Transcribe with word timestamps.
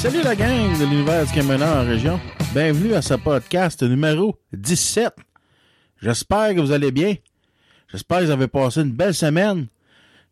Salut 0.00 0.22
la 0.22 0.34
gang 0.34 0.78
de 0.78 0.86
l'univers 0.86 1.26
du 1.26 1.32
camionneur 1.32 1.76
en 1.76 1.84
région. 1.84 2.18
Bienvenue 2.54 2.94
à 2.94 3.02
ce 3.02 3.12
podcast 3.12 3.82
numéro 3.82 4.34
17. 4.54 5.12
J'espère 6.00 6.54
que 6.54 6.60
vous 6.60 6.72
allez 6.72 6.90
bien. 6.90 7.16
J'espère 7.92 8.20
que 8.20 8.24
vous 8.24 8.30
avez 8.30 8.48
passé 8.48 8.80
une 8.80 8.92
belle 8.92 9.12
semaine. 9.12 9.66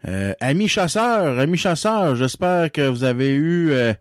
Euh, 0.07 0.33
amis 0.41 0.69
chasseurs, 0.69 1.39
amis 1.39 1.59
chasseurs, 1.59 2.17
j'espère 2.17 2.73
que 2.73 2.89
vous 2.89 3.05
avez 3.05 3.35
eu 3.35 3.73
euh, 3.73 3.93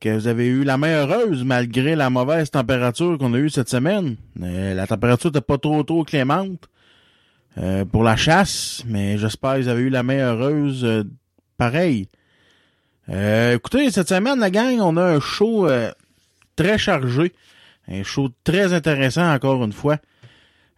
que 0.00 0.08
vous 0.08 0.28
avez 0.28 0.46
eu 0.46 0.64
la 0.64 0.78
main 0.78 1.02
heureuse 1.02 1.44
malgré 1.44 1.94
la 1.94 2.08
mauvaise 2.08 2.50
température 2.50 3.18
qu'on 3.18 3.34
a 3.34 3.38
eue 3.38 3.50
cette 3.50 3.68
semaine. 3.68 4.16
Euh, 4.42 4.72
la 4.72 4.86
température 4.86 5.28
n'était 5.28 5.42
pas 5.42 5.58
trop 5.58 5.82
trop 5.82 6.04
clémente 6.04 6.70
pour 7.92 8.02
la 8.02 8.16
chasse, 8.16 8.82
mais 8.86 9.18
j'espère 9.18 9.56
que 9.56 9.60
vous 9.60 9.68
avez 9.68 9.82
eu 9.82 9.90
la 9.90 10.02
main 10.02 10.20
heureuse 10.20 11.04
pareil. 11.58 12.08
Euh, 13.10 13.56
écoutez, 13.56 13.90
cette 13.90 14.08
semaine, 14.08 14.40
la 14.40 14.50
gang, 14.50 14.80
on 14.80 14.96
a 14.96 15.02
un 15.02 15.20
show 15.20 15.68
euh, 15.68 15.92
très 16.56 16.78
chargé. 16.78 17.32
Un 17.88 18.02
show 18.02 18.30
très 18.44 18.72
intéressant, 18.72 19.30
encore 19.32 19.62
une 19.64 19.72
fois. 19.72 19.98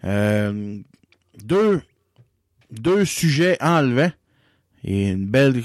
Euh, 0.04 0.78
deux, 1.42 1.82
deux 2.70 3.04
sujets 3.04 3.56
enlevés. 3.60 4.10
Et 4.84 5.10
une 5.10 5.26
belle... 5.26 5.62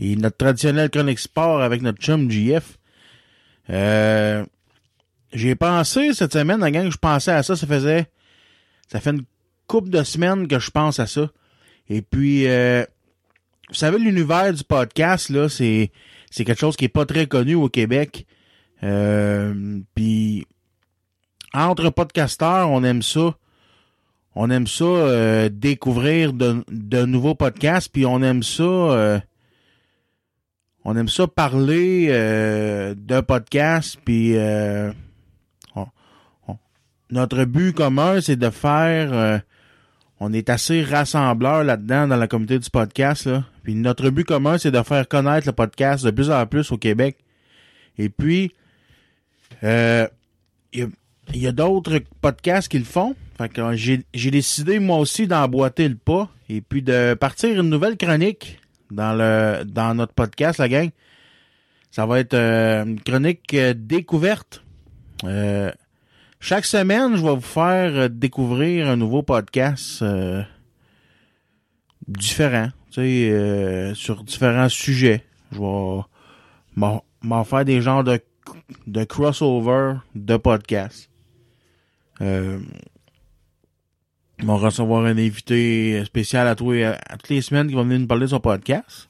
Et 0.00 0.14
notre 0.14 0.36
traditionnel 0.36 0.90
chronique 0.90 1.18
sport 1.18 1.60
avec 1.60 1.82
notre 1.82 2.00
chum 2.00 2.30
GF. 2.30 2.78
Euh, 3.70 4.44
j'ai 5.32 5.56
pensé 5.56 6.14
cette 6.14 6.32
semaine, 6.32 6.60
la 6.60 6.70
gang, 6.70 6.88
je 6.90 6.96
pensais 6.96 7.32
à 7.32 7.42
ça. 7.42 7.56
Ça 7.56 7.66
faisait... 7.66 8.06
Ça 8.90 9.00
fait 9.00 9.10
une 9.10 9.24
couple 9.66 9.90
de 9.90 10.02
semaines 10.02 10.48
que 10.48 10.58
je 10.58 10.70
pense 10.70 10.98
à 10.98 11.06
ça. 11.06 11.30
Et 11.88 12.02
puis... 12.02 12.46
Vous 13.68 13.74
savez, 13.74 13.98
l'univers 13.98 14.52
du 14.52 14.64
podcast, 14.64 15.28
là, 15.28 15.48
c'est, 15.48 15.92
c'est 16.30 16.44
quelque 16.44 16.60
chose 16.60 16.76
qui 16.76 16.86
est 16.86 16.88
pas 16.88 17.04
très 17.04 17.26
connu 17.26 17.54
au 17.54 17.68
Québec. 17.68 18.26
Euh, 18.82 19.80
Puis, 19.94 20.46
entre 21.52 21.90
podcasteurs, 21.90 22.70
on 22.70 22.82
aime 22.82 23.02
ça. 23.02 23.36
On 24.34 24.50
aime 24.50 24.66
ça 24.66 24.84
euh, 24.84 25.48
découvrir 25.52 26.32
de, 26.32 27.04
nouveaux 27.04 27.34
podcasts, 27.34 27.90
puis 27.92 28.06
on 28.06 28.22
aime 28.22 28.42
ça. 28.42 28.62
euh, 28.62 29.18
on 30.84 30.96
aime 30.96 31.08
ça 31.08 31.26
parler 31.26 32.06
euh, 32.10 32.94
d'un 32.94 33.22
podcast, 33.22 33.98
puis 34.04 34.34
notre 37.10 37.44
but 37.44 37.74
commun, 37.74 38.20
c'est 38.20 38.36
de 38.36 38.50
faire. 38.50 39.42
Euh, 40.20 40.24
on 40.26 40.32
est 40.32 40.50
assez 40.50 40.82
rassembleurs 40.82 41.64
là-dedans 41.64 42.08
dans 42.08 42.16
la 42.16 42.26
communauté 42.26 42.58
du 42.58 42.70
podcast. 42.70 43.28
Puis 43.62 43.74
notre 43.74 44.10
but 44.10 44.24
commun, 44.24 44.58
c'est 44.58 44.70
de 44.70 44.82
faire 44.82 45.06
connaître 45.08 45.46
le 45.46 45.52
podcast 45.52 46.04
de 46.04 46.10
plus 46.10 46.30
en 46.30 46.46
plus 46.46 46.70
au 46.72 46.78
Québec. 46.78 47.16
Et 47.98 48.08
puis, 48.08 48.52
euh, 49.64 50.06
il 50.72 50.80
y 50.80 50.82
a, 50.82 50.86
il 51.34 51.42
y 51.42 51.46
a 51.46 51.52
d'autres 51.52 52.00
podcasts 52.20 52.68
qui 52.68 52.78
le 52.78 52.84
font. 52.84 53.14
Fait 53.36 53.56
euh, 53.58 53.76
j'ai 53.76 54.30
décidé 54.30 54.78
moi 54.80 54.98
aussi 54.98 55.26
d'emboîter 55.26 55.88
le 55.88 55.94
pas 55.94 56.28
et 56.48 56.60
puis 56.60 56.82
de 56.82 57.14
partir 57.14 57.60
une 57.60 57.70
nouvelle 57.70 57.96
chronique 57.96 58.58
dans 58.90 59.12
le 59.12 59.64
dans 59.64 59.94
notre 59.94 60.12
podcast, 60.12 60.58
la 60.58 60.68
gang. 60.68 60.90
Ça 61.90 62.06
va 62.06 62.20
être 62.20 62.34
euh, 62.34 62.84
une 62.84 63.00
chronique 63.00 63.54
euh, 63.54 63.74
découverte. 63.76 64.62
Euh, 65.24 65.72
chaque 66.40 66.64
semaine, 66.64 67.16
je 67.16 67.22
vais 67.22 67.34
vous 67.34 67.40
faire 67.40 67.94
euh, 67.94 68.08
découvrir 68.08 68.88
un 68.88 68.96
nouveau 68.96 69.22
podcast 69.22 70.02
euh, 70.02 70.42
différent, 72.06 72.70
tu 72.90 73.00
sais, 73.00 73.30
euh, 73.30 73.94
sur 73.94 74.24
différents 74.24 74.68
sujets. 74.68 75.24
Je 75.52 75.58
vais 75.58 76.02
m'en 77.22 77.44
faire 77.44 77.64
des 77.64 77.80
genres 77.80 78.04
de, 78.04 78.20
de 78.86 79.04
crossover 79.04 79.94
de 80.14 80.36
podcasts. 80.36 81.10
Euh, 82.20 82.58
on 84.42 84.46
va 84.46 84.54
recevoir 84.54 85.04
un 85.04 85.18
invité 85.18 86.04
spécial 86.04 86.46
à, 86.46 86.54
tous 86.54 86.72
à 86.82 87.16
toutes 87.16 87.28
les 87.28 87.42
semaines 87.42 87.68
qui 87.68 87.74
va 87.74 87.82
venir 87.82 87.98
nous 87.98 88.06
parler 88.06 88.26
de 88.26 88.30
son 88.30 88.40
podcast. 88.40 89.08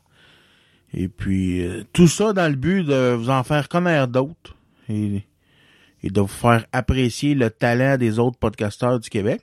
Et 0.95 1.09
puis, 1.09 1.63
euh, 1.63 1.85
tout 1.93 2.09
ça 2.09 2.33
dans 2.33 2.49
le 2.49 2.57
but 2.57 2.83
de 2.83 3.13
vous 3.13 3.29
en 3.29 3.43
faire 3.45 3.69
connaître 3.69 4.09
d'autres. 4.09 4.57
Et 6.03 6.11
de 6.11 6.21
vous 6.21 6.27
faire 6.27 6.67
apprécier 6.73 7.35
le 7.35 7.51
talent 7.51 7.97
des 7.97 8.19
autres 8.19 8.39
podcasteurs 8.39 9.01
du 9.01 9.11
Québec. 9.11 9.43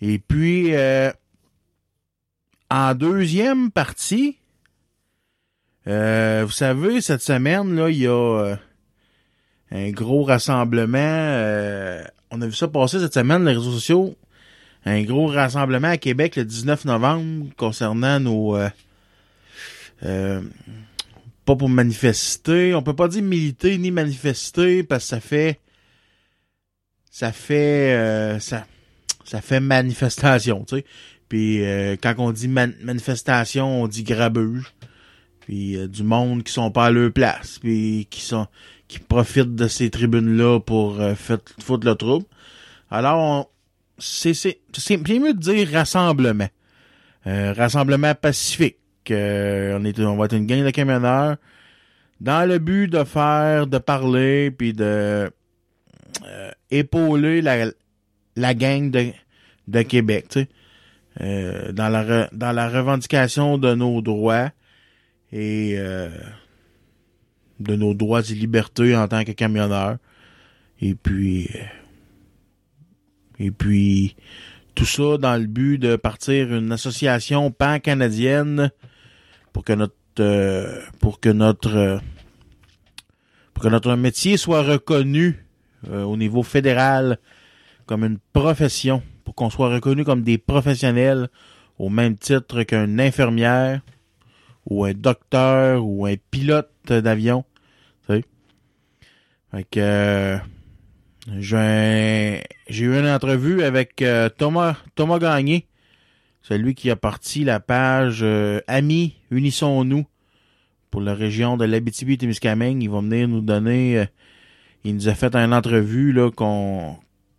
Et 0.00 0.18
puis, 0.18 0.74
euh, 0.74 1.10
en 2.70 2.94
deuxième 2.94 3.70
partie, 3.70 4.38
euh, 5.86 6.42
vous 6.44 6.52
savez, 6.52 7.00
cette 7.00 7.22
semaine, 7.22 7.76
là, 7.76 7.90
il 7.90 7.98
y 7.98 8.06
a 8.06 8.10
euh, 8.12 8.56
un 9.70 9.90
gros 9.90 10.24
rassemblement. 10.24 10.98
euh, 10.98 12.02
on 12.30 12.40
a 12.40 12.46
vu 12.46 12.52
ça 12.52 12.68
passer 12.68 12.98
cette 13.00 13.14
semaine, 13.14 13.44
les 13.44 13.52
réseaux 13.52 13.72
sociaux. 13.72 14.16
Un 14.86 15.02
gros 15.02 15.26
rassemblement 15.26 15.88
à 15.88 15.96
Québec 15.96 16.36
le 16.36 16.44
19 16.44 16.84
novembre 16.86 17.46
concernant 17.56 18.18
nos... 18.20 18.56
euh, 18.56 18.68
euh, 20.02 20.42
pas 21.44 21.56
pour 21.56 21.68
manifester. 21.68 22.74
On 22.74 22.82
peut 22.82 22.94
pas 22.96 23.08
dire 23.08 23.22
militer 23.22 23.76
ni 23.78 23.90
manifester 23.90 24.82
parce 24.82 25.04
que 25.04 25.08
ça 25.10 25.20
fait 25.20 25.60
ça 27.10 27.32
fait 27.32 27.94
euh, 27.94 28.38
ça 28.40 28.66
ça 29.24 29.40
fait 29.40 29.60
manifestation, 29.60 30.64
tu 30.64 30.76
sais. 30.76 30.84
Puis 31.28 31.64
euh, 31.64 31.96
quand 32.00 32.14
on 32.18 32.32
dit 32.32 32.48
man- 32.48 32.74
manifestation, 32.82 33.82
on 33.82 33.88
dit 33.88 34.02
grabuge. 34.04 34.72
Puis 35.40 35.76
euh, 35.76 35.88
du 35.88 36.02
monde 36.02 36.42
qui 36.42 36.52
sont 36.52 36.70
pas 36.70 36.86
à 36.86 36.90
leur 36.90 37.12
place, 37.12 37.58
puis 37.58 38.06
qui 38.10 38.20
sont 38.20 38.46
qui 38.88 38.98
profitent 38.98 39.54
de 39.54 39.68
ces 39.68 39.90
tribunes 39.90 40.36
là 40.36 40.60
pour 40.60 41.00
euh, 41.00 41.14
foutre 41.14 41.86
le 41.86 41.94
trouble. 41.94 42.26
Alors 42.90 43.50
c'est 43.98 44.34
c'est 44.34 44.60
c'est 44.76 44.96
mieux 44.96 45.34
de 45.34 45.38
dire 45.38 45.70
rassemblement. 45.70 46.48
Euh, 47.26 47.54
rassemblement 47.54 48.14
pacifique. 48.14 48.76
Euh, 49.10 49.78
on, 49.98 50.16
va 50.16 50.24
être 50.26 50.34
une 50.34 50.46
gang 50.46 50.64
de 50.64 50.70
camionneurs 50.70 51.36
dans 52.20 52.48
le 52.48 52.58
but 52.58 52.88
de 52.88 53.04
faire, 53.04 53.66
de 53.66 53.78
parler, 53.78 54.50
puis 54.50 54.72
de 54.72 55.30
euh, 56.26 56.50
épauler 56.70 57.42
la, 57.42 57.66
la 58.36 58.54
gang 58.54 58.90
de, 58.90 59.10
de 59.68 59.82
Québec, 59.82 60.26
tu 60.30 60.40
sais. 60.40 60.48
Euh, 61.20 61.70
dans 61.70 61.88
la 61.88 62.28
dans 62.32 62.50
la 62.50 62.68
revendication 62.68 63.56
de 63.56 63.72
nos 63.74 64.02
droits 64.02 64.50
et 65.30 65.76
de 67.60 67.76
nos 67.76 67.94
droits 67.94 68.28
et 68.28 68.34
libertés 68.34 68.96
en 68.96 69.06
tant 69.06 69.22
que 69.22 69.30
camionneur 69.30 69.98
et 70.80 70.96
puis 70.96 71.48
et 73.38 73.52
puis 73.52 74.16
tout 74.74 74.86
ça 74.86 75.16
dans 75.18 75.36
le 75.36 75.46
but 75.46 75.78
de 75.78 75.96
partir 75.96 76.52
une 76.52 76.72
association 76.72 77.50
pan 77.50 77.78
canadienne 77.78 78.70
pour 79.54 79.64
que 79.64 79.72
notre 79.72 79.94
euh, 80.20 80.82
pour 81.00 81.20
que 81.20 81.30
notre 81.30 81.74
euh, 81.74 81.98
pour 83.54 83.62
que 83.64 83.68
notre 83.68 83.94
métier 83.96 84.36
soit 84.36 84.62
reconnu 84.62 85.46
euh, 85.88 86.02
au 86.02 86.18
niveau 86.18 86.42
fédéral 86.42 87.18
comme 87.86 88.04
une 88.04 88.18
profession 88.34 89.02
pour 89.24 89.34
qu'on 89.34 89.48
soit 89.48 89.70
reconnu 89.70 90.04
comme 90.04 90.22
des 90.22 90.36
professionnels 90.36 91.30
au 91.78 91.88
même 91.88 92.16
titre 92.16 92.64
qu'un 92.64 92.98
infirmière 92.98 93.80
ou 94.66 94.84
un 94.84 94.92
docteur 94.92 95.84
ou 95.84 96.06
un 96.06 96.14
pilote 96.30 96.70
d'avion. 96.86 97.44
Tu 98.06 98.14
sais. 98.14 98.24
Fait 99.50 99.64
que 99.64 99.80
euh, 99.80 100.38
j'ai 101.38 102.84
eu 102.84 102.98
une 102.98 103.08
entrevue 103.08 103.62
avec 103.62 104.02
euh, 104.02 104.28
Thomas 104.28 104.76
Thomas 104.94 105.18
Gagné, 105.18 105.66
celui 106.46 106.74
qui 106.74 106.90
a 106.90 106.96
parti 106.96 107.42
la 107.42 107.58
page 107.58 108.20
euh, 108.22 108.60
Amis, 108.66 109.14
unissons-nous 109.30 110.04
pour 110.90 111.00
la 111.00 111.14
région 111.14 111.56
de 111.56 111.64
l'Abitibi-Témiscamingue. 111.64 112.82
Il 112.82 112.90
va 112.90 113.00
venir 113.00 113.26
nous 113.26 113.40
donner 113.40 113.98
euh, 113.98 114.04
il 114.84 114.94
nous 114.94 115.08
a 115.08 115.14
fait 115.14 115.34
une 115.34 115.54
entrevue 115.54 116.12
là 116.12 116.30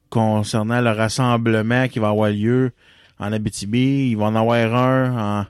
concernant 0.09 0.81
le 0.81 0.89
rassemblement 0.89 1.87
qui 1.87 1.99
va 1.99 2.09
avoir 2.09 2.31
lieu 2.31 2.71
en 3.19 3.31
Abitibi. 3.31 4.09
Il 4.09 4.17
va 4.17 4.25
en 4.25 4.35
avoir 4.35 4.75
un 4.75 5.41
en, 5.41 5.45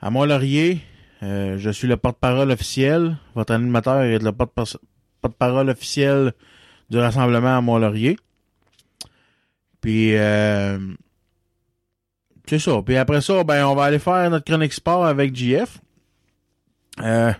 à 0.00 0.10
Mont-Laurier. 0.10 0.80
Euh, 1.24 1.58
je 1.58 1.70
suis 1.70 1.88
le 1.88 1.96
porte-parole 1.96 2.52
officiel. 2.52 3.16
Votre 3.34 3.54
animateur 3.54 4.02
est 4.02 4.22
le 4.22 4.30
porte- 4.30 4.78
porte-parole 5.20 5.70
officiel 5.70 6.32
du 6.90 6.98
rassemblement 6.98 7.56
à 7.56 7.60
Mont-Laurier. 7.60 8.16
Puis, 9.80 10.14
c'est 12.46 12.58
ça. 12.58 12.82
Puis 12.84 12.96
après 12.96 13.20
ça, 13.20 13.44
ben, 13.44 13.66
on 13.66 13.74
va 13.74 13.84
aller 13.84 13.98
faire 13.98 14.30
notre 14.30 14.44
chronique 14.44 14.72
sport 14.72 15.04
avec 15.04 15.34
JF. 15.34 15.80
Euh, 17.00 17.32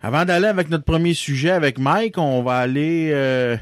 avant 0.00 0.24
d'aller 0.24 0.46
avec 0.46 0.70
notre 0.70 0.84
premier 0.84 1.14
sujet 1.14 1.50
avec 1.50 1.78
Mike, 1.78 2.18
on 2.18 2.42
va 2.42 2.58
aller... 2.58 3.10
euh, 3.12 3.56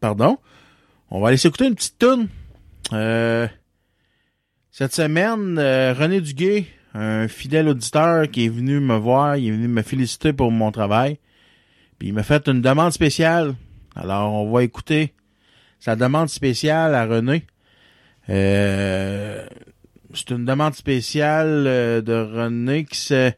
Pardon? 0.00 0.38
On 1.10 1.20
va 1.20 1.28
aller 1.28 1.36
s'écouter 1.36 1.66
une 1.66 1.74
petite 1.74 1.98
tune. 1.98 2.28
Euh, 2.92 3.46
cette 4.70 4.94
semaine, 4.94 5.58
euh, 5.58 5.92
René 5.92 6.20
Duguay, 6.20 6.66
un 6.94 7.28
fidèle 7.28 7.68
auditeur 7.68 8.30
qui 8.30 8.46
est 8.46 8.48
venu 8.48 8.80
me 8.80 8.96
voir, 8.96 9.36
il 9.36 9.48
est 9.48 9.52
venu 9.52 9.68
me 9.68 9.82
féliciter 9.82 10.32
pour 10.32 10.50
mon 10.50 10.70
travail. 10.72 11.18
Puis 11.98 12.08
il 12.08 12.14
m'a 12.14 12.22
fait 12.22 12.48
une 12.48 12.62
demande 12.62 12.92
spéciale. 12.92 13.54
Alors, 13.94 14.32
on 14.32 14.50
va 14.50 14.62
écouter 14.62 15.12
sa 15.78 15.96
demande 15.96 16.28
spéciale 16.28 16.94
à 16.94 17.04
René. 17.06 17.44
Euh, 18.30 19.44
c'est 20.14 20.30
une 20.30 20.44
demande 20.44 20.74
spéciale 20.74 21.64
euh, 21.66 22.00
de 22.00 22.12
René 22.14 22.84
qui 22.84 22.98
se... 22.98 23.32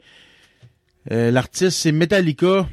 euh, 1.10 1.30
L'artiste, 1.30 1.78
c'est 1.78 1.92
Metallica. 1.92 2.66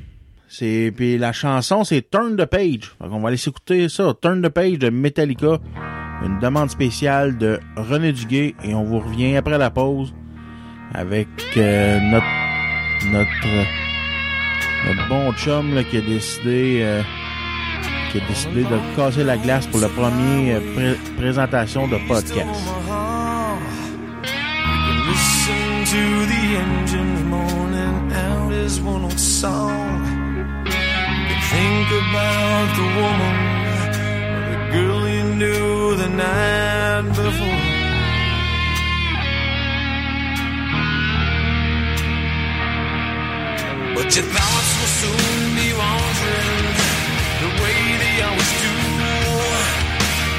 C'est 0.51 0.91
puis 0.95 1.17
la 1.19 1.31
chanson 1.31 1.83
c'est 1.83 2.09
Turn 2.09 2.35
the 2.35 2.45
Page. 2.45 2.91
On 2.99 3.19
va 3.19 3.27
aller 3.27 3.37
s'écouter 3.37 3.87
ça, 3.87 4.13
Turn 4.19 4.41
the 4.41 4.49
Page 4.49 4.79
de 4.79 4.89
Metallica, 4.89 5.59
une 6.25 6.39
demande 6.39 6.71
spéciale 6.71 7.37
de 7.37 7.59
René 7.75 8.11
Duguay 8.13 8.55
et 8.63 8.73
on 8.73 8.83
vous 8.83 8.99
revient 8.99 9.35
après 9.35 9.59
la 9.59 9.69
pause 9.69 10.11
avec 10.91 11.27
euh, 11.55 11.99
notre 11.99 12.25
notre 13.11 13.47
notre 14.87 15.07
bon 15.07 15.31
chum 15.33 15.75
là, 15.75 15.83
qui 15.83 15.97
a 15.97 16.01
décidé 16.01 16.79
euh, 16.81 17.03
qui 18.11 18.19
a 18.21 18.27
décidé 18.27 18.63
de 18.63 18.95
casser 18.95 19.23
la 19.23 19.37
glace 19.37 19.67
pour 19.67 19.79
la 19.79 19.89
première 19.89 20.57
euh, 20.61 20.73
pré- 20.75 20.99
présentation 21.17 21.87
de 21.87 21.97
podcast. 22.07 22.47
But 43.95 44.15
your 44.15 44.25
will 44.25 44.87
soon 44.99 45.38
always 48.21 48.51
do. 48.63 48.73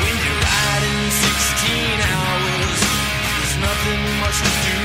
When 0.02 0.14
you're 0.24 0.40
riding 0.50 1.00
16 1.10 2.12
hours, 2.12 2.80
there's 3.36 3.56
nothing 3.56 4.02
much 4.20 4.38
to 4.44 4.52
do. 4.68 4.80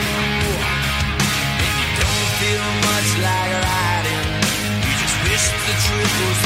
And 1.64 1.74
you 1.82 1.90
don't 2.00 2.30
feel 2.40 2.68
much 2.88 3.10
like 3.26 3.52
riding. 3.68 4.28
You 4.86 4.94
just 5.04 5.18
wish 5.28 5.46
the 5.68 5.76
trip 5.86 6.12
was 6.24 6.45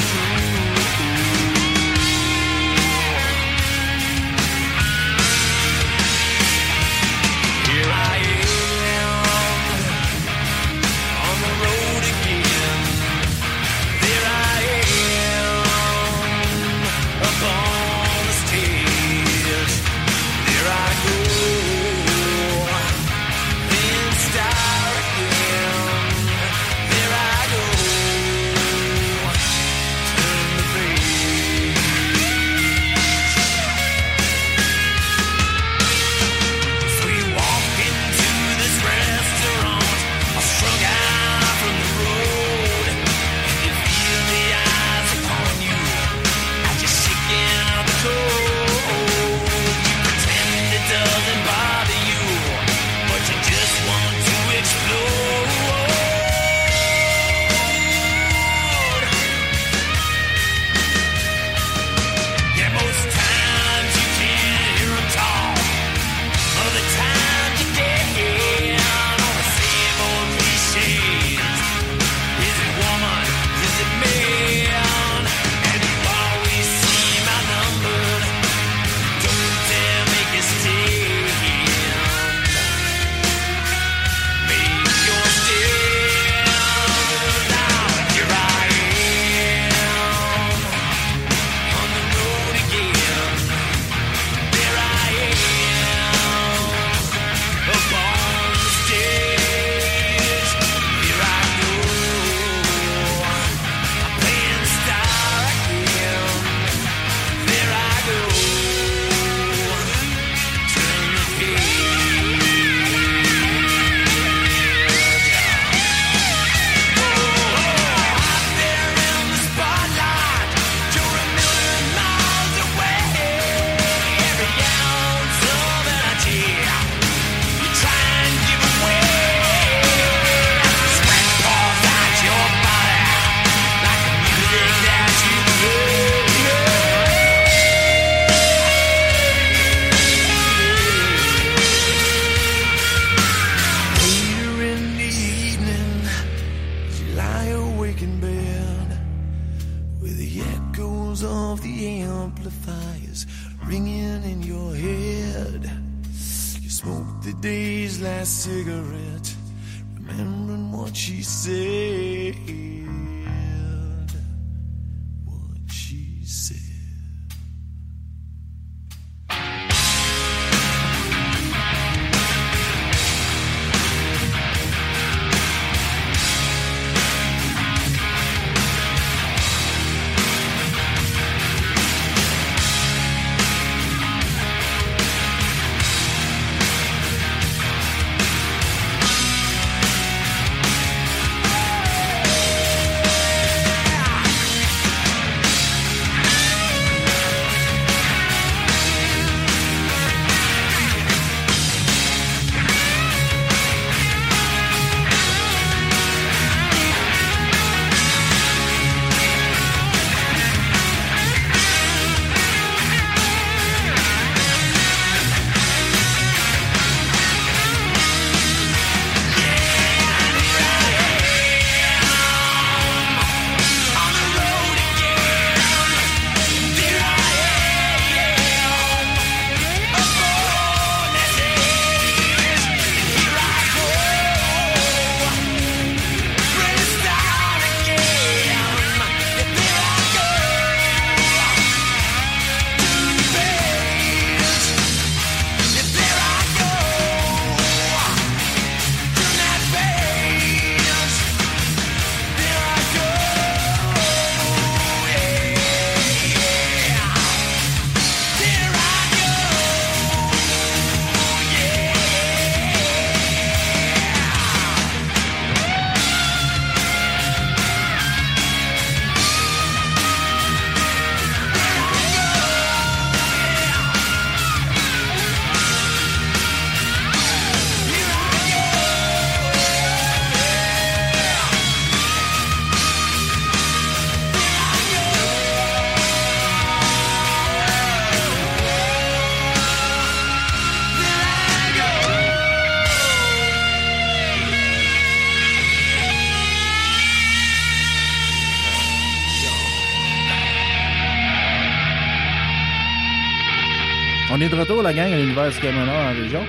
On 304.31 304.40
est 304.40 304.50
de 304.50 304.56
retour, 304.56 304.83
la 304.83 304.94
gang, 304.94 305.12
à 305.12 305.18
l'univers 305.18 305.50
du 305.50 305.57
en 305.57 306.09
région. 306.12 306.45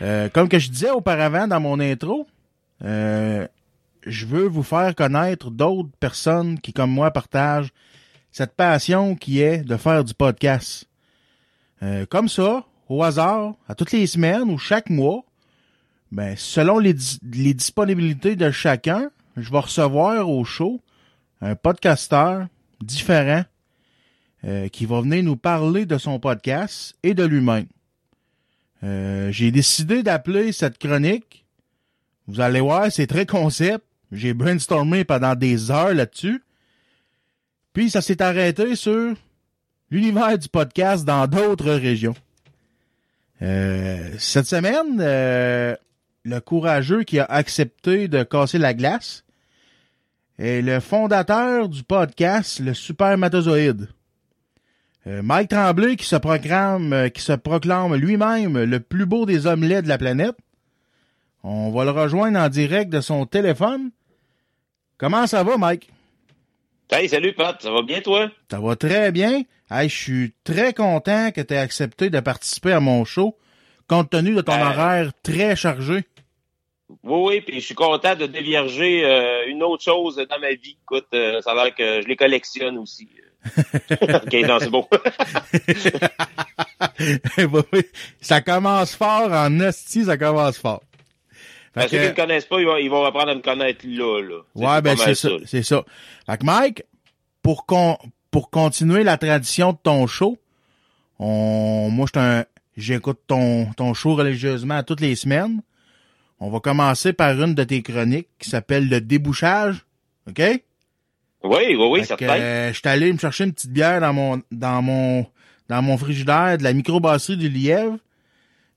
Euh, 0.00 0.28
comme 0.28 0.48
que 0.48 0.60
je 0.60 0.70
disais 0.70 0.90
auparavant 0.90 1.48
dans 1.48 1.58
mon 1.58 1.80
intro, 1.80 2.28
euh, 2.84 3.48
je 4.06 4.26
veux 4.26 4.46
vous 4.46 4.62
faire 4.62 4.94
connaître 4.94 5.50
d'autres 5.50 5.90
personnes 5.98 6.60
qui, 6.60 6.72
comme 6.72 6.92
moi, 6.92 7.10
partagent 7.10 7.72
cette 8.30 8.54
passion 8.54 9.16
qui 9.16 9.40
est 9.40 9.64
de 9.64 9.76
faire 9.76 10.04
du 10.04 10.14
podcast. 10.14 10.88
Euh, 11.82 12.06
comme 12.06 12.28
ça, 12.28 12.64
au 12.88 13.02
hasard, 13.02 13.54
à 13.68 13.74
toutes 13.74 13.90
les 13.90 14.06
semaines 14.06 14.48
ou 14.48 14.56
chaque 14.56 14.88
mois, 14.88 15.24
ben, 16.12 16.36
selon 16.36 16.78
les, 16.78 16.94
les 17.32 17.54
disponibilités 17.54 18.36
de 18.36 18.52
chacun, 18.52 19.10
je 19.36 19.50
vais 19.50 19.58
recevoir 19.58 20.28
au 20.28 20.44
show 20.44 20.80
un 21.40 21.56
podcasteur 21.56 22.46
différent 22.80 23.42
euh, 24.44 24.68
qui 24.68 24.86
va 24.86 25.00
venir 25.00 25.22
nous 25.22 25.36
parler 25.36 25.86
de 25.86 25.98
son 25.98 26.18
podcast 26.18 26.94
et 27.02 27.14
de 27.14 27.24
lui-même. 27.24 27.66
Euh, 28.82 29.30
J'ai 29.30 29.50
décidé 29.50 30.02
d'appeler 30.02 30.52
cette 30.52 30.78
chronique. 30.78 31.44
Vous 32.26 32.40
allez 32.40 32.60
voir, 32.60 32.90
c'est 32.90 33.06
très 33.06 33.26
concept. 33.26 33.84
J'ai 34.12 34.34
brainstormé 34.34 35.04
pendant 35.04 35.34
des 35.34 35.70
heures 35.70 35.94
là-dessus. 35.94 36.42
Puis 37.72 37.90
ça 37.90 38.00
s'est 38.00 38.22
arrêté 38.22 38.74
sur 38.76 39.14
l'univers 39.90 40.38
du 40.38 40.48
podcast 40.48 41.04
dans 41.04 41.26
d'autres 41.26 41.72
régions. 41.72 42.16
Euh, 43.42 44.10
cette 44.18 44.46
semaine, 44.46 44.96
le 46.24 46.40
courageux 46.40 47.02
qui 47.04 47.18
a 47.18 47.24
accepté 47.24 48.08
de 48.08 48.22
casser 48.22 48.58
la 48.58 48.74
glace 48.74 49.24
est 50.38 50.62
le 50.62 50.80
fondateur 50.80 51.68
du 51.68 51.82
podcast 51.82 52.60
Le 52.60 52.72
Supermatozoïde. 52.74 53.82
Euh, 53.82 53.99
Mike 55.06 55.48
Tremblay 55.48 55.96
qui 55.96 56.06
se 56.06 56.16
proclame, 56.16 56.92
euh, 56.92 57.08
qui 57.08 57.22
se 57.22 57.32
proclame 57.32 57.94
lui-même 57.94 58.62
le 58.62 58.80
plus 58.80 59.06
beau 59.06 59.24
des 59.26 59.46
hommes 59.46 59.64
laids 59.64 59.82
de 59.82 59.88
la 59.88 59.98
planète. 59.98 60.36
On 61.42 61.70
va 61.70 61.84
le 61.84 61.90
rejoindre 61.90 62.38
en 62.38 62.48
direct 62.48 62.90
de 62.90 63.00
son 63.00 63.24
téléphone. 63.24 63.90
Comment 64.98 65.26
ça 65.26 65.42
va, 65.42 65.56
Mike? 65.56 65.88
Hey, 66.90 67.08
salut 67.08 67.32
Pat, 67.32 67.60
ça 67.62 67.70
va 67.70 67.82
bien 67.82 68.00
toi? 68.02 68.30
Ça 68.50 68.60
va 68.60 68.76
très 68.76 69.10
bien. 69.12 69.42
Hey, 69.70 69.88
je 69.88 69.96
suis 69.96 70.32
très 70.44 70.74
content 70.74 71.30
que 71.30 71.40
tu 71.40 71.54
aies 71.54 71.58
accepté 71.58 72.10
de 72.10 72.20
participer 72.20 72.72
à 72.72 72.80
mon 72.80 73.04
show, 73.04 73.38
compte 73.88 74.10
tenu 74.10 74.34
de 74.34 74.40
ton 74.42 74.52
Euh. 74.52 74.66
horaire 74.68 75.12
très 75.22 75.56
chargé. 75.56 76.04
Oui, 77.04 77.20
oui, 77.36 77.40
puis 77.40 77.60
je 77.60 77.66
suis 77.66 77.74
content 77.76 78.16
de 78.16 78.26
dévierger 78.26 79.04
euh, 79.04 79.46
une 79.46 79.62
autre 79.62 79.84
chose 79.84 80.16
dans 80.16 80.38
ma 80.40 80.50
vie. 80.52 80.76
Écoute, 80.82 81.06
euh, 81.14 81.40
ça 81.40 81.52
a 81.52 81.54
l'air 81.54 81.74
que 81.74 82.02
je 82.02 82.08
les 82.08 82.16
collectionne 82.16 82.76
aussi. 82.78 83.08
Ok, 84.00 84.34
non, 84.46 84.58
c'est. 84.60 84.70
Oui, 87.38 87.62
oui. 87.72 87.82
ça 88.20 88.40
commence 88.40 88.94
fort 88.94 89.32
en 89.32 89.60
hostie, 89.60 90.04
ça 90.04 90.16
commence 90.16 90.58
fort. 90.58 90.82
Fait 91.72 91.80
Parce 91.80 91.86
que 91.86 91.96
ceux 91.96 91.98
qui 91.98 92.04
ne 92.04 92.10
me 92.10 92.16
connaissent 92.16 92.46
pas, 92.46 92.60
ils 92.60 92.66
vont, 92.66 92.76
ils 92.76 92.90
vont 92.90 93.04
apprendre 93.04 93.30
à 93.30 93.34
me 93.34 93.40
connaître 93.40 93.86
là. 93.86 94.20
là. 94.20 94.40
Ouais, 94.54 94.82
ben 94.82 94.96
c'est 94.96 95.14
ça, 95.14 95.28
c'est 95.46 95.62
ça. 95.62 95.84
Fait 96.26 96.38
que 96.38 96.44
Mike, 96.44 96.82
pour 97.42 97.64
con, 97.64 97.96
pour 98.30 98.50
continuer 98.50 99.04
la 99.04 99.16
tradition 99.18 99.72
de 99.72 99.78
ton 99.82 100.06
show, 100.06 100.36
on, 101.18 101.88
moi 101.90 102.06
j'écoute 102.76 103.20
ton 103.26 103.66
ton 103.76 103.94
show 103.94 104.14
religieusement 104.14 104.82
toutes 104.82 105.00
les 105.00 105.14
semaines. 105.14 105.62
On 106.40 106.50
va 106.50 106.60
commencer 106.60 107.12
par 107.12 107.40
une 107.40 107.54
de 107.54 107.64
tes 107.64 107.82
chroniques 107.82 108.28
qui 108.38 108.48
s'appelle 108.48 108.88
le 108.88 109.00
débouchage, 109.00 109.84
ok? 110.28 110.62
Oui, 111.42 111.74
oui, 111.74 111.88
oui, 111.90 112.06
te 112.06 112.22
euh, 112.22 112.68
je 112.72 112.78
suis 112.78 112.88
allé 112.88 113.12
me 113.12 113.18
chercher 113.18 113.44
une 113.44 113.52
petite 113.52 113.72
bière 113.72 114.00
dans 114.00 114.12
mon 114.12 114.42
dans 114.50 114.82
mon 114.82 115.26
dans 115.68 115.80
mon 115.80 115.96
frigidaire 115.96 116.58
de 116.58 116.62
la 116.62 116.74
microbrasserie 116.74 117.38
du 117.38 117.48
Lièvre 117.48 117.96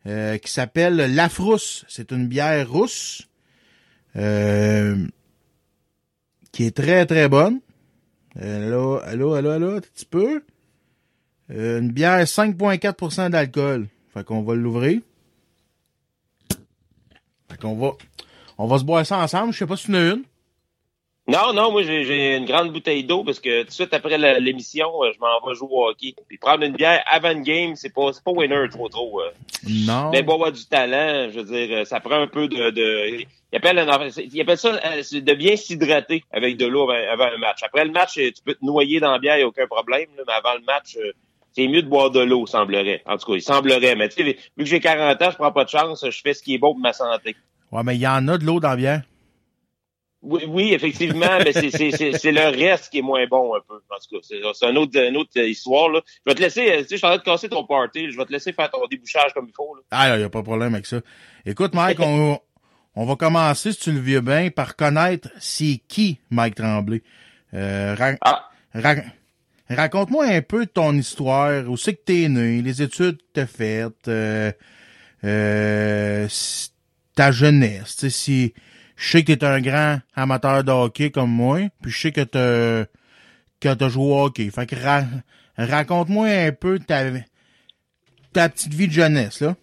euh, 0.06 0.38
qui 0.38 0.52
s'appelle 0.52 0.96
La 1.14 1.28
Frousse. 1.28 1.84
C'est 1.90 2.12
une 2.12 2.28
bière 2.28 2.70
rousse 2.70 3.28
euh, 4.16 4.96
qui 6.52 6.66
est 6.66 6.76
très 6.76 7.06
très 7.06 7.28
bonne. 7.28 7.60
Euh, 8.42 8.70
là, 8.70 9.02
allô, 9.06 9.34
allô, 9.34 9.50
allô, 9.50 9.76
un 9.76 9.82
petit 9.82 10.06
peu. 10.06 10.44
Euh, 11.52 11.80
une 11.80 11.92
bière 11.92 12.24
5.4% 12.24 13.30
d'alcool. 13.30 13.88
Fait 14.14 14.24
qu'on 14.24 14.44
va 14.44 14.56
l'ouvrir. 14.56 15.02
Fait 17.50 17.60
qu'on 17.60 17.76
va 17.76 17.92
on 18.58 18.68
va 18.68 18.78
se 18.78 18.84
boire 18.84 19.06
ça 19.06 19.18
ensemble. 19.18 19.52
Je 19.52 19.60
sais 19.60 19.68
pas 19.68 19.76
si 19.76 19.86
tu 19.86 19.92
en 19.92 19.96
as 19.96 20.12
une. 20.12 20.24
Non, 21.26 21.54
non, 21.54 21.72
moi 21.72 21.84
j'ai 21.84 22.36
une 22.36 22.44
grande 22.46 22.74
bouteille 22.74 23.06
d'eau 23.06 23.24
parce 23.24 23.40
que 23.40 23.62
tout 23.62 23.68
de 23.68 23.72
suite 23.72 23.94
après 23.94 24.18
l'émission, 24.42 24.90
euh, 25.04 25.12
je 25.16 25.20
m'en 25.22 25.48
vais 25.48 25.56
jouer 25.56 25.70
au 25.72 25.88
hockey. 25.88 26.14
Puis 26.28 26.38
prendre 26.38 26.64
une 26.66 26.74
bière 26.74 27.02
avant 27.10 27.32
une 27.32 27.44
game, 27.44 27.76
c'est 27.78 27.94
pas 27.94 28.12
c'est 28.12 28.22
pas 28.24 28.32
winner 28.32 28.68
trop 28.70 28.90
trop. 28.90 29.22
euh. 29.22 29.30
Non. 29.88 30.10
Mais 30.12 30.22
bon, 30.22 30.34
avoir 30.34 30.52
du 30.52 30.66
talent, 30.66 31.30
je 31.32 31.40
veux 31.40 31.46
dire, 31.46 31.78
euh, 31.78 31.86
ça 31.86 32.02
prend 32.02 32.16
un 32.20 32.28
peu 32.28 32.50
de. 32.50 32.72
de 32.72 33.22
il, 33.54 33.56
appelle 33.56 33.80
un- 33.80 34.10
il 34.18 34.42
appelle 34.42 34.58
ça 34.58 34.72
de 34.74 35.34
bien 35.34 35.56
s'hydrater 35.56 36.26
avec 36.32 36.58
de 36.58 36.66
l'eau 36.66 36.90
avant, 36.92 37.10
avant 37.12 37.34
un 37.34 37.38
match. 37.38 37.60
Après 37.64 37.86
le 37.86 37.92
match, 37.92 38.16
tu 38.16 38.34
peux 38.44 38.56
te 38.56 38.66
noyer 38.66 39.00
dans 39.00 39.12
la 39.14 39.20
bière, 39.20 39.36
il 39.36 39.40
n'y 39.40 39.44
a 39.46 39.48
aucun 39.48 39.68
problème. 39.68 40.08
là, 40.18 40.24
mais 40.28 40.34
avant 40.34 40.56
le 40.60 40.66
match, 40.66 40.98
c'est 41.54 41.68
mieux 41.70 41.84
de 41.84 41.88
boire 41.88 42.12
de 42.12 42.20
l'eau, 42.20 42.46
semblerait. 42.48 43.02
En 43.06 43.16
tout 43.18 43.28
cas, 43.32 43.38
il 43.38 43.42
semblerait. 43.42 43.96
Mais 43.96 44.10
tu 44.10 44.16
sais, 44.16 44.24
vu 44.24 44.36
que 44.58 44.66
j'ai 44.66 44.82
40 44.82 45.22
ans, 45.22 45.30
je 45.32 45.38
prends 45.38 45.54
pas 45.54 45.64
de 45.64 45.70
chance, 45.70 46.04
je 46.06 46.22
fais 46.22 46.34
ce 46.34 46.44
qui 46.44 46.56
est 46.56 46.58
bon 46.58 46.74
pour 46.74 46.82
ma 46.82 46.92
santé. 46.92 47.38
Ouais, 47.72 47.82
mais 47.86 47.96
il 47.96 48.02
y 48.02 48.08
en 48.08 48.28
a 48.28 48.38
de 48.38 48.44
l'eau 48.44 48.60
dans 48.60 48.72
la 48.72 48.76
bière. 48.76 49.02
Oui, 50.26 50.44
oui, 50.48 50.74
effectivement, 50.74 51.38
mais 51.44 51.52
c'est, 51.52 52.32
le 52.32 52.50
reste 52.58 52.90
qui 52.90 53.00
est 53.00 53.02
moins 53.02 53.26
bon 53.28 53.54
un 53.56 53.60
peu. 53.68 53.76
En 53.76 53.98
tout 53.98 54.16
cas, 54.16 54.22
c'est, 54.22 54.40
c'est 54.54 54.66
un 54.66 54.76
autre, 54.78 54.98
une 54.98 55.18
autre 55.18 55.38
histoire. 55.38 55.90
Là. 55.90 56.00
Je 56.26 56.32
vais 56.32 56.36
te 56.36 56.42
laisser, 56.42 56.62
euh, 56.72 56.78
tu 56.78 56.84
sais, 56.84 56.88
je 56.92 56.96
suis 56.96 57.06
en 57.06 57.10
train 57.10 57.18
de 57.18 57.24
casser 57.24 57.50
ton 57.50 57.66
party. 57.66 58.10
Je 58.10 58.18
vais 58.18 58.26
te 58.26 58.32
laisser 58.32 58.54
faire 58.54 58.70
ton 58.72 58.88
débouchage 58.90 59.34
comme 59.34 59.48
il 59.50 59.54
faut. 59.54 59.76
Là. 59.76 59.82
Ah, 59.92 60.16
il 60.16 60.20
n'y 60.20 60.24
a 60.24 60.30
pas 60.30 60.40
de 60.40 60.46
problème 60.46 60.74
avec 60.74 60.86
ça. 60.86 61.02
Écoute, 61.46 61.74
Mike, 61.76 62.00
on, 62.00 62.40
on 62.96 63.06
va 63.06 63.16
commencer, 63.18 63.74
si 63.74 63.80
tu 63.80 63.92
le 63.92 64.00
veux 64.00 64.22
bien, 64.22 64.50
par 64.50 64.78
connaître 64.78 65.28
c'est 65.40 65.82
qui 65.90 66.20
Mike 66.30 66.56
Tremblay. 66.56 67.04
Euh, 67.54 67.94
ra- 67.94 68.16
Ah, 68.22 68.50
ra- 68.74 68.96
Raconte-moi 69.70 70.26
un 70.26 70.42
peu 70.42 70.66
ton 70.68 70.94
histoire, 70.94 71.70
où 71.70 71.76
c'est 71.78 71.96
que 71.96 72.04
t'es 72.06 72.30
né, 72.30 72.62
les 72.62 72.82
études 72.82 73.18
que 73.18 73.24
t'as 73.34 73.46
faites, 73.48 74.08
euh, 74.08 74.52
euh, 75.24 76.28
ta 77.16 77.32
jeunesse. 77.32 77.96
Tu 77.96 78.00
sais, 78.02 78.10
si 78.10 78.54
je 78.96 79.12
sais 79.12 79.24
que 79.24 79.34
t'es 79.34 79.46
un 79.46 79.62
grand 79.62 80.00
amateur 80.16 80.64
de 80.64 80.72
hockey 80.72 81.12
comme 81.12 81.32
moi, 81.32 81.60
puis 81.82 81.92
je 81.92 82.00
sais 82.02 82.12
que 82.12 82.22
t'as 82.22 82.86
que 83.60 83.74
t'as 83.74 83.90
joué 83.90 84.04
au 84.04 84.20
hockey. 84.26 84.50
Fait 84.50 84.66
que 84.66 84.76
ra- 84.76 85.06
raconte-moi 85.58 86.28
un 86.28 86.52
peu 86.52 86.80
ta 86.80 87.04
ta 88.32 88.50
petite 88.50 88.74
vie 88.74 88.88
de 88.88 88.94
jeunesse 88.94 89.42
là. 89.42 89.56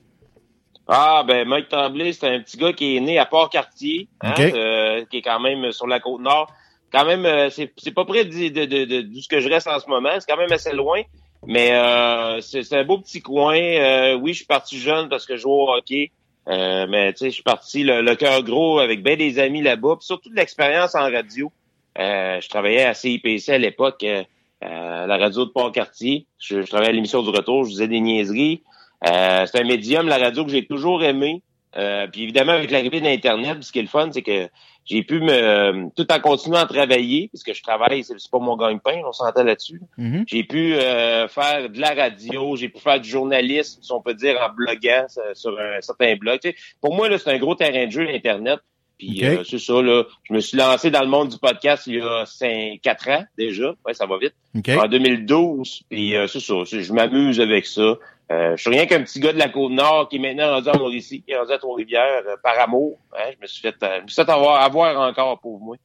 Ah, 0.92 1.22
ben 1.26 1.46
Mike 1.46 1.68
Tremblay, 1.68 2.12
c'est 2.12 2.26
un 2.26 2.40
petit 2.40 2.56
gars 2.56 2.72
qui 2.72 2.96
est 2.96 3.00
né 3.00 3.16
à 3.16 3.24
Port-Cartier, 3.24 4.08
hein, 4.22 4.34
euh, 4.38 5.04
qui 5.08 5.18
est 5.18 5.22
quand 5.22 5.38
même 5.38 5.70
sur 5.70 5.86
la 5.86 6.00
côte 6.00 6.20
nord. 6.20 6.52
Quand 6.92 7.04
même, 7.04 7.24
euh, 7.24 7.48
c'est, 7.50 7.94
pas 7.94 8.04
près 8.04 8.24
de, 8.24 8.48
de, 8.48 8.64
de, 8.64 8.84
de, 9.02 9.20
ce 9.20 9.28
que 9.28 9.38
je 9.38 9.48
reste 9.48 9.68
en 9.68 9.78
ce 9.78 9.88
moment. 9.88 10.10
C'est 10.18 10.28
quand 10.28 10.36
même 10.36 10.50
assez 10.50 10.72
loin. 10.72 11.02
Mais 11.46 11.70
euh, 11.72 12.40
c'est, 12.40 12.72
un 12.72 12.84
beau 12.84 12.98
petit 12.98 13.22
coin. 13.22 13.56
Euh, 13.56 14.14
oui, 14.14 14.32
je 14.32 14.38
suis 14.38 14.46
parti 14.46 14.78
jeune 14.80 15.08
parce 15.08 15.26
que 15.26 15.36
je 15.36 15.42
joue 15.42 15.50
au 15.50 15.70
hockey. 15.70 16.10
Euh, 16.50 16.86
mais 16.88 17.12
tu 17.12 17.18
sais, 17.18 17.24
je 17.26 17.34
suis 17.34 17.42
parti 17.42 17.84
le, 17.84 18.00
le 18.02 18.14
cœur 18.16 18.42
gros 18.42 18.78
avec 18.78 19.02
bien 19.02 19.16
des 19.16 19.38
amis 19.38 19.62
là-bas. 19.62 19.96
Puis 19.96 20.06
surtout 20.06 20.30
de 20.30 20.36
l'expérience 20.36 20.94
en 20.94 21.10
radio. 21.10 21.52
Euh, 21.98 22.40
je 22.40 22.48
travaillais 22.48 22.84
à 22.84 22.94
CIPC 22.94 23.50
à 23.50 23.58
l'époque, 23.58 24.04
euh, 24.04 24.24
la 24.62 25.16
radio 25.16 25.44
de 25.44 25.50
Port-Cartier. 25.50 26.26
Je, 26.38 26.62
je 26.62 26.66
travaillais 26.66 26.90
à 26.90 26.94
l'émission 26.94 27.22
du 27.22 27.30
retour, 27.30 27.64
je 27.64 27.70
faisais 27.70 27.88
des 27.88 28.00
niaiseries. 28.00 28.62
Euh, 29.08 29.46
c'est 29.46 29.60
un 29.60 29.64
médium, 29.64 30.08
la 30.08 30.18
radio, 30.18 30.44
que 30.44 30.50
j'ai 30.50 30.66
toujours 30.66 31.02
aimé. 31.02 31.42
Euh, 31.76 32.06
puis 32.08 32.22
évidemment, 32.22 32.52
avec 32.52 32.70
l'arrivée 32.70 33.00
d'Internet, 33.00 33.62
ce 33.62 33.72
qui 33.72 33.78
est 33.78 33.82
le 33.82 33.88
fun, 33.88 34.10
c'est 34.12 34.22
que 34.22 34.48
j'ai 34.84 35.02
pu 35.02 35.20
me 35.20 35.88
tout 35.94 36.10
en 36.12 36.20
continuant 36.20 36.60
à 36.60 36.66
travailler, 36.66 37.28
puisque 37.28 37.54
je 37.54 37.62
travaille, 37.62 38.02
c'est 38.04 38.14
pas 38.30 38.38
mon 38.38 38.56
gagne-pain, 38.56 39.02
on 39.06 39.12
s'entend 39.12 39.44
là-dessus. 39.44 39.80
Mhm. 39.96 40.24
J'ai 40.26 40.44
pu 40.44 40.74
euh, 40.74 41.28
faire 41.28 41.68
de 41.70 41.80
la 41.80 41.94
radio, 41.94 42.56
j'ai 42.56 42.68
pu 42.68 42.80
faire 42.80 43.00
du 43.00 43.08
journalisme, 43.08 43.80
si 43.82 43.92
on 43.92 44.00
peut 44.00 44.14
dire, 44.14 44.38
en 44.40 44.52
bloguant 44.52 45.06
euh, 45.18 45.34
sur 45.34 45.58
un 45.58 45.80
certain 45.80 46.16
blog. 46.16 46.40
Tu 46.40 46.50
sais, 46.50 46.56
pour 46.80 46.94
moi, 46.94 47.08
là, 47.08 47.18
c'est 47.18 47.30
un 47.30 47.38
gros 47.38 47.54
terrain 47.54 47.86
de 47.86 47.92
jeu, 47.92 48.08
Internet. 48.08 48.60
Puis 49.00 49.24
euh, 49.24 49.42
c'est 49.44 49.58
ça, 49.58 49.80
là. 49.80 50.04
Je 50.24 50.34
me 50.34 50.40
suis 50.40 50.58
lancé 50.58 50.90
dans 50.90 51.00
le 51.00 51.08
monde 51.08 51.30
du 51.30 51.38
podcast 51.38 51.86
il 51.86 51.96
y 51.96 52.00
a 52.02 52.26
5, 52.26 52.80
4 52.82 53.08
ans 53.08 53.24
déjà. 53.38 53.74
Ouais, 53.86 53.94
ça 53.94 54.04
va 54.04 54.18
vite 54.18 54.34
OK. 54.54 54.68
en 54.68 54.88
2012. 54.88 55.84
Puis 55.88 56.14
euh, 56.14 56.26
c'est 56.26 56.40
ça, 56.40 56.54
je 56.64 56.92
m'amuse 56.92 57.40
avec 57.40 57.64
ça. 57.64 57.96
Euh, 58.30 58.56
je 58.56 58.60
suis 58.60 58.70
rien 58.70 58.86
qu'un 58.86 59.02
petit 59.02 59.18
gars 59.18 59.32
de 59.32 59.38
la 59.38 59.48
Côte-Nord 59.48 60.08
qui 60.08 60.16
est 60.16 60.18
maintenant 60.20 60.50
rendu 60.50 60.68
à 60.68 60.74
Mauricie, 60.78 61.22
qui 61.22 61.32
est 61.32 61.36
rendu 61.36 61.52
à 61.52 61.58
Trois-Rivières 61.58 62.22
euh, 62.28 62.36
par 62.42 62.58
amour. 62.60 62.98
Hein, 63.18 63.30
je 63.36 63.42
me 63.42 63.46
suis 63.46 63.60
fait, 63.60 63.74
euh, 63.82 63.96
je 63.98 64.02
me 64.02 64.08
suis 64.08 64.22
fait 64.24 64.30
avoir, 64.30 64.62
avoir 64.62 65.00
encore, 65.08 65.40
pauvre 65.40 65.58
moi. 65.64 65.76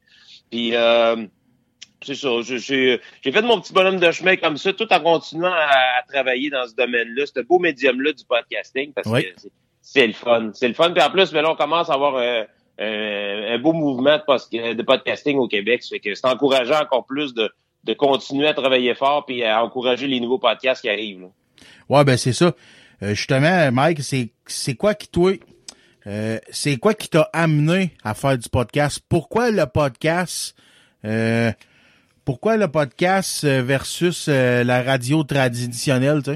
Puis 0.50 0.70
euh, 0.76 1.26
c'est 2.02 2.14
ça, 2.14 2.28
j'ai 2.42 3.00
fait 3.24 3.42
mon 3.42 3.60
petit 3.60 3.72
bonhomme 3.72 3.98
de 3.98 4.10
chemin 4.12 4.36
comme 4.36 4.56
ça, 4.58 4.72
tout 4.72 4.92
en 4.92 5.00
continuant 5.00 5.50
à, 5.52 5.98
à 5.98 6.02
travailler 6.08 6.50
dans 6.50 6.64
ce 6.68 6.74
domaine-là, 6.76 7.24
ce 7.26 7.40
beau 7.40 7.58
médium-là 7.58 8.12
du 8.12 8.24
podcasting, 8.24 8.92
parce 8.92 9.08
Oui. 9.08 9.24
que 9.24 9.40
c'est- 9.82 10.06
le 10.06 10.12
fun. 10.12 10.50
C'est 10.54 10.68
le 10.68 10.74
fun. 10.74 10.92
Puis 10.92 11.02
en 11.02 11.10
plus, 11.10 11.32
mais 11.32 11.42
là, 11.42 11.50
on 11.50 11.56
commence 11.56 11.90
à 11.90 11.94
avoir 11.94 12.14
euh, 12.16 12.44
un, 12.78 13.54
un 13.54 13.58
beau 13.58 13.72
mouvement 13.72 14.18
de 14.18 14.82
podcasting 14.82 15.38
au 15.38 15.48
Québec. 15.48 15.82
Ça 15.82 15.88
fait 15.96 16.00
que 16.00 16.14
c'est 16.14 16.26
encourageant 16.28 16.80
encore 16.82 17.06
plus 17.06 17.34
de, 17.34 17.50
de 17.82 17.92
continuer 17.94 18.46
à 18.46 18.54
travailler 18.54 18.94
fort 18.94 19.24
puis 19.26 19.42
à 19.42 19.64
encourager 19.64 20.06
les 20.06 20.20
nouveaux 20.20 20.38
podcasts 20.38 20.82
qui 20.82 20.88
arrivent. 20.90 21.22
là. 21.22 21.28
Ouais, 21.88 22.04
ben 22.04 22.16
c'est 22.16 22.32
ça. 22.32 22.54
Euh, 23.02 23.14
justement, 23.14 23.70
Mike, 23.72 24.02
c'est 24.02 24.30
c'est 24.46 24.74
quoi 24.74 24.94
qui 24.94 25.08
toi 25.08 25.32
euh, 26.06 26.38
c'est 26.50 26.76
quoi 26.76 26.94
qui 26.94 27.08
t'a 27.08 27.28
amené 27.32 27.92
à 28.04 28.14
faire 28.14 28.38
du 28.38 28.48
podcast? 28.48 29.00
Pourquoi 29.08 29.50
le 29.50 29.66
podcast 29.66 30.54
euh, 31.04 31.52
pourquoi 32.24 32.56
le 32.56 32.68
podcast 32.68 33.44
versus 33.44 34.26
la 34.28 34.82
radio 34.82 35.22
traditionnelle, 35.22 36.22
tu? 36.24 36.32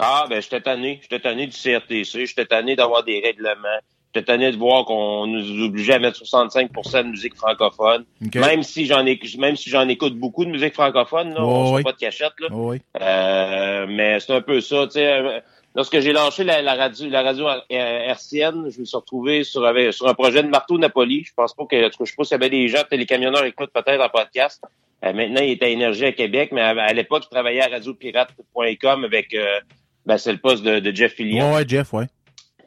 Ah, 0.00 0.26
ben, 0.28 0.42
j'étais 0.42 0.60
tanné. 0.60 0.98
J'étais 1.02 1.20
tanné 1.20 1.46
du 1.46 1.56
CRTC. 1.56 2.26
J'étais 2.26 2.46
tanné 2.46 2.74
d'avoir 2.74 3.04
des 3.04 3.20
règlements. 3.20 3.78
J'étais 4.14 4.24
tanné 4.26 4.50
de 4.50 4.56
voir 4.56 4.84
qu'on 4.86 5.26
nous 5.26 5.62
obligeait 5.64 5.94
à 5.94 5.98
mettre 5.98 6.18
65% 6.22 7.02
de 7.04 7.08
musique 7.10 7.36
francophone. 7.36 8.04
OK. 8.24 8.36
Même 8.36 8.62
si 8.62 8.86
j'en 8.86 9.04
même 9.04 9.56
si 9.56 9.68
j'en 9.70 9.86
écoute 9.88 10.14
beaucoup 10.16 10.44
de 10.46 10.50
musique 10.50 10.72
francophone, 10.74 11.34
là, 11.34 11.44
on 11.44 11.66
fait 11.68 11.72
ouais. 11.74 11.82
pas 11.82 11.92
de 11.92 11.98
cachette, 11.98 12.32
là. 12.40 12.48
Oh, 12.50 12.70
oui. 12.70 12.80
Euh, 13.00 13.86
mais 13.88 14.18
c'est 14.20 14.32
un 14.32 14.40
peu 14.40 14.60
ça, 14.62 14.86
tu 14.86 14.92
sais. 14.92 15.06
euh, 15.06 15.40
Lorsque 15.74 16.00
j'ai 16.00 16.12
lancé 16.12 16.42
la, 16.42 16.60
la 16.62 16.74
radio, 16.74 17.08
la 17.08 17.22
radio 17.22 17.46
hertzienne, 17.68 18.68
je 18.70 18.80
me 18.80 18.84
suis 18.84 18.96
retrouvé 18.96 19.44
sur, 19.44 19.64
avec- 19.64 19.92
sur 19.92 20.08
un 20.08 20.14
projet 20.14 20.42
de 20.42 20.48
Marteau 20.48 20.78
Napoli. 20.78 21.24
Je 21.24 21.32
pense 21.36 21.54
pas 21.54 21.66
que, 21.66 21.86
en 21.86 21.90
tout 21.90 21.98
cas, 21.98 22.04
je 22.04 22.10
sais 22.10 22.16
pas 22.16 22.24
s'il 22.24 22.32
y 22.32 22.34
avait 22.34 22.50
des 22.50 22.66
gens, 22.68 22.82
les 22.90 23.06
camionneurs 23.06 23.44
écoutent 23.44 23.72
peut-être 23.72 24.00
en 24.02 24.08
podcast. 24.08 24.62
Euh, 25.04 25.12
maintenant, 25.12 25.40
il 25.42 25.50
est 25.50 25.62
à 25.62 25.68
Énergie 25.68 26.06
à 26.06 26.12
Québec, 26.12 26.50
mais 26.52 26.62
à, 26.62 26.70
à 26.70 26.92
l'époque, 26.94 27.22
je 27.24 27.28
travaillais 27.28 27.60
à 27.62 27.68
radiopirate.com 27.68 29.04
avec, 29.04 29.34
euh, 29.34 29.60
ben, 30.06 30.16
c'est 30.18 30.32
le 30.32 30.38
poste 30.38 30.64
de, 30.64 30.80
de 30.80 30.94
Jeff 30.96 31.12
Fillion. 31.14 31.50
Ouais, 31.52 31.56
ouais, 31.58 31.64
Jeff, 31.68 31.92
ouais. 31.92 32.06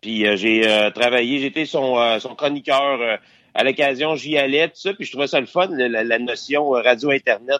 Puis 0.02 0.26
euh, 0.28 0.36
j'ai 0.36 0.68
euh, 0.68 0.90
travaillé, 0.90 1.40
j'étais 1.40 1.66
son, 1.66 1.98
euh, 2.00 2.20
son 2.20 2.36
chroniqueur 2.36 3.00
euh, 3.02 3.18
à 3.54 3.64
l'occasion, 3.64 4.16
j'y 4.16 4.38
allais, 4.38 4.68
tout 4.68 4.76
ça, 4.76 4.94
puis 4.94 5.06
je 5.06 5.12
trouvais 5.12 5.28
ça 5.28 5.40
le 5.40 5.46
fun, 5.46 5.68
la, 5.72 6.04
la- 6.04 6.20
notion 6.20 6.76
euh, 6.76 6.82
radio-internet. 6.82 7.60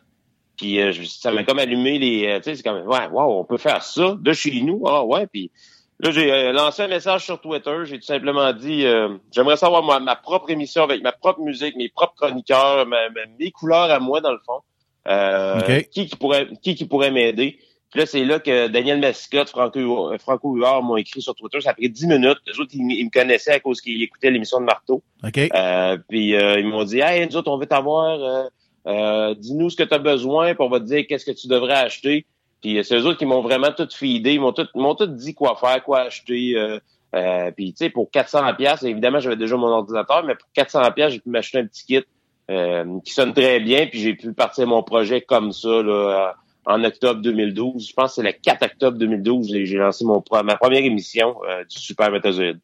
Puis 0.58 0.80
euh, 0.82 0.92
ça 1.06 1.32
m'a 1.32 1.44
comme 1.44 1.60
allumé 1.60 1.98
les. 2.00 2.28
euh, 2.28 2.38
tu 2.38 2.44
sais, 2.46 2.56
c'est 2.56 2.64
comme 2.64 2.86
Ouais, 2.88 3.08
wow, 3.12 3.40
on 3.40 3.44
peut 3.46 3.58
faire 3.58 3.84
ça 3.84 4.16
de 4.20 4.34
chez 4.34 4.62
nous. 4.62 4.84
Ah 4.88 5.04
ouais, 5.06 5.28
puis 5.28 5.52
là, 6.00 6.12
j'ai 6.12 6.32
euh, 6.32 6.52
lancé 6.52 6.82
un 6.84 6.88
message 6.88 7.26
sur 7.26 7.40
Twitter, 7.40 7.76
j'ai 7.86 7.98
tout 8.00 8.06
simplement 8.06 8.52
dit 8.54 8.86
euh, 8.86 9.18
j'aimerais 9.32 9.58
savoir 9.58 9.84
ma, 9.84 10.00
ma 10.00 10.16
propre 10.16 10.50
émission 10.50 10.84
avec 10.84 11.02
ma 11.04 11.12
propre 11.12 11.42
musique, 11.42 11.76
mes 11.76 11.90
propres 11.90 12.16
chroniqueurs, 12.16 12.86
ma- 12.88 13.10
ma- 13.10 13.26
mes 13.40 13.52
couleurs 13.52 13.92
à 13.92 14.00
moi, 14.00 14.20
dans 14.22 14.32
le 14.32 14.40
fond. 14.46 14.62
Euh. 15.08 15.60
Qui 15.92 16.08
qui 16.08 16.16
pourrait 16.16 16.48
qui 16.62 16.76
qui 16.76 16.86
pourrait 16.86 17.12
m'aider? 17.12 17.58
Puis 17.92 18.00
là, 18.00 18.06
c'est 18.06 18.24
là 18.24 18.40
que 18.40 18.68
Daniel 18.68 19.00
Mascotte, 19.00 19.50
Franco, 19.50 20.18
Franco 20.18 20.56
Huard 20.56 20.82
m'ont 20.82 20.96
écrit 20.96 21.22
sur 21.22 21.36
Twitter. 21.36 21.60
Ça 21.62 21.72
a 21.72 21.74
pris 21.74 21.90
10 21.90 22.08
minutes. 22.08 22.38
Les 22.48 22.60
autres, 22.60 22.72
ils, 22.74 23.06
me 23.06 23.12
connaissaient 23.12 23.52
à 23.52 23.60
cause 23.60 23.82
qu'ils 23.82 24.02
écoutaient 24.02 24.32
l'émission 24.32 24.60
de 24.60 24.66
Marteau. 24.66 25.04
OK. 25.24 25.38
Euh, 25.38 25.98
puis 26.08 26.36
euh, 26.36 26.60
ils 26.60 26.68
m'ont 26.68 26.86
dit 26.86 27.00
Hey, 27.00 27.28
nous 27.28 27.36
autres, 27.36 27.52
on 27.52 27.58
veut 27.58 27.66
t'avoir. 27.66 28.20
Euh, 28.24 28.44
euh, 28.88 29.36
Dis-nous 29.36 29.70
ce 29.70 29.76
que 29.76 29.84
tu 29.84 29.94
as 29.94 30.00
besoin, 30.00 30.54
puis 30.54 30.64
on 30.64 30.70
va 30.70 30.80
te 30.80 30.86
dire 30.86 31.06
qu'est-ce 31.08 31.26
que 31.26 31.32
tu 31.32 31.48
devrais 31.48 31.76
acheter. 31.76 32.26
Puis 32.62 32.78
euh, 32.78 32.84
c'est 32.84 32.96
eux 32.96 33.06
autres 33.06 33.18
qui 33.18 33.26
m'ont 33.26 33.42
vraiment 33.42 33.72
tout 33.72 33.88
feedé. 33.92 34.34
Ils 34.34 34.42
m'ont 34.42 34.54
tout, 34.54 34.68
ils 34.74 34.82
m'ont 34.82 34.96
tout 34.96 35.08
dit 35.08 35.34
quoi 35.34 35.56
faire, 35.56 35.84
quoi 35.84 36.02
acheter. 36.02 36.54
Euh, 36.56 36.80
euh, 37.14 37.52
puis 37.52 37.74
tu 37.74 37.86
sais, 37.86 37.90
pour 37.90 38.10
400 38.10 38.54
pièces, 38.56 38.84
évidemment, 38.84 39.20
j'avais 39.20 39.36
déjà 39.36 39.58
mon 39.58 39.68
ordinateur, 39.68 40.24
mais 40.24 40.36
pour 40.36 40.48
400 40.54 40.92
pièces, 40.92 41.14
j'ai 41.14 41.20
pu 41.20 41.30
m'acheter 41.30 41.60
un 41.60 41.66
petit 41.66 41.86
kit 41.86 42.04
euh, 42.50 43.00
qui 43.04 43.14
sonne 43.14 43.34
très 43.34 43.60
bien. 43.60 43.88
Puis 43.88 44.00
j'ai 44.00 44.14
pu 44.14 44.34
partir 44.34 44.68
mon 44.68 44.84
projet 44.84 45.22
comme 45.22 45.52
ça 45.52 45.82
là, 45.82 46.36
en 46.66 46.84
octobre 46.84 47.22
2012. 47.22 47.88
Je 47.90 47.94
pense 47.94 48.12
que 48.12 48.16
c'est 48.22 48.24
le 48.24 48.34
4 48.34 48.64
octobre 48.66 48.98
2012 48.98 49.48
j'ai 49.50 49.66
j'ai 49.66 49.78
lancé 49.78 50.06
mon 50.06 50.24
ma 50.44 50.56
première 50.58 50.84
émission 50.84 51.36
euh, 51.48 51.64
du 51.66 51.78
Super 51.78 52.12
Métazoïde. 52.12 52.60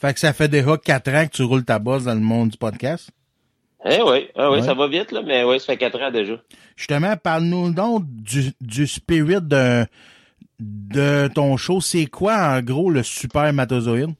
Fait 0.00 0.12
que 0.12 0.20
ça 0.20 0.32
fait 0.32 0.48
déjà 0.48 0.76
quatre 0.76 1.08
ans 1.14 1.26
que 1.26 1.32
tu 1.32 1.42
roules 1.42 1.64
ta 1.64 1.78
bosse 1.78 2.04
dans 2.04 2.14
le 2.14 2.20
monde 2.20 2.50
du 2.50 2.58
podcast. 2.58 3.10
Eh 3.88 4.02
oui, 4.02 4.28
ah 4.34 4.50
oui, 4.50 4.58
Ouais. 4.58 4.62
ça 4.62 4.74
va 4.74 4.88
vite, 4.88 5.12
là, 5.12 5.22
mais 5.24 5.44
oui, 5.44 5.60
ça 5.60 5.66
fait 5.66 5.76
quatre 5.76 6.00
ans 6.02 6.10
déjà. 6.10 6.34
Justement, 6.76 7.16
parle-nous 7.16 7.70
donc 7.72 8.02
du, 8.06 8.52
du 8.60 8.86
spirit 8.86 9.40
de, 9.40 9.86
de 10.58 11.28
ton 11.32 11.56
show. 11.56 11.80
C'est 11.80 12.06
quoi, 12.06 12.36
en 12.56 12.60
gros, 12.62 12.90
le 12.90 13.02
super 13.02 13.52
matozoïde? 13.52 14.10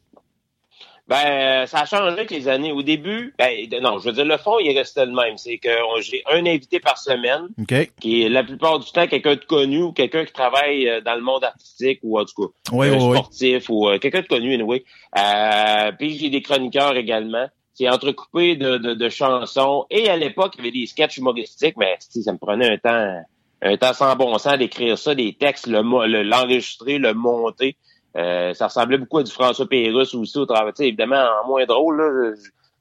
Ben, 1.08 1.16
euh, 1.62 1.66
ça 1.66 1.80
a 1.80 1.84
changé 1.86 2.08
avec 2.08 2.30
les 2.32 2.48
années. 2.48 2.72
Au 2.72 2.82
début, 2.82 3.32
ben, 3.38 3.52
non, 3.80 3.98
je 4.00 4.06
veux 4.06 4.12
dire, 4.12 4.24
le 4.24 4.36
fond, 4.38 4.58
il 4.58 4.68
est 4.70 4.76
resté 4.78 5.04
le 5.04 5.12
même. 5.12 5.36
C'est 5.38 5.58
que 5.58 5.70
j'ai 6.00 6.24
un 6.28 6.44
invité 6.46 6.80
par 6.80 6.98
semaine, 6.98 7.46
OK? 7.60 7.90
qui 8.00 8.22
est 8.24 8.28
la 8.28 8.42
plupart 8.42 8.80
du 8.80 8.90
temps 8.90 9.06
quelqu'un 9.06 9.36
de 9.36 9.44
connu 9.44 9.82
ou 9.82 9.92
quelqu'un 9.92 10.24
qui 10.24 10.32
travaille 10.32 10.88
euh, 10.88 11.00
dans 11.00 11.14
le 11.14 11.20
monde 11.22 11.44
artistique 11.44 12.00
ou 12.02 12.18
en 12.18 12.24
tout 12.24 12.46
cas 12.48 12.52
Oui, 12.72 12.88
euh, 12.88 12.96
oui, 12.96 13.04
oui. 13.04 13.16
sportif 13.18 13.70
ou 13.70 13.88
quelqu'un 14.00 14.22
de 14.22 14.26
connu, 14.26 14.54
anyway. 14.54 14.84
Euh, 15.16 15.92
puis 15.98 16.18
j'ai 16.18 16.28
des 16.30 16.42
chroniqueurs 16.42 16.96
également. 16.96 17.46
c'est 17.74 17.88
entrecoupé 17.88 18.56
de, 18.56 18.78
de, 18.78 18.94
de 18.94 19.08
chansons. 19.08 19.86
Et 19.90 20.08
à 20.08 20.16
l'époque, 20.16 20.54
il 20.56 20.64
y 20.64 20.68
avait 20.68 20.78
des 20.78 20.86
sketchs 20.86 21.18
humoristiques, 21.18 21.76
mais 21.76 21.96
ça 22.00 22.32
me 22.32 22.38
prenait 22.38 22.70
un 22.72 22.78
temps, 22.78 23.22
un 23.62 23.76
temps 23.76 23.92
sans 23.92 24.16
bon 24.16 24.36
sens 24.38 24.58
d'écrire 24.58 24.98
ça, 24.98 25.14
des 25.14 25.34
textes, 25.34 25.66
le- 25.68 26.22
l'enregistrer, 26.22 26.98
le, 26.98 27.14
monter. 27.14 27.76
Euh, 28.16 28.54
ça 28.54 28.66
ressemblait 28.68 28.98
beaucoup 28.98 29.18
à 29.18 29.22
du 29.22 29.30
François 29.32 29.68
Pérusse 29.68 30.14
aussi 30.14 30.38
au 30.38 30.46
travail. 30.46 30.72
Tu 30.72 30.82
sais, 30.82 30.88
évidemment, 30.88 31.22
en 31.44 31.48
moins 31.48 31.64
drôle, 31.66 31.96
là. 31.98 32.34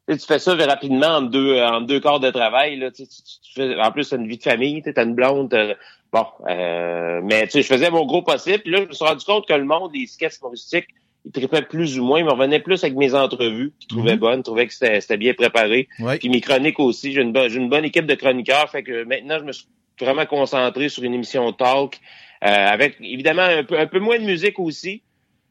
je- 0.08 0.14
tu 0.14 0.20
fais 0.26 0.40
ça 0.40 0.54
rapidement 0.56 1.08
en 1.18 1.22
deux, 1.24 1.60
en 1.62 1.82
deux 1.82 2.00
quarts 2.00 2.20
de 2.20 2.30
travail. 2.30 2.78
Là, 2.78 2.92
tu, 2.92 3.06
sais, 3.06 3.10
tu- 3.10 3.40
tu 3.42 3.54
fais, 3.54 3.76
en 3.82 3.92
plus, 3.92 4.08
t'as 4.10 4.18
une 4.18 4.28
vie 4.28 4.38
de 4.38 4.44
famille, 4.44 4.82
tu 4.84 4.94
as 4.96 5.02
une 5.04 5.16
blonde. 5.16 5.50
t'as- 5.50 5.74
Bon, 6.14 6.26
euh, 6.48 7.20
mais 7.24 7.48
je 7.54 7.62
faisais 7.64 7.90
mon 7.92 8.06
gros 8.06 8.22
possible. 8.22 8.60
Puis 8.60 8.72
là, 8.72 8.80
je 8.84 8.88
me 8.88 8.94
suis 8.94 9.04
rendu 9.04 9.26
compte 9.26 9.48
que 9.48 9.54
le 9.54 9.66
monde 9.66 9.92
des 9.92 10.06
sketchs 10.08 10.38
humoristiques, 10.40 10.88
il 11.26 11.32
tripait 11.32 11.64
plus 11.64 12.00
ou 12.00 12.06
moins. 12.06 12.20
Il 12.20 12.26
me 12.26 12.32
revenait 12.32 12.60
plus 12.62 12.84
avec 12.84 12.96
mes 12.96 13.14
entrevues, 13.16 13.74
qu'il 13.80 13.88
trouvait 13.90 14.14
Mhm. 14.14 14.20
bonnes, 14.20 14.44
trouvait 14.44 14.68
que 14.68 14.74
c'était 14.74 15.18
bien 15.18 15.34
préparé. 15.34 15.90
Ouais. 16.00 16.18
Puis 16.20 16.30
mes 16.30 16.40
chroniques 16.40 16.80
aussi. 16.80 17.12
J'ai 17.12 17.22
une, 17.22 17.34
bonne- 17.34 17.52
une 17.52 17.68
bonne 17.68 17.84
équipe 17.84 18.06
de 18.06 18.16
chroniqueurs. 18.16 18.70
Fait 18.70 18.84
que 18.84 19.04
maintenant, 19.04 19.40
je 19.40 19.44
me 19.44 19.52
suis 19.52 19.66
vraiment 20.00 20.26
concentré 20.28 20.88
sur 20.88 21.04
une 21.04 21.14
émission 21.16 21.52
talk. 21.52 22.00
euh, 22.44 22.48
avec 22.48 22.98
évidemment 23.02 23.42
un 23.44 23.64
peu, 23.64 23.80
un 23.80 23.88
peu 23.88 23.98
moins 24.00 24.20
de 24.20 24.24
musique 24.26 24.60
aussi. 24.60 25.02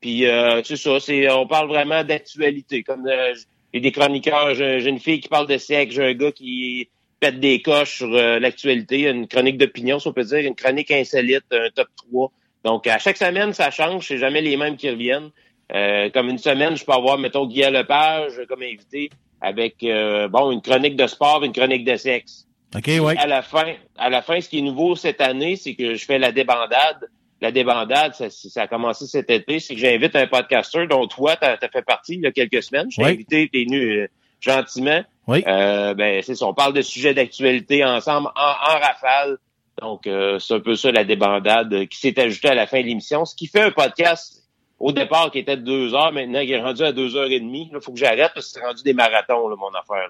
Puis 0.05 0.27
euh, 0.27 0.61
c'est 0.63 0.77
ça, 0.77 1.01
c'est 1.01 1.31
on 1.31 1.47
parle 1.47 1.67
vraiment 1.67 2.05
d'actualité. 2.05 2.83
Comme 2.83 3.07
euh, 3.07 3.33
j'ai 3.73 3.81
des 3.81 3.91
chroniqueurs, 3.91 4.55
j'ai 4.55 4.87
une 4.87 4.99
fille 4.99 5.19
qui 5.19 5.31
parle 5.31 5.47
de 5.47 5.57
sexe, 5.57 5.95
j'ai 5.95 6.05
un 6.05 6.13
gars 6.13 6.31
qui 6.31 6.91
pète 7.21 7.41
des 7.41 7.63
coches 7.63 7.97
sur 7.97 8.13
euh, 8.13 8.39
l'actualité, 8.39 9.09
une 9.09 9.27
chronique 9.27 9.57
d'opinion, 9.57 9.99
si 9.99 10.07
on 10.07 10.13
peut 10.13 10.25
dire, 10.25 10.41
une 10.41 10.55
chronique 10.55 10.91
insolite, 10.91 11.47
un 11.53 11.71
top 11.75 11.89
3. 12.11 12.31
Donc 12.65 12.87
à 12.87 12.99
chaque 12.99 13.17
semaine, 13.17 13.55
ça 13.55 13.71
change, 13.71 14.07
c'est 14.07 14.19
jamais 14.19 14.43
les 14.43 14.59
mêmes 14.59 14.77
qui 14.77 14.91
reviennent. 14.91 15.31
Euh, 15.75 16.11
comme 16.11 16.29
une 16.29 16.37
semaine, 16.37 16.77
je 16.77 16.85
peux 16.85 16.93
avoir, 16.93 17.17
mettons, 17.17 17.47
Guy 17.47 17.63
Lepage 17.63 18.43
comme 18.47 18.61
invité 18.61 19.09
avec 19.41 19.83
euh, 19.85 20.29
bon, 20.29 20.51
une 20.51 20.61
chronique 20.61 20.97
de 20.97 21.07
sport, 21.07 21.43
une 21.45 21.53
chronique 21.53 21.87
de 21.87 21.97
sexe. 21.97 22.47
OK, 22.77 22.89
ouais. 22.89 23.17
À 23.17 23.27
la 23.27 23.41
fin, 23.41 23.73
à 23.97 24.11
la 24.11 24.21
fin, 24.21 24.39
ce 24.39 24.51
qui 24.51 24.59
est 24.59 24.63
nouveau 24.63 24.97
cette 24.97 25.23
année, 25.23 25.57
c'est 25.57 25.75
que 25.75 25.95
je 25.95 26.05
fais 26.05 26.19
la 26.19 26.31
débandade. 26.31 27.09
La 27.45 27.53
débandade, 27.53 28.15
ça, 28.15 28.31
ça 28.31 28.63
a 28.63 28.67
commencé 28.67 29.07
cet 29.07 29.29
été, 29.29 29.61
c'est 29.61 29.75
que 29.75 29.81
j'invite 29.81 30.17
un 30.17 30.27
podcaster 30.27 30.87
dont 30.87 31.07
toi, 31.07 31.37
tu 31.37 31.45
as, 31.45 31.59
fait 31.59 31.83
partie 31.83 32.15
il 32.15 32.23
y 32.23 32.27
a 32.27 32.33
quelques 32.33 32.63
semaines. 32.63 32.87
Je 32.91 32.97
t'ai 32.97 33.03
Oui. 33.05 33.11
invité, 33.11 33.51
t'es 33.53 33.65
venu 33.65 34.01
euh, 34.01 34.07
gentiment. 34.41 35.03
Oui. 35.27 35.45
Euh, 35.47 35.93
ben, 35.93 36.23
c'est 36.23 36.37
ça, 36.37 36.47
on 36.47 36.55
parle 36.55 36.73
de 36.73 36.81
sujets 36.81 37.13
d'actualité 37.13 37.85
ensemble 37.85 38.29
en, 38.35 38.41
en 38.41 38.79
rafale. 38.81 39.37
Donc, 39.83 40.07
euh, 40.07 40.39
c'est 40.39 40.55
un 40.55 40.61
peu 40.61 40.75
ça 40.75 40.91
la 40.91 41.05
débandade 41.05 41.75
euh, 41.75 41.85
qui 41.85 41.99
s'est 41.99 42.19
ajoutée 42.19 42.49
à 42.49 42.55
la 42.55 42.67
fin 42.67 42.81
de 42.81 42.87
l'émission. 42.87 43.27
Ce 43.27 43.35
qui 43.37 43.47
fait 43.47 43.61
un 43.61 43.73
podcast 43.73 44.43
au 44.81 44.93
départ 44.93 45.31
qui 45.31 45.41
était 45.41 45.59
de 45.59 45.63
deux 45.63 45.95
heures, 45.95 46.13
maintenant 46.13 46.41
qui 46.41 46.53
est 46.53 46.63
rendu 46.63 46.83
à 46.83 46.93
deux 46.93 47.15
heures 47.15 47.31
et 47.31 47.41
demie. 47.41 47.69
Il 47.71 47.81
faut 47.83 47.93
que 47.93 47.99
j'arrête 47.99 48.31
parce 48.35 48.47
que 48.47 48.59
c'est 48.59 48.65
rendu 48.67 48.83
des 48.83 48.95
marathons, 48.95 49.49
là, 49.49 49.57
mon 49.57 49.69
affaire. 49.69 50.09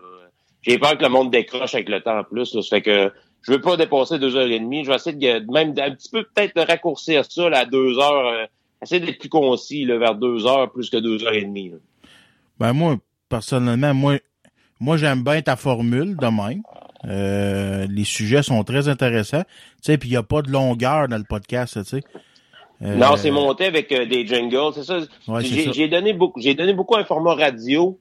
J'ai 0.63 0.79
peur 0.79 0.97
que 0.97 1.03
le 1.03 1.09
monde 1.09 1.33
décroche 1.33 1.75
avec 1.75 1.89
le 1.89 2.01
temps 2.01 2.19
en 2.21 2.23
plus. 2.25 2.55
Là. 2.55 2.63
Ça 2.63 2.77
fait 2.77 2.83
que 2.83 3.13
je 3.47 3.53
veux 3.53 3.61
pas 3.61 3.77
dépasser 3.77 4.19
deux 4.19 4.37
heures 4.37 4.51
et 4.51 4.59
demie. 4.59 4.85
Je 4.85 4.91
vais 4.91 4.97
essayer 4.97 5.17
de 5.17 5.53
même 5.53 5.73
d'un 5.75 5.91
petit 5.93 6.09
peu 6.11 6.25
peut-être 6.25 6.57
de 6.57 6.63
raccourcir 6.63 7.25
ça 7.29 7.49
là, 7.49 7.61
à 7.61 7.65
deux 7.67 7.99
heures. 7.99 8.27
euh, 8.27 8.47
essayer 8.83 9.01
d'être 9.05 9.19
plus 9.19 9.29
concis 9.29 9.85
là, 9.85 9.99
vers 9.99 10.15
deux 10.15 10.47
heures 10.47 10.71
plus 10.73 10.91
que 10.91 10.97
deux 10.97 11.25
heures 11.25 11.35
et 11.35 11.43
demie. 11.45 11.71
là. 11.71 11.77
Ben 12.59 12.73
moi, 12.73 12.97
personnellement, 13.29 13.95
moi, 13.95 14.19
moi 14.81 14.97
j'aime 14.97 15.23
bien 15.23 15.41
ta 15.43 15.57
formule 15.57 16.17
de 16.17 16.27
même. 16.27 16.63
Euh, 17.07 17.87
les 17.91 18.05
sujets 18.05 18.43
sont 18.43 18.63
très 18.65 18.89
intéressants. 18.89 19.43
Tu 19.43 19.93
sais, 19.93 19.99
puis 19.99 20.09
il 20.09 20.13
n'y 20.13 20.17
a 20.17 20.23
pas 20.23 20.41
de 20.43 20.51
longueur 20.51 21.09
dans 21.09 21.19
le 21.19 21.25
podcast, 21.25 21.79
tu 21.83 21.85
sais. 21.85 22.01
Euh, 22.83 22.95
Non, 22.97 23.17
c'est 23.17 23.31
monté 23.31 23.67
avec 23.67 23.93
euh, 23.93 24.07
des 24.07 24.27
jingles, 24.27 24.73
c'est. 24.75 24.91
Ouais, 25.31 25.45
ça. 25.45 25.73
j'ai 25.73 25.89
donné 25.89 26.13
beaucoup, 26.13 26.41
j'ai 26.41 26.55
donné 26.55 26.73
beaucoup 26.73 26.97
un 26.97 27.05
format 27.05 27.35
radio 27.35 27.99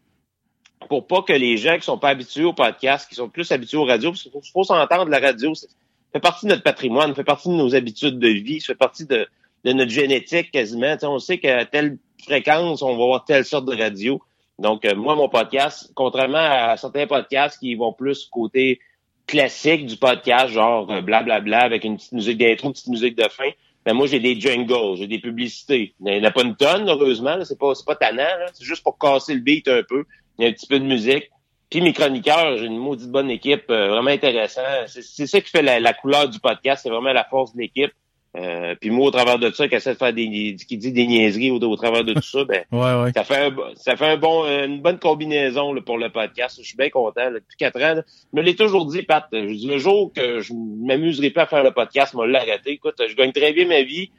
pour 0.88 1.08
pas 1.08 1.22
que 1.22 1.34
les 1.34 1.58
gens 1.58 1.76
qui 1.76 1.84
sont 1.84 1.98
pas 1.98 2.10
habitués 2.10 2.44
au 2.44 2.54
podcast, 2.54 3.08
qui 3.10 3.16
sont 3.16 3.30
plus 3.30 3.52
habitués 3.52 3.78
au 3.78 3.86
radio, 3.86 4.12
parce 4.12 4.24
qu'il 4.24 4.32
faut, 4.32 4.64
s'entendre, 4.64 5.10
la 5.10 5.20
radio, 5.20 5.54
ça 5.54 5.68
fait 6.12 6.20
partie 6.20 6.46
de 6.46 6.52
notre 6.52 6.64
patrimoine, 6.64 7.16
fait 7.16 7.24
partie 7.24 7.50
de 7.50 7.54
nos 7.54 7.76
habitudes 7.76 8.20
de 8.20 8.28
vie, 8.28 8.62
ça 8.62 8.68
fait 8.68 8.76
partie 8.76 9.06
de, 9.06 9.28
notre 9.66 9.92
génétique 9.92 10.52
quasiment. 10.52 10.96
On 11.04 11.20
sait 11.20 11.38
qu'à 11.38 11.66
telle 11.66 11.98
fréquence, 12.24 12.82
on 12.82 12.96
va 12.96 13.04
avoir 13.04 13.26
telle 13.26 13.46
sorte 13.46 13.66
de 13.66 13.76
radio. 13.76 14.22
Donc, 14.60 14.86
euh, 14.86 14.96
moi, 14.96 15.16
mon 15.16 15.30
podcast, 15.30 15.92
contrairement 15.96 16.38
à 16.38 16.78
certains 16.78 17.08
podcasts 17.08 17.60
qui 17.60 17.76
vont 17.76 17.94
plus 17.94 18.26
côté 18.26 18.80
classique 19.26 19.86
du 19.86 19.98
podcast, 19.98 20.54
genre 20.54 20.90
euh, 20.92 21.02
blablabla, 21.02 21.62
avec 21.62 21.84
une 21.84 21.98
petite 21.98 22.12
musique 22.12 22.38
d'intro, 22.38 22.68
une 22.68 22.74
petite 22.74 22.88
musique 22.88 23.18
de 23.18 23.28
fin, 23.30 23.50
ben 23.86 23.94
moi, 23.94 24.08
j'ai 24.08 24.20
des 24.20 24.40
jingles, 24.40 24.96
j'ai 24.96 25.08
des 25.08 25.20
publicités. 25.20 25.94
Il 26.00 26.06
n'y 26.06 26.20
en 26.20 26.24
a 26.24 26.32
pas 26.32 26.44
une 26.44 26.56
tonne, 26.56 26.88
heureusement. 26.88 27.44
C'est 27.44 27.60
pas, 27.60 27.74
pas 27.86 27.96
tannant. 27.96 28.24
C'est 28.54 28.64
juste 28.64 28.84
pour 28.84 28.98
casser 28.98 29.34
le 29.34 29.42
beat 29.42 29.68
un 29.68 29.84
peu. 29.88 30.06
Il 30.38 30.44
y 30.44 30.46
a 30.46 30.50
un 30.50 30.54
petit 30.54 30.68
peu 30.68 30.80
de 30.80 30.86
musique. 30.86 31.30
Puis 31.70 31.82
mes 31.82 31.94
chroniqueurs, 31.94 32.58
j'ai 32.58 32.66
une 32.66 32.78
maudite 32.78 33.10
bonne 33.10 33.32
équipe, 33.32 33.66
euh, 33.70 33.90
vraiment 33.90 34.12
intéressant. 34.12 34.62
C'est, 34.88 35.02
c'est 35.02 35.26
ça 35.28 35.42
qui 35.42 35.50
fait 35.50 35.64
la, 35.64 35.80
la 35.80 35.94
couleur 35.94 36.30
du 36.30 36.40
podcast, 36.40 36.84
c'est 36.84 36.90
vraiment 36.90 37.14
la 37.14 37.24
force 37.24 37.54
de 37.56 37.62
l'équipe. 37.62 37.92
Euh, 38.36 38.74
puis 38.80 38.90
moi, 38.90 39.08
au 39.08 39.12
travers 39.12 39.38
de 39.38 39.52
ça, 39.52 39.68
qui 39.68 39.76
essaie 39.76 39.94
de 39.94 39.98
faire 39.98 40.14
des, 40.14 40.56
qui 40.68 40.78
dit 40.78 40.92
des 40.92 41.06
niaiseries 41.06 41.52
au, 41.52 41.60
au 41.60 41.76
travers 41.76 42.04
de 42.04 42.14
tout 42.14 42.22
ça, 42.24 42.44
ben 42.46 42.64
Ouais, 42.72 43.04
ouais. 43.04 43.12
ça 43.14 43.24
fait 43.24 43.46
un, 43.46 43.56
ça 43.76 43.96
fait 43.96 44.08
un 44.08 44.18
bon, 44.18 44.44
une 44.46 44.82
bonne 44.82 44.98
combinaison 44.98 45.72
là, 45.72 45.82
pour 45.82 45.98
le 46.00 46.10
podcast. 46.10 46.58
Je 46.60 46.66
suis 46.66 46.78
bien 46.78 46.90
content. 46.90 47.26
là. 47.30 47.34
Depuis 47.40 47.58
quatre 47.58 47.78
ans, 47.78 47.94
là. 47.96 48.04
je 48.08 48.40
me 48.40 48.44
l'ai 48.44 48.56
toujours 48.56 48.88
dit, 48.88 49.04
Pat. 49.04 49.26
Je 49.32 49.54
dis 49.54 49.68
le 49.68 49.78
jour 49.78 50.12
que 50.14 50.42
je 50.42 50.54
m'amuserai 50.54 51.30
pas 51.30 51.44
à 51.44 51.46
faire 51.46 51.64
le 51.64 51.72
podcast, 51.72 52.16
moi 52.16 52.26
l'arrêter. 52.26 52.72
Écoute, 52.72 53.02
je 53.08 53.16
gagne 53.16 53.32
très 53.32 53.54
bien 53.54 53.68
ma 53.68 53.84
vie. 53.84 54.10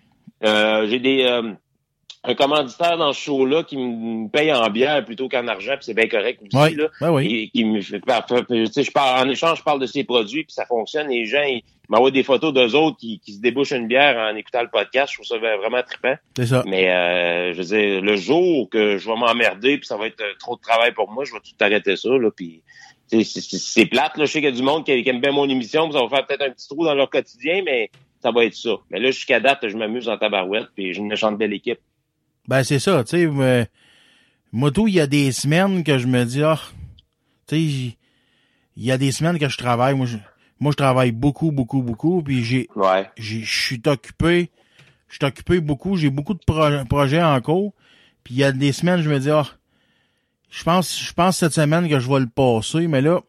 Euh, 0.45 0.87
j'ai 0.89 1.01
des 1.01 1.25
euh, 1.25 1.53
un 2.27 2.35
commanditaire 2.35 2.97
dans 2.97 3.13
ce 3.13 3.21
show-là 3.21 3.63
qui 3.65 3.77
me 3.77 4.29
paye 4.29 4.53
en 4.53 4.69
bière 4.71 5.05
plutôt 5.05 5.29
qu'en 5.29 5.47
argent, 5.47 5.73
puis 5.73 5.85
c'est 5.85 5.95
bien 5.95 6.09
correct 6.09 6.41
aussi. 6.43 6.57
Ouais. 6.57 6.71
Là. 6.71 6.89
Ouais, 7.03 7.09
oui. 7.09 7.35
Et 7.35 7.49
qui 7.51 7.65
me 7.65 7.81
fait, 7.81 8.01
je 8.01 8.91
parle, 8.91 9.27
en 9.27 9.31
échange, 9.31 9.59
je 9.59 9.63
parle 9.63 9.81
de 9.81 9.87
ses 9.87 10.05
produits, 10.05 10.45
puis 10.45 10.53
ça 10.55 10.65
fonctionne. 10.65 11.09
Les 11.09 11.27
gens, 11.27 11.43
ils 11.43 11.63
m'envoient 11.91 12.11
des 12.11 12.23
photos 12.23 12.55
d'eux 12.55 12.75
autres 12.75 12.97
qui, 12.97 13.21
qui 13.21 13.35
se 13.35 13.41
débouchent 13.43 13.73
une 13.73 13.89
bière 13.89 14.17
en 14.17 14.35
écoutant 14.37 14.63
le 14.63 14.71
podcast. 14.71 15.13
Je 15.13 15.19
trouve 15.19 15.27
ça 15.27 15.37
vraiment 15.39 15.83
trippant. 15.83 16.15
C'est 16.37 16.47
ça. 16.47 16.63
Mais 16.67 16.91
euh, 16.91 17.53
je 17.53 17.59
veux 17.59 17.77
dire, 17.79 18.01
le 18.01 18.17
jour 18.17 18.71
que 18.71 18.97
je 18.97 19.07
vais 19.07 19.17
m'emmerder 19.17 19.77
puis 19.77 19.87
ça 19.87 19.99
va 19.99 20.07
être 20.07 20.23
euh, 20.23 20.33
trop 20.39 20.57
de 20.57 20.63
travail 20.63 20.93
pour 20.93 21.11
moi, 21.11 21.25
je 21.25 21.33
vais 21.33 21.41
tout 21.41 21.53
arrêter 21.61 21.97
ça. 21.97 22.09
Là, 22.09 22.31
puis 22.35 22.63
c'est- 23.09 23.85
plate. 23.87 24.17
Là. 24.17 24.25
Je 24.25 24.33
sais 24.33 24.39
qu'il 24.41 24.49
y 24.49 24.53
a 24.53 24.57
du 24.57 24.63
monde 24.63 24.87
qui, 24.87 25.03
qui 25.03 25.09
aime 25.11 25.21
bien 25.21 25.33
mon 25.33 25.47
émission, 25.49 25.85
puis 25.91 25.93
ça 25.99 26.03
va 26.03 26.09
faire 26.09 26.27
peut-être 26.27 26.43
un 26.43 26.51
petit 26.51 26.69
trou 26.69 26.87
dans 26.87 26.95
leur 26.95 27.11
quotidien, 27.11 27.61
mais 27.65 27.91
ça 28.23 28.31
va 28.31 28.47
être 28.47 28.55
ça. 28.55 28.77
Mais 28.91 28.99
là, 28.99 29.11
jusqu'à 29.11 29.41
date, 29.41 29.69
je 29.69 29.77
m'amuse 29.77 30.09
en 30.09 30.17
tabarouette, 30.17 30.69
puis 30.75 30.95
j'ai 30.95 31.01
une 31.01 31.09
méchante 31.09 31.37
belle 31.37 31.53
équipe. 31.53 31.81
Ben, 32.49 32.63
c'est 32.63 32.79
ça, 32.79 33.03
tu 33.05 33.11
sais. 33.17 33.27
mais 33.27 33.69
Moi, 34.53 34.71
tout, 34.71 34.87
il 34.87 34.95
y 34.95 35.01
a 35.01 35.07
des 35.07 35.33
semaines 35.33 35.83
que 35.83 35.99
je 35.99 36.07
me 36.07 36.25
dis, 36.25 36.43
ah, 36.43 36.61
tu 37.47 37.57
sais, 37.57 37.97
il 38.77 38.85
y 38.85 38.91
a 38.93 38.99
des 38.99 39.13
semaines 39.13 39.39
que 39.39 39.49
je 39.49 39.57
travaille. 39.57 39.95
Moi, 39.95 40.07
je, 40.07 40.17
moi, 40.61 40.73
je 40.73 40.77
travaille 40.77 41.13
beaucoup, 41.13 41.51
beaucoup, 41.53 41.83
beaucoup, 41.83 42.23
puis 42.23 42.45
j'ai, 42.45 42.69
Ouais. 42.77 43.09
je 43.17 43.39
suis 43.45 43.81
occupé, 43.87 44.51
je 45.09 45.17
suis 45.17 45.25
occupé 45.25 45.61
beaucoup, 45.61 45.97
j'ai 45.97 46.11
beaucoup 46.11 46.35
de 46.35 46.41
pro- 46.47 46.85
projets 46.89 47.23
en 47.23 47.41
cours, 47.41 47.73
puis 48.23 48.35
il 48.35 48.39
y 48.39 48.45
a 48.45 48.53
des 48.53 48.73
semaines, 48.73 49.01
je 49.03 49.11
me 49.11 49.19
dis, 49.19 49.31
ah, 49.31 49.47
je 50.51 50.63
pense, 50.65 51.01
je 51.03 51.13
pense 51.13 51.39
cette 51.39 51.53
semaine 51.53 51.89
que 51.89 51.99
je 51.99 52.09
vais 52.09 52.21
le 52.21 52.29
passer, 52.29 52.87
mais 52.87 53.01
là, 53.01 53.21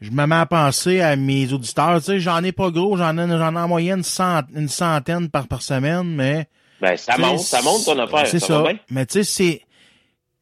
je 0.00 0.10
me 0.10 0.26
mets 0.26 0.34
à 0.34 0.46
penser 0.46 1.00
à 1.00 1.14
mes 1.16 1.52
auditeurs, 1.52 1.98
tu 2.00 2.06
sais, 2.06 2.20
j'en 2.20 2.42
ai 2.42 2.52
pas 2.52 2.70
gros, 2.70 2.96
j'en 2.96 3.16
ai, 3.18 3.28
j'en 3.28 3.54
ai 3.54 3.58
en 3.58 3.68
moyenne 3.68 4.02
cent- 4.02 4.42
une 4.54 4.68
centaine 4.68 5.28
par, 5.28 5.46
par 5.46 5.62
semaine, 5.62 6.14
mais 6.14 6.48
Ben, 6.80 6.96
ça 6.96 7.18
monte, 7.18 7.40
ça 7.40 7.62
monte 7.62 7.84
ton 7.84 7.98
affaire. 7.98 8.26
C'est 8.26 8.38
ça. 8.40 8.46
ça. 8.46 8.62
va 8.62 8.72
bien? 8.72 8.80
Mais 8.90 9.06
tu 9.06 9.22
sais, 9.22 9.24
c'est, 9.24 9.62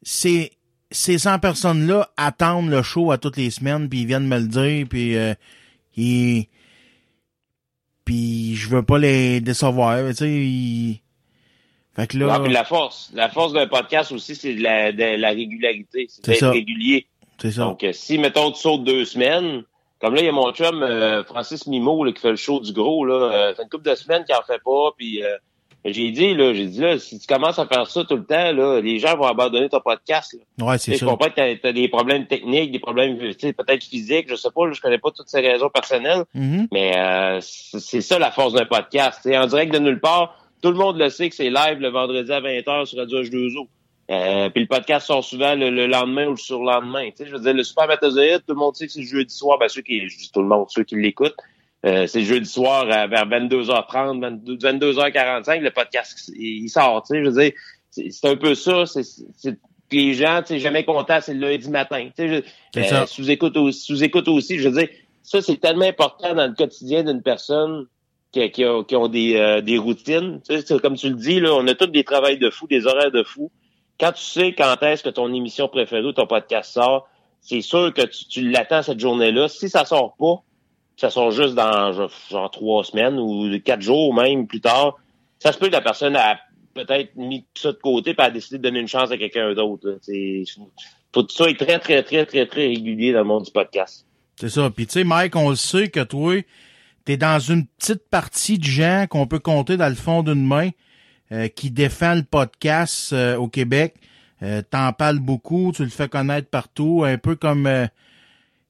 c'est, 0.01 0.51
ces 0.91 1.17
100 1.17 1.39
personnes-là 1.39 2.09
attendent 2.17 2.69
le 2.69 2.81
show 2.81 3.11
à 3.11 3.17
toutes 3.17 3.37
les 3.37 3.49
semaines, 3.51 3.89
puis 3.89 4.01
ils 4.01 4.05
viennent 4.07 4.27
me 4.27 4.39
le 4.39 4.47
dire, 4.47 4.85
puis 4.89 5.17
euh, 5.17 5.33
ils, 5.97 6.47
puis 8.05 8.55
je 8.55 8.69
veux 8.69 8.83
pas 8.83 8.97
les 8.97 9.41
décevoir, 9.41 9.99
tu 10.09 10.15
sais. 10.15 10.29
ils- 10.29 11.01
Fait 11.95 12.07
que 12.07 12.17
là, 12.17 12.33
Ah, 12.35 12.39
puis 12.39 12.51
la 12.53 12.63
force. 12.63 13.11
La 13.13 13.29
force 13.29 13.53
d'un 13.53 13.67
podcast 13.67 14.11
aussi, 14.11 14.35
c'est 14.35 14.55
de 14.55 14.63
la, 14.63 14.91
de 14.91 15.17
la 15.19 15.29
régularité. 15.29 16.07
C'est 16.09 16.25
d'être 16.25 16.47
régulier. 16.49 17.07
c'est 17.41 17.51
ça. 17.51 17.63
Donc, 17.65 17.83
euh, 17.83 17.91
si, 17.93 18.17
mettons, 18.17 18.51
tu 18.51 18.59
sautes 18.61 18.83
deux 18.83 19.05
semaines, 19.05 19.63
comme 19.99 20.15
là, 20.15 20.21
il 20.21 20.25
y 20.25 20.29
a 20.29 20.31
mon 20.31 20.51
chum 20.53 20.81
euh, 20.81 21.23
Francis 21.25 21.67
Mimo 21.67 22.03
là, 22.05 22.11
qui 22.13 22.21
fait 22.21 22.29
le 22.31 22.35
show 22.37 22.61
du 22.61 22.71
gros, 22.73 23.03
là, 23.05 23.15
euh, 23.49 23.53
fait 23.55 23.63
une 23.63 23.69
couple 23.69 23.89
de 23.89 23.95
semaines 23.95 24.23
qu'il 24.23 24.35
en 24.35 24.43
fait 24.43 24.61
pas, 24.63 24.91
puis 24.97 25.21
euh, 25.23 25.35
j'ai 25.85 26.11
dit, 26.11 26.33
là, 26.33 26.53
j'ai 26.53 26.65
dit, 26.65 26.79
là, 26.81 26.99
si 26.99 27.19
tu 27.19 27.25
commences 27.27 27.57
à 27.59 27.65
faire 27.65 27.87
ça 27.87 28.03
tout 28.03 28.17
le 28.17 28.25
temps, 28.25 28.51
là, 28.51 28.81
les 28.81 28.99
gens 28.99 29.15
vont 29.15 29.25
abandonner 29.27 29.69
ton 29.69 29.79
podcast. 29.79 30.35
Là. 30.59 30.65
Ouais, 30.65 30.77
c'est 30.77 30.91
sais, 30.91 30.97
Je 30.97 30.99
ça. 30.99 31.05
comprends 31.05 31.29
que 31.29 31.35
t'as, 31.35 31.55
t'as 31.55 31.71
des 31.71 31.87
problèmes 31.87 32.27
techniques, 32.27 32.71
des 32.71 32.79
problèmes, 32.79 33.17
tu 33.17 33.33
sais, 33.39 33.53
peut-être 33.53 33.83
physiques, 33.83 34.27
je 34.29 34.35
sais 34.35 34.49
pas, 34.53 34.67
là, 34.67 34.73
je 34.73 34.81
connais 34.81 34.97
pas 34.97 35.11
toutes 35.11 35.29
ces 35.29 35.39
raisons 35.41 35.69
personnelles, 35.69 36.25
Mhm. 36.33 36.67
mais 36.71 36.97
euh, 36.97 37.39
c'est 37.41 38.01
ça 38.01 38.19
la 38.19 38.31
force 38.31 38.53
d'un 38.53 38.65
podcast. 38.65 39.19
Tu 39.23 39.29
sais, 39.29 39.37
en 39.37 39.47
direct 39.47 39.73
de 39.73 39.79
nulle 39.79 39.99
part, 40.01 40.35
tout 40.61 40.69
le 40.71 40.77
monde 40.77 40.97
le 40.97 41.09
sait 41.09 41.29
que 41.29 41.35
c'est 41.35 41.49
live 41.49 41.79
le 41.79 41.87
vendredi 41.89 42.31
à 42.31 42.41
20h 42.41 42.85
sur 42.85 42.97
Radio 42.99 43.23
H2O. 43.23 43.67
Euh, 44.11 44.49
puis 44.49 44.63
le 44.63 44.67
podcast 44.67 45.05
sort 45.05 45.23
souvent 45.23 45.53
le, 45.53 45.69
le 45.69 45.85
lendemain 45.85 46.25
ou 46.25 46.31
le 46.31 46.35
surlendemain. 46.37 47.09
Tu 47.11 47.17
sais, 47.17 47.25
je 47.27 47.31
veux 47.31 47.39
dire, 47.39 47.53
le 47.53 47.63
Super 47.63 47.87
Métazoïde, 47.87 48.39
tout 48.45 48.55
le 48.55 48.59
monde 48.59 48.75
sait 48.75 48.87
que 48.87 48.91
c'est 48.91 49.01
le 49.01 49.05
jeudi 49.05 49.33
soir. 49.33 49.59
Ben, 49.59 49.69
ceux 49.69 49.83
qui, 49.83 50.09
je 50.09 50.17
dis 50.17 50.31
tout 50.31 50.41
le 50.41 50.47
monde, 50.47 50.65
ceux 50.69 50.83
qui 50.83 50.95
l'écoutent, 50.95 51.37
euh, 51.85 52.07
c'est 52.07 52.23
jeudi 52.23 52.49
soir 52.49 52.89
à- 52.89 53.07
vers 53.07 53.25
22h30, 53.27 54.19
22, 54.21 54.57
22h45, 54.57 55.61
le 55.61 55.71
podcast, 55.71 56.31
il 56.37 56.67
sort. 56.69 57.03
Tu 57.03 57.15
sais, 57.15 57.23
je 57.23 57.29
veux 57.29 57.41
dire, 57.41 57.51
c'est 57.89 58.25
un 58.29 58.35
peu 58.35 58.55
ça. 58.55 58.85
C'est 58.85 59.57
les 59.91 60.13
gens, 60.13 60.41
tu 60.41 60.49
sais, 60.49 60.59
jamais 60.59 60.83
contents, 60.83 61.19
c'est 61.21 61.33
le 61.33 61.49
lundi 61.49 61.69
matin. 61.69 62.09
Tu 62.15 62.27
sais, 62.27 62.43
je- 62.73 62.83
ça. 62.89 63.07
sous-écoute 63.07 63.57
aussi, 63.57 63.79
sous-écoute 63.81 64.27
aussi, 64.27 64.59
je 64.59 64.69
veux 64.69 64.77
dire, 64.79 64.89
ça, 65.23 65.41
c'est 65.41 65.57
tellement 65.59 65.85
important 65.85 66.35
dans 66.35 66.47
le 66.47 66.53
quotidien 66.53 67.03
d'une 67.03 67.21
personne 67.23 67.87
qui, 68.31 68.51
qui, 68.51 68.63
a- 68.63 68.83
qui 68.83 68.95
ont 68.95 69.07
des, 69.07 69.35
euh, 69.37 69.61
des 69.61 69.77
routines. 69.79 70.41
Tu 70.47 70.59
sais, 70.61 70.79
comme 70.79 70.95
tu 70.95 71.09
le 71.09 71.15
dis, 71.15 71.39
là, 71.39 71.53
on 71.55 71.65
a 71.67 71.73
tous 71.73 71.87
des 71.87 72.03
travails 72.03 72.37
de 72.37 72.49
fou, 72.51 72.67
des 72.67 72.85
horaires 72.85 73.11
de 73.11 73.23
fou. 73.23 73.49
Quand 73.99 74.11
tu 74.11 74.23
sais 74.23 74.53
quand 74.53 74.75
est-ce 74.83 75.01
que 75.03 75.09
ton 75.09 75.33
émission 75.33 75.67
préférée 75.67 76.05
ou 76.05 76.13
ton 76.13 76.27
podcast 76.27 76.71
sort, 76.71 77.07
c'est 77.41 77.61
sûr 77.61 77.91
que 77.93 78.01
tu, 78.03 78.25
tu 78.25 78.49
l'attends 78.49 78.83
cette 78.83 78.99
journée-là. 78.99 79.47
Si 79.47 79.69
ça 79.69 79.85
sort 79.85 80.15
pas, 80.19 80.43
ça 80.99 81.09
sort 81.09 81.31
juste 81.31 81.55
dans 81.55 81.93
genre, 81.93 82.51
trois 82.51 82.83
semaines 82.83 83.17
ou 83.17 83.49
quatre 83.63 83.81
jours 83.81 84.13
même 84.13 84.47
plus 84.47 84.59
tard, 84.59 84.97
ça 85.39 85.53
se 85.53 85.57
peut 85.57 85.67
que 85.67 85.71
la 85.71 85.81
personne 85.81 86.17
a 86.17 86.37
peut-être 86.73 87.15
mis 87.15 87.45
ça 87.55 87.71
de 87.71 87.77
côté 87.77 88.11
et 88.11 88.21
a 88.21 88.29
décidé 88.29 88.57
de 88.57 88.63
donner 88.63 88.79
une 88.79 88.87
chance 88.87 89.09
à 89.09 89.17
quelqu'un 89.17 89.53
d'autre. 89.53 89.97
tout 91.13 91.27
ça 91.29 91.49
est 91.49 91.57
très, 91.57 91.79
très, 91.79 92.03
très, 92.03 92.25
très, 92.25 92.45
très 92.45 92.67
régulier 92.67 93.13
dans 93.13 93.19
le 93.19 93.25
monde 93.25 93.45
du 93.45 93.51
podcast. 93.51 94.05
C'est 94.35 94.49
ça. 94.49 94.69
Puis 94.69 94.87
tu 94.87 94.93
sais, 94.93 95.03
Mike, 95.05 95.37
on 95.37 95.51
le 95.51 95.55
sait 95.55 95.87
que 95.87 96.01
toi, 96.01 96.43
t'es 97.05 97.15
dans 97.15 97.39
une 97.39 97.65
petite 97.65 98.09
partie 98.09 98.59
de 98.59 98.65
gens 98.65 99.05
qu'on 99.09 99.25
peut 99.25 99.39
compter 99.39 99.77
dans 99.77 99.89
le 99.89 99.95
fond 99.95 100.21
d'une 100.21 100.45
main 100.45 100.69
euh, 101.31 101.47
qui 101.47 101.71
défend 101.71 102.15
le 102.15 102.23
podcast 102.23 103.13
euh, 103.13 103.37
au 103.37 103.47
Québec. 103.47 103.95
Euh, 104.43 104.61
T'en 104.69 104.91
parles 104.91 105.19
beaucoup, 105.19 105.71
tu 105.73 105.83
le 105.83 105.89
fais 105.89 106.09
connaître 106.09 106.49
partout, 106.49 107.03
un 107.05 107.17
peu 107.17 107.37
comme 107.37 107.69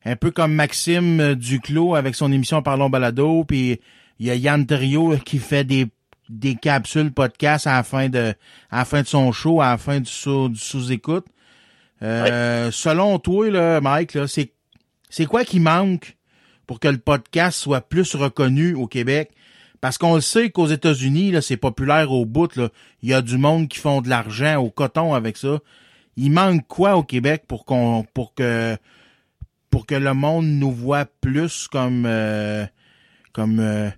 un 0.06 0.16
peu 0.16 0.32
comme 0.32 0.54
Maxime 0.54 1.20
euh, 1.20 1.36
Duclos 1.36 1.96
avec 1.96 2.16
son 2.16 2.32
émission 2.32 2.62
Parlons 2.62 2.90
Balado, 2.90 3.44
puis 3.44 3.80
il 4.20 4.28
y 4.28 4.32
a 4.32 4.36
Yann 4.36 4.66
Terrio 4.66 5.16
qui 5.26 5.40
fait 5.40 5.64
des 5.64 5.88
des 6.30 6.54
capsules 6.56 7.12
podcast 7.12 7.66
à 7.66 7.78
la 7.78 7.84
fin 7.84 8.08
de 8.08 8.34
à 8.70 8.80
la 8.80 8.86
fin 8.86 9.02
de 9.02 9.08
son 9.08 9.32
show, 9.32 9.62
à 9.62 9.72
la 9.72 9.78
fin 9.78 10.00
du 10.00 10.10
sous, 10.10 10.50
du 10.50 10.60
sous-écoute. 10.60 11.26
Euh, 12.02 12.72
Selon 12.72 13.20
toi, 13.20 13.50
là, 13.50 13.82
Mike, 13.82 14.14
là, 14.14 14.28
c'est 14.28 14.54
c'est 15.10 15.26
quoi 15.26 15.44
qui 15.44 15.60
manque 15.60 16.18
pour 16.68 16.80
que 16.80 16.88
le 16.88 17.00
podcast 17.00 17.60
soit 17.60 17.82
plus 17.82 18.16
reconnu 18.16 18.76
au 18.76 18.88
Québec? 18.88 19.32
Parce 19.82 19.98
qu'on 19.98 20.16
le 20.16 20.22
sait 20.22 20.50
qu'aux 20.50 20.68
États-Unis, 20.68 21.32
là, 21.32 21.42
c'est 21.42 21.58
populaire 21.58 22.12
au 22.12 22.26
bout. 22.26 22.56
Là. 22.56 22.70
Il 23.02 23.10
y 23.10 23.14
a 23.14 23.22
du 23.22 23.38
monde 23.38 23.70
qui 23.70 23.80
font 23.80 24.02
de 24.02 24.10
l'argent 24.10 24.58
au 24.58 24.70
coton 24.70 25.14
avec 25.14 25.38
ça. 25.38 25.60
Il 26.18 26.32
manque 26.32 26.68
quoi 26.68 26.96
au 26.98 27.04
Québec 27.04 27.46
pour 27.48 27.66
qu'on 27.66 28.06
pour 28.14 28.34
que 28.34 28.78
pour 29.70 29.86
que 29.86 29.96
le 29.96 30.14
monde 30.14 30.46
nous 30.46 30.72
voit 30.72 31.06
plus 31.06 31.68
comme 31.68 32.06
euh, 32.06 32.66
comme 33.34 33.60
euh, 33.60 33.90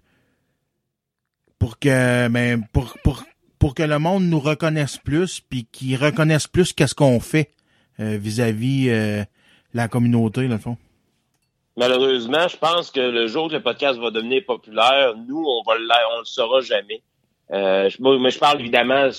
pour 1.59 1.79
que 1.79 2.27
ben 2.27 2.65
pour 2.73 2.97
pour 3.03 3.23
pour 3.59 3.75
que 3.75 3.83
le 3.83 3.99
monde 3.99 4.23
nous 4.23 4.39
reconnaisse 4.39 4.97
plus 4.97 5.39
puis 5.39 5.65
qu'il 5.71 5.95
reconnaisse 5.95 6.47
plus 6.47 6.73
qu'est-ce 6.73 6.95
qu'on 6.95 7.19
fait 7.19 7.51
euh, 7.99 8.17
vis-à-vis 8.17 8.89
euh, 8.89 9.23
la 9.73 9.87
communauté 9.87 10.47
dans 10.47 10.55
le 10.55 10.59
fond. 10.59 10.77
Malheureusement, 11.77 12.47
je 12.47 12.57
pense 12.57 12.91
que 12.91 12.99
le 12.99 13.27
jour 13.27 13.47
que 13.47 13.53
le 13.53 13.61
podcast 13.61 13.99
va 13.99 14.11
devenir 14.11 14.43
populaire, 14.45 15.13
nous, 15.15 15.45
on 15.45 15.63
va 15.63 15.77
le, 15.77 15.87
on 16.15 16.19
le 16.19 16.25
saura 16.25 16.61
jamais. 16.61 17.01
Euh, 17.51 17.89
je, 17.89 18.01
moi, 18.01 18.29
je 18.29 18.39
parle 18.39 18.59
évidemment 18.61 19.09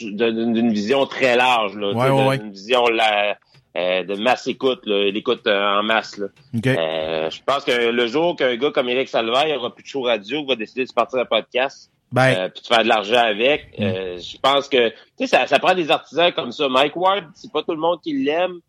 d'une 0.00 0.72
vision 0.72 1.06
très 1.06 1.36
large, 1.36 1.76
là, 1.76 1.92
Ouais, 1.92 2.26
ouais, 2.26 2.38
vision 2.50 2.86
la, 2.88 3.38
euh, 3.76 4.04
de 4.04 4.14
masse 4.16 4.46
écoute, 4.46 4.86
là, 4.86 5.10
l'écoute 5.10 5.46
euh, 5.46 5.78
en 5.78 5.82
masse. 5.82 6.16
Là. 6.18 6.26
OK. 6.56 6.66
Euh, 6.66 7.30
je 7.30 7.40
pense 7.44 7.64
que 7.64 7.90
le 7.90 8.06
jour 8.06 8.36
qu'un 8.36 8.56
gars 8.56 8.70
comme 8.70 8.88
Eric 8.88 9.08
Salvaire 9.08 9.58
aura 9.58 9.74
plus 9.74 9.82
de 9.82 9.88
show 9.88 10.02
radio, 10.02 10.44
va 10.46 10.56
décider 10.56 10.84
de 10.84 10.88
se 10.88 10.94
partir 10.94 11.18
un 11.18 11.24
podcast, 11.24 11.90
Ben, 12.12 12.34
euh, 12.38 12.48
puis 12.48 12.62
de 12.62 12.66
faire 12.66 12.82
de 12.82 12.88
l'argent 12.88 13.22
avec, 13.22 13.74
euh, 13.78 14.18
je 14.18 14.38
pense 14.38 14.68
que 14.68 14.88
tu 14.88 14.94
sais, 15.18 15.26
ça, 15.26 15.46
ça 15.46 15.58
prend 15.58 15.74
des 15.74 15.90
artisans 15.90 16.32
comme 16.32 16.52
ça. 16.52 16.68
Mike 16.68 16.96
Ward, 16.96 17.24
c'est 17.34 17.52
pas 17.52 17.62
tout 17.62 17.72
le 17.72 17.80
monde 17.80 18.00
qui 18.02 18.14
l'aime, 18.14 18.60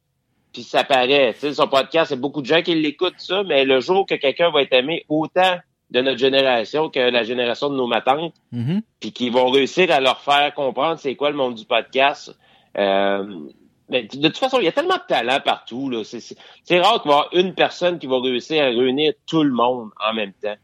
puis 0.51 0.63
ça 0.63 0.83
paraît. 0.83 1.33
Tu 1.33 1.39
sais, 1.39 1.53
son 1.53 1.67
podcast, 1.67 2.09
c'est 2.09 2.19
beaucoup 2.19 2.41
de 2.41 2.47
gens 2.47 2.61
qui 2.61 2.75
l'écoutent 2.75 3.19
ça, 3.19 3.43
mais 3.43 3.63
le 3.63 3.79
jour 3.79 4.05
que 4.05 4.15
quelqu'un 4.15 4.51
va 4.51 4.63
être 4.63 4.73
aimé 4.73 5.05
autant 5.07 5.57
de 5.89 6.01
notre 6.01 6.17
génération 6.17 6.89
que 6.89 6.99
la 6.99 7.23
génération 7.23 7.69
de 7.69 7.75
nos 7.75 7.87
matantes, 7.87 8.33
mhm. 8.51 8.81
puis 8.99 9.13
qui 9.13 9.29
vont 9.29 9.49
réussir 9.49 9.89
à 9.91 10.01
leur 10.01 10.19
faire 10.19 10.53
comprendre 10.53 10.99
c'est 10.99 11.15
quoi 11.15 11.29
le 11.29 11.37
monde 11.37 11.55
du 11.55 11.65
podcast. 11.65 12.35
Euh, 12.77 13.49
mais 13.89 14.03
de 14.03 14.27
toute 14.27 14.37
façon, 14.37 14.59
il 14.59 14.65
y 14.65 14.67
a 14.67 14.71
tellement 14.71 14.95
de 14.95 15.07
talent 15.07 15.39
partout. 15.43 15.89
là. 15.89 16.03
C'est- 16.03 16.35
C'est 16.63 16.79
rare 16.79 17.01
qu'il 17.01 17.09
va 17.11 17.15
y 17.17 17.19
avoir 17.19 17.29
une 17.33 17.53
personne 17.53 17.99
qui 17.99 18.07
va 18.07 18.19
réussir 18.19 18.61
à 18.63 18.67
réunir 18.67 19.13
tout 19.25 19.43
le 19.43 19.51
monde 19.51 19.89
en 20.05 20.13
même 20.13 20.33
temps. 20.33 20.55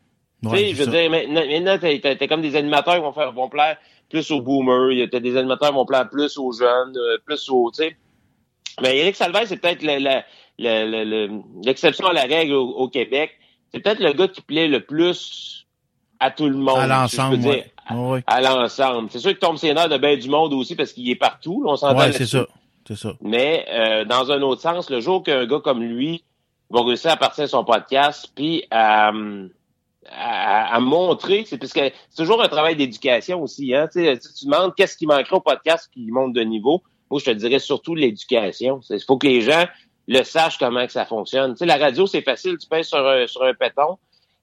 Ouais, 0.43 0.51
tu 0.51 0.57
sais, 0.57 0.69
je 0.71 0.75
veux 0.75 0.85
ça. 0.85 0.91
dire, 0.91 1.09
maintenant, 1.09 1.41
maintenant 1.47 1.77
t'as- 1.79 1.99
t'as 1.99 2.15
t'as 2.15 2.27
comme 2.27 2.41
des 2.41 2.55
animateurs 2.55 2.95
qui 2.95 3.01
vont 3.01 3.13
faire 3.13 3.31
vont 3.31 3.47
plaire 3.49 3.77
plus 4.09 4.29
aux 4.31 4.41
boomers, 4.41 5.07
t'as 5.09 5.19
des 5.21 5.37
animateurs 5.37 5.69
qui 5.69 5.75
vont 5.75 5.85
plaire 5.85 6.09
plus 6.09 6.37
aux 6.37 6.51
jeunes, 6.51 6.97
euh, 6.97 7.17
plus 7.25 7.49
aux, 7.49 7.71
tu 7.71 7.83
sais. 7.83 7.95
Mais 8.81 8.97
Eric 8.97 9.15
Salvaire, 9.15 9.43
c'est 9.47 9.57
peut-être 9.57 9.83
la- 9.83 9.99
la- 9.99 10.25
la- 10.59 10.85
la- 10.85 11.05
la- 11.05 11.27
l'exception 11.63 12.07
à 12.07 12.13
la 12.13 12.23
règle 12.23 12.53
au, 12.53 12.67
au 12.67 12.87
Québec. 12.89 13.31
C'est 13.71 13.79
peut-être 13.79 13.99
le 13.99 14.13
gars 14.13 14.27
qui 14.27 14.41
plaît 14.41 14.67
le 14.67 14.81
plus 14.81 15.65
à 16.19 16.29
tout 16.31 16.47
le 16.47 16.57
monde. 16.57 16.77
à 16.77 17.07
si 17.07 17.15
je 17.15 17.21
l'ensemble, 17.21 17.37
dire. 17.39 17.63
Ouais, 17.91 18.11
ouais. 18.11 18.23
à 18.27 18.41
l'ensemble. 18.41 19.09
C'est 19.11 19.19
sûr 19.19 19.31
qu'il 19.31 19.39
tombe 19.39 19.57
nerfs 19.63 19.89
de 19.89 19.97
bien 19.97 20.15
du 20.17 20.29
monde 20.29 20.53
aussi 20.53 20.75
parce 20.75 20.91
qu'il 20.93 21.09
est 21.09 21.15
partout, 21.15 21.63
là, 21.63 21.71
on 21.71 21.75
s'entend 21.75 21.99
c'est 22.11 22.25
ça. 22.25 22.45
C'est 22.87 22.97
ça. 22.97 23.13
Mais 23.21 23.65
euh, 23.69 24.05
dans 24.05 24.31
un 24.31 24.41
autre 24.41 24.61
sens, 24.61 24.89
le 24.89 24.99
jour 24.99 25.23
qu'un 25.23 25.45
gars 25.45 25.59
comme 25.59 25.81
lui 25.83 26.23
va 26.69 26.83
réussir 26.83 27.11
à 27.11 27.17
partir 27.17 27.45
de 27.45 27.49
son 27.49 27.63
podcast, 27.63 28.29
puis 28.35 28.65
à, 28.71 29.11
à, 30.09 30.75
à 30.75 30.79
montrer, 30.79 31.45
c'est 31.45 31.57
parce 31.57 31.73
que 31.73 31.91
c'est 32.09 32.23
toujours 32.23 32.41
un 32.41 32.47
travail 32.49 32.75
d'éducation 32.75 33.41
aussi. 33.41 33.73
Hein? 33.73 33.87
Tu, 33.91 34.03
sais, 34.03 34.19
tu 34.19 34.45
demandes 34.45 34.73
qu'est-ce 34.75 34.97
qui 34.97 35.05
manquerait 35.05 35.35
au 35.35 35.41
podcast 35.41 35.89
qui 35.93 36.09
monte 36.11 36.33
de 36.33 36.41
niveau, 36.41 36.83
moi 37.09 37.19
je 37.19 37.25
te 37.25 37.31
dirais 37.31 37.59
surtout 37.59 37.95
l'éducation. 37.95 38.81
Il 38.89 38.99
faut 39.01 39.17
que 39.17 39.27
les 39.27 39.41
gens 39.41 39.65
le 40.07 40.23
sachent 40.23 40.57
comment 40.57 40.85
que 40.85 40.91
ça 40.91 41.05
fonctionne. 41.05 41.53
Tu 41.53 41.59
sais, 41.59 41.65
la 41.65 41.77
radio, 41.77 42.05
c'est 42.05 42.21
facile, 42.21 42.57
tu 42.57 42.67
pèses 42.67 42.87
sur 42.87 43.07
un, 43.07 43.27
sur 43.27 43.43
un 43.43 43.53
péton, 43.53 43.97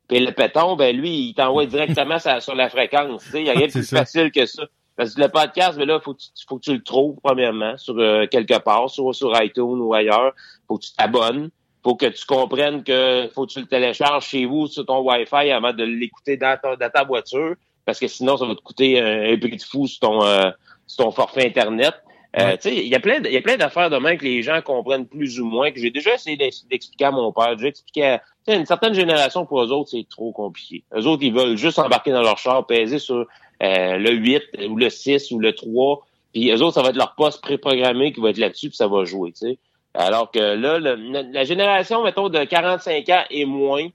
puis 0.08 0.18
le 0.20 0.32
péton, 0.32 0.76
ben 0.76 0.96
lui, 0.96 1.28
il 1.28 1.34
t'envoie 1.34 1.66
directement 1.66 2.18
sur, 2.18 2.40
sur 2.42 2.54
la 2.54 2.70
fréquence. 2.70 3.24
Tu 3.24 3.30
sais, 3.30 3.40
Il 3.40 3.44
n'y 3.44 3.50
a 3.50 3.54
rien 3.54 3.66
de 3.66 3.72
plus 3.72 3.84
ça. 3.84 3.98
facile 3.98 4.30
que 4.32 4.46
ça. 4.46 4.64
Parce 5.00 5.14
que 5.14 5.20
le 5.22 5.28
podcast, 5.30 5.78
ben 5.78 5.88
là, 5.88 5.98
faut 5.98 6.12
que 6.12 6.18
tu, 6.20 6.28
faut 6.46 6.58
que 6.58 6.64
tu 6.64 6.74
le 6.74 6.82
trouves, 6.82 7.16
premièrement, 7.22 7.74
sur 7.78 7.94
euh, 7.98 8.26
quelque 8.26 8.58
part, 8.58 8.90
soit 8.90 9.14
sur 9.14 9.32
iTunes 9.42 9.80
ou 9.80 9.94
ailleurs. 9.94 10.34
Faut 10.68 10.76
que 10.76 10.84
tu 10.84 10.92
t'abonnes. 10.92 11.48
Faut 11.82 11.94
que 11.94 12.04
tu 12.04 12.26
comprennes 12.26 12.84
que 12.84 13.30
faut 13.34 13.46
que 13.46 13.52
tu 13.52 13.60
le 13.60 13.66
télécharges 13.66 14.26
chez 14.26 14.44
vous 14.44 14.66
sur 14.66 14.84
ton 14.84 14.98
Wi-Fi 15.00 15.50
avant 15.50 15.72
de 15.72 15.84
l'écouter 15.84 16.36
dans, 16.36 16.58
ta- 16.62 16.76
dans 16.76 16.90
ta 16.90 17.04
voiture. 17.04 17.54
Parce 17.86 17.98
que 17.98 18.08
sinon, 18.08 18.36
ça 18.36 18.44
va 18.44 18.54
te 18.54 18.60
coûter 18.60 19.00
un, 19.00 19.32
un 19.32 19.38
prix 19.38 19.56
de 19.56 19.62
fou 19.62 19.86
sur 19.86 20.00
ton, 20.00 20.22
euh, 20.22 20.50
sur 20.86 21.04
ton 21.06 21.10
forfait 21.10 21.46
Internet. 21.46 21.94
Euh, 22.38 22.44
Ouais. 22.44 22.58
tu 22.58 22.68
sais, 22.68 22.76
il 22.76 22.86
y 22.88 22.94
a 22.94 23.00
plein, 23.00 23.20
de- 23.20 23.26
il 23.28 23.32
y 23.32 23.38
a 23.38 23.40
plein 23.40 23.56
d'affaires 23.56 23.88
demain 23.90 24.16
que 24.18 24.24
les 24.24 24.42
gens 24.42 24.60
comprennent 24.62 25.06
plus 25.06 25.40
ou 25.40 25.46
moins, 25.46 25.70
que 25.72 25.80
j'ai 25.80 25.90
déjà 25.90 26.14
essayé 26.14 26.36
d'ex- 26.36 26.66
d'expliquer 26.68 27.06
à 27.06 27.10
mon 27.10 27.32
père. 27.32 27.56
J'ai 27.58 27.68
expliqué 27.68 28.04
à, 28.06 28.22
une 28.48 28.66
certaine 28.66 28.92
génération, 28.94 29.46
pour 29.46 29.62
eux 29.62 29.72
autres, 29.72 29.90
c'est 29.90 30.06
trop 30.08 30.30
compliqué. 30.32 30.84
Eux 30.94 31.06
autres, 31.06 31.22
ils 31.24 31.32
veulent 31.32 31.56
juste 31.56 31.78
embarquer 31.78 32.12
dans 32.12 32.22
leur 32.22 32.36
char, 32.38 32.66
peser 32.66 32.98
sur 32.98 33.26
euh, 33.62 33.98
le 33.98 34.12
8 34.12 34.42
ou 34.68 34.76
le 34.76 34.90
6 34.90 35.30
ou 35.32 35.38
le 35.38 35.54
3. 35.54 36.06
Puis 36.32 36.50
eux 36.50 36.62
autres, 36.62 36.74
ça 36.74 36.82
va 36.82 36.90
être 36.90 36.96
leur 36.96 37.14
poste 37.14 37.42
préprogrammé 37.42 38.12
qui 38.12 38.20
va 38.20 38.30
être 38.30 38.38
là-dessus, 38.38 38.68
puis 38.68 38.76
ça 38.76 38.86
va 38.86 39.04
jouer, 39.04 39.32
tu 39.32 39.48
sais. 39.48 39.58
Alors 39.94 40.30
que 40.30 40.38
là, 40.38 40.78
la 40.78 41.44
génération, 41.44 42.04
mettons, 42.04 42.28
de 42.28 42.44
45 42.44 43.08
ans 43.08 43.24
et 43.30 43.44
moins, 43.44 43.88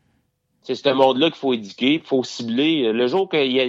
c'est 0.61 0.75
ce 0.75 0.89
monde-là 0.89 1.27
qu'il 1.27 1.37
faut 1.37 1.53
éduquer, 1.53 1.93
il 1.93 2.01
faut 2.01 2.23
cibler. 2.23 2.91
Le 2.91 3.07
jour 3.07 3.29
qu'il 3.29 3.51
y 3.51 3.61
a, 3.61 3.65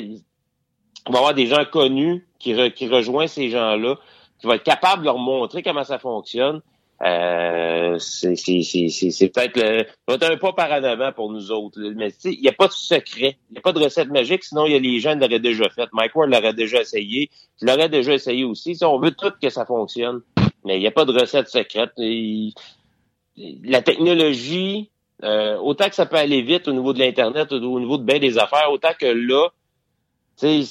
va 1.09 1.19
avoir 1.19 1.35
des 1.35 1.47
gens 1.47 1.65
connus 1.71 2.27
qui, 2.41 2.53
re- 2.55 2.73
qui 2.73 2.89
rejoignent 2.89 3.29
ces 3.29 3.49
gens-là, 3.51 3.97
qui 4.41 4.47
vont 4.49 4.55
être 4.55 4.65
capables 4.65 5.03
de 5.03 5.07
leur 5.07 5.19
montrer 5.19 5.63
comment 5.63 5.85
ça 5.85 6.01
fonctionne, 6.01 6.61
euh, 7.03 7.99
c'est 7.99 8.33
peut-être 9.29 9.57
le, 9.57 9.87
un 10.09 10.37
pas 10.39 10.53
par 10.55 10.71
en 10.71 10.83
avant 10.83 11.13
pour 11.13 11.31
nous 11.31 11.51
autres. 11.53 11.79
là. 11.79 11.91
Mais 11.95 12.09
il 12.25 12.41
n'y 12.41 12.49
a 12.49 12.53
pas 12.53 12.69
de 12.69 12.73
secret, 12.73 13.37
il 13.51 13.53
n'y 13.53 13.59
a 13.59 13.61
pas 13.61 13.73
de 13.73 13.81
recette 13.81 14.09
magique, 14.09 14.45
sinon 14.45 14.67
y 14.67 14.75
a 14.75 14.79
les 14.79 14.99
gens 14.99 15.15
l'auraient 15.15 15.39
déjà 15.39 15.69
fait. 15.69 15.89
Mike 15.93 16.17
Ward 16.17 16.31
l'aurait 16.31 16.55
déjà 16.55 16.81
essayé, 16.81 17.31
je 17.61 17.67
l'aurais 17.67 17.91
déjà 17.91 18.15
essayé 18.15 18.45
aussi. 18.45 18.73
Tu 18.73 18.79
sais, 18.79 18.85
on 18.87 18.99
veut 18.99 19.11
tout 19.11 19.33
que 19.41 19.51
ça 19.51 19.67
fonctionne, 19.67 20.23
mais 20.65 20.77
il 20.77 20.81
n'y 20.81 20.87
a 20.87 20.91
pas 20.91 21.05
de 21.05 21.13
recette 21.13 21.49
secrète. 21.49 21.93
La 23.65 23.83
technologie, 23.83 24.91
euh, 25.23 25.59
autant 25.59 25.91
que 25.91 25.95
ça 25.95 26.07
peut 26.07 26.17
aller 26.17 26.41
vite 26.41 26.67
au 26.67 26.73
niveau 26.73 26.95
de 26.95 26.99
l'Internet, 27.01 27.53
au 27.53 27.57
au 27.57 27.79
niveau 27.81 27.99
de 27.99 28.05
bien 28.05 28.19
des 28.19 28.39
affaires, 28.39 28.71
autant 28.73 28.95
que 28.99 29.07
là, 29.07 29.49
c'est 30.37 30.63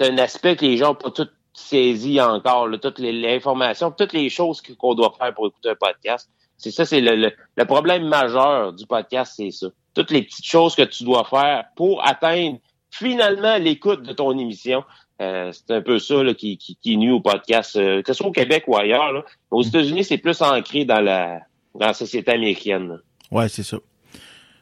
un 0.00 0.16
aspect 0.16 0.56
que 0.56 0.64
les 0.64 0.78
gens 0.78 0.88
n'ont 0.88 0.94
pas 0.94 1.10
tout 1.10 1.28
saisi 1.54 2.20
encore, 2.20 2.68
là, 2.68 2.78
toutes 2.78 2.98
les, 2.98 3.12
les 3.12 3.36
informations, 3.36 3.90
toutes 3.90 4.12
les 4.12 4.28
choses 4.28 4.60
qu'on 4.60 4.94
doit 4.94 5.14
faire 5.18 5.32
pour 5.34 5.46
écouter 5.46 5.70
un 5.70 5.76
podcast. 5.76 6.28
C'est 6.56 6.70
ça, 6.70 6.84
c'est 6.84 7.00
le, 7.00 7.16
le, 7.16 7.32
le 7.56 7.64
problème 7.64 8.06
majeur 8.06 8.72
du 8.72 8.86
podcast, 8.86 9.34
c'est 9.36 9.50
ça. 9.50 9.68
Toutes 9.94 10.10
les 10.10 10.22
petites 10.22 10.46
choses 10.46 10.74
que 10.74 10.82
tu 10.82 11.04
dois 11.04 11.24
faire 11.24 11.64
pour 11.76 12.06
atteindre 12.06 12.58
finalement 12.90 13.56
l'écoute 13.56 14.02
de 14.02 14.12
ton 14.12 14.36
émission. 14.38 14.84
Euh, 15.22 15.52
c'est 15.52 15.72
un 15.72 15.80
peu 15.80 15.98
ça 16.00 16.22
là, 16.22 16.34
qui, 16.34 16.58
qui, 16.58 16.76
qui 16.76 16.96
nuit 16.96 17.12
au 17.12 17.20
podcast, 17.20 17.76
euh, 17.76 18.02
que 18.02 18.12
ce 18.12 18.18
soit 18.18 18.26
au 18.26 18.32
Québec 18.32 18.64
ou 18.66 18.76
ailleurs. 18.76 19.12
Là. 19.12 19.24
Aux 19.50 19.62
États-Unis, 19.62 20.04
c'est 20.04 20.18
plus 20.18 20.42
ancré 20.42 20.84
dans 20.84 21.00
la, 21.00 21.40
dans 21.74 21.86
la 21.86 21.94
société 21.94 22.32
américaine. 22.32 22.98
Ouais, 23.30 23.48
c'est 23.48 23.62
ça. 23.62 23.78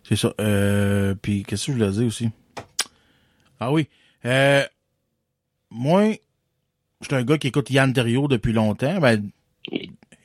C'est 0.02 0.16
ça. 0.16 0.34
Euh, 0.40 1.14
puis, 1.14 1.42
qu'est-ce 1.42 1.66
que 1.66 1.72
je 1.72 1.78
voulais 1.78 1.90
dire 1.90 2.06
aussi? 2.06 2.28
Ah 3.60 3.72
oui. 3.72 3.88
Euh, 4.24 4.64
moi, 5.70 6.14
je 7.02 7.06
suis 7.08 7.14
un 7.16 7.24
gars 7.24 7.38
qui 7.38 7.48
écoute 7.48 7.70
Yann 7.70 7.92
Terriot 7.92 8.28
depuis 8.28 8.52
longtemps. 8.52 8.98
Ben, 9.00 9.28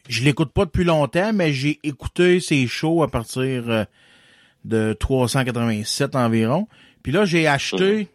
je 0.10 0.24
l'écoute 0.24 0.52
pas 0.54 0.66
depuis 0.66 0.84
longtemps, 0.84 1.34
mais 1.34 1.52
j'ai 1.54 1.80
écouté 1.84 2.40
ses 2.40 2.66
shows 2.68 3.04
à 3.04 3.10
partir 3.12 3.70
euh, 3.70 3.84
de 4.66 4.94
387 5.00 6.16
environ. 6.16 6.68
Puis 7.04 7.12
là, 7.12 7.26
j'ai 7.26 7.48
acheté, 7.48 8.08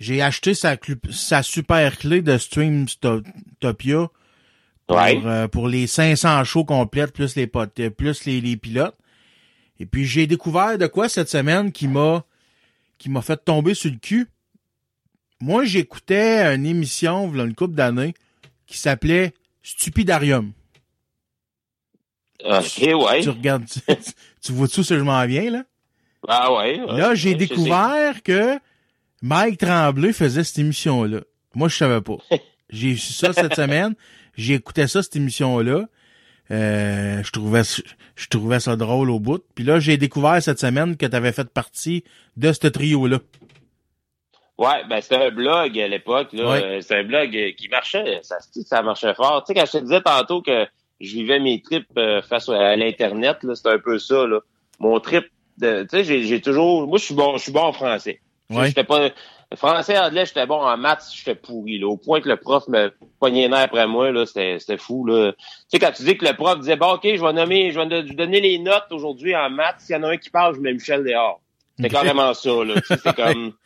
j'ai 0.00 0.22
acheté 0.22 0.54
sa, 0.54 0.76
sa 1.10 1.42
super 1.42 1.96
clé 1.98 2.22
de 2.22 2.36
Streamtopia 2.38 4.08
pour, 4.86 4.96
Ouais. 4.96 5.20
euh, 5.24 5.48
pour 5.48 5.68
les 5.68 5.86
500 5.86 6.44
shows 6.44 6.64
complètes 6.64 7.12
plus 7.12 7.34
les 7.36 7.46
potes, 7.46 7.78
euh, 7.80 7.90
plus 7.90 8.24
les, 8.24 8.40
les 8.40 8.56
pilotes. 8.56 8.96
Et 9.78 9.86
puis 9.86 10.06
j'ai 10.06 10.26
découvert 10.26 10.78
de 10.78 10.86
quoi 10.86 11.08
cette 11.08 11.28
semaine 11.28 11.70
qui 11.72 11.86
m'a 11.88 12.24
qui 12.98 13.10
m'a 13.10 13.20
fait 13.20 13.36
tomber 13.44 13.74
sur 13.74 13.90
le 13.90 13.98
cul. 13.98 14.26
Moi, 15.40 15.64
j'écoutais 15.64 16.54
une 16.54 16.66
émission, 16.66 17.32
a 17.38 17.44
une 17.44 17.54
couple 17.54 17.74
d'années, 17.74 18.14
qui 18.66 18.78
s'appelait 18.78 19.32
Stupidarium. 19.62 20.52
Ok, 22.44 22.78
ouais. 22.82 23.20
Tu 23.22 23.30
regardes, 23.30 23.64
tu, 23.66 23.80
tu 24.42 24.52
vois 24.52 24.68
tout 24.68 24.82
ce 24.82 24.94
que 24.94 24.98
je 24.98 25.04
m'en 25.04 25.24
viens, 25.26 25.50
là? 25.50 25.64
Ah 26.28 26.52
ouais. 26.52 26.80
ouais. 26.80 26.96
Là, 26.98 27.14
j'ai 27.14 27.30
Ouais, 27.30 27.36
découvert 27.36 28.22
que 28.22 28.58
Mike 29.22 29.58
Tremblay 29.58 30.12
faisait 30.12 30.44
cette 30.44 30.58
émission-là. 30.58 31.20
Moi, 31.54 31.68
je 31.68 31.76
savais 31.76 32.00
pas. 32.00 32.16
J'ai 32.70 32.96
su 32.96 33.12
ça 33.12 33.32
cette 33.32 33.54
semaine. 33.56 33.94
J'ai 34.36 34.54
écouté 34.54 34.86
ça, 34.86 35.02
cette 35.02 35.16
émission-là. 35.16 35.88
Euh, 36.50 37.22
je 37.24 37.30
trouvais 37.32 37.62
je 37.64 38.26
trouvais 38.28 38.60
ça 38.60 38.76
drôle 38.76 39.10
au 39.10 39.18
bout. 39.18 39.42
Puis 39.54 39.64
là, 39.64 39.80
j'ai 39.80 39.96
découvert 39.96 40.40
cette 40.42 40.60
semaine 40.60 40.96
que 40.96 41.06
tu 41.06 41.16
avais 41.16 41.32
fait 41.32 41.48
partie 41.48 42.04
de 42.36 42.52
ce 42.52 42.66
trio-là. 42.68 43.18
Ouais, 44.58 44.84
ben 44.88 45.00
c'était 45.02 45.16
un 45.16 45.30
blog 45.30 45.78
à 45.78 45.88
l'époque. 45.88 46.28
là. 46.32 46.50
Ouais. 46.50 46.64
Euh, 46.64 46.80
C'était 46.80 46.96
un 46.96 47.04
blog 47.04 47.36
euh, 47.36 47.50
qui 47.56 47.68
marchait. 47.68 48.20
Ça, 48.22 48.36
ça 48.40 48.82
marchait 48.82 49.14
fort. 49.14 49.44
Tu 49.44 49.52
sais, 49.52 49.60
quand 49.60 49.66
je 49.66 49.72
te 49.72 49.82
disais 49.84 50.00
tantôt 50.00 50.40
que 50.40 50.66
je 51.00 51.12
vivais 51.12 51.38
mes 51.40 51.60
trips 51.60 51.86
euh, 51.98 52.22
face 52.22 52.48
à 52.48 52.74
l'Internet, 52.74 53.38
là, 53.42 53.54
c'était 53.54 53.70
un 53.72 53.78
peu 53.78 53.98
ça. 53.98 54.26
Là. 54.26 54.40
Mon 54.78 54.98
trip, 54.98 55.26
de, 55.58 55.82
tu 55.82 55.88
sais, 55.90 56.04
j'ai, 56.04 56.22
j'ai 56.22 56.40
toujours. 56.40 56.86
Moi, 56.86 56.96
je 56.98 57.04
suis 57.04 57.14
bon, 57.14 57.36
je 57.36 57.42
suis 57.42 57.52
bon 57.52 57.64
en 57.64 57.72
français. 57.72 58.20
Ouais. 58.48 58.68
J'étais 58.68 58.84
pas. 58.84 59.10
Français, 59.54 59.96
anglais, 59.98 60.24
j'étais 60.26 60.44
bon 60.46 60.60
en 60.60 60.76
maths, 60.76 61.04
j'étais 61.14 61.34
pourri. 61.36 61.78
Là, 61.78 61.86
au 61.88 61.96
point 61.96 62.20
que 62.20 62.28
le 62.28 62.36
prof 62.36 62.66
me 62.68 62.92
poignait 63.20 63.42
les 63.42 63.48
nerfs 63.48 63.60
après 63.60 63.86
moi, 63.86 64.10
là, 64.10 64.26
c'était, 64.26 64.58
c'était 64.58 64.76
fou. 64.78 65.06
Là. 65.06 65.32
Tu 65.34 65.38
sais, 65.68 65.78
quand 65.78 65.92
tu 65.92 66.02
dis 66.02 66.16
que 66.16 66.24
le 66.26 66.32
prof 66.34 66.58
disait 66.58 66.74
bon, 66.76 66.94
ok, 66.94 67.02
je 67.04 67.22
vais 67.24 67.32
nommer, 67.32 67.70
je 67.70 67.78
vais 67.78 67.86
don- 67.86 68.14
donner 68.14 68.40
les 68.40 68.58
notes 68.58 68.86
aujourd'hui 68.90 69.36
en 69.36 69.48
maths. 69.50 69.76
S'il 69.80 69.94
y 69.94 69.98
en 69.98 70.02
a 70.02 70.08
un 70.12 70.16
qui 70.16 70.30
parle, 70.30 70.56
je 70.56 70.60
mets 70.60 70.72
Michel 70.72 71.04
dehors. 71.04 71.40
C'était 71.76 71.88
carrément 71.94 72.34
ça. 72.34 72.50
Là. 72.64 72.74
C'était 72.88 73.12
comme. 73.12 73.52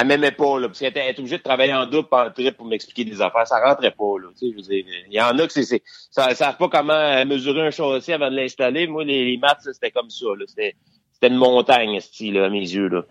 Elle 0.00 0.06
m'aimait 0.06 0.30
pas, 0.30 0.60
là, 0.60 0.68
parce 0.68 0.78
qu'elle 0.78 0.90
était, 0.90 1.18
obligée 1.18 1.38
de 1.38 1.42
travailler 1.42 1.74
en 1.74 1.84
double 1.84 2.06
en 2.12 2.30
trip 2.30 2.56
pour 2.56 2.66
m'expliquer 2.66 3.04
des 3.04 3.20
affaires. 3.20 3.48
Ça 3.48 3.58
rentrait 3.60 3.90
pas, 3.90 4.18
là. 4.22 4.28
Tu 4.38 4.46
sais, 4.46 4.52
je 4.52 4.56
veux 4.56 4.62
dire, 4.62 4.84
il 5.08 5.12
y 5.12 5.20
en 5.20 5.36
a 5.36 5.46
que 5.46 5.52
c'est, 5.52 5.82
ça, 6.10 6.32
savent 6.36 6.56
pas 6.56 6.68
comment 6.68 6.92
euh, 6.92 7.24
mesurer 7.24 7.66
un 7.66 7.70
châssis 7.72 8.12
avant 8.12 8.30
de 8.30 8.36
l'installer. 8.36 8.86
Moi, 8.86 9.02
les, 9.02 9.24
les 9.24 9.36
maths, 9.38 9.58
c'était 9.72 9.90
comme 9.90 10.08
ça, 10.08 10.26
là. 10.38 10.44
C'était, 10.46 10.76
c'était 11.12 11.26
une 11.26 11.38
montagne, 11.38 11.98
style, 11.98 12.34
là, 12.34 12.44
à 12.44 12.48
mes 12.48 12.60
yeux, 12.60 12.86
là. 12.86 13.02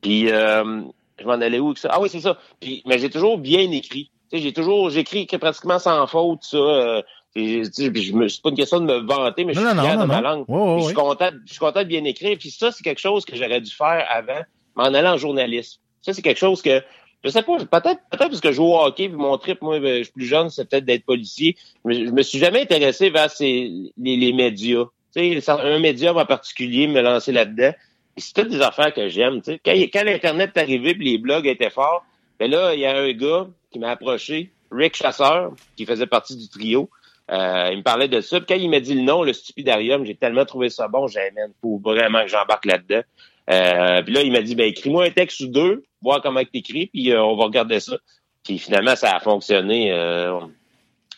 Puis, 0.00 0.30
euh, 0.30 0.82
je 1.18 1.24
m'en 1.24 1.32
allais 1.32 1.58
où 1.58 1.66
avec 1.66 1.78
ça? 1.78 1.88
Ah 1.90 2.00
oui, 2.00 2.08
c'est 2.08 2.20
ça. 2.20 2.38
Puis, 2.60 2.80
mais 2.86 3.00
j'ai 3.00 3.10
toujours 3.10 3.38
bien 3.38 3.68
écrit. 3.72 4.12
Tu 4.30 4.36
sais, 4.36 4.42
j'ai 4.44 4.52
toujours, 4.52 4.90
j'écris 4.90 5.26
que 5.26 5.36
pratiquement 5.36 5.80
sans 5.80 6.06
faute, 6.06 6.44
ça. 6.44 6.58
Euh, 6.58 7.02
et, 7.34 7.62
tu 7.64 7.72
sais, 7.72 7.90
puis 7.90 8.02
je 8.02 8.14
me, 8.14 8.28
c'est 8.28 8.40
pas 8.40 8.50
une 8.50 8.56
question 8.56 8.78
de 8.78 8.86
me 8.86 8.98
vanter, 8.98 9.44
mais 9.44 9.52
je 9.52 9.58
suis 9.58 9.74
non, 9.74 9.82
fier 9.82 9.96
non, 9.96 10.02
de 10.02 10.06
ma 10.06 10.20
langue. 10.20 10.44
Je 10.78 10.84
suis 10.84 10.94
content, 10.94 11.30
je 11.44 11.50
suis 11.50 11.58
content 11.58 11.80
de 11.80 11.88
bien 11.88 12.04
écrire. 12.04 12.38
Puis 12.38 12.50
ça, 12.50 12.70
c'est 12.70 12.84
quelque 12.84 13.00
chose 13.00 13.24
que 13.24 13.34
j'aurais 13.34 13.60
dû 13.60 13.70
faire 13.70 14.06
avant, 14.08 14.42
m'en 14.76 14.84
allant 14.84 15.14
en 15.14 15.16
journalisme. 15.16 15.80
Ça, 16.06 16.12
c'est 16.12 16.22
quelque 16.22 16.38
chose 16.38 16.62
que, 16.62 16.80
je 17.24 17.30
sais 17.30 17.42
pas, 17.42 17.56
peut-être, 17.58 18.00
peut-être 18.10 18.28
parce 18.28 18.40
que 18.40 18.50
je 18.52 18.56
joue 18.56 18.66
au 18.66 18.78
hockey, 18.78 19.08
puis 19.08 19.16
mon 19.16 19.36
trip, 19.38 19.60
moi, 19.60 19.80
ben, 19.80 19.98
je 19.98 20.02
suis 20.04 20.12
plus 20.12 20.24
jeune, 20.26 20.50
c'est 20.50 20.70
peut-être 20.70 20.84
d'être 20.84 21.04
policier. 21.04 21.56
Mais 21.84 22.06
je 22.06 22.12
me 22.12 22.22
suis 22.22 22.38
jamais 22.38 22.62
intéressé 22.62 23.10
vers 23.10 23.28
les, 23.40 23.90
les 23.98 24.32
médias. 24.32 24.84
Tu 25.14 25.34
sais, 25.34 25.40
ça- 25.40 25.60
un 25.60 25.80
médium 25.80 26.16
en 26.16 26.26
particulier, 26.26 26.86
me 26.86 27.00
lancer 27.00 27.32
là-dedans. 27.32 27.72
C'est 28.16 28.34
toutes 28.34 28.50
des 28.50 28.60
affaires 28.62 28.94
que 28.94 29.08
j'aime. 29.08 29.42
Quand, 29.44 29.72
quand 29.74 30.04
l'Internet 30.04 30.52
est 30.54 30.60
arrivé, 30.60 30.94
puis 30.94 31.10
les 31.10 31.18
blogs 31.18 31.46
étaient 31.48 31.70
forts, 31.70 32.04
ben 32.38 32.48
là, 32.48 32.72
il 32.74 32.80
y 32.80 32.86
a 32.86 32.96
un 32.96 33.12
gars 33.12 33.48
qui 33.72 33.80
m'a 33.80 33.90
approché, 33.90 34.52
Rick 34.70 34.94
Chasseur, 34.94 35.52
qui 35.76 35.86
faisait 35.86 36.06
partie 36.06 36.36
du 36.36 36.48
trio. 36.48 36.88
Euh, 37.32 37.70
il 37.72 37.78
me 37.78 37.82
parlait 37.82 38.06
de 38.08 38.20
ça. 38.20 38.38
Puis 38.38 38.46
quand 38.46 38.62
il 38.62 38.70
m'a 38.70 38.78
dit 38.78 38.94
le 38.94 39.02
nom, 39.02 39.24
le 39.24 39.32
stupidarium, 39.32 40.04
j'ai 40.04 40.14
tellement 40.14 40.44
trouvé 40.44 40.68
ça 40.68 40.86
bon, 40.86 41.08
j'ai 41.08 41.32
man, 41.34 41.50
faut 41.60 41.80
vraiment 41.82 42.22
que 42.22 42.28
j'embarque 42.28 42.66
là-dedans. 42.66 43.02
Euh, 43.50 44.02
puis 44.02 44.14
là, 44.14 44.22
il 44.22 44.32
m'a 44.32 44.42
dit, 44.42 44.54
ben 44.54 44.66
écris-moi 44.66 45.04
un 45.06 45.10
texte 45.10 45.40
ou 45.40 45.46
deux, 45.48 45.84
voir 46.06 46.22
comment 46.22 46.42
tu 46.42 46.50
écris, 46.54 46.86
puis 46.86 47.12
euh, 47.12 47.22
on 47.22 47.36
va 47.36 47.44
regarder 47.44 47.80
ça. 47.80 47.96
Puis 48.44 48.58
finalement, 48.58 48.94
ça 48.96 49.16
a 49.16 49.20
fonctionné. 49.20 49.92
euh, 49.92 50.38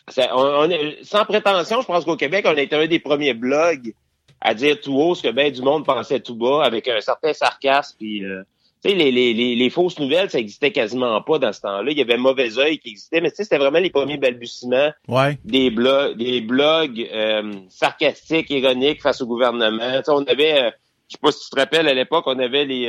ça- 0.07 0.35
on- 0.35 0.65
on 0.65 0.69
est- 0.69 1.03
sans 1.03 1.23
prétention, 1.25 1.81
je 1.81 1.85
pense 1.87 2.03
qu'au 2.05 2.15
Québec, 2.17 2.45
on 2.47 2.57
a 2.57 2.61
été 2.61 2.75
un 2.75 2.87
des 2.87 2.99
premiers 2.99 3.33
blogs 3.35 3.93
à 4.41 4.53
dire 4.53 4.79
tout 4.81 4.95
haut 4.95 5.15
ce 5.15 5.21
que 5.23 5.31
ben 5.31 5.51
du 5.51 5.61
monde 5.61 5.85
pensait 5.85 6.19
tout 6.21 6.35
bas, 6.35 6.63
avec 6.63 6.87
un 6.87 7.01
certain 7.01 7.33
sarcasme. 7.33 7.95
Puis, 7.99 8.23
euh, 8.25 8.41
tu 8.83 8.89
sais, 8.89 8.95
les, 8.95 9.11
les, 9.11 9.33
les, 9.33 9.55
les 9.55 9.69
fausses 9.69 9.99
nouvelles, 9.99 10.29
ça 10.29 10.39
existait 10.39 10.71
quasiment 10.71 11.21
pas 11.21 11.37
dans 11.37 11.51
ce 11.51 11.59
temps-là. 11.61 11.91
Il 11.91 11.97
y 11.97 12.01
avait 12.01 12.15
mauvais 12.17 12.57
œil 12.57 12.79
qui 12.79 12.89
existait, 12.91 13.19
mais 13.21 13.29
tu 13.29 13.35
sais, 13.35 13.43
c'était 13.43 13.57
vraiment 13.57 13.79
les 13.79 13.89
premiers 13.89 14.17
balbutiements 14.17 14.91
Ouais. 15.09 15.37
des 15.43 15.69
blogs, 15.69 16.15
des 16.17 16.39
blogs 16.41 17.07
euh, 17.13 17.51
sarcastiques, 17.67 18.49
ironiques 18.49 19.01
face 19.01 19.19
au 19.21 19.27
gouvernement. 19.27 19.97
Tu 19.97 20.05
sais, 20.05 20.11
on 20.11 20.23
avait, 20.23 20.71
je 21.09 21.15
sais 21.15 21.19
pas 21.21 21.31
si 21.33 21.43
tu 21.43 21.49
te 21.49 21.59
rappelles, 21.59 21.87
à 21.89 21.93
l'époque, 21.93 22.23
on 22.27 22.39
avait 22.39 22.63
les, 22.65 22.87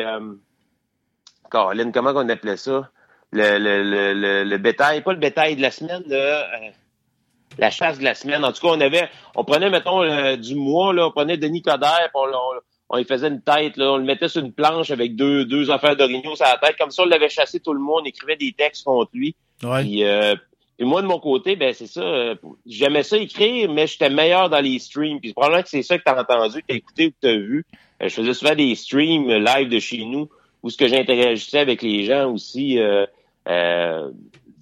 Caroline, 1.50 1.92
comment 1.92 2.12
on 2.14 2.28
appelait 2.28 2.56
ça? 2.56 2.90
Le, 3.32 3.58
le, 3.58 3.82
le, 3.82 4.12
le, 4.12 4.44
le 4.44 4.58
bétail, 4.58 5.02
pas 5.02 5.12
le 5.12 5.18
bétail 5.18 5.56
de 5.56 5.62
la 5.62 5.70
semaine, 5.70 6.02
là, 6.08 6.16
euh, 6.16 6.70
la 7.58 7.70
chasse 7.70 7.98
de 7.98 8.04
la 8.04 8.14
semaine. 8.14 8.44
En 8.44 8.52
tout 8.52 8.60
cas, 8.60 8.72
on 8.74 8.80
avait, 8.80 9.08
on 9.36 9.44
prenait, 9.44 9.70
mettons, 9.70 10.02
euh, 10.02 10.36
du 10.36 10.54
mois, 10.54 10.92
là, 10.92 11.06
on 11.06 11.10
prenait 11.12 11.36
Denis 11.36 11.62
Coderre, 11.62 12.08
on, 12.14 12.26
on, 12.26 12.60
on 12.88 12.96
lui 12.96 13.04
faisait 13.04 13.28
une 13.28 13.40
tête, 13.40 13.76
là, 13.76 13.92
on 13.92 13.98
le 13.98 14.04
mettait 14.04 14.28
sur 14.28 14.42
une 14.42 14.52
planche 14.52 14.90
avec 14.90 15.14
deux, 15.14 15.44
deux 15.44 15.70
affaires 15.70 15.94
d'orignaux 15.96 16.34
sur 16.34 16.44
la 16.46 16.58
tête. 16.58 16.76
Comme 16.76 16.90
ça, 16.90 17.04
on 17.04 17.06
l'avait 17.06 17.28
chassé 17.28 17.60
tout 17.60 17.72
le 17.72 17.78
monde, 17.78 18.00
on 18.02 18.04
écrivait 18.04 18.36
des 18.36 18.52
textes 18.52 18.84
contre 18.84 19.10
lui. 19.14 19.36
Ouais. 19.62 19.82
Puis, 19.82 20.02
euh, 20.02 20.34
et 20.80 20.84
moi, 20.84 21.00
de 21.02 21.06
mon 21.06 21.20
côté, 21.20 21.54
ben 21.54 21.72
c'est 21.72 21.86
ça. 21.86 22.00
euh, 22.00 22.34
J'aimais 22.66 23.02
ça 23.04 23.16
écrire, 23.18 23.70
mais 23.70 23.86
j'étais 23.86 24.10
meilleur 24.10 24.48
dans 24.48 24.60
les 24.60 24.78
streams. 24.78 25.20
Puis 25.20 25.34
probablement 25.34 25.62
que 25.62 25.68
c'est 25.68 25.82
ça 25.82 25.98
que 25.98 26.02
tu 26.02 26.10
as 26.10 26.18
entendu, 26.18 26.62
que 26.62 26.66
tu 26.66 26.72
as 26.72 26.76
écouté 26.78 27.06
ou 27.06 27.10
que 27.10 27.16
tu 27.20 27.28
as 27.28 27.36
vu. 27.36 27.66
Euh, 28.02 28.08
je 28.08 28.14
faisais 28.14 28.34
souvent 28.34 28.54
des 28.54 28.74
streams 28.74 29.28
live 29.30 29.68
de 29.68 29.78
chez 29.78 30.04
nous 30.04 30.28
où 30.62 30.70
ce 30.70 30.76
que 30.76 30.88
j'interagissais 30.88 31.58
avec 31.58 31.82
les 31.82 32.04
gens 32.04 32.32
aussi 32.32 32.78
euh, 32.78 33.06
euh, 33.48 34.10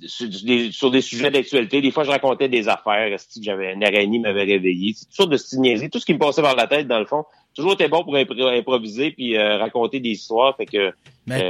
sur, 0.07 0.29
des, 0.29 0.71
sur 0.71 0.91
des 0.91 1.01
sujets 1.01 1.31
d'actualité. 1.31 1.81
Des 1.81 1.91
fois, 1.91 2.05
je 2.05 2.11
racontais 2.11 2.49
des 2.49 2.69
affaires. 2.69 3.19
Si 3.19 3.43
j'avais 3.43 3.73
une 3.75 3.85
araignée 3.85 4.19
m'avait 4.19 4.45
réveillé? 4.45 4.93
C'est 4.95 5.07
toutes 5.07 5.15
sortes 5.15 5.31
de 5.31 5.61
niaiseries. 5.61 5.91
Tout 5.91 5.99
ce 5.99 6.07
qui 6.07 6.15
me 6.15 6.19
passait 6.19 6.43
par 6.43 6.55
la 6.57 6.67
tête, 6.67 6.87
dans 6.87 7.01
le 7.01 7.07
fond. 7.07 7.25
Toujours 7.55 7.73
été 7.73 7.89
bon 7.89 8.05
pour 8.05 8.15
impro- 8.15 8.57
improviser 8.57 9.11
puis 9.11 9.37
euh, 9.37 9.57
raconter 9.59 9.99
des 9.99 10.11
histoires. 10.11 10.57
Fait 10.57 10.67
que 10.67 10.93
Mais 11.27 11.49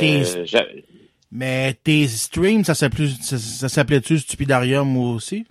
mais 1.30 1.74
tes 1.74 2.06
streams, 2.08 2.64
ça 2.64 2.74
s'appelait, 2.74 3.08
ça, 3.20 3.38
ça 3.38 3.68
s'appelait-tu 3.68 4.18
Stupidarium 4.18 4.96
aussi? 4.96 5.46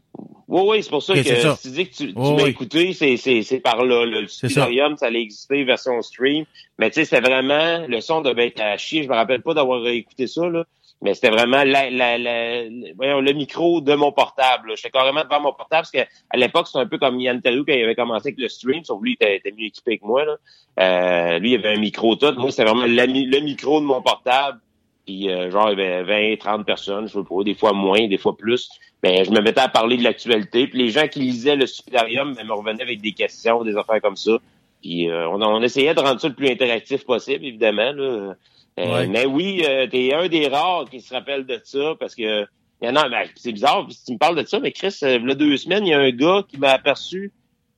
Oui, 0.48 0.62
oui, 0.66 0.84
c'est 0.84 0.90
pour 0.90 1.04
ça 1.04 1.14
que 1.14 1.24
ça. 1.24 1.58
tu 1.62 1.70
dis 1.72 1.90
que 1.90 1.96
tu, 1.96 2.08
tu 2.08 2.14
Oh, 2.16 2.34
m'as 2.36 2.44
oui. 2.44 2.50
écouté, 2.52 2.94
c'est, 2.94 3.18
c'est, 3.18 3.42
c'est 3.44 3.60
par 3.60 3.84
là. 3.84 4.06
Le 4.06 4.28
ça. 4.28 4.48
Stupidarium, 4.48 4.96
ça. 4.98 5.08
allait 5.08 5.22
exister 5.22 5.64
version 5.66 6.02
stream. 6.02 6.46
Mais 6.80 6.90
tu 6.90 6.96
sais, 6.96 7.06
c'était 7.06 7.22
vraiment, 7.22 7.86
le 7.88 8.00
son 8.00 8.22
devait 8.22 8.48
être 8.48 8.62
à 8.62 8.78
chier. 8.78 9.04
Je 9.04 9.10
me 9.10 9.14
rappelle 9.16 9.42
pas 9.42 9.54
d'avoir 9.54 9.86
écouté 9.88 10.26
ça, 10.26 10.48
là. 10.48 10.64
Mais 11.02 11.14
c'était 11.14 11.30
vraiment 11.30 11.64
la, 11.64 11.92
la, 11.92 12.18
la, 12.18 12.64
le- 12.64 12.96
voyons, 12.96 13.20
le 13.22 13.32
micro 13.34 13.82
de 13.82 13.94
mon 13.94 14.12
portable. 14.12 14.70
là. 14.70 14.76
J'étais 14.76 14.90
carrément 14.90 15.24
devant 15.24 15.42
mon 15.42 15.54
portable 15.54 15.82
parce 15.84 15.92
que 15.92 16.00
à 16.32 16.38
l'époque, 16.38 16.66
c'était 16.68 16.80
un 16.80 16.88
peu 16.88 16.98
comme 16.98 17.20
Yann 17.20 17.40
Terrou 17.40 17.64
quand 17.68 17.74
il 17.74 17.84
avait 17.84 17.94
commencé 17.94 18.30
avec 18.30 18.40
le 18.40 18.48
stream, 18.50 18.84
sauf 18.84 19.00
lui, 19.04 19.12
il 19.12 19.14
était, 19.14 19.36
était 19.36 19.52
mieux 19.52 19.66
équipé 19.68 20.00
que 20.00 20.06
moi. 20.06 20.24
Là. 20.26 20.38
Euh, 20.80 21.40
lui, 21.40 21.52
il 21.52 21.56
avait 21.56 21.76
un 21.76 21.80
micro 21.80 22.16
tout. 22.16 22.34
Moi, 22.38 22.50
c'était 22.50 22.64
vraiment 22.64 22.86
le 22.88 23.40
micro 23.42 23.80
de 23.80 23.86
mon 23.86 24.02
portable. 24.02 24.60
Puis 25.08 25.30
euh, 25.30 25.50
genre, 25.50 25.72
il 25.72 25.80
y 25.80 25.82
avait 25.82 26.36
20, 26.36 26.38
30 26.38 26.66
personnes, 26.66 27.08
je 27.08 27.14
sais 27.14 27.26
pas, 27.28 27.44
des 27.44 27.56
fois 27.56 27.74
moins, 27.74 28.08
des 28.08 28.18
fois 28.18 28.38
plus. 28.38 28.70
Ben, 29.02 29.26
je 29.26 29.32
me 29.32 29.42
mettais 29.42 29.62
à 29.62 29.70
parler 29.70 29.98
de 29.98 30.04
l'actualité. 30.04 30.68
Puis 30.68 30.78
les 30.78 30.90
gens 30.90 31.08
qui 31.08 31.20
lisaient 31.20 31.56
le 31.56 31.66
Supidarium 31.66 32.36
ben, 32.36 32.46
me 32.46 32.54
revenaient 32.54 32.84
avec 32.84 33.02
des 33.02 33.14
questions, 33.14 33.64
des 33.64 33.76
affaires 33.76 34.02
comme 34.02 34.18
ça. 34.18 34.38
Puis 34.84 35.10
euh, 35.10 35.28
on, 35.30 35.42
on 35.42 35.64
essayait 35.64 35.96
de 35.96 36.00
rendre 36.00 36.22
ça 36.22 36.28
le 36.28 36.36
plus 36.36 36.50
interactif 36.50 37.06
possible, 37.06 37.46
évidemment. 37.46 37.92
Là. 37.94 38.04
Euh, 38.04 38.34
Ouais. 38.78 39.08
Mais 39.08 39.26
oui, 39.26 39.64
euh, 39.68 39.88
t'es 39.88 40.14
un 40.14 40.28
des 40.28 40.48
rares 40.48 40.88
qui 40.90 41.02
se 41.02 41.14
rappelle 41.14 41.46
de 41.46 41.60
ça 41.64 41.96
parce 42.00 42.14
que 42.14 42.44
a, 42.44 43.10
ben, 43.10 43.24
c'est 43.36 43.52
bizarre, 43.52 43.88
si 43.90 44.06
tu 44.06 44.14
me 44.14 44.18
parles 44.20 44.38
de 44.38 44.48
ça, 44.48 44.60
mais 44.60 44.72
Chris, 44.72 44.96
euh, 45.02 45.18
il 45.20 45.28
y 45.28 45.32
a 45.32 45.36
deux 45.36 45.58
semaines, 45.58 45.86
il 45.86 45.90
y 45.90 45.94
a 45.94 46.00
un 46.00 46.12
gars 46.12 46.44
qui 46.48 46.58
m'a 46.58 46.70
aperçu, 46.70 47.32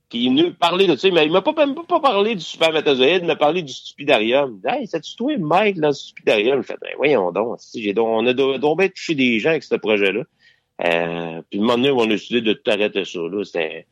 qui 0.10 0.26
est 0.26 0.30
venu 0.30 0.44
me 0.46 0.54
parler 0.54 0.88
de 0.88 0.96
ça. 0.96 1.08
Il 1.08 1.14
m'a, 1.14 1.24
il 1.24 1.32
m'a 1.32 1.42
pas, 1.42 1.54
même 1.54 1.76
pas 1.76 2.00
parlé 2.00 2.34
du 2.36 2.42
supermétazoïde, 2.42 3.20
il 3.22 3.28
m'a 3.28 3.36
parlé 3.36 3.62
du 3.62 3.72
stupidarium. 3.72 4.60
Hey, 4.68 4.88
c'est-tu 4.88 5.16
toi, 5.16 5.38
Mike, 5.38 5.80
dans 5.80 5.90
le 5.90 5.94
stupidarium? 5.94 6.62
Je 6.62 6.68
fais, 6.68 6.78
ben, 6.82 6.90
voyons 6.98 7.32
donc, 7.32 7.60
j'ai 7.76 7.94
donc, 7.94 8.08
on 8.08 8.26
a 8.26 8.34
donc 8.34 8.80
bien 8.80 8.90
touché 8.90 9.14
des 9.16 9.40
gens 9.40 9.52
avec 9.52 9.64
ce 9.64 9.76
projet-là. 9.76 10.22
Euh, 10.86 11.42
puis, 11.50 11.60
un 11.60 11.62
moment 11.62 11.76
donné, 11.76 11.92
on 11.92 12.02
a 12.02 12.08
décidé 12.08 12.42
de 12.42 12.54
tout 12.54 12.72
arrêter 12.72 13.06
ça, 13.06 13.20
là. 13.20 13.44
C'était, 13.44 13.86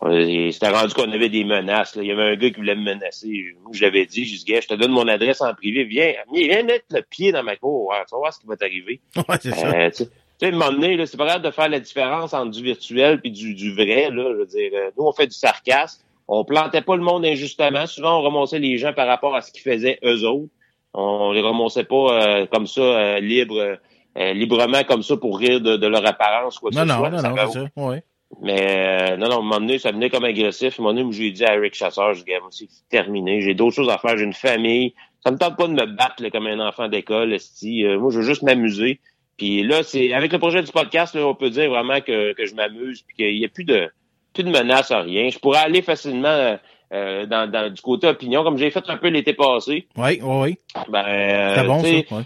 on- 0.00 0.50
c'était 0.50 0.68
rendu 0.70 0.92
qu'on 0.94 1.12
avait 1.12 1.28
des 1.28 1.44
menaces, 1.44 1.94
là. 1.94 2.02
Il 2.02 2.08
y 2.08 2.12
avait 2.12 2.22
un 2.32 2.36
gars 2.36 2.50
qui 2.50 2.56
voulait 2.56 2.74
me 2.74 2.82
menacer. 2.82 3.54
Moi, 3.62 3.72
je 3.74 3.82
l'avais 3.84 4.06
dit, 4.06 4.22
dit, 4.22 4.44
gars, 4.46 4.60
je 4.60 4.68
te 4.68 4.74
donne 4.74 4.90
mon 4.90 5.06
adresse 5.06 5.40
en 5.40 5.54
privé, 5.54 5.84
viens, 5.84 6.14
viens 6.32 6.62
mettre 6.62 6.86
le 6.90 7.02
pied 7.02 7.30
dans 7.30 7.42
ma 7.42 7.56
cour, 7.56 7.88
ouais, 7.88 7.96
tu 8.08 8.12
vas 8.14 8.18
voir 8.18 8.32
ce 8.32 8.40
qui 8.40 8.46
va 8.46 8.56
t'arriver. 8.56 9.00
Ouais, 9.16 9.36
c'est 9.40 9.54
ça. 9.54 10.04
Tu 10.40 10.46
sais, 10.46 10.52
un 10.52 10.56
moment 10.56 10.72
donné, 10.72 10.96
là, 10.96 11.06
c'est 11.06 11.16
pas 11.16 11.26
grave 11.26 11.42
de 11.42 11.50
faire 11.50 11.68
la 11.68 11.80
différence 11.80 12.34
entre 12.34 12.50
du 12.50 12.62
virtuel 12.62 13.20
puis 13.20 13.30
du, 13.30 13.54
du 13.54 13.72
vrai, 13.74 14.10
là. 14.10 14.24
Je 14.32 14.36
veux 14.38 14.46
dire, 14.46 14.70
euh, 14.74 14.90
nous, 14.98 15.04
on 15.04 15.12
fait 15.12 15.26
du 15.26 15.34
sarcasme. 15.34 16.02
On 16.26 16.44
plantait 16.44 16.80
pas 16.82 16.96
le 16.96 17.02
monde 17.02 17.24
injustement. 17.24 17.86
Souvent, 17.86 18.18
on 18.18 18.22
remontait 18.22 18.58
les 18.58 18.76
gens 18.78 18.92
par 18.92 19.06
rapport 19.06 19.34
à 19.36 19.40
ce 19.42 19.52
qu'ils 19.52 19.62
faisaient 19.62 19.98
eux 20.04 20.24
autres. 20.26 20.48
On 20.94 21.32
les 21.32 21.40
remontait 21.42 21.84
pas 21.84 21.96
euh, 22.40 22.46
comme 22.46 22.66
ça, 22.66 22.80
euh, 22.80 23.20
libre, 23.20 23.76
euh, 24.18 24.32
librement 24.32 24.82
comme 24.84 25.02
ça 25.02 25.16
pour 25.16 25.38
rire 25.38 25.60
de, 25.60 25.76
de 25.76 25.86
leur 25.86 26.06
apparence. 26.06 26.58
Quoi 26.58 26.70
que 26.70 26.76
Non, 26.76 26.82
ce 26.82 26.86
non, 26.88 26.96
soit. 26.98 27.10
non, 27.10 27.18
Ça 27.18 27.28
non, 27.30 27.50
ça. 27.50 27.64
Ouais. 27.76 28.02
mais 28.40 29.10
euh, 29.12 29.16
non, 29.16 29.26
non, 29.28 29.34
à 29.36 29.38
un 29.38 29.42
moment 29.42 29.60
donné, 29.60 29.78
ça 29.78 29.92
venait 29.92 30.08
comme 30.10 30.24
agressif. 30.24 30.78
À 30.78 30.82
un 30.82 30.84
moment 30.84 30.94
donné, 30.94 31.06
où 31.06 31.12
j'ai 31.12 31.30
dit 31.30 31.44
à 31.44 31.54
Eric 31.56 31.74
Chasseur, 31.74 32.14
je 32.14 32.24
dis, 32.24 32.32
c'est 32.50 32.68
terminé. 32.88 33.40
J'ai 33.42 33.54
d'autres 33.54 33.74
choses 33.76 33.90
à 33.90 33.98
faire. 33.98 34.16
J'ai 34.16 34.24
une 34.24 34.32
famille. 34.32 34.94
Ça 35.24 35.30
me 35.30 35.36
tente 35.38 35.56
pas 35.56 35.66
de 35.66 35.72
me 35.72 35.86
battre 35.86 36.22
là, 36.22 36.30
comme 36.30 36.46
un 36.46 36.60
enfant 36.66 36.88
d'école. 36.88 37.32
Euh, 37.34 37.98
moi, 37.98 38.10
je 38.10 38.18
veux 38.18 38.22
juste 38.24 38.42
m'amuser. 38.42 39.00
Puis 39.36 39.62
là, 39.64 39.82
c'est 39.82 40.12
avec 40.12 40.32
le 40.32 40.38
projet 40.38 40.62
du 40.62 40.70
podcast, 40.72 41.14
là, 41.14 41.26
on 41.26 41.34
peut 41.34 41.50
dire 41.50 41.68
vraiment 41.70 42.00
que, 42.00 42.32
que 42.34 42.46
je 42.46 42.54
m'amuse, 42.54 43.02
puis 43.02 43.16
qu'il 43.16 43.38
n'y 43.38 43.44
a 43.44 43.48
plus 43.48 43.64
de 43.64 43.88
plus 44.32 44.42
de 44.44 44.50
menaces 44.50 44.90
à 44.90 45.00
rien. 45.00 45.28
Je 45.30 45.38
pourrais 45.38 45.58
aller 45.60 45.80
facilement 45.82 46.56
euh, 46.92 47.26
dans, 47.26 47.50
dans 47.50 47.72
du 47.72 47.80
côté 47.80 48.06
opinion, 48.08 48.42
comme 48.42 48.58
j'ai 48.58 48.70
fait 48.70 48.84
un 48.88 48.96
peu 48.96 49.08
l'été 49.08 49.32
passé. 49.32 49.86
Oui, 49.96 50.20
oui, 50.22 50.36
oui. 50.42 50.58
Ben, 50.88 51.04
euh, 51.06 51.54
C'était 51.54 51.66
bon, 51.66 51.80
ça. 51.80 51.88
Ouais. 52.16 52.24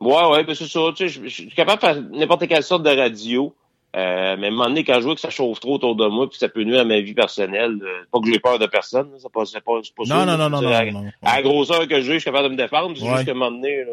Ouais, 0.00 0.30
ouais, 0.32 0.44
ben 0.44 0.54
c'est 0.54 0.66
ça. 0.66 0.80
Tu 0.96 1.08
sais, 1.08 1.08
je, 1.08 1.22
je 1.24 1.28
suis 1.28 1.48
capable 1.50 1.80
de 1.80 1.86
faire 1.86 2.02
n'importe 2.12 2.46
quelle 2.48 2.62
sorte 2.62 2.82
de 2.82 2.90
radio. 2.90 3.54
Euh, 3.96 4.36
mais 4.36 4.46
à 4.46 4.48
un 4.48 4.52
moment 4.52 4.64
donné, 4.66 4.82
quand 4.82 4.94
je 4.96 5.04
vois 5.04 5.14
que 5.14 5.20
ça 5.20 5.30
chauffe 5.30 5.60
trop 5.60 5.74
autour 5.74 5.94
de 5.94 6.06
moi 6.08 6.28
puis 6.28 6.32
que 6.32 6.38
ça 6.38 6.48
peut 6.48 6.64
nuire 6.64 6.80
à 6.80 6.84
ma 6.84 6.98
vie 6.98 7.14
personnelle, 7.14 7.78
euh, 7.80 8.02
pas 8.10 8.18
que 8.20 8.26
j'ai 8.30 8.40
peur 8.40 8.58
de 8.58 8.66
personne, 8.66 9.08
c'est 9.18 9.30
pas, 9.32 9.44
c'est 9.46 9.60
pas, 9.62 9.78
c'est 9.84 9.94
pas 9.94 10.04
ça. 10.04 10.14
Non, 10.16 10.26
non, 10.26 10.36
non, 10.36 10.50
non, 10.50 10.60
non, 10.60 10.92
non. 10.92 11.10
À 11.22 11.36
la 11.36 11.42
grosseur 11.42 11.86
que 11.86 12.00
j'ai, 12.00 12.14
je 12.14 12.18
suis 12.18 12.24
capable 12.24 12.48
de 12.48 12.52
me 12.54 12.56
défendre. 12.58 12.96
C'est 12.96 13.04
Ouais. 13.04 13.12
juste 13.14 13.26
qu'à 13.26 13.30
un 13.30 13.34
moment 13.34 13.52
donné, 13.52 13.84
là, 13.84 13.92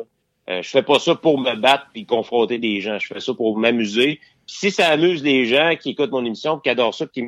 euh, 0.49 0.61
je 0.61 0.69
fais 0.69 0.81
pas 0.81 0.99
ça 0.99 1.15
pour 1.15 1.39
me 1.39 1.55
battre 1.55 1.87
puis 1.93 2.05
confronter 2.05 2.57
des 2.57 2.81
gens. 2.81 2.97
Je 2.99 3.07
fais 3.07 3.19
ça 3.19 3.33
pour 3.33 3.57
m'amuser. 3.57 4.19
Si 4.47 4.71
ça 4.71 4.89
amuse 4.89 5.23
les 5.23 5.45
gens 5.45 5.75
qui 5.79 5.91
écoutent 5.91 6.11
mon 6.11 6.25
émission 6.25 6.59
qui 6.59 6.69
adorent 6.69 6.95
ça 6.95 7.05
qui 7.07 7.23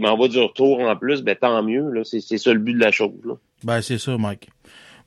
m'envoient 0.00 0.28
du 0.28 0.38
retour 0.38 0.80
en 0.80 0.96
plus, 0.96 1.22
ben 1.22 1.36
tant 1.36 1.62
mieux. 1.62 1.90
Là. 1.90 2.02
C'est, 2.04 2.20
c'est 2.20 2.38
ça 2.38 2.52
le 2.52 2.58
but 2.58 2.74
de 2.74 2.80
la 2.80 2.90
chose. 2.90 3.18
Là. 3.24 3.34
Ben, 3.64 3.80
c'est 3.80 3.98
ça, 3.98 4.16
Mike. 4.18 4.48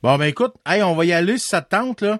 Bon, 0.02 0.16
ben, 0.16 0.24
écoute, 0.24 0.54
hey, 0.66 0.82
on 0.82 0.94
va 0.94 1.04
y 1.04 1.12
aller 1.12 1.38
si 1.38 1.48
ça 1.48 1.60
te 1.60 1.76
tente, 1.76 2.00
là. 2.00 2.18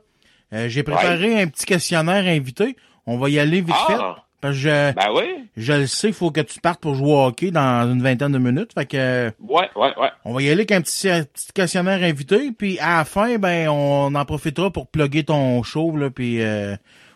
Euh, 0.53 0.68
J'ai 0.68 0.82
préparé 0.82 1.41
un 1.41 1.47
petit 1.47 1.64
questionnaire 1.64 2.26
invité. 2.26 2.76
On 3.07 3.16
va 3.16 3.30
y 3.30 3.38
aller 3.38 3.61
vite 3.61 3.74
fait. 3.86 3.95
Parce 4.41 4.55
que 4.55 4.61
je, 4.61 4.93
Ben 4.95 5.09
oui. 5.14 5.45
je 5.57 5.72
le 5.74 5.86
sais, 5.86 6.09
il 6.09 6.14
faut 6.14 6.30
que 6.30 6.41
tu 6.41 6.61
partes 6.61 6.80
pour 6.80 6.95
jouer 6.95 7.12
au 7.12 7.24
hockey 7.26 7.51
dans 7.51 7.91
une 7.93 8.03
vingtaine 8.03 8.32
de 8.32 8.38
minutes. 8.38 8.72
Fait 8.72 8.86
que, 8.86 9.30
Ouais, 9.41 9.68
ouais, 9.76 9.93
ouais. 9.99 10.09
on 10.24 10.32
va 10.32 10.41
y 10.43 10.47
aller 10.47 10.61
avec 10.61 10.72
un 10.72 10.80
petit, 10.80 11.11
un 11.11 11.24
petit 11.24 11.53
questionnaire 11.55 12.03
invité. 12.03 12.51
Puis, 12.57 12.78
à 12.78 12.99
la 12.99 13.05
fin, 13.05 13.36
ben, 13.38 13.68
on 13.68 14.14
en 14.14 14.24
profitera 14.24 14.70
pour 14.70 14.86
plugger 14.86 15.24
ton 15.24 15.62
show, 15.62 15.95
là, 15.97 16.09
puis, 16.11 16.41
euh, 16.43 16.74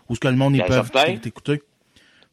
où 0.08 0.12
est-ce 0.12 0.20
que 0.20 0.28
le 0.28 0.36
monde, 0.36 0.54
ils 0.54 0.58
Ben, 0.62 0.66
peuvent 0.66 0.90
t'écouter. 1.22 1.62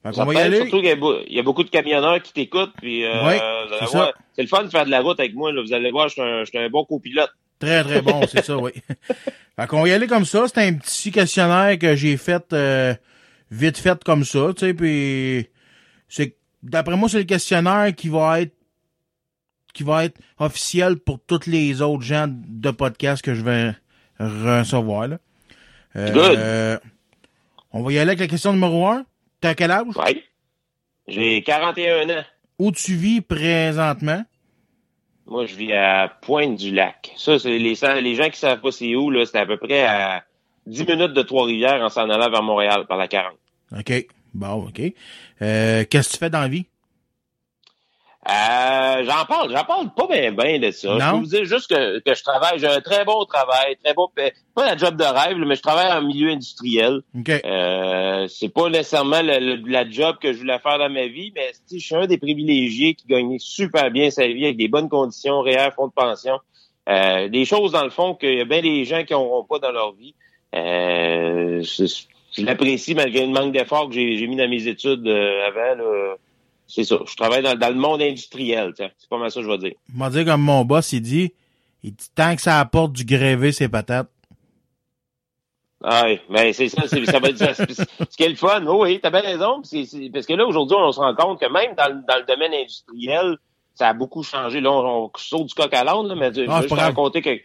Fait 0.03 0.09
qu'on 0.09 0.13
Ça 0.13 0.25
va 0.25 0.33
y 0.33 0.37
aller. 0.37 0.57
Surtout 0.57 0.81
qu'il 0.81 1.33
y, 1.35 1.39
a 1.39 1.43
beaucoup 1.43 1.63
de 1.63 1.69
camionneurs 1.69 2.21
qui 2.21 2.33
t'écoutent. 2.33 2.73
Puis, 2.81 3.05
euh, 3.05 3.25
Ouais, 3.25 3.39
c'est 3.79 3.85
voir, 3.93 4.07
ça. 4.07 4.13
c'est 4.35 4.41
le 4.41 4.47
fun 4.47 4.63
de 4.63 4.69
faire 4.69 4.85
de 4.85 4.89
la 4.91 4.99
route 5.01 5.19
avec 5.19 5.33
moi. 5.35 5.53
Là. 5.53 5.61
Vous 5.61 5.73
allez 5.73 5.91
voir, 5.91 6.07
je 6.09 6.13
suis 6.13 6.21
un, 6.21 6.39
je 6.43 6.45
suis 6.49 6.57
un 6.57 6.69
bon 6.69 6.83
copilote. 6.85 7.31
Très, 7.59 7.83
très 7.83 8.01
bon, 8.01 8.21
c'est 8.27 8.43
ça, 8.43 8.57
oui. 8.57 8.71
Fait 9.55 9.67
qu'on 9.67 9.83
va 9.83 9.87
y 9.87 9.93
aller 9.93 10.07
comme 10.07 10.25
ça. 10.25 10.45
C'est 10.47 10.65
un 10.65 10.73
petit 10.73 11.11
questionnaire 11.11 11.77
que 11.77 11.95
j'ai 11.95 12.17
fait 12.17 12.43
euh, 12.51 12.95
vite 13.51 13.77
fait 13.77 14.03
comme 14.03 14.23
ça, 14.23 14.53
tu 14.55 14.65
sais, 14.65 14.73
puis 14.73 15.47
c'est 16.07 16.35
d'après 16.63 16.95
moi, 16.95 17.09
c'est 17.09 17.19
le 17.19 17.23
questionnaire 17.25 17.93
qui 17.95 18.09
va 18.09 18.41
être 18.41 18.55
qui 19.73 19.83
va 19.83 20.05
être 20.05 20.19
officiel 20.39 20.97
pour 20.97 21.19
tous 21.25 21.45
les 21.47 21.81
autres 21.81 22.03
gens 22.03 22.27
de 22.29 22.71
podcast 22.71 23.23
que 23.23 23.33
je 23.33 23.41
vais 23.41 23.73
recevoir. 24.19 25.07
Là. 25.07 25.19
Euh, 25.95 26.11
Good. 26.11 26.37
euh, 26.37 26.77
on 27.71 27.81
va 27.83 27.91
y 27.93 27.97
aller 27.97 28.09
avec 28.09 28.19
la 28.19 28.27
question 28.27 28.51
numéro 28.51 28.87
un. 28.87 29.05
T'as 29.39 29.55
quel 29.55 29.71
âge? 29.71 29.95
Ouais. 29.95 30.23
J'ai 31.07 31.41
41 31.41 32.09
ans. 32.09 32.23
Où 32.59 32.71
tu 32.71 32.95
vis 32.95 33.21
présentement? 33.21 34.23
Moi, 35.25 35.45
je 35.45 35.55
vis 35.55 35.73
à 35.73 36.09
Pointe-du-Lac. 36.21 37.13
Ça, 37.15 37.39
c'est 37.39 37.57
les, 37.57 37.75
les 38.01 38.15
gens 38.15 38.29
qui 38.29 38.39
savent 38.39 38.59
pas 38.59 38.71
c'est 38.71 38.95
où, 38.95 39.09
là, 39.09 39.25
c'est 39.25 39.37
à 39.37 39.45
peu 39.45 39.57
près 39.57 39.83
à 39.83 40.25
10 40.67 40.85
minutes 40.87 41.13
de 41.13 41.21
Trois-Rivières 41.21 41.81
en 41.81 41.89
s'en 41.89 42.09
allant 42.09 42.29
vers 42.29 42.43
Montréal 42.43 42.85
par 42.87 42.97
la 42.97 43.07
40. 43.07 43.33
OK. 43.77 44.07
Bon, 44.33 44.67
OK. 44.67 44.81
Euh, 45.41 45.83
Qu'est-ce 45.89 46.07
que 46.09 46.13
tu 46.13 46.19
fais 46.19 46.29
dans 46.29 46.41
la 46.41 46.47
vie? 46.47 46.65
Euh, 48.29 49.03
j'en 49.03 49.25
parle, 49.25 49.51
j'en 49.51 49.63
parle 49.63 49.91
pas 49.95 50.05
bien 50.05 50.31
ben 50.31 50.61
de 50.61 50.69
ça. 50.69 50.93
Je 50.93 51.03
Non? 51.03 51.11
peux 51.13 51.17
vous 51.21 51.25
dire 51.25 51.43
juste 51.45 51.67
que, 51.73 51.97
que 52.01 52.13
je 52.13 52.21
travaille, 52.23 52.59
j'ai 52.59 52.67
un 52.67 52.79
très 52.79 53.03
bon 53.03 53.25
travail, 53.25 53.77
très 53.83 53.95
bon, 53.95 54.09
pa- 54.15 54.29
pas 54.53 54.65
la 54.67 54.77
job 54.77 54.95
de 54.95 55.03
rêve, 55.03 55.37
mais 55.37 55.55
je 55.55 55.61
travaille 55.63 55.91
en 55.91 56.03
milieu 56.03 56.29
industriel. 56.29 57.01
OK. 57.17 57.29
Euh, 57.43 58.27
c'est 58.27 58.49
pas 58.49 58.69
nécessairement 58.69 59.23
le- 59.23 59.39
le- 59.55 59.67
la 59.67 59.89
job 59.89 60.17
que 60.21 60.33
je 60.33 60.37
voulais 60.37 60.59
faire 60.59 60.77
dans 60.77 60.89
ma 60.91 61.07
vie, 61.07 61.31
mais 61.35 61.51
je 61.71 61.79
suis 61.79 61.95
un 61.95 62.05
des 62.05 62.19
privilégiés 62.19 62.93
qui 62.93 63.07
gagnait 63.07 63.39
super 63.39 63.89
bien 63.89 64.11
sa 64.11 64.27
vie 64.27 64.43
avec 64.45 64.57
des 64.57 64.67
bonnes 64.67 64.89
conditions, 64.89 65.41
réels, 65.41 65.71
fonds 65.75 65.87
de 65.87 65.93
pension. 65.93 66.37
Euh, 66.89 67.27
des 67.27 67.45
choses, 67.45 67.71
dans 67.71 67.83
le 67.83 67.89
fond, 67.89 68.13
qu'il 68.13 68.35
y 68.37 68.41
a 68.41 68.45
bien 68.45 68.61
des 68.61 68.85
gens 68.85 69.03
qui 69.03 69.13
n'auront 69.13 69.45
pas 69.45 69.57
dans 69.57 69.71
leur 69.71 69.93
vie. 69.93 70.13
Euh, 70.55 71.61
je 71.63 72.41
l'apprécie 72.45 72.95
malgré 72.95 73.25
le 73.25 73.31
manque 73.31 73.53
d'efforts 73.53 73.87
que 73.89 73.95
j'ai 73.95 74.27
mis 74.27 74.35
dans 74.35 74.49
mes 74.49 74.67
études 74.67 75.07
euh, 75.07 75.47
avant. 75.47 75.75
là. 75.83 76.15
C'est 76.67 76.83
ça. 76.85 76.99
Je 77.05 77.15
travaille 77.15 77.41
dans, 77.43 77.55
dans 77.57 77.69
le 77.69 77.75
monde 77.75 78.01
industriel. 78.01 78.73
C'est 78.77 79.09
pas 79.09 79.17
mal 79.17 79.29
ça 79.31 79.41
que 79.41 79.45
je 79.45 79.51
vais 79.51 79.57
dire. 79.57 79.73
m'a 79.93 80.09
dit 80.09 80.23
comme 80.23 80.41
mon 80.41 80.63
boss, 80.63 80.93
il 80.93 81.01
dit, 81.01 81.33
il 81.83 81.93
dit 81.93 82.07
tant 82.15 82.35
que 82.35 82.41
ça 82.41 82.59
apporte 82.59 82.93
du 82.93 83.03
grévé, 83.03 83.51
c'est 83.51 83.67
patates. 83.69 84.09
Ah 85.83 86.03
oui, 86.05 86.19
mais 86.29 86.53
c'est 86.53 86.69
ça, 86.69 86.83
c'est, 86.87 87.03
ça 87.05 87.19
va 87.19 87.29
être 87.29 87.37
ça. 87.39 87.53
c'est- 87.55 87.73
Ce 87.73 88.15
qui 88.15 88.23
est 88.23 88.29
le 88.29 88.35
fun, 88.35 88.63
oh 88.67 88.83
oui, 88.83 88.99
t'as 89.01 89.09
bien 89.09 89.21
raison. 89.21 89.61
C'est, 89.63 89.83
c'est- 89.85 90.11
parce 90.11 90.25
que 90.27 90.33
là, 90.33 90.45
aujourd'hui, 90.45 90.77
on 90.79 90.91
se 90.91 90.99
rend 90.99 91.15
compte 91.15 91.39
que 91.41 91.51
même 91.51 91.73
dans, 91.75 91.87
le- 91.87 92.03
dans 92.07 92.17
le 92.17 92.25
domaine 92.27 92.53
industriel, 92.53 93.35
ça 93.73 93.89
a 93.89 93.93
beaucoup 93.93 94.21
changé. 94.21 94.61
Là, 94.61 94.71
on, 94.71 95.05
on 95.05 95.11
saute 95.17 95.47
du 95.47 95.53
coq 95.55 95.73
à 95.73 95.83
l'âne, 95.83 96.13
mais 96.15 96.31
je 96.33 96.45
Ah, 96.47 96.61
vais 96.61 96.67
te 96.67 96.73
grave. 96.73 96.79
raconter 96.89 97.21
que 97.23 97.39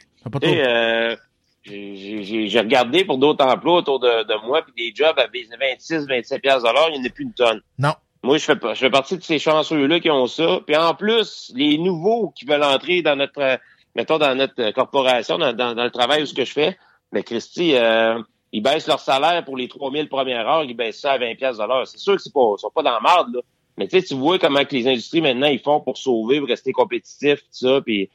J'ai, 1.67 2.61
regardé 2.61 3.05
pour 3.05 3.19
d'autres 3.19 3.45
emplois 3.45 3.79
autour 3.79 3.99
de, 3.99 4.25
de 4.25 4.47
moi, 4.47 4.63
puis 4.63 4.73
des 4.77 4.95
jobs 4.95 5.19
à 5.19 5.27
26, 5.27 6.07
27 6.07 6.41
piastres 6.41 6.69
de 6.69 6.73
l'heure, 6.73 6.89
il 6.91 7.01
n'y 7.01 7.07
en 7.07 7.11
a 7.11 7.13
plus 7.13 7.25
une 7.25 7.33
tonne. 7.33 7.61
Non. 7.79 7.95
Moi, 8.23 8.39
je 8.39 8.45
fais, 8.45 8.55
je 8.63 8.75
fais 8.75 8.91
partie 8.91 9.17
de 9.17 9.23
ces 9.23 9.39
chanceux-là 9.39 10.01
qui 10.01 10.11
ont 10.11 10.27
ça. 10.27 10.61
Puis 10.67 10.77
en 10.77 10.95
plus, 10.95 11.53
les 11.55 11.79
nouveaux 11.79 12.33
qui 12.35 12.45
veulent 12.45 12.63
entrer 12.63 13.03
dans 13.03 13.17
notre, 13.17 13.41
euh, 13.41 13.57
mettons, 13.95 14.19
dans 14.19 14.35
notre 14.35 14.61
euh, 14.61 14.73
corporation, 14.73 15.39
dans, 15.39 15.53
dans, 15.53 15.75
dans 15.75 15.85
le 15.85 15.91
travail 15.91 16.23
où 16.23 16.27
ce 16.27 16.35
que 16.35 16.45
je 16.45 16.53
fais, 16.53 16.79
mais 17.13 17.23
Christy, 17.23 17.75
euh, 17.75 18.19
ils 18.53 18.63
baissent 18.63 18.87
leur 18.87 19.01
salaire 19.01 19.45
pour 19.45 19.57
les 19.57 19.69
3000 19.69 20.09
premières 20.09 20.47
heures, 20.49 20.65
ils 20.65 20.75
baissent 20.75 21.01
ça 21.01 21.13
à 21.13 21.19
20 21.19 21.35
pièces 21.37 21.59
l'heure. 21.59 21.87
C'est 21.87 21.99
sûr 21.99 22.17
que 22.17 22.23
c'est 22.23 22.33
pas, 22.33 22.55
ils 22.57 22.61
sont 22.61 22.71
pas 22.71 22.83
dans 22.83 22.93
la 22.93 23.01
marde, 23.01 23.35
là. 23.35 23.41
Mais 23.79 23.89
tu 23.89 24.01
sais, 24.01 24.07
tu 24.07 24.15
vois 24.15 24.39
comment 24.39 24.65
que 24.65 24.75
les 24.75 24.89
industries 24.89 25.21
maintenant 25.21 25.49
ils 25.49 25.59
font 25.59 25.81
pour 25.81 25.99
sauver, 25.99 26.39
pour 26.39 26.49
rester 26.49 26.73
compétitifs, 26.73 27.41
tout 27.41 27.49
ça, 27.51 27.81
puis 27.83 28.09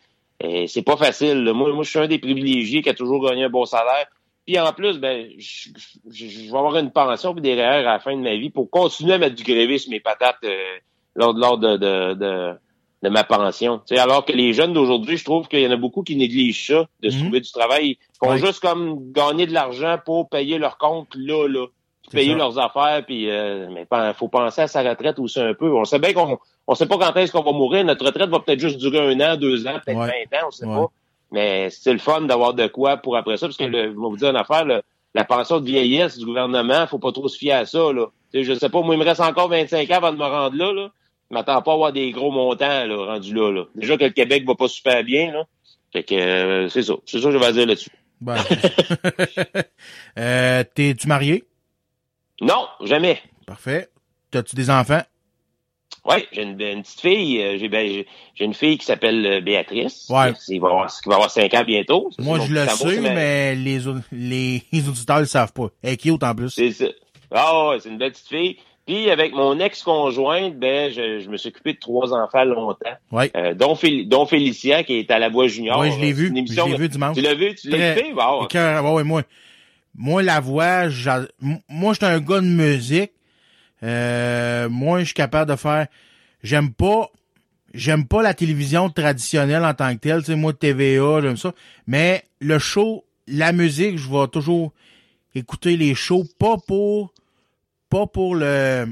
euh, 0.44 0.66
c'est 0.68 0.82
pas 0.82 0.98
facile. 0.98 1.44
là. 1.44 1.54
Moi, 1.54 1.72
moi, 1.74 1.84
je 1.84 1.90
suis 1.90 2.00
un 2.00 2.08
des 2.08 2.20
privilégiés 2.20 2.82
qui 2.82 2.90
a 2.90 2.94
toujours 2.94 3.28
gagné 3.28 3.44
un 3.46 3.50
bon 3.50 3.66
salaire. 3.66 4.08
Puis 4.46 4.60
en 4.60 4.74
plus, 4.74 4.98
ben, 5.00 5.28
je, 5.38 5.70
je- 6.10 6.28
je 6.28 6.52
vais 6.52 6.58
avoir 6.58 6.76
une 6.78 6.92
pension 6.92 7.34
puis 7.34 7.42
des 7.42 7.54
REER 7.54 7.62
à 7.86 7.94
la 7.94 8.00
fin 8.00 8.16
de 8.16 8.22
ma 8.22 8.36
vie 8.36 8.50
pour 8.50 8.70
continuer 8.70 9.14
à 9.14 9.18
mettre 9.20 9.36
du 9.36 9.44
grévé 9.44 9.78
sur 9.78 9.92
mes 9.92 10.00
patates 10.00 10.38
euh, 10.44 10.56
lors, 11.16 11.34
lors 11.34 11.58
de, 11.60 11.78
de, 11.78 12.14
de, 12.16 12.54
de 13.04 13.10
ma 13.10 13.24
pension. 13.24 13.78
Tu 13.80 13.96
sais, 13.96 14.00
alors 14.00 14.26
que 14.26 14.32
les 14.34 14.54
jeunes 14.54 14.74
d'aujourd'hui, 14.74 15.18
je 15.18 15.24
trouve 15.26 15.48
qu'il 15.48 15.60
y 15.62 15.68
en 15.68 15.72
a 15.72 15.76
beaucoup 15.78 16.02
qui 16.02 16.16
négligent 16.16 16.68
ça, 16.68 16.88
de 17.02 17.10
se 17.10 17.18
Mhm. 17.18 17.22
trouver 17.24 17.42
du 17.42 17.52
travail. 17.52 17.90
Ils 17.92 18.18
font 18.28 18.36
juste 18.38 18.60
comme 18.62 19.12
gagner 19.12 19.46
de 19.46 19.54
l'argent 19.54 19.98
pour 20.04 20.28
payer 20.30 20.58
leur 20.58 20.78
compte 20.80 21.10
là, 21.16 21.48
là. 21.48 21.68
Payer 22.18 22.32
ça. 22.32 22.38
leurs 22.38 22.60
affaires, 22.60 23.04
puis 23.06 23.30
euh, 23.30 23.68
mais 23.72 23.86
faut 24.14 24.28
penser 24.28 24.62
à 24.62 24.68
sa 24.68 24.82
retraite 24.82 25.20
aussi 25.20 25.40
un 25.40 25.54
peu. 25.54 25.72
On 25.74 25.86
sait 25.86 26.00
bien 26.00 26.14
qu'on 26.14 26.38
on 26.68 26.76
sait 26.76 26.86
pas 26.86 26.98
quand 26.98 27.16
est-ce 27.18 27.32
qu'on 27.32 27.44
va 27.44 27.52
mourir. 27.52 27.84
Notre 27.86 28.06
retraite 28.06 28.30
va 28.30 28.40
peut-être 28.40 28.60
juste 28.60 28.78
durer 28.78 29.00
un 29.00 29.20
an, 29.20 29.36
deux 29.38 29.68
ans, 29.68 29.80
peut-être 29.86 29.98
Ouais. 30.00 30.28
20 30.32 30.38
ans, 30.38 30.46
on 30.48 30.52
sait 30.52 30.66
Ouais. 30.66 30.76
pas. 30.76 30.88
Mais 31.32 31.70
c'est 31.70 31.94
le 31.94 32.00
fun 32.00 32.22
d'avoir 32.22 32.54
de 32.54 32.68
quoi 32.68 32.98
pour 32.98 33.16
après 33.18 33.38
ça, 33.38 33.48
parce 33.48 33.58
que 33.58 33.64
le, 33.64 33.84
je 33.84 33.88
vais 33.90 33.94
vous 33.96 34.18
dire 34.18 34.30
une 34.30 34.36
affaire, 34.38 34.66
le- 34.66 34.82
la 35.16 35.24
pension 35.26 35.60
de 35.60 35.66
vieillesse 35.66 36.18
du 36.18 36.26
gouvernement, 36.26 36.88
faut 36.88 37.00
pas 37.00 37.12
trop 37.12 37.28
se 37.28 37.38
fier 37.38 37.54
à 37.54 37.66
ça. 37.66 37.92
Là. 37.94 38.08
Tu 38.34 38.40
sais, 38.40 38.44
je 38.44 38.54
sais 38.60 38.70
pas, 38.70 38.82
moi, 38.82 38.96
il 38.96 39.00
me 39.00 39.04
reste 39.06 39.20
encore 39.22 39.50
25 39.50 39.90
ans 39.92 39.96
avant 39.96 40.12
de 40.14 40.18
me 40.18 40.24
rendre 40.26 40.56
là. 40.58 40.72
là. 40.74 40.90
Je 41.30 41.36
m'attends 41.36 41.62
pas 41.62 41.72
à 41.72 41.74
avoir 41.74 41.92
des 41.94 42.12
gros 42.12 42.32
montants 42.32 42.86
là, 42.86 42.96
rendus 43.06 43.34
là, 43.34 43.52
là. 43.52 43.64
Déjà 43.76 43.98
que 43.98 44.04
le 44.04 44.10
Québec 44.12 44.46
va 44.46 44.56
pas 44.56 44.68
super 44.68 45.04
bien. 45.04 45.32
Là. 45.32 45.44
Fait 45.94 46.04
que 46.04 46.16
euh, 46.16 46.70
c'est 46.70 46.84
ça. 46.84 46.94
C'est 47.06 47.20
ça 47.20 47.26
que 47.28 47.32
je 47.32 47.38
vais 47.38 47.54
dire 47.54 47.66
là-dessus. 47.68 47.90
Ben, 48.22 48.36
euh, 50.18 50.64
T'es-tu 50.76 51.08
marié? 51.08 51.44
Non, 52.42 52.68
jamais. 52.84 53.20
Parfait. 53.46 53.88
T'as-tu 54.32 54.56
des 54.56 54.70
enfants? 54.70 55.02
Oui, 56.06 56.16
j'ai 56.32 56.42
une, 56.44 56.60
une 56.60 56.82
petite 56.82 57.00
fille. 57.02 57.42
euh, 57.42 57.58
J'ai 57.60 57.68
ben, 57.70 57.86
j'ai- 58.36 58.44
une 58.46 58.54
fille 58.56 58.78
qui 58.78 58.86
s'appelle 58.86 59.24
euh, 59.26 59.42
Béatrice. 59.42 60.08
Ouais. 60.10 60.34
Qui 60.46 60.58
va, 60.58 60.70
avoir, 60.70 60.88
qui 60.92 61.08
va 61.10 61.16
avoir 61.16 61.30
5 61.30 61.54
ans 61.54 61.64
bientôt. 61.64 62.10
Ça, 62.18 62.24
Moi, 62.24 62.40
je 62.40 62.52
le 62.54 62.66
sais, 62.68 63.02
ma- 63.02 63.14
mais 63.14 63.56
les, 63.56 63.80
les, 64.12 64.64
les 64.72 64.90
auditeurs 64.90 65.20
le 65.20 65.26
savent 65.26 65.54
pas. 65.54 65.68
Elle 65.84 65.94
est 65.94 65.98
cute 65.98 66.24
en 66.24 66.34
plus. 66.34 66.50
C'est 66.50 66.72
ça. 66.72 66.86
Ah 67.30 67.70
ouais, 67.70 67.80
c'est 67.80 67.90
une 67.90 67.98
belle 67.98 68.12
petite 68.14 68.28
fille. 68.30 68.58
Puis 68.88 69.12
avec 69.12 69.34
mon 69.34 69.60
ex-conjointe, 69.60 70.58
ben 70.58 70.92
je, 70.92 71.20
je 71.20 71.30
me 71.30 71.38
suis 71.38 71.50
occupé 71.50 71.74
de 71.74 71.80
trois 71.80 72.14
enfants 72.14 72.44
longtemps, 72.46 72.90
Ouais. 73.12 73.30
euh, 73.38 73.54
dont, 73.54 73.74
Féli- 73.76 74.08
dont 74.08 74.26
Félicia 74.26 74.84
qui 74.84 74.96
est 74.98 75.12
à 75.12 75.20
la 75.20 75.30
Voix 75.30 75.48
Junior. 75.48 75.80
Ouais, 75.80 75.92
je 75.92 76.00
l'ai 76.00 76.14
vu. 76.14 76.30
une 76.30 76.48
Je 76.48 76.60
l'ai 76.66 76.76
vu 76.78 76.90
dimanche. 76.90 77.16
Tu 77.16 77.22
l'as 77.22 77.36
vu, 77.36 77.54
tu 77.54 77.70
l'as? 77.70 77.94
Bon, 78.16 78.46
Écœur- 78.48 78.84
ouais, 78.84 78.92
ouais, 78.94 79.04
moi, 79.04 79.22
moi, 79.96 80.24
la 80.24 80.40
voix, 80.40 80.88
moi, 81.70 81.94
j'étais 81.94 82.06
un 82.06 82.20
gars 82.20 82.42
de 82.42 82.46
musique, 82.46 83.12
Euh, 83.84 84.70
moi, 84.70 85.00
je 85.00 85.06
suis 85.06 85.14
capable 85.16 85.50
de 85.50 85.56
faire. 85.56 85.88
J'aime 86.44 86.72
pas. 86.72 87.10
J'aime 87.74 88.06
pas 88.06 88.22
la 88.22 88.34
télévision 88.36 88.90
traditionnelle 88.92 89.66
en 89.66 89.74
tant 89.74 89.92
que 89.96 90.00
telle. 90.02 90.20
Tu 90.20 90.28
sais, 90.28 90.36
moi, 90.36 90.54
TVA, 90.54 91.22
j'aime 91.22 91.38
ça. 91.38 91.54
Mais 91.88 92.24
le 92.40 92.60
show, 92.60 93.06
la 93.28 93.52
musique, 93.54 93.98
je 93.98 94.08
vais 94.08 94.28
toujours 94.28 94.74
écouter 95.34 95.78
les 95.78 95.96
shows, 95.96 96.26
pas 96.38 96.58
pour. 96.58 97.14
Pas 97.90 98.06
pour 98.08 98.36
le 98.36 98.86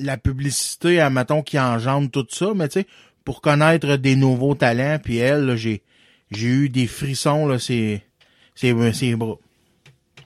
la 0.00 0.16
publicité, 0.16 1.00
admettons, 1.00 1.42
qui 1.42 1.58
engendre 1.58 2.10
tout 2.10 2.26
ça, 2.28 2.52
mais 2.54 2.68
tu 2.68 2.80
sais, 2.80 2.86
pour 3.24 3.40
connaître 3.40 3.96
des 3.96 4.16
nouveaux 4.16 4.54
talents, 4.54 4.98
puis 5.02 5.18
elle, 5.18 5.56
j'ai 5.56 5.82
j'ai 6.30 6.48
eu 6.48 6.68
des 6.68 6.86
frissons, 6.86 7.46
là, 7.46 7.58
c'est. 7.58 8.02
C'est 8.54 8.74
c'est 8.92 9.14
bras. 9.16 9.36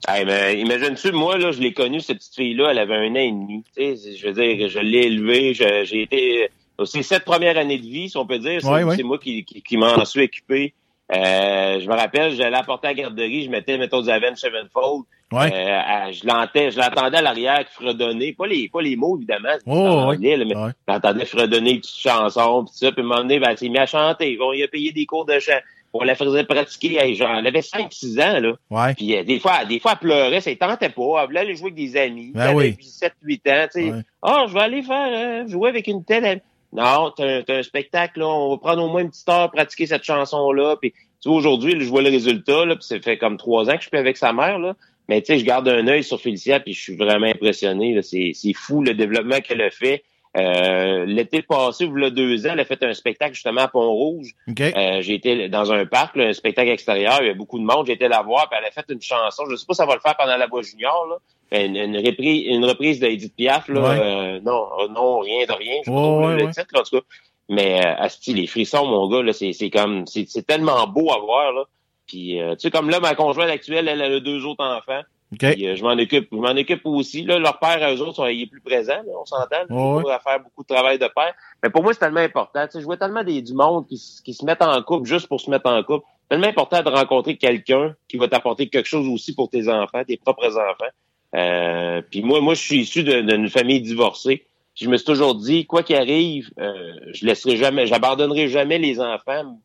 Hey, 0.07 0.25
mais 0.25 0.59
imagine-tu, 0.59 1.11
moi, 1.11 1.37
là, 1.37 1.51
je 1.51 1.59
l'ai 1.59 1.73
connue, 1.73 1.99
cette 1.99 2.17
petite 2.17 2.35
fille-là, 2.35 2.69
elle 2.71 2.79
avait 2.79 2.95
un 2.95 3.11
an 3.11 3.15
et 3.15 3.31
demi. 3.31 3.63
Je 3.77 4.27
veux 4.27 4.33
dire, 4.33 4.69
je 4.69 4.79
l'ai 4.79 5.05
élevée, 5.07 5.53
je- 5.53 5.83
j'ai 5.83 6.03
été. 6.03 6.49
C'est 6.85 7.03
cette 7.03 7.25
première 7.25 7.57
année 7.57 7.77
de 7.77 7.85
vie, 7.85 8.09
si 8.09 8.17
on 8.17 8.25
peut 8.25 8.39
dire. 8.39 8.61
C'est 8.61 8.67
Ouais, 8.69 9.03
moi 9.03 9.17
qui, 9.17 9.43
qui, 9.43 9.61
qui 9.61 9.77
m'en 9.77 10.03
suis 10.05 10.23
occupé. 10.23 10.73
Euh, 11.11 11.79
je 11.79 11.87
me 11.89 11.93
rappelle, 11.95 12.33
j'allais 12.35 12.55
apporter 12.57 12.87
à 12.87 12.91
la 12.91 12.95
garderie, 12.95 13.43
je 13.43 13.49
mettais, 13.49 13.77
mettons, 13.77 14.01
du 14.01 14.09
Avenged 14.09 14.37
Sevenfold. 14.37 15.03
Ouais. 15.31 15.51
Euh, 15.53 16.11
je 16.11 16.25
l'entendais, 16.25 16.71
je 16.71 16.77
l'entendais 16.79 17.17
à 17.17 17.21
l'arrière 17.21 17.59
qui 17.65 17.73
fredonnait, 17.73 18.33
pas 18.33 18.45
les, 18.47 18.69
pas 18.69 18.81
les 18.81 18.95
mots, 18.95 19.17
évidemment. 19.17 19.49
Oh, 19.65 19.71
en 19.73 20.09
ouais. 20.09 20.15
anglais, 20.15 20.37
là, 20.37 20.45
mais 20.45 20.55
Ouais. 20.55 20.71
j'entendais 20.87 21.25
fredonner 21.25 21.71
une 21.71 21.79
petite 21.81 21.97
chanson, 21.99 22.63
pis 22.65 22.71
ça, 22.77 22.91
puis 22.91 23.03
donné, 23.03 23.39
ben, 23.39 23.55
s'est 23.57 23.69
mis 23.69 23.77
à 23.79 23.85
chanter. 23.87 24.37
Bon, 24.37 24.53
il 24.53 24.63
a 24.63 24.67
payé 24.67 24.91
des 24.91 25.05
cours 25.05 25.25
de 25.25 25.37
chant. 25.39 25.59
On 25.93 26.03
la 26.03 26.15
faisait 26.15 26.43
pratiquer, 26.43 26.97
hey, 26.99 27.15
genre, 27.15 27.31
elle 27.35 27.47
avait 27.47 27.61
5-6 27.61 28.21
ans, 28.21 28.39
là. 28.39 28.53
Ouais. 28.69 28.93
Puis 28.93 29.15
euh, 29.15 29.23
des 29.23 29.39
fois, 29.39 29.65
des 29.65 29.79
fois, 29.79 29.93
elle 29.93 29.97
pleurait, 30.07 30.41
ça 30.41 30.51
ne 30.51 30.55
tentait 30.55 30.89
pas. 30.89 31.21
Elle 31.21 31.25
voulait 31.27 31.39
aller 31.39 31.55
jouer 31.55 31.71
avec 31.71 31.75
des 31.75 31.97
amis. 31.97 32.31
Ben 32.33 32.49
elle 32.49 32.55
oui. 32.55 32.63
avait 32.65 33.35
7-8 33.37 33.51
ans, 33.51 33.67
tu 33.73 33.81
sais. 33.81 33.91
Ouais. 33.91 34.01
Ah, 34.21 34.45
je 34.47 34.53
vais 34.53 34.59
aller 34.59 34.83
faire 34.83 35.09
euh, 35.11 35.47
jouer 35.47 35.69
avec 35.69 35.87
une 35.87 36.03
telle 36.03 36.25
amie. 36.25 36.41
Non, 36.71 37.11
t'as 37.17 37.39
un, 37.39 37.43
un 37.47 37.63
spectacle, 37.63 38.19
là, 38.19 38.27
on 38.27 38.51
va 38.51 38.57
prendre 38.57 38.83
au 38.83 38.89
moins 38.89 39.01
une 39.01 39.09
petite 39.09 39.27
heure 39.27 39.49
pratiquer 39.49 39.87
cette 39.87 40.03
chanson-là. 40.03 40.75
Puis 40.79 40.93
tu 41.21 41.29
vois, 41.29 41.37
aujourd'hui, 41.37 41.75
je 41.79 41.89
vois 41.89 42.03
le 42.03 42.09
résultat, 42.09 42.65
là, 42.65 42.75
puis 42.75 42.85
ça 42.85 42.99
fait 42.99 43.17
comme 43.17 43.37
trois 43.37 43.69
ans 43.69 43.75
que 43.75 43.81
je 43.83 43.87
suis 43.87 43.97
avec 43.97 44.17
sa 44.17 44.31
mère, 44.31 44.59
là. 44.59 44.75
Mais 45.07 45.21
tu 45.21 45.33
sais, 45.33 45.39
je 45.39 45.45
garde 45.45 45.67
un 45.67 45.87
œil 45.87 46.03
sur 46.03 46.21
Félicia, 46.21 46.59
puis 46.59 46.73
je 46.73 46.81
suis 46.81 46.95
vraiment 46.95 47.25
impressionné. 47.25 47.95
là. 47.95 48.03
C'est 48.03 48.31
c'est 48.35 48.53
fou 48.53 48.83
le 48.83 48.93
développement 48.93 49.39
qu'elle 49.39 49.61
a 49.61 49.71
fait. 49.71 50.03
Euh, 50.37 51.05
L'été 51.05 51.41
passé, 51.41 51.85
y 51.85 52.03
a 52.05 52.09
deux 52.11 52.45
ans, 52.45 52.51
elle 52.53 52.59
a 52.59 52.65
fait 52.65 52.81
un 52.83 52.93
spectacle 52.93 53.33
justement 53.33 53.61
à 53.61 53.67
Pont-Rouge. 53.67 54.31
OK. 54.47 54.61
Euh, 54.61 55.01
j'ai 55.01 55.15
été 55.15 55.49
dans 55.49 55.71
un 55.71 55.85
parc, 55.85 56.15
là, 56.15 56.25
un 56.27 56.33
spectacle 56.33 56.69
extérieur, 56.69 57.17
il 57.21 57.27
y 57.27 57.31
a 57.31 57.33
beaucoup 57.33 57.57
de 57.57 57.63
monde, 57.63 57.87
j'ai 57.87 57.93
été 57.93 58.07
la 58.07 58.21
voir, 58.21 58.47
puis 58.49 58.59
elle 58.61 58.67
a 58.67 58.71
fait 58.71 58.85
une 58.93 59.01
chanson, 59.01 59.43
je 59.49 59.55
sais 59.55 59.65
pas 59.65 59.73
si 59.73 59.77
ça 59.77 59.85
va 59.87 59.95
le 59.95 60.01
faire 60.01 60.15
pendant 60.15 60.37
la 60.37 60.45
voix 60.47 60.61
junior, 60.61 61.07
là, 61.07 61.59
une, 61.65 61.75
une 61.75 61.97
reprise, 61.97 62.45
une 62.47 62.63
reprise 62.65 62.99
d'Edith 62.99 63.35
Piaf, 63.35 63.67
là, 63.69 63.81
Ouais. 63.81 63.99
euh, 63.99 64.39
non, 64.41 64.67
euh, 64.81 64.87
non, 64.89 65.19
rien 65.19 65.45
de 65.47 65.51
rien, 65.53 65.75
je 65.85 65.89
pas 65.91 65.97
Ouais, 66.27 66.35
le 66.35 66.45
ouais. 66.45 66.51
titre, 66.51 66.67
là, 66.73 66.81
en 66.81 66.83
tout 66.83 66.99
cas. 66.99 67.05
Mais 67.49 67.83
euh, 67.83 67.95
asti, 67.97 68.35
les 68.35 68.45
frissons, 68.45 68.85
mon 68.85 69.09
gars, 69.09 69.23
là, 69.23 69.33
c'est 69.33 69.69
comme, 69.71 70.05
c'est 70.05 70.45
tellement 70.45 70.85
beau 70.85 71.11
à 71.11 71.17
voir, 71.19 71.51
là. 71.53 71.63
Puis, 72.05 72.39
euh, 72.39 72.53
tu 72.53 72.61
sais, 72.61 72.71
comme 72.71 72.89
là, 72.91 72.99
ma 72.99 73.15
conjointe 73.15 73.49
actuelle, 73.49 73.87
elle, 73.87 74.01
elle 74.01 74.13
a 74.15 74.19
deux 74.19 74.45
autres 74.45 74.63
enfants. 74.63 75.01
OK. 75.31 75.51
Puis, 75.53 75.67
euh, 75.67 75.75
je 75.75 75.83
m'en 75.83 75.91
occupe, 75.91 76.27
je 76.31 76.37
m'en 76.37 76.49
occupe 76.49 76.81
aussi. 76.85 77.23
Là, 77.23 77.37
leur 77.37 77.59
père, 77.59 77.77
eux 77.93 78.01
autres, 78.01 78.15
sont, 78.15 78.25
il 78.25 78.43
est 78.43 78.47
plus 78.47 78.61
présent, 78.61 78.95
là, 78.95 79.13
on 79.19 79.25
s'entend. 79.25 79.63
Il 79.69 80.01
faut 80.01 80.07
faire 80.07 80.39
beaucoup 80.39 80.63
de 80.63 80.67
travail 80.67 80.97
de 80.97 81.07
père. 81.07 81.33
Mais 81.61 81.69
pour 81.69 81.83
moi, 81.83 81.93
c'est 81.93 81.99
tellement 81.99 82.19
important. 82.19 82.65
Tu 82.65 82.73
sais, 82.73 82.79
je 82.79 82.85
vois 82.85 82.97
tellement 82.97 83.23
des, 83.23 83.41
du 83.41 83.53
monde 83.53 83.85
qui, 83.87 84.01
qui 84.23 84.33
se 84.33 84.43
mettent 84.43 84.63
en 84.63 84.81
couple 84.81 85.07
juste 85.07 85.27
pour 85.27 85.39
se 85.39 85.49
mettre 85.51 85.69
en 85.69 85.83
couple. 85.83 86.05
C'est 86.23 86.29
tellement 86.29 86.47
important 86.47 86.81
de 86.81 86.89
rencontrer 86.89 87.37
quelqu'un 87.37 87.95
qui 88.07 88.17
va 88.17 88.27
t'apporter 88.27 88.69
quelque 88.69 88.87
chose 88.87 89.07
aussi 89.07 89.35
pour 89.35 89.49
tes 89.49 89.69
enfants, 89.69 90.03
tes 90.03 90.17
propres 90.17 90.57
enfants. 90.57 90.91
Euh, 91.35 92.01
puis 92.09 92.23
moi, 92.23 92.41
moi, 92.41 92.55
je 92.55 92.61
suis 92.61 92.79
issu 92.79 93.03
d'une 93.03 93.49
famille 93.49 93.81
divorcée. 93.81 94.45
Puis 94.75 94.85
je 94.85 94.89
me 94.89 94.97
suis 94.97 95.05
toujours 95.05 95.35
dit, 95.35 95.65
quoi 95.65 95.83
qu'il 95.83 95.95
arrive, 95.95 96.49
euh, 96.59 96.93
je 97.13 97.25
laisserai 97.25 97.57
jamais, 97.57 97.85
j'abandonnerai 97.85 98.47
jamais 98.47 98.79
les 98.79 98.99
enfants 98.99 99.59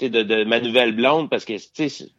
de, 0.00 0.22
de 0.22 0.44
ma 0.44 0.60
nouvelle 0.60 0.92
blonde 0.94 1.30
parce 1.30 1.44
que 1.44 1.54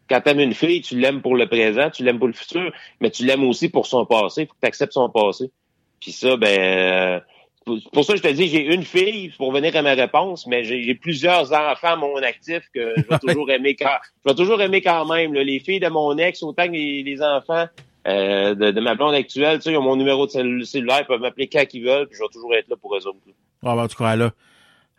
quand 0.09 0.21
t'aimes 0.21 0.39
une 0.39 0.53
fille, 0.53 0.81
tu 0.81 0.97
l'aimes 0.99 1.21
pour 1.21 1.35
le 1.35 1.47
présent, 1.47 1.89
tu 1.89 2.03
l'aimes 2.03 2.19
pour 2.19 2.27
le 2.27 2.33
futur, 2.33 2.71
mais 3.01 3.11
tu 3.11 3.25
l'aimes 3.25 3.43
aussi 3.43 3.69
pour 3.69 3.85
son 3.87 4.05
passé. 4.05 4.43
Il 4.43 4.47
faut 4.47 4.53
que 4.53 4.59
tu 4.61 4.67
acceptes 4.67 4.93
son 4.93 5.09
passé. 5.09 5.51
Puis 5.99 6.11
ça, 6.11 6.37
ben 6.37 6.59
euh, 6.59 7.19
pour, 7.65 7.77
pour 7.91 8.05
ça 8.05 8.15
je 8.15 8.21
te 8.21 8.27
dis, 8.27 8.47
j'ai 8.47 8.73
une 8.73 8.83
fille 8.83 9.33
pour 9.37 9.51
venir 9.51 9.75
à 9.75 9.81
ma 9.81 9.93
réponse, 9.93 10.45
mais 10.47 10.63
j'ai 10.63 10.95
plusieurs 10.95 11.51
enfants 11.51 11.93
à 11.93 11.95
mon 11.95 12.15
actif 12.17 12.61
que 12.73 12.93
je 12.97 13.07
vais 13.09 13.17
toujours 13.21 13.49
aimer 13.51 13.75
quand 13.75 13.97
je 14.25 14.29
vais 14.29 14.35
toujours 14.35 14.61
aimer 14.61 14.81
quand 14.81 15.05
même. 15.05 15.33
là. 15.33 15.43
les 15.43 15.59
filles 15.59 15.79
de 15.79 15.89
mon 15.89 16.17
ex, 16.17 16.43
autant 16.43 16.67
que 16.67 16.71
les, 16.73 17.03
les 17.03 17.21
enfants 17.21 17.65
euh, 18.07 18.53
de, 18.53 18.69
de 18.69 18.79
ma 18.81 18.93
blonde 18.93 19.15
actuelle, 19.15 19.57
tu 19.57 19.63
sais, 19.63 19.71
ils 19.71 19.77
ont 19.77 19.81
mon 19.81 19.95
numéro 19.95 20.27
de 20.27 20.31
cellu- 20.31 20.63
cellulaire, 20.63 20.99
ils 21.01 21.07
peuvent 21.07 21.21
m'appeler 21.21 21.47
quand 21.47 21.63
ils 21.73 21.83
veulent, 21.83 22.07
puis 22.07 22.17
je 22.17 22.21
vais 22.23 22.29
toujours 22.31 22.53
être 22.53 22.69
là 22.69 22.75
pour 22.79 22.95
eux 22.95 23.07
autres. 23.07 23.17
Ah, 23.63 23.75
ben, 23.75 23.83
en 23.83 23.87
tout 23.87 23.97
cas, 23.97 24.13
elle 24.13 24.21
a, 24.21 24.31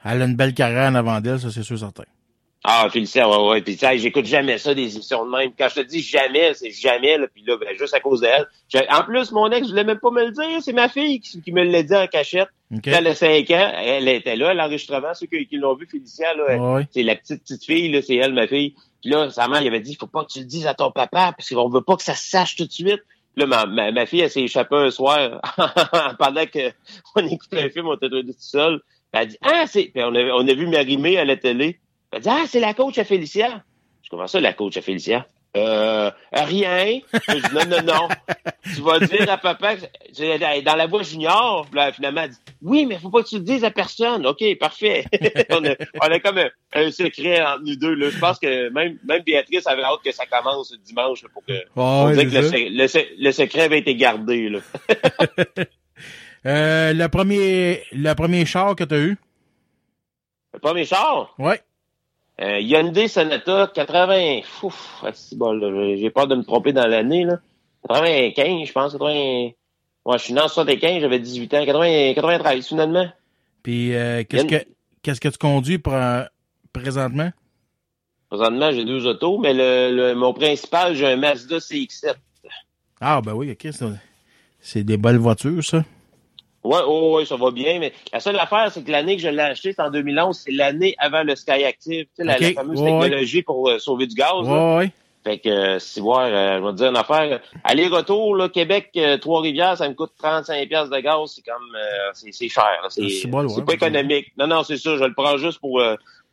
elle 0.04 0.22
a 0.22 0.24
une 0.24 0.34
belle 0.34 0.54
carrière 0.54 0.90
en 0.90 0.94
avant 0.96 1.20
d'elle, 1.20 1.38
ça, 1.38 1.50
c'est 1.52 1.62
sûr 1.62 1.78
certain. 1.78 2.02
Ah, 2.68 2.88
Félicien, 2.90 3.28
ouais, 3.28 3.48
ouais. 3.48 3.62
Puis, 3.62 3.76
sais, 3.76 3.96
j'écoute 3.96 4.24
jamais 4.24 4.58
ça, 4.58 4.74
des 4.74 4.96
émissions 4.96 5.24
de 5.24 5.30
même. 5.30 5.52
Quand 5.56 5.68
je 5.68 5.76
te 5.76 5.86
dis 5.86 6.02
jamais, 6.02 6.52
c'est 6.52 6.72
jamais, 6.72 7.16
là. 7.16 7.28
Puis 7.32 7.44
là, 7.46 7.56
ben, 7.56 7.68
juste 7.78 7.94
à 7.94 8.00
cause 8.00 8.20
d'elle. 8.20 8.44
En 8.90 9.04
plus, 9.04 9.30
mon 9.30 9.48
ex 9.52 9.68
voulait 9.68 9.84
même 9.84 10.00
pas 10.00 10.10
me 10.10 10.24
le 10.24 10.32
dire. 10.32 10.60
C'est 10.60 10.72
ma 10.72 10.88
fille 10.88 11.20
qui, 11.20 11.40
qui 11.40 11.52
me 11.52 11.62
l'a 11.62 11.84
dit 11.84 11.94
en 11.94 12.08
cachette. 12.08 12.48
OK. 12.74 12.80
Quand 12.84 12.90
elle 12.90 13.06
a 13.06 13.14
5 13.14 13.48
ans, 13.52 13.72
elle 13.76 14.08
était 14.08 14.34
là, 14.34 14.52
l'enregistrement. 14.52 15.14
Ceux 15.14 15.28
qui, 15.28 15.46
qui 15.46 15.58
l'ont 15.58 15.76
vu, 15.76 15.86
Félicia, 15.86 16.34
là, 16.34 16.82
c'est 16.90 17.04
la 17.04 17.14
petite 17.14 17.44
petite 17.44 17.64
fille, 17.64 17.92
là, 17.92 18.02
c'est 18.02 18.16
elle, 18.16 18.32
ma 18.32 18.48
fille. 18.48 18.74
Puis 19.00 19.10
là, 19.10 19.30
sa 19.30 19.46
mère, 19.46 19.62
il 19.62 19.68
avait 19.68 19.78
dit, 19.78 19.94
faut 19.94 20.08
pas 20.08 20.24
que 20.24 20.32
tu 20.32 20.40
le 20.40 20.46
dises 20.46 20.66
à 20.66 20.74
ton 20.74 20.90
papa, 20.90 21.34
parce 21.38 21.48
qu'on 21.48 21.68
veut 21.68 21.82
pas 21.82 21.94
que 21.94 22.02
ça 22.02 22.16
se 22.16 22.28
sache 22.28 22.56
tout 22.56 22.66
de 22.66 22.72
suite. 22.72 23.02
Là, 23.36 23.46
ma, 23.46 23.66
ma, 23.66 23.92
ma 23.92 24.06
fille, 24.06 24.22
elle 24.22 24.30
s'est 24.30 24.42
échappée 24.42 24.74
un 24.74 24.90
soir, 24.90 25.40
pendant 26.18 26.46
que 26.46 26.72
on 27.14 27.24
écoutait 27.28 27.62
un 27.62 27.70
film, 27.70 27.86
on 27.86 27.94
était 27.94 28.08
tout 28.08 28.34
seul. 28.40 28.80
Elle 29.12 29.20
a 29.20 29.26
dit, 29.26 29.38
ah, 29.42 29.66
c'est, 29.68 29.84
puis 29.84 30.02
on 30.02 30.14
a, 30.16 30.24
on 30.32 30.48
a 30.48 30.54
vu 30.54 30.66
Marimé 30.66 31.16
à 31.18 31.24
la 31.24 31.36
télé. 31.36 31.78
Elle 32.16 32.22
dit, 32.22 32.28
ah, 32.30 32.44
c'est 32.48 32.60
la 32.60 32.72
coach 32.72 32.96
à 32.96 33.04
Félicia. 33.04 33.62
Je 34.02 34.08
comment 34.08 34.26
ça, 34.26 34.40
la 34.40 34.54
coach 34.54 34.78
à 34.78 34.80
Félicia? 34.80 35.26
Euh, 35.54 36.10
rien. 36.32 37.00
Je 37.12 37.34
dis, 37.34 37.54
non, 37.54 37.66
non, 37.66 37.82
non. 37.82 38.08
Tu 38.74 38.80
vas 38.80 38.98
dire 39.00 39.30
à 39.30 39.36
papa 39.36 39.76
que 39.76 40.62
dans 40.64 40.76
la 40.76 40.86
voie 40.86 41.02
junior. 41.02 41.66
Là, 41.74 41.92
finalement, 41.92 42.22
elle 42.22 42.30
dit, 42.30 42.38
oui, 42.62 42.86
mais 42.86 42.98
faut 42.98 43.10
pas 43.10 43.22
que 43.22 43.28
tu 43.28 43.36
le 43.36 43.42
dises 43.42 43.64
à 43.64 43.70
personne. 43.70 44.26
OK, 44.26 44.42
parfait. 44.58 45.04
on, 45.50 45.62
a, 45.66 45.74
on 46.02 46.10
a 46.10 46.20
comme 46.20 46.38
un, 46.38 46.48
un 46.72 46.90
secret 46.90 47.42
entre 47.42 47.64
nous 47.64 47.76
deux. 47.76 47.94
Là. 47.94 48.08
Je 48.08 48.18
pense 48.18 48.38
que 48.38 48.70
même, 48.70 48.98
même 49.04 49.22
Béatrice 49.22 49.66
avait 49.66 49.82
hâte 49.82 50.00
que 50.02 50.12
ça 50.12 50.24
commence 50.24 50.74
dimanche 50.86 51.22
là, 51.22 51.28
pour 51.34 51.44
que, 51.44 51.52
que 51.52 53.22
le, 53.22 53.32
secret 53.32 53.60
avait 53.60 53.80
été 53.80 53.94
gardé. 53.94 54.48
Là. 54.48 54.60
Euh, 56.44 56.92
le 56.92 57.08
premier, 57.08 57.82
le 57.90 58.12
premier 58.14 58.46
char 58.46 58.76
que 58.76 58.84
t'as 58.84 58.98
eu? 58.98 59.16
Le 60.54 60.60
premier 60.60 60.84
char, 60.84 61.34
Ouais. 61.40 61.60
Euh, 62.40 62.60
Hyundai 62.60 63.08
Sonata 63.08 63.70
80. 63.74 64.40
Ouf, 64.62 65.02
bon, 65.32 65.58
j'ai 65.96 66.10
peur 66.10 66.26
de 66.26 66.34
me 66.36 66.42
tromper 66.42 66.72
dans 66.72 66.86
l'année. 66.86 67.24
là. 67.24 67.38
95, 67.88 68.66
je 68.68 68.72
pense. 68.72 68.92
80... 68.92 69.50
Ouais, 70.04 70.18
je 70.18 70.22
suis 70.22 70.34
né 70.34 70.40
en 70.40 70.48
75, 70.48 71.00
j'avais 71.00 71.18
18 71.18 71.54
ans. 71.54 71.64
80, 71.64 72.14
93, 72.14 72.66
finalement. 72.66 73.08
Puis, 73.62 73.94
euh, 73.94 74.22
qu'est-ce 74.28 74.44
que, 74.44 74.64
qu'est-ce 75.02 75.20
que 75.20 75.28
tu 75.28 75.38
conduis 75.38 75.78
pour, 75.78 75.94
euh, 75.94 76.22
présentement? 76.72 77.30
Présentement, 78.28 78.70
j'ai 78.72 78.84
deux 78.84 79.06
autos, 79.06 79.38
mais 79.38 79.52
le, 79.54 79.94
le- 79.94 80.14
mon 80.14 80.32
principal, 80.32 80.94
j'ai 80.94 81.06
un 81.06 81.16
Mazda 81.16 81.58
CX-7. 81.58 82.14
Ah, 83.00 83.20
ben 83.20 83.34
oui, 83.34 83.50
OK, 83.52 83.72
c'est 84.60 84.84
des 84.84 84.96
belles 84.96 85.18
voitures, 85.18 85.62
ça. 85.64 85.84
Ouais, 86.66 86.80
oh, 86.86 87.16
ouais, 87.16 87.24
ça 87.24 87.36
va 87.36 87.50
bien, 87.50 87.78
mais 87.78 87.92
la 88.12 88.20
seule 88.20 88.38
affaire, 88.38 88.70
c'est 88.72 88.82
que 88.82 88.90
l'année 88.90 89.16
que 89.16 89.22
je 89.22 89.28
l'ai 89.28 89.40
acheté, 89.42 89.72
c'est 89.72 89.82
en 89.82 89.90
2011, 89.90 90.36
c'est 90.44 90.52
l'année 90.52 90.94
avant 90.98 91.22
le 91.22 91.36
Sky 91.36 91.64
Active, 91.64 92.04
tu 92.04 92.08
sais, 92.16 92.24
la, 92.24 92.36
fameuse 92.52 92.80
ouais, 92.80 92.92
ouais. 92.92 93.00
technologie 93.02 93.42
pour 93.42 93.68
euh, 93.68 93.78
sauver 93.78 94.06
du 94.06 94.14
gaz. 94.14 94.32
Ouais, 94.42 94.76
ouais. 94.76 94.90
Fait 95.24 95.38
que, 95.38 95.48
euh, 95.48 95.78
si 95.78 96.00
voir, 96.00 96.26
euh, 96.26 96.58
je 96.58 96.64
vais 96.64 96.70
te 96.72 96.76
dire 96.76 96.88
une 96.90 96.96
affaire, 96.96 97.40
aller-retour, 97.64 98.36
là, 98.36 98.48
Québec, 98.48 98.90
euh, 98.96 99.16
Trois-Rivières, 99.18 99.76
ça 99.76 99.88
me 99.88 99.94
coûte 99.94 100.12
35 100.18 100.68
pièces 100.68 100.90
de 100.90 100.98
gaz, 100.98 101.32
c'est 101.34 101.44
comme, 101.44 101.74
euh, 101.74 102.10
c'est 102.12 102.48
cher, 102.48 102.86
c'est 102.90 103.26
bon, 103.26 103.44
ouais, 103.46 103.64
pas 103.64 103.74
économique. 103.74 104.32
Non, 104.36 104.46
non, 104.46 104.62
c'est 104.62 104.76
ça, 104.76 104.96
je 104.96 105.04
le 105.04 105.14
prends 105.14 105.36
juste 105.36 105.58
pour 105.58 105.82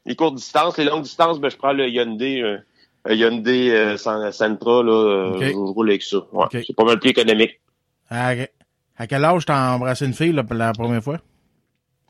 les 0.06 0.16
courtes 0.16 0.36
distances, 0.36 0.78
les 0.78 0.86
longues 0.86 1.04
distances, 1.04 1.40
ben, 1.40 1.50
je 1.50 1.58
prends 1.58 1.74
le 1.74 1.88
Hyundai, 1.90 2.42
euh, 2.42 2.58
un 3.06 3.14
Hyundai 3.14 3.98
Sen- 3.98 4.32
Sentra, 4.32 4.84
là, 4.84 4.92
euh, 4.92 5.36
Ok. 5.36 5.44
je 5.44 5.54
roule 5.56 5.90
avec 5.90 6.04
ça. 6.04 6.18
Ouais. 6.32 6.46
C'est 6.52 6.76
pas 6.76 6.84
mal 6.84 7.00
plus 7.00 7.10
économique. 7.10 7.60
À, 8.10 8.34
à 8.98 9.08
quel 9.08 9.24
âge 9.26 9.46
t'as 9.46 9.72
embrassé 9.74 10.06
une 10.06 10.14
fille, 10.14 10.32
là, 10.34 10.44
pour 10.44 10.56
la 10.56 10.72
première 10.74 11.04
fois? 11.04 11.20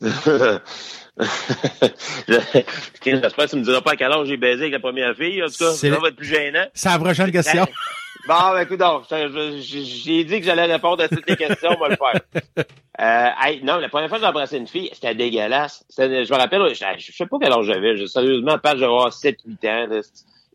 J'espère 2.26 3.46
que 3.46 3.50
tu 3.50 3.56
me 3.56 3.62
diras 3.64 3.80
pas 3.80 3.92
à 3.92 3.96
quel 3.96 4.12
âge 4.12 4.26
j'ai 4.26 4.36
baisé 4.36 4.62
avec 4.62 4.72
la 4.72 4.80
première 4.80 5.14
fille, 5.14 5.42
en 5.42 5.46
tout 5.46 5.52
cas. 5.58 5.70
C'est 5.72 5.90
Ça 5.90 5.98
va 6.00 6.08
être 6.08 6.16
plus 6.16 6.26
gênant. 6.26 6.66
C'est 6.74 6.88
la 6.88 6.98
prochaine 6.98 7.30
question. 7.30 7.66
Bon, 8.26 8.34
ben, 8.52 8.60
écoute, 8.62 8.80
j'ai 9.60 10.24
dit 10.24 10.40
que 10.40 10.46
j'allais 10.46 10.64
répondre 10.64 11.02
à 11.02 11.08
toutes 11.08 11.28
les 11.28 11.36
questions, 11.36 11.70
on 11.76 11.80
va 11.80 11.88
le 11.90 11.96
faire. 11.96 12.20
Euh, 13.00 13.28
hey, 13.42 13.62
non, 13.62 13.76
la 13.78 13.88
première 13.88 14.08
fois 14.08 14.18
que 14.18 14.24
j'ai 14.24 14.28
embrassé 14.30 14.56
une 14.56 14.66
fille, 14.66 14.88
c'était 14.94 15.14
dégueulasse. 15.14 15.84
Je 15.96 16.02
me 16.04 16.36
rappelle, 16.38 16.62
je, 16.74 16.84
je 16.98 17.12
sais 17.12 17.26
pas 17.26 17.36
quel 17.40 17.52
âge 17.52 17.66
j'avais. 17.66 17.96
Je- 17.96 18.06
Sérieusement, 18.06 18.58
pas, 18.58 18.70
j'avais 18.76 18.84
avoir 18.86 19.12
7-8 19.12 19.68
ans. 19.68 19.88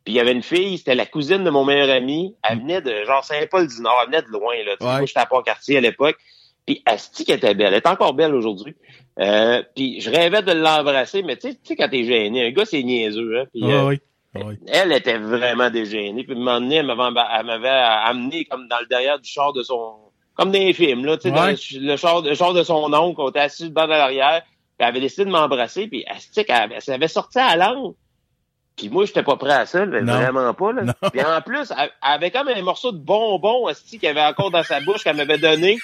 Puis 0.05 0.13
il 0.13 0.17
y 0.17 0.19
avait 0.19 0.31
une 0.31 0.43
fille, 0.43 0.77
c'était 0.77 0.95
la 0.95 1.05
cousine 1.05 1.43
de 1.43 1.49
mon 1.49 1.65
meilleur 1.65 1.89
ami. 1.89 2.35
Elle 2.49 2.59
venait 2.59 2.81
de 2.81 3.03
genre 3.05 3.23
Saint-Paul-du-Nord, 3.23 3.95
elle 4.03 4.07
venait 4.07 4.21
de 4.21 4.27
loin. 4.31 4.55
Là. 4.65 4.71
Tu 4.71 4.77
sais, 4.79 4.85
Ouais. 4.85 4.97
Moi, 4.97 5.05
j'étais 5.05 5.19
à 5.19 5.25
Pont-Cartier 5.25 5.77
à 5.77 5.81
l'époque. 5.81 6.17
Puis 6.65 6.81
Asti 6.85 7.25
qui 7.25 7.31
était 7.31 7.53
belle. 7.55 7.67
Elle 7.67 7.73
est 7.75 7.87
encore 7.87 8.13
belle 8.13 8.33
aujourd'hui. 8.35 8.75
Euh, 9.19 9.63
puis 9.75 9.99
je 10.01 10.09
rêvais 10.09 10.41
de 10.43 10.51
l'embrasser, 10.53 11.23
mais 11.23 11.35
tu 11.35 11.49
sais- 11.49 11.55
tu 11.55 11.59
sais, 11.63 11.75
quand 11.75 11.89
t'es 11.89 12.03
gêné, 12.05 12.47
un 12.47 12.51
gars, 12.51 12.65
c'est 12.65 12.83
niaiseux. 12.83 13.39
Hein, 13.39 13.45
puis, 13.51 13.61
Ah 13.65 13.67
euh, 13.67 13.87
oui. 13.87 13.99
Ah 14.35 14.39
oui. 14.45 14.55
elle 14.67 14.91
était 14.91 15.17
vraiment 15.17 15.69
dégénée. 15.71 16.23
Puis, 16.23 16.33
à 16.33 16.35
un 16.35 16.39
moment 16.39 16.59
donné, 16.61 16.75
elle 16.75 16.85
m'avait, 16.85 17.67
amené 17.69 18.45
comme 18.45 18.67
dans 18.67 18.79
le 18.79 18.85
derrière 18.85 19.19
du 19.19 19.29
char 19.29 19.51
de 19.53 19.63
son... 19.63 19.95
Comme 20.35 20.51
dans 20.51 20.59
les 20.59 20.71
films, 20.73 21.03
là, 21.05 21.17
tu 21.17 21.23
sais, 21.23 21.31
dans 21.31 21.47
le, 21.47 21.87
le 21.87 21.97
char, 21.97 22.21
le 22.21 22.33
char 22.35 22.53
de 22.53 22.63
son 22.63 22.93
oncle. 22.93 23.19
On 23.19 23.29
était 23.29 23.39
assis 23.39 23.69
de 23.69 23.75
l'arrière. 23.75 24.43
Puis, 24.43 24.53
elle 24.77 24.85
avait 24.85 25.01
décidé 25.01 25.25
de 25.25 25.31
m'embrasser. 25.31 25.87
Puis, 25.87 26.05
elle, 26.07 26.45
elle, 26.47 26.71
elle 26.75 26.81
s'avait 26.81 27.07
sorti 27.09 27.39
à 27.39 27.55
la 27.57 27.71
langue. 27.73 27.95
Puis 28.80 28.89
moi, 28.89 29.05
j'étais 29.05 29.23
pas 29.23 29.36
prêt 29.36 29.53
à 29.53 29.65
ça, 29.65 29.86
là, 29.86 29.99
vraiment 30.01 30.53
pas. 30.53 30.71
Là. 30.71 30.93
Puis 31.11 31.21
en 31.21 31.41
plus, 31.41 31.71
elle, 31.77 31.89
avait 32.01 32.32
comme 32.32 32.47
un 32.47 32.61
morceau 32.61 32.91
de 32.93 32.97
bonbon 32.97 33.67
asti, 33.67 33.99
qu'elle 33.99 34.17
avait 34.17 34.27
encore 34.27 34.51
dans 34.51 34.63
sa 34.63 34.80
bouche, 34.80 35.03
qu'elle 35.03 35.17
m'avait 35.17 35.38
donné. 35.38 35.77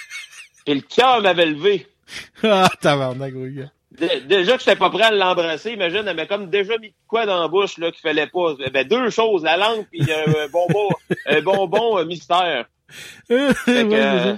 Puis 0.64 0.74
le 0.74 0.80
cœur 0.80 1.20
m'avait 1.20 1.46
levé. 1.46 1.86
Ah, 2.44 2.68
tabarnak, 2.80 3.32
oui. 3.34 3.54
gars. 3.54 3.70
Dé- 3.90 4.20
Déjà 4.20 4.52
que 4.56 4.60
j'étais 4.60 4.76
pas 4.76 4.90
prêt 4.90 5.04
à 5.04 5.10
l'embrasser, 5.10 5.72
imagine, 5.72 6.04
elle 6.06 6.16
m'a 6.16 6.26
comme 6.26 6.48
déjà 6.50 6.78
mis 6.78 6.88
de 6.90 6.94
quoi 7.08 7.26
dans 7.26 7.40
la 7.40 7.48
bouche 7.48 7.78
là 7.78 7.90
qu'il 7.90 8.00
fallait 8.00 8.28
pas. 8.28 8.54
Avait 8.64 8.84
deux 8.84 9.10
choses, 9.10 9.42
la 9.42 9.56
langue 9.56 9.84
puis 9.90 10.02
un 10.12 10.48
bonbon, 10.48 10.88
un 11.26 11.40
bonbon 11.42 11.98
euh, 11.98 12.04
mystère. 12.04 12.66
Fait 13.28 13.54
que, 13.64 13.92
euh, 13.92 14.34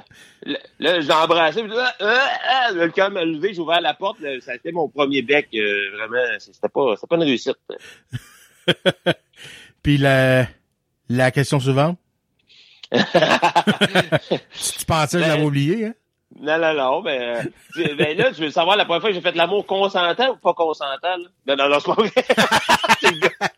là, 0.79 1.01
j'ai 1.01 1.13
embrassé, 1.13 1.63
puis 1.63 1.73
euh, 1.73 1.85
euh, 2.01 2.73
le 2.75 2.89
cœur 2.89 3.11
m'a 3.11 3.23
levé, 3.25 3.53
j'ai 3.53 3.61
ouvert 3.61 3.83
la 3.83 3.93
porte, 3.93 4.21
là, 4.21 4.41
ça 4.41 4.53
a 4.53 4.55
été 4.55 4.73
mon 4.73 4.89
premier 4.89 5.21
bec, 5.21 5.49
euh, 5.55 5.91
vraiment, 5.95 6.23
c'était 6.39 6.69
pas, 6.71 6.95
c'était 6.95 7.07
pas 7.07 7.17
une 7.17 7.25
réussite. 7.25 7.59
Puis 9.83 9.99
la, 9.99 10.47
la 11.09 11.31
question 11.31 11.61
suivante? 11.61 11.99
tu 12.93 12.99
pensais 14.87 15.19
que 15.19 15.25
je 15.25 15.29
l'avais 15.29 15.37
Ben- 15.39 15.45
oublié, 15.45 15.87
hein? 15.87 15.95
Non, 16.41 16.59
non, 16.59 16.75
non, 16.75 17.03
ben, 17.03 17.21
euh, 17.21 17.43
tu- 17.75 17.95
ben 17.97 18.17
là, 18.17 18.31
tu 18.33 18.43
veux 18.43 18.51
savoir 18.51 18.77
la 18.77 18.85
première 18.85 19.01
fois 19.01 19.11
que 19.11 19.15
j'ai 19.17 19.21
fait 19.23 19.35
l'amour 19.35 19.67
consentant 19.67 20.31
ou 20.33 20.37
pas 20.37 20.53
consentant, 20.55 21.17
là? 21.17 21.29
Non, 21.47 21.57
non, 21.57 21.69
non, 21.69 21.79
c'est 21.81 21.95
pas 21.95 22.03
vrai. 22.03 22.13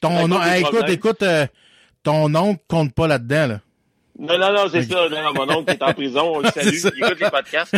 Ton 0.00 0.28
nom, 0.28 0.42
hey, 0.42 0.62
écoute, 0.62 0.88
écoute, 0.88 1.22
euh, 1.22 1.46
ton 2.02 2.28
nom 2.28 2.56
compte 2.68 2.92
pas 2.94 3.06
là-dedans, 3.06 3.46
là. 3.46 3.60
Non, 4.18 4.38
non, 4.38 4.52
non, 4.52 4.68
c'est 4.70 4.82
ça. 4.82 5.08
Non, 5.08 5.32
mon 5.34 5.50
oncle 5.54 5.72
qui 5.72 5.78
est 5.78 5.82
en 5.82 5.94
prison, 5.94 6.32
on 6.36 6.38
le 6.40 6.50
salue, 6.50 6.74
il 6.74 6.86
écoute 7.04 7.20
les 7.20 7.30
podcasts. 7.30 7.74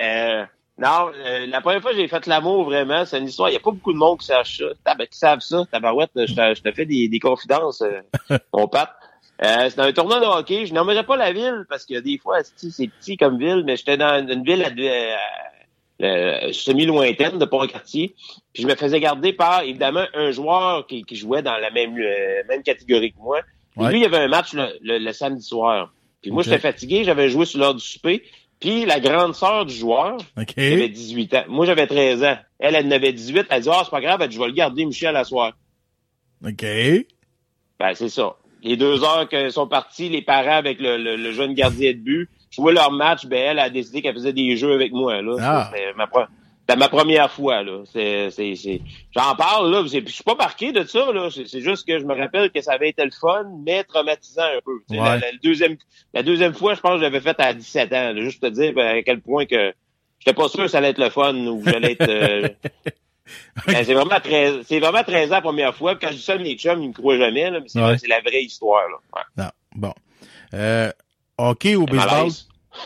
Euh, 0.00 0.44
non, 0.80 1.10
euh, 1.14 1.46
la 1.46 1.60
première 1.60 1.82
fois 1.82 1.90
que 1.92 1.96
j'ai 1.98 2.08
fait 2.08 2.26
l'amour, 2.26 2.64
vraiment, 2.64 3.04
c'est 3.04 3.18
une 3.18 3.26
histoire. 3.28 3.48
Il 3.50 3.52
n'y 3.52 3.58
a 3.58 3.60
pas 3.60 3.70
beaucoup 3.70 3.92
de 3.92 3.98
monde 3.98 4.18
qui 4.18 4.26
sache 4.26 4.58
ça. 4.58 4.64
Tab- 4.84 5.06
qui 5.06 5.18
savent 5.18 5.40
ça. 5.40 5.64
Tabarouette, 5.70 6.10
je 6.16 6.34
te, 6.34 6.54
je 6.54 6.62
te 6.62 6.72
fais 6.72 6.86
des, 6.86 7.08
des 7.08 7.18
confidences, 7.18 7.82
euh, 7.82 8.38
mon 8.54 8.66
pape. 8.66 8.94
Euh, 9.44 9.68
c'était 9.70 9.82
un 9.82 9.92
tournoi 9.92 10.20
de 10.20 10.24
hockey. 10.26 10.66
Je 10.66 10.74
nommerais 10.74 11.04
pas 11.04 11.16
la 11.16 11.32
ville 11.32 11.64
parce 11.68 11.86
que 11.86 11.98
des 12.00 12.18
fois, 12.18 12.38
c'est 12.56 12.88
petit 12.88 13.16
comme 13.16 13.38
ville, 13.38 13.62
mais 13.66 13.76
j'étais 13.76 13.96
dans 13.96 14.26
une 14.26 14.42
ville 14.44 14.62
à, 14.64 14.68
euh, 14.68 15.16
euh, 16.02 16.52
semi-lointaine 16.52 17.38
de 17.38 17.44
Pont-Cartier. 17.44 18.14
Puis 18.52 18.62
je 18.62 18.66
me 18.68 18.74
faisais 18.74 19.00
garder 19.00 19.32
par, 19.32 19.62
évidemment, 19.62 20.04
un 20.14 20.30
joueur 20.30 20.86
qui, 20.86 21.04
qui 21.04 21.16
jouait 21.16 21.42
dans 21.42 21.56
la 21.58 21.70
même, 21.70 21.96
euh, 21.98 22.42
même 22.48 22.62
catégorie 22.62 23.12
que 23.12 23.18
moi. 23.18 23.40
Puis 23.76 23.84
Ouais. 23.84 23.90
lui, 23.92 23.98
il 24.00 24.02
y 24.02 24.06
avait 24.06 24.18
un 24.18 24.28
match 24.28 24.52
le, 24.52 24.66
le- 24.82 24.98
le 24.98 25.12
samedi 25.12 25.42
soir. 25.42 25.92
Puis 26.22 26.30
moi, 26.30 26.42
j'étais 26.42 26.58
fatigué, 26.58 27.04
j'avais 27.04 27.28
joué 27.30 27.46
sur 27.46 27.60
l'heure 27.60 27.74
du 27.74 27.80
souper. 27.84 28.22
Puis 28.60 28.84
la 28.84 29.00
grande 29.00 29.34
sœur 29.34 29.64
du 29.64 29.74
joueur, 29.74 30.18
OK. 30.38 30.52
elle 30.56 30.72
avait 30.74 30.88
18 30.90 31.34
ans. 31.34 31.44
Moi, 31.48 31.64
j'avais 31.66 31.86
13 31.86 32.22
ans. 32.24 32.36
Elle, 32.58 32.74
elle 32.74 32.86
en 32.86 32.90
avait 32.90 33.12
18. 33.12 33.46
Elle 33.48 33.62
dit, 33.62 33.68
ah, 33.72 33.80
c'est 33.84 33.90
pas 33.90 34.00
grave, 34.02 34.26
je 34.30 34.38
vais 34.38 34.46
le 34.46 34.52
garder, 34.52 34.84
Michel, 34.84 35.16
à 35.16 35.24
soir. 35.24 35.52
OK. 36.46 36.62
Ben, 37.78 37.94
c'est 37.94 38.08
ça. 38.10 38.36
Les 38.62 38.76
deux 38.76 39.02
heures 39.02 39.26
que 39.28 39.48
sont 39.48 39.66
partis, 39.66 40.10
les 40.10 40.20
parents 40.22 40.56
avec 40.56 40.78
le, 40.80 40.98
le- 40.98 41.16
le 41.16 41.32
jeune 41.32 41.54
gardien 41.54 41.92
de 41.92 41.96
but, 41.98 42.28
jouaient 42.50 42.74
leur 42.74 42.92
match, 42.92 43.24
ben, 43.26 43.38
elle 43.38 43.58
a 43.58 43.70
décidé 43.70 44.02
qu'elle 44.02 44.14
faisait 44.14 44.34
des 44.34 44.56
jeux 44.56 44.72
avec 44.74 44.92
moi, 44.92 45.22
là. 45.22 45.36
Ah. 45.40 45.70
Ma, 45.96 46.04
pre- 46.04 46.26
c'était 46.70 46.78
ma 46.78 46.88
première 46.88 47.32
fois, 47.32 47.64
là. 47.64 47.82
J'en 49.16 49.34
parle, 49.34 49.72
là. 49.72 49.82
Je 49.86 50.08
suis 50.08 50.22
pas 50.22 50.36
marqué 50.36 50.70
de 50.70 50.84
ça, 50.84 51.12
là. 51.12 51.28
C'est, 51.30 51.60
juste 51.60 51.84
que 51.84 51.98
je 51.98 52.04
me 52.04 52.14
rappelle 52.14 52.50
que 52.50 52.60
ça 52.60 52.74
avait 52.74 52.90
été 52.90 53.04
le 53.04 53.10
fun, 53.10 53.44
mais 53.66 53.82
traumatisant 53.82 54.44
un 54.44 54.60
peu. 54.64 54.78
Ouais. 54.90 54.98
La, 54.98 55.16
la 55.16 55.32
deuxième, 55.42 55.76
la 56.14 56.22
deuxième 56.22 56.54
fois, 56.54 56.74
je 56.74 56.80
pense 56.80 56.92
que 56.92 56.98
je 56.98 57.02
l'avais 57.02 57.20
faite 57.20 57.40
à 57.40 57.52
17 57.54 57.92
ans, 57.92 58.12
là, 58.12 58.20
Juste 58.20 58.40
te 58.40 58.46
dire 58.46 58.72
ben, 58.72 58.98
à 58.98 59.02
quel 59.02 59.20
point 59.20 59.46
que 59.46 59.72
j'étais 60.20 60.32
pas 60.32 60.48
sûr 60.48 60.60
que 60.60 60.68
ça 60.68 60.78
allait 60.78 60.90
être 60.90 60.98
le 60.98 61.10
fun 61.10 61.34
ou 61.34 61.60
que 61.60 61.72
j'allais 61.72 61.92
être, 61.92 62.08
euh, 62.08 62.48
Ben, 63.66 63.84
c'est 63.84 63.94
vraiment 63.94 64.20
très, 64.20 64.62
c'est 64.62 64.78
vraiment 64.78 65.02
13 65.02 65.30
ans 65.30 65.34
la 65.36 65.40
première 65.40 65.74
fois. 65.74 65.96
Quand 65.96 66.08
je 66.08 66.14
dis 66.14 66.22
ça 66.22 66.38
mes 66.38 66.54
chums, 66.56 66.82
ils 66.82 66.88
me 66.88 66.94
croient 66.94 67.18
jamais, 67.18 67.50
là, 67.50 67.58
mais 67.60 67.68
c'est, 67.68 67.80
Ouais. 67.80 67.96
la 68.08 68.20
vraie 68.20 68.42
histoire, 68.42 68.88
là. 68.88 68.96
Ouais. 69.16 69.44
Non. 69.44 69.50
Bon. 69.74 69.94
Euh, 70.54 70.92
hockey 71.36 71.74
ou 71.74 71.86
baseball? 71.86 72.28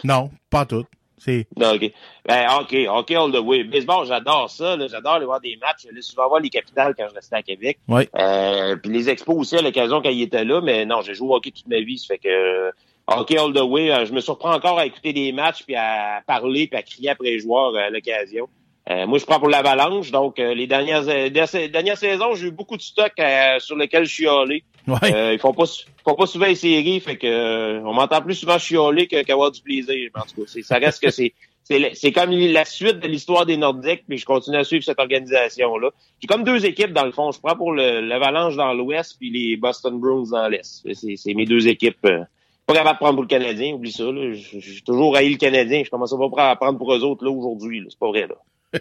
Non, 0.05 0.31
pas 0.49 0.65
tout. 0.65 0.87
C'est, 1.25 1.47
Non, 1.57 1.73
OK. 1.75 1.91
Ben, 2.27 2.47
OK, 2.61 2.77
OK, 2.89 3.11
all 3.13 3.33
the 3.33 3.39
way. 3.41 3.65
Baseball, 3.65 4.07
j'adore 4.07 4.51
ça. 4.51 4.77
là. 4.77 4.87
J'adore 4.89 5.15
aller 5.15 5.25
voir 5.27 5.41
des 5.41 5.57
matchs. 5.57 5.85
J'allais 5.87 6.03
souvent 6.03 6.29
voir 6.29 6.41
les 6.41 6.51
capitales 6.51 6.95
quand 6.97 7.07
je 7.09 7.15
restais 7.15 7.37
à 7.37 7.43
Québec. 7.43 7.79
Ouais. 7.89 8.09
Euh, 8.19 8.77
puis 8.77 8.93
les 8.93 9.09
expos 9.09 9.37
aussi 9.37 9.57
à 9.57 9.63
l'occasion 9.63 10.03
quand 10.03 10.11
ils 10.11 10.23
étaient 10.23 10.45
là. 10.45 10.61
Mais 10.61 10.85
non, 10.85 11.01
j'ai 11.01 11.15
joué 11.15 11.29
au 11.29 11.35
hockey 11.37 11.51
toute 11.51 11.69
ma 11.69 11.81
vie. 11.81 11.99
Ça 11.99 12.09
fait 12.09 12.19
que 12.19 12.29
euh, 12.29 12.71
OK, 13.17 13.31
all 13.33 13.53
the 13.53 13.61
way. 13.63 13.91
euh, 13.91 14.05
je 14.05 14.13
me 14.13 14.21
surprends 14.21 14.53
encore 14.55 14.79
à 14.79 14.87
écouter 14.87 15.13
des 15.13 15.33
matchs 15.33 15.63
puis 15.65 15.77
à 15.77 16.23
parler 16.27 16.67
puis 16.67 16.79
à 16.79 16.83
crier 16.83 17.11
après 17.11 17.29
les 17.31 17.39
joueurs 17.39 17.75
euh, 17.75 17.79
à 17.87 17.91
l'occasion. 17.91 18.49
Euh, 18.91 19.07
moi, 19.07 19.19
je 19.19 19.25
prends 19.25 19.39
pour 19.41 19.49
l'avalanche. 19.49 20.11
Donc, 20.11 20.39
euh, 20.39 20.53
les 20.53 20.67
dernières, 20.67 21.09
euh, 21.09 21.31
dernières 21.31 21.97
saisons, 21.97 22.35
j'ai 22.35 22.49
eu 22.49 22.51
beaucoup 22.51 22.77
de 22.77 22.83
stock 22.83 23.13
euh, 23.19 23.59
sur 23.59 23.77
lesquels 23.77 24.05
je 24.05 24.13
suis 24.13 24.29
allé. 24.29 24.63
Ouais. 24.89 25.15
Euh, 25.15 25.33
ils 25.33 25.39
font 25.39 25.53
pas, 25.55 25.65
font 26.05 26.15
pas 26.15 26.27
souvent 26.27 26.47
les 26.47 26.55
séries, 26.55 27.01
fait 27.01 27.17
que 27.17 27.27
euh, 27.27 27.81
on 27.85 27.93
m'entend 27.95 28.21
plus 28.23 28.35
souvent 28.35 28.59
chialer 28.59 29.07
qu'avoir 29.07 29.51
du 29.51 29.61
plaisir. 29.63 30.11
En 30.15 30.23
tout 30.23 30.43
cas, 30.43 30.47
c'est- 30.47 30.63
ça 30.63 30.77
reste 30.79 31.03
que 31.03 31.11
c'est 31.11 31.33
c'est 31.95 32.13
comme 32.13 32.31
la 32.31 32.67
suite 32.67 32.99
de 33.01 33.09
l'histoire 33.09 33.47
des 33.47 33.57
Nordiques, 33.57 34.05
puis 34.07 34.19
je 34.19 34.27
continue 34.27 34.59
à 34.59 34.65
suivre 34.65 34.85
cette 34.85 35.01
organisation 35.01 35.79
là. 35.79 35.89
J'ai 36.21 36.27
comme 36.27 36.45
deux 36.45 36.67
équipes 36.67 36.93
dans 36.93 37.07
le 37.07 37.13
fond. 37.13 37.33
Je 37.33 37.41
prends 37.41 37.57
pour 37.57 37.73
l'Avalanche 37.73 38.55
dans 38.57 38.75
l'Ouest, 38.75 39.17
puis 39.19 39.31
les 39.31 39.57
Boston 39.57 39.99
Bruins 39.99 40.25
dans 40.31 40.47
l'Est. 40.49 40.87
C'est 40.93 41.35
mes 41.35 41.47
deux 41.47 41.67
équipes. 41.67 42.05
euh, 42.05 42.21
pas 42.67 42.75
capable 42.75 42.95
de 42.97 42.99
prendre 42.99 43.15
pour 43.15 43.23
le 43.23 43.29
Canadien, 43.29 43.73
oublie 43.75 43.93
ça. 43.93 44.05
là. 44.05 44.33
J'ai 44.35 44.81
toujours 44.83 45.17
haï 45.17 45.31
le 45.31 45.37
Canadien. 45.39 45.83
Je 45.85 45.91
commence 45.91 46.15
pas 46.35 46.51
à 46.51 46.57
prendre 46.57 46.77
pour 46.79 46.93
eux 46.95 47.03
autres 47.03 47.25
là 47.25 47.31
aujourd'hui. 47.31 47.83
C'est 47.89 47.99
pas 47.99 48.09
vrai 48.09 48.27
là. 48.27 48.35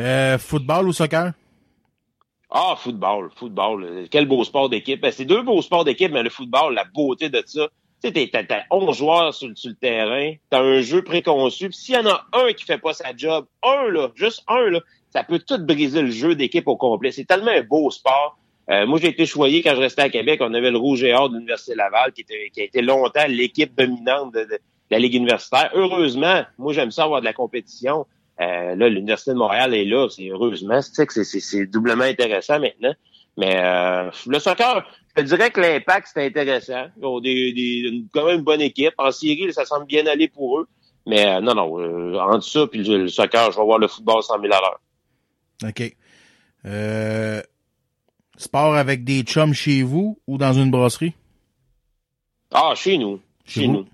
Euh, 0.00 0.38
football 0.38 0.88
ou 0.88 0.92
soccer? 0.92 1.32
Ah, 2.56 2.76
football, 2.78 3.30
football. 3.34 3.82
euh, 3.84 4.06
Quel 4.10 4.26
beau 4.26 4.44
sport 4.44 4.68
d'équipe. 4.68 5.00
Ben, 5.00 5.10
c'est 5.10 5.24
deux 5.24 5.42
beaux 5.42 5.60
sports 5.60 5.84
d'équipe, 5.84 6.12
mais 6.12 6.22
le 6.22 6.30
football, 6.30 6.72
la 6.74 6.84
beauté 6.84 7.28
de 7.28 7.42
ça. 7.44 7.68
Tu 8.02 8.12
sais, 8.12 8.28
t'as, 8.30 8.44
t'as 8.44 8.62
11 8.70 8.96
joueurs 8.96 9.34
sur, 9.34 9.48
le 9.48 9.74
terrain, 9.74 10.34
t'as 10.50 10.60
un 10.60 10.80
jeu 10.82 11.02
préconçu, 11.02 11.68
puis 11.70 11.76
s'il 11.76 11.94
y 11.94 11.98
en 11.98 12.06
a 12.06 12.26
un 12.32 12.52
qui 12.52 12.64
fait 12.64 12.78
pas 12.78 12.92
sa 12.92 13.16
job, 13.16 13.46
un 13.62 13.88
là, 13.88 14.10
juste 14.14 14.44
un 14.46 14.70
là, 14.70 14.80
ça 15.10 15.24
peut 15.24 15.38
tout 15.40 15.58
briser 15.58 16.02
le 16.02 16.10
jeu 16.10 16.34
d'équipe 16.36 16.68
au 16.68 16.76
complet. 16.76 17.10
C'est 17.12 17.24
tellement 17.24 17.50
un 17.50 17.62
beau 17.62 17.90
sport. 17.90 18.36
Euh, 18.70 18.86
moi, 18.86 18.98
j'ai 19.00 19.08
été 19.08 19.26
choyé 19.26 19.62
quand 19.62 19.74
je 19.74 19.80
restais 19.80 20.02
à 20.02 20.08
Québec. 20.10 20.40
On 20.42 20.54
avait 20.54 20.70
le 20.70 20.78
Rouge 20.78 21.02
et 21.02 21.12
Or 21.12 21.28
de 21.30 21.34
l'Université 21.34 21.74
Laval, 21.74 22.12
qui, 22.12 22.20
était, 22.22 22.50
qui 22.52 22.60
a 22.60 22.64
été 22.64 22.82
longtemps 22.82 23.24
l'équipe 23.28 23.74
dominante 23.76 24.32
de, 24.32 24.40
de- 24.44 24.46
de 24.46 24.58
la 24.90 24.98
Ligue 24.98 25.14
universitaire. 25.14 25.70
Heureusement, 25.74 26.42
moi, 26.58 26.72
j'aime 26.74 26.90
ça 26.90 27.04
avoir 27.04 27.20
de 27.20 27.24
la 27.24 27.32
compétition. 27.32 28.06
Euh, 28.40 28.74
là, 28.74 28.88
l'Université 28.88 29.30
de 29.32 29.36
Montréal 29.36 29.74
est 29.74 29.84
là, 29.84 30.08
c'est 30.08 30.28
heureusement. 30.28 30.80
C'est- 30.82 31.08
c'est 31.24 31.40
c'est 31.40 31.66
doublement 31.66 32.04
intéressant 32.04 32.58
maintenant. 32.58 32.92
Mais 33.36 33.56
euh, 33.60 34.10
le 34.26 34.38
soccer, 34.38 34.84
je 35.16 35.22
te 35.22 35.26
dirais 35.26 35.50
que 35.50 35.60
l'impact, 35.60 36.08
c'est 36.12 36.26
intéressant. 36.26 36.86
Ils 36.98 37.04
ont 37.04 37.20
des, 37.20 37.52
des, 37.52 37.88
une- 37.88 38.08
quand 38.12 38.26
même 38.26 38.38
une 38.38 38.44
bonne 38.44 38.60
équipe. 38.60 38.94
En 38.98 39.10
Syrie, 39.12 39.52
ça 39.52 39.64
semble 39.64 39.86
bien 39.86 40.06
aller 40.06 40.28
pour 40.28 40.60
eux. 40.60 40.68
Mais 41.06 41.26
euh, 41.26 41.40
non, 41.40 41.54
non, 41.54 41.78
euh, 41.80 42.18
entre 42.18 42.44
ça 42.44 42.66
puis 42.66 42.82
le, 42.82 42.98
le 43.02 43.08
soccer, 43.08 43.52
je 43.52 43.56
vais 43.58 43.64
voir 43.64 43.78
le 43.78 43.88
football 43.88 44.22
100 44.22 44.40
000 44.40 44.52
à 44.52 44.60
l'heure. 44.60 44.80
OK. 45.68 45.96
Euh, 46.66 47.42
sport 48.36 48.74
avec 48.74 49.04
des 49.04 49.22
chums 49.22 49.52
chez 49.52 49.82
vous 49.82 50.18
ou 50.26 50.38
dans 50.38 50.52
une 50.54 50.70
brasserie? 50.70 51.12
Ah, 52.52 52.72
chez 52.74 52.98
nous. 52.98 53.20
Chez 53.46 53.68
nous. 53.68 53.84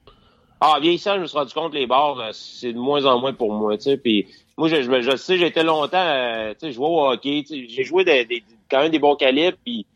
Ah, 0.61 0.79
vieillissant, 0.81 1.17
je 1.17 1.21
me 1.21 1.27
suis 1.27 1.39
rendu 1.39 1.55
compte, 1.55 1.73
les 1.75 1.87
bars, 1.87 2.19
euh, 2.21 2.31
c'est 2.33 2.73
de 2.73 2.79
moins 2.79 3.05
en 3.07 3.19
moins 3.19 3.33
pour 3.33 3.53
moi, 3.53 3.77
tu 3.79 3.85
sais. 3.85 3.97
Puis 3.97 4.27
moi, 4.59 4.69
je, 4.69 4.83
je, 4.83 5.01
je 5.01 5.17
sais, 5.17 5.39
été 5.41 5.63
longtemps, 5.63 5.97
euh, 5.97 6.53
tu 6.53 6.61
sais, 6.61 6.67
je 6.71 6.77
jouais 6.77 6.87
au 6.87 7.07
hockey, 7.07 7.45
tu 7.47 7.55
sais, 7.55 7.69
j'ai 7.69 7.85
joué 7.85 8.05
des, 8.05 8.25
des- 8.27 8.45
quand 8.71 8.81
même 8.83 8.91
des 8.93 8.99
bons 8.99 9.17
calibres, 9.17 9.57
puis 9.65 9.87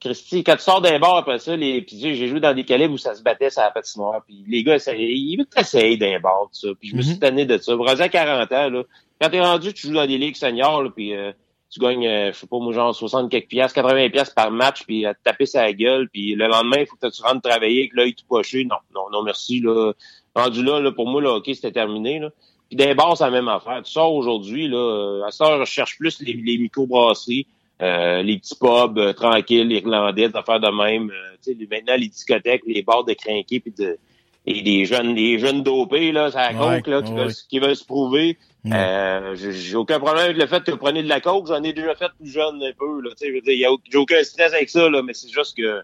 Christy, 0.00 0.44
quand 0.44 0.56
tu 0.56 0.62
sors 0.62 0.80
d'un 0.82 0.98
bar 0.98 1.16
après 1.16 1.38
ça, 1.38 1.56
les, 1.56 1.80
puis 1.80 1.96
tu 1.96 2.02
sais, 2.02 2.14
j'ai 2.14 2.28
joué 2.28 2.40
dans 2.40 2.52
des 2.54 2.64
calibres 2.64 2.92
où 2.94 2.98
ça 2.98 3.14
se 3.14 3.22
battait 3.22 3.50
sur 3.50 3.62
la 3.62 3.70
patinoire, 3.70 4.20
puis 4.26 4.44
les 4.46 4.62
gars, 4.64 4.78
ça, 4.78 4.92
ils 4.94 5.46
t'essayent 5.46 5.96
d'un 5.96 6.20
bar, 6.20 6.42
tout 6.52 6.68
ça. 6.68 6.68
Puis 6.78 6.88
je 6.90 6.96
me 6.96 7.02
suis 7.02 7.14
Mhm. 7.14 7.18
tanné 7.20 7.46
de 7.46 7.56
ça. 7.56 7.74
Rendu 7.74 8.02
à 8.02 8.08
40 8.08 8.52
ans, 8.52 8.68
là, 8.68 8.82
quand 9.20 9.30
t'es 9.30 9.40
rendu, 9.40 9.72
tu 9.72 9.86
joues 9.86 9.94
dans 9.94 10.06
des 10.06 10.18
ligues 10.18 10.36
seniors, 10.36 10.82
là, 10.82 10.90
puis 10.94 11.14
euh, 11.14 11.32
tu 11.72 11.80
gagnes, 11.80 12.06
euh, 12.06 12.32
je 12.32 12.38
sais 12.38 12.46
pas, 12.46 12.58
moi, 12.58 12.72
genre 12.72 12.94
60 12.94 13.30
quelques 13.30 13.48
piastres, 13.48 13.74
80 13.74 14.10
piastres 14.10 14.34
par 14.34 14.50
match, 14.50 14.84
puis 14.84 15.06
à 15.06 15.14
te 15.14 15.20
taper 15.24 15.46
sa 15.46 15.72
gueule, 15.72 16.08
puis 16.10 16.34
le 16.34 16.46
lendemain, 16.46 16.78
il 16.80 16.86
faut 16.86 16.96
que 16.96 17.08
tu 17.08 17.22
rentres 17.22 17.40
travailler 17.40 17.80
avec 17.80 17.94
l'œil 17.94 18.14
tout 18.14 18.26
poché. 18.28 18.64
Non, 18.64 18.76
non, 18.94 19.08
non, 19.10 19.22
merci, 19.22 19.60
là. 19.60 19.92
Rendu 20.34 20.62
là, 20.62 20.80
là, 20.80 20.92
pour 20.92 21.08
moi, 21.08 21.22
le 21.22 21.28
hockey, 21.28 21.54
c'était 21.54 21.72
terminé, 21.72 22.18
là. 22.18 22.28
Puis 22.68 22.76
des 22.76 22.94
bars, 22.94 23.16
c'est 23.16 23.24
la 23.24 23.30
même 23.30 23.48
affaire. 23.48 23.82
Tu 23.84 23.90
sors 23.90 24.14
aujourd'hui, 24.14 24.68
là, 24.68 24.76
euh, 24.76 25.24
à 25.26 25.30
ça, 25.30 25.58
je 25.58 25.64
cherche 25.64 25.96
plus 25.98 26.20
les, 26.20 26.34
les 26.34 26.58
micro-brasseries, 26.58 27.46
euh, 27.80 28.22
les 28.22 28.38
petits 28.38 28.54
pubs 28.54 28.98
euh, 28.98 29.12
tranquilles, 29.12 29.72
irlandais, 29.72 30.28
des 30.28 30.36
affaires 30.36 30.60
de 30.60 30.68
même. 30.68 31.10
euh, 31.10 31.36
tu 31.42 31.54
sais, 31.54 31.68
maintenant, 31.70 31.96
les 31.96 32.08
discothèques, 32.08 32.62
les 32.66 32.82
bars 32.82 33.04
de 33.04 33.14
crinqués, 33.14 33.60
puis 33.60 33.72
de, 33.76 33.98
et 34.46 34.62
des 34.62 34.84
jeunes, 34.84 35.14
des 35.14 35.38
jeunes 35.38 35.62
dopés, 35.62 36.10
là, 36.12 36.30
ça 36.30 36.52
la 36.52 36.58
Ouais, 36.66 36.76
coke, 36.82 36.86
là, 36.88 37.02
qui, 37.02 37.12
ouais. 37.12 37.18
veulent, 37.18 37.32
qui 37.48 37.58
veulent 37.60 37.76
se 37.76 37.84
prouver. 37.84 38.38
Mm. 38.64 38.72
Euh, 38.74 39.34
j'ai 39.36 39.76
aucun 39.76 39.98
problème 40.00 40.24
avec 40.24 40.36
le 40.36 40.46
fait 40.46 40.62
que 40.64 40.70
vous 40.72 40.76
prenez 40.78 41.02
de 41.02 41.08
la 41.08 41.20
coke, 41.20 41.46
j'en 41.48 41.62
ai 41.62 41.72
déjà 41.72 41.94
fait 41.94 42.10
plus 42.20 42.30
jeune 42.30 42.62
un 42.62 42.72
peu, 42.78 43.00
là, 43.02 43.10
tu 43.10 43.24
sais, 43.24 43.28
je 43.30 43.34
veux 43.34 43.40
dire, 43.40 43.54
y 43.54 43.64
a 43.64 43.72
au- 43.72 43.78
j'ai 43.90 43.98
aucun 43.98 44.22
stress 44.22 44.52
avec 44.52 44.68
ça, 44.70 44.88
là, 44.88 45.02
mais 45.02 45.14
c'est 45.14 45.30
juste 45.30 45.56
que, 45.56 45.82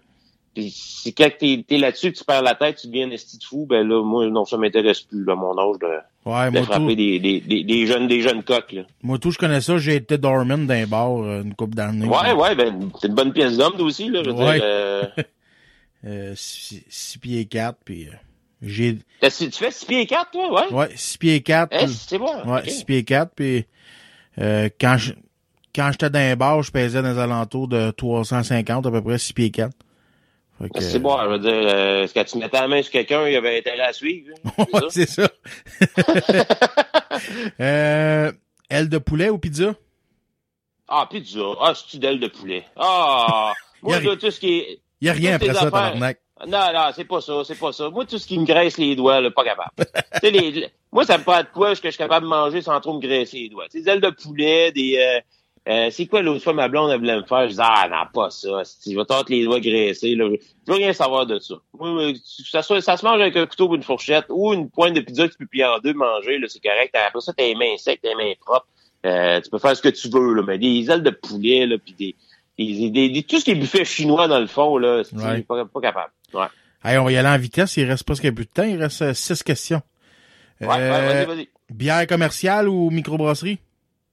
c'est 0.55 1.11
quand 1.13 1.29
t'es, 1.39 1.63
t'es 1.67 1.77
là-dessus 1.77 2.11
que 2.11 2.17
tu 2.17 2.23
perds 2.25 2.41
la 2.41 2.55
tête, 2.55 2.77
tu 2.81 2.87
deviens 2.87 3.07
un 3.07 3.11
esti 3.11 3.37
de 3.37 3.43
fou, 3.43 3.65
ben 3.69 3.87
là, 3.87 4.01
moi, 4.03 4.25
non, 4.27 4.45
ça 4.45 4.57
m'intéresse 4.57 5.01
plus, 5.01 5.23
là, 5.23 5.35
mon 5.35 5.57
âge 5.57 5.79
de, 5.79 5.87
Ouais, 6.29 6.51
de 6.51 6.61
frapper 6.65 6.95
des, 6.95 7.19
des, 7.19 7.39
des, 7.39 7.63
des 7.63 7.85
jeunes, 7.87 8.07
des 8.07 8.21
jeunes 8.21 8.43
coques, 8.43 8.73
là. 8.73 8.81
moi 9.03 9.17
tout, 9.19 9.31
je 9.31 9.37
connais 9.37 9.61
ça. 9.61 9.77
J'ai 9.77 9.95
été 9.95 10.17
dormant 10.17 10.57
d'un 10.57 10.85
bar 10.85 11.21
euh, 11.23 11.41
une 11.43 11.55
couple 11.55 11.75
d'années. 11.75 12.05
Ouais, 12.07 12.33
ouais, 12.33 12.55
ben, 12.55 12.89
c'est 12.99 13.07
une 13.07 13.13
bonne 13.15 13.31
pièce 13.33 13.57
d'homme, 13.57 13.79
aussi, 13.81 14.09
là, 14.09 14.21
je 14.23 14.29
veux 14.29 14.35
Ouais. 14.35 14.53
dire, 14.55 14.61
euh, 14.63 15.03
Euh, 16.05 16.31
6 16.33 17.17
pieds 17.21 17.43
4, 17.45 17.77
puis 17.83 18.07
euh, 18.07 18.11
j'ai... 18.61 18.97
tu 19.21 19.51
fais 19.51 19.71
6 19.71 19.85
pieds 19.85 20.05
4, 20.05 20.31
toi, 20.31 20.51
ouais? 20.53 20.73
Ouais, 20.73 20.89
6 20.95 21.17
pieds 21.17 21.41
4. 21.41 21.69
Eh, 21.71 21.87
c'est 21.87 22.17
bon. 22.17 22.33
Ouais, 22.45 22.61
ok. 22.61 22.69
6 22.69 22.83
pieds 22.83 23.03
4, 23.03 23.31
puis 23.35 23.65
euh, 24.39 24.69
quand 24.79 24.97
je 24.97 25.13
quand 25.75 25.91
j'étais 25.91 26.09
dans 26.09 26.19
un 26.19 26.35
bar, 26.35 26.61
je 26.63 26.71
pesais 26.71 27.01
dans 27.01 27.11
les 27.13 27.19
alentours 27.19 27.67
de 27.67 27.91
350, 27.91 28.85
à 28.87 28.91
peu 28.91 29.01
près 29.01 29.17
6 29.17 29.33
pieds 29.33 29.51
4. 29.51 29.71
Fait 30.61 30.69
que, 30.69 30.81
C'est 30.81 30.99
bon, 30.99 31.17
je 31.21 31.27
veux 31.27 31.39
dire, 31.39 31.51
euh, 31.53 32.07
quand 32.13 32.23
tu 32.25 32.37
mettais 32.37 32.59
la 32.59 32.67
main 32.67 32.81
sur 32.81 32.91
quelqu'un, 32.91 33.25
il 33.27 33.35
avait 33.35 33.59
intérêt 33.59 33.81
à 33.81 33.93
suivre. 33.93 34.33
hein, 34.45 34.65
Ouais, 34.73 34.81
c'est 34.89 35.07
ça? 35.07 35.29
euh, 37.61 38.31
aile 38.69 38.89
de 38.89 38.97
poulet 38.97 39.29
ou 39.29 39.37
pizza? 39.37 39.73
Ah, 40.87 41.07
pizza. 41.09 41.39
Ah, 41.61 41.73
c'est 41.75 41.99
d'aile 41.99 42.19
de 42.19 42.27
poulet? 42.27 42.65
Ah! 42.75 43.53
Moi, 43.81 44.01
là, 44.01 44.17
tout 44.17 44.31
ce 44.31 44.39
qui 44.39 44.57
est... 44.57 44.79
Il 44.99 45.07
y 45.07 45.09
a 45.09 45.13
rien 45.13 45.35
après 45.35 45.53
ça, 45.53 45.61
tabarnak. 45.61 46.19
Non, 46.47 46.73
non, 46.73 46.91
c'est 46.95 47.05
pas 47.05 47.21
ça, 47.21 47.43
c'est 47.43 47.59
pas 47.59 47.71
ça. 47.71 47.89
Moi, 47.89 48.05
tout 48.05 48.17
ce 48.17 48.25
qui 48.25 48.39
me 48.39 48.45
graisse 48.45 48.77
les 48.77 48.95
doigts, 48.95 49.19
là, 49.19 49.29
pas 49.31 49.43
capable. 49.43 49.71
les, 50.23 50.69
moi, 50.91 51.05
ça 51.05 51.17
me 51.17 51.23
prend 51.23 51.41
de 51.41 51.47
quoi 51.53 51.75
que 51.75 51.81
je 51.83 51.89
suis 51.89 51.97
capable 51.97 52.25
de 52.25 52.29
manger 52.29 52.61
sans 52.61 52.79
trop 52.79 52.93
me 52.93 53.01
graisser 53.01 53.39
les 53.39 53.49
doigts? 53.49 53.65
Tu 53.65 53.79
sais, 53.79 53.83
des 53.83 53.91
ailes 53.91 54.01
de 54.01 54.09
poulet, 54.09 54.71
des... 54.71 54.97
Euh, 54.97 55.19
euh, 55.67 55.89
c'est 55.91 56.07
quoi 56.07 56.21
l'autre 56.21 56.41
fois 56.41 56.53
ma 56.53 56.67
blonde 56.67 56.89
elle 56.89 56.99
voulait 56.99 57.17
me 57.17 57.25
faire? 57.25 57.47
Je 57.47 57.53
dis 57.53 57.61
ah 57.61 57.87
non 57.91 58.09
pas 58.11 58.31
ça, 58.31 58.63
je 58.87 58.95
vais 58.95 59.05
tenter 59.05 59.35
les 59.35 59.43
doigts 59.43 59.59
graissés. 59.59 60.15
Là. 60.15 60.27
Je 60.29 60.71
veux 60.71 60.77
rien 60.77 60.93
savoir 60.93 61.27
de 61.27 61.37
ça. 61.37 61.55
Moi, 61.77 62.13
ça, 62.49 62.63
ça 62.63 62.97
se 62.97 63.05
mange 63.05 63.21
avec 63.21 63.35
un 63.35 63.45
couteau 63.45 63.67
ou 63.67 63.75
une 63.75 63.83
fourchette 63.83 64.25
ou 64.29 64.53
une 64.53 64.69
pointe 64.69 64.93
de 64.93 65.01
pizza 65.01 65.27
que 65.27 65.33
tu 65.33 65.37
peux 65.37 65.45
plier 65.45 65.65
en 65.65 65.77
deux 65.79 65.93
manger, 65.93 66.39
c'est 66.47 66.63
correct. 66.63 66.95
Après 66.95 67.21
ça, 67.21 67.33
t'as 67.33 67.43
les 67.43 67.55
mains 67.55 67.77
secs, 67.77 67.99
t'as 68.01 68.09
les 68.09 68.15
mains 68.15 68.33
propres. 68.39 68.67
Euh, 69.05 69.39
tu 69.41 69.49
peux 69.49 69.59
faire 69.59 69.75
ce 69.75 69.81
que 69.81 69.89
tu 69.89 70.09
veux, 70.09 70.33
là, 70.33 70.41
mais 70.41 70.57
des 70.57 70.89
ailes 70.89 71.03
de 71.03 71.11
poulet, 71.11 71.65
là, 71.65 71.77
puis 71.77 71.93
des, 71.93 72.15
des, 72.65 72.89
des- 72.89 73.09
des- 73.09 73.23
tout 73.23 73.39
ce 73.39 73.45
qui 73.45 73.51
est 73.51 73.55
buffet 73.55 73.85
chinois 73.85 74.27
dans 74.27 74.39
le 74.39 74.47
fond, 74.47 74.77
là, 74.77 75.03
c'est 75.03 75.15
Ouais. 75.15 75.41
pas, 75.41 75.65
pas 75.65 75.81
capable. 75.81 76.11
Ouais. 76.33 76.45
Hey, 76.83 76.97
on 76.97 77.03
va 77.05 77.11
y 77.11 77.17
aller 77.17 77.27
en 77.27 77.37
vitesse, 77.37 77.75
il 77.77 77.85
reste 77.85 78.03
presque 78.03 78.31
plus 78.33 78.45
de 78.45 78.49
temps, 78.49 78.63
il 78.63 78.81
reste 78.81 79.13
6 79.13 79.43
questions. 79.43 79.81
Ouais, 80.61 80.67
ouais, 80.67 80.73
Euh, 80.79 81.25
vas-y, 81.25 81.25
vas-y. 81.25 81.49
bière 81.69 82.07
commerciale 82.07 82.67
ou 82.69 82.89
microbrasserie? 82.89 83.59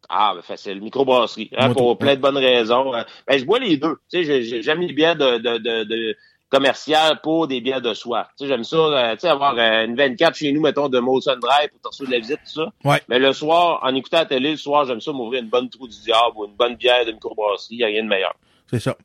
Ah, 0.09 0.33
ben 0.37 0.43
facile. 0.43 0.81
Microbrasserie. 0.81 1.51
Hein, 1.57 1.73
pour 1.75 1.99
plein 1.99 2.15
de 2.15 2.21
bonnes 2.21 2.37
raisons. 2.37 2.95
Euh, 2.95 3.03
Ben, 3.27 3.39
je 3.39 3.45
bois 3.45 3.59
les 3.59 3.77
deux. 3.77 3.97
Tu 4.11 4.19
sais, 4.19 4.25
j'ai- 4.25 4.43
j'ai- 4.45 4.63
j'aime 4.63 4.81
les 4.81 4.93
bières 4.93 5.17
de, 5.17 5.39
de, 5.39 5.59
de, 5.59 5.85
de 5.85 6.17
commerciales 6.49 7.21
pour 7.23 7.49
des 7.49 7.61
bières 7.61 7.81
de 7.81 7.95
soir. 7.95 8.29
Tu 8.39 8.45
sais, 8.45 8.49
j'aime 8.49 8.65
ça, 8.65 8.77
euh, 8.77 9.13
tu 9.15 9.21
sais, 9.21 9.29
avoir 9.29 9.57
euh, 9.59 9.85
une 9.85 9.97
24 9.97 10.37
chez 10.37 10.53
nous, 10.53 10.61
mettons, 10.61 10.89
de 10.89 10.99
Molson 10.99 11.37
Drive 11.41 11.71
pour 11.71 11.81
te 11.81 11.89
recevoir 11.89 12.11
de 12.11 12.15
la 12.15 12.21
visite, 12.21 12.41
tout 12.45 12.63
ça. 12.63 12.73
Ouais. 12.85 13.03
Mais 13.09 13.19
le 13.19 13.33
soir, 13.33 13.81
en 13.83 13.95
écoutant 13.95 14.19
la 14.19 14.27
télé, 14.27 14.53
le 14.53 14.57
soir, 14.57 14.87
j'aime 14.87 15.01
ça 15.01 15.13
m'ouvrir 15.13 15.43
une 15.43 15.49
bonne 15.49 15.69
trou 15.69 15.89
du 15.89 15.99
diable 16.01 16.37
ou 16.37 16.47
une 16.47 16.55
bonne 16.55 16.77
bière 16.77 17.05
de 17.05 17.13
microbrasserie. 17.13 17.77
Y 17.77 17.85
a 17.85 17.87
rien 17.87 18.05
de 18.05 18.09
meilleur. 18.09 18.35
C'est 18.71 18.81
ça. 18.81 18.97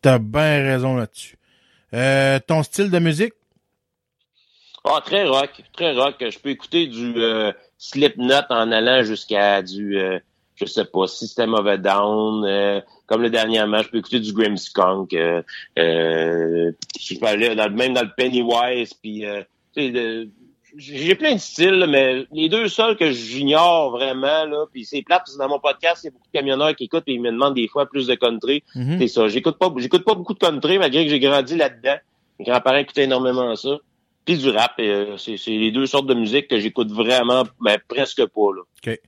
T'as 0.00 0.18
bien 0.18 0.62
raison 0.62 0.96
là-dessus. 0.96 1.36
Euh, 1.94 2.38
ton 2.46 2.62
style 2.62 2.90
de 2.90 2.98
musique? 2.98 3.32
Ah, 4.84 5.00
très 5.04 5.26
rock, 5.26 5.62
très 5.72 5.92
rock. 5.92 6.16
Je 6.20 6.38
peux 6.38 6.50
écouter 6.50 6.86
du 6.86 7.14
euh, 7.16 7.52
Slipknot 7.78 8.46
en 8.50 8.70
allant 8.70 9.02
jusqu'à 9.02 9.62
du, 9.62 9.98
euh, 9.98 10.18
je 10.56 10.64
sais 10.64 10.84
pas, 10.84 11.06
System 11.06 11.54
of 11.54 11.66
a 11.66 11.76
Down. 11.76 12.44
euh, 12.44 12.80
comme 13.06 13.22
le 13.22 13.30
dernièrement, 13.30 13.82
je 13.82 13.88
peux 13.88 13.98
écouter 13.98 14.20
du 14.20 14.32
Grimmskunk. 14.32 15.12
Euh, 15.14 15.42
euh, 15.78 16.72
je 16.98 17.18
peux 17.18 17.26
aller 17.26 17.54
dans, 17.54 17.70
même 17.70 17.94
dans 17.94 18.02
le 18.02 18.10
Pennywise. 18.16 18.94
Puis, 18.94 19.24
euh, 19.24 19.42
j'ai 20.76 21.14
plein 21.14 21.34
de 21.34 21.40
styles, 21.40 21.70
là, 21.70 21.86
mais 21.86 22.26
les 22.32 22.48
deux 22.48 22.68
seuls 22.68 22.96
que 22.96 23.10
j'ignore 23.12 23.90
vraiment, 23.92 24.44
là, 24.44 24.64
puis 24.72 24.84
c'est 24.84 25.02
plate, 25.02 25.20
parce 25.20 25.34
que 25.34 25.38
dans 25.38 25.48
mon 25.48 25.58
podcast, 25.60 26.02
il 26.02 26.06
y 26.06 26.08
a 26.08 26.10
beaucoup 26.10 26.26
de 26.26 26.38
camionneurs 26.38 26.74
qui 26.74 26.84
écoutent 26.84 27.04
et 27.06 27.12
ils 27.12 27.20
me 27.20 27.30
demandent 27.30 27.54
des 27.54 27.68
fois 27.68 27.86
plus 27.86 28.06
de 28.06 28.14
country. 28.14 28.62
Mhm. 28.74 28.98
C'est 28.98 29.08
ça. 29.08 29.28
J'écoute 29.28 29.58
pas, 29.58 29.72
j'écoute 29.78 30.04
pas 30.04 30.14
beaucoup 30.14 30.34
de 30.34 30.38
country, 30.38 30.78
malgré 30.78 31.04
que 31.04 31.10
j'ai 31.10 31.20
grandi 31.20 31.56
là-dedans. 31.56 31.96
Mes 32.38 32.44
grands-parents 32.44 32.78
écoutaient 32.78 33.04
énormément 33.04 33.54
ça. 33.56 33.78
Puis 34.26 34.36
du 34.38 34.50
rap. 34.50 34.72
euh, 34.80 35.16
c'est, 35.16 35.36
les 35.46 35.70
deux 35.70 35.86
sortes 35.86 36.08
de 36.08 36.14
musique 36.14 36.48
que 36.48 36.58
j'écoute 36.58 36.90
vraiment, 36.90 37.44
mais 37.60 37.78
presque 37.88 38.26
pas, 38.26 38.50
là. 38.54 38.62
OK. 38.86 39.00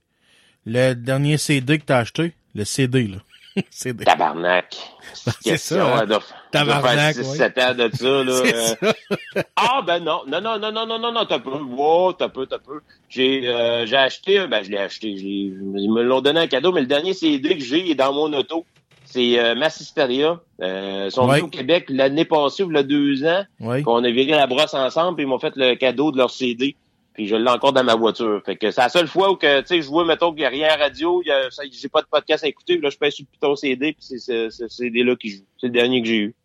Le 0.65 0.93
dernier 0.93 1.37
CD 1.37 1.79
que 1.79 1.85
t'as 1.85 1.99
acheté? 1.99 2.33
Le 2.55 2.65
CD, 2.65 3.07
là. 3.07 3.17
CD. 3.71 4.05
Tabarnak. 4.05 4.75
C'est 5.41 5.57
ça, 5.57 5.85
hein? 5.95 5.99
Elle 6.03 6.07
doit- 6.09 6.23
Tabarnak, 6.51 7.15
faire 7.15 7.25
ouais. 7.27 7.37
6-7 7.49 7.63
ans 7.63 7.75
de 7.75 7.89
ça, 7.95 8.23
là. 8.23 8.85
Euh. 8.85 9.43
Ah, 9.55 9.81
ben 9.85 9.99
non. 9.99 10.21
Non, 10.27 10.41
non, 10.41 10.59
non, 10.59 10.71
non, 10.71 10.85
non, 10.85 10.99
non, 10.99 11.11
non, 11.11 11.25
t'as 11.25 11.39
peu. 11.39 11.51
Wow, 11.61 12.13
t'as 12.13 12.29
peu, 12.29 12.45
t'as 12.45 12.59
peu. 12.59 12.81
J'ai, 13.09 13.47
euh, 13.47 13.85
j'ai 13.85 13.97
acheté, 13.97 14.45
ben, 14.47 14.63
je 14.63 14.69
l'ai 14.69 14.77
acheté. 14.77 15.07
Ils 15.09 15.91
me 15.91 16.03
l'ont 16.03 16.21
donné 16.21 16.41
en 16.41 16.47
cadeau, 16.47 16.71
mais 16.71 16.81
le 16.81 16.87
dernier 16.87 17.13
CD 17.13 17.57
que 17.57 17.63
j'ai 17.63 17.89
est 17.91 17.95
dans 17.95 18.13
mon 18.13 18.31
auto. 18.33 18.65
C'est 19.05 19.39
euh, 19.39 19.55
Massisteria. 19.55 20.39
Euh, 20.61 21.05
ils 21.07 21.11
sont 21.11 21.23
Ouais. 21.27 21.37
venus 21.39 21.45
au 21.45 21.47
Québec 21.47 21.85
l'année 21.89 22.25
passée, 22.25 22.63
il 22.67 22.73
y 22.75 22.77
a 22.77 22.83
deux 22.83 23.25
ans. 23.25 23.43
Oui. 23.59 23.81
On 23.87 24.03
a 24.03 24.09
viré 24.11 24.31
la 24.31 24.45
brosse 24.45 24.75
ensemble, 24.75 25.15
puis 25.15 25.25
ils 25.25 25.27
m'ont 25.27 25.39
fait 25.39 25.53
le 25.55 25.73
cadeau 25.75 26.11
de 26.11 26.17
leur 26.17 26.29
CD. 26.29 26.75
Puis 27.19 27.27
je 27.27 27.35
l'ai 27.35 27.49
encore 27.49 27.73
dans 27.73 27.83
ma 27.83 27.95
voiture. 27.95 28.41
Fait 28.45 28.55
que 28.55 28.71
c'est 28.71 28.79
la 28.79 28.87
seule 28.87 29.09
fois 29.09 29.29
où 29.29 29.35
que, 29.35 29.59
tu 29.59 29.67
sais, 29.67 29.81
je 29.81 29.87
vois, 29.89 30.05
mettons 30.05 30.29
qu'il 30.29 30.39
n'y 30.39 30.45
a 30.45 30.49
rien 30.49 30.67
à 30.69 30.77
la 30.77 30.85
radio, 30.85 31.21
j'ai 31.69 31.89
pas 31.89 32.01
de 32.01 32.07
podcast 32.09 32.45
à 32.45 32.47
écouter, 32.47 32.75
puis 32.75 32.83
là, 32.83 32.89
je 32.89 32.97
pèse 32.97 33.13
sur 33.15 33.25
le 33.25 33.31
piton 33.33 33.57
CD, 33.57 33.91
puis 33.91 34.05
c'est 34.17 34.49
ce 34.49 34.67
CD-là 34.69 35.17
qui 35.17 35.31
joue. 35.31 35.43
C'est 35.59 35.67
le 35.67 35.73
dernier 35.73 36.01
que 36.01 36.07
j'ai 36.07 36.15
eu. 36.17 36.35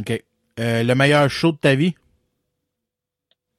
OK. 0.00 0.24
Euh, 0.58 0.82
le 0.82 0.94
meilleur 0.96 1.30
show 1.30 1.52
de 1.52 1.56
ta 1.58 1.76
vie? 1.76 1.94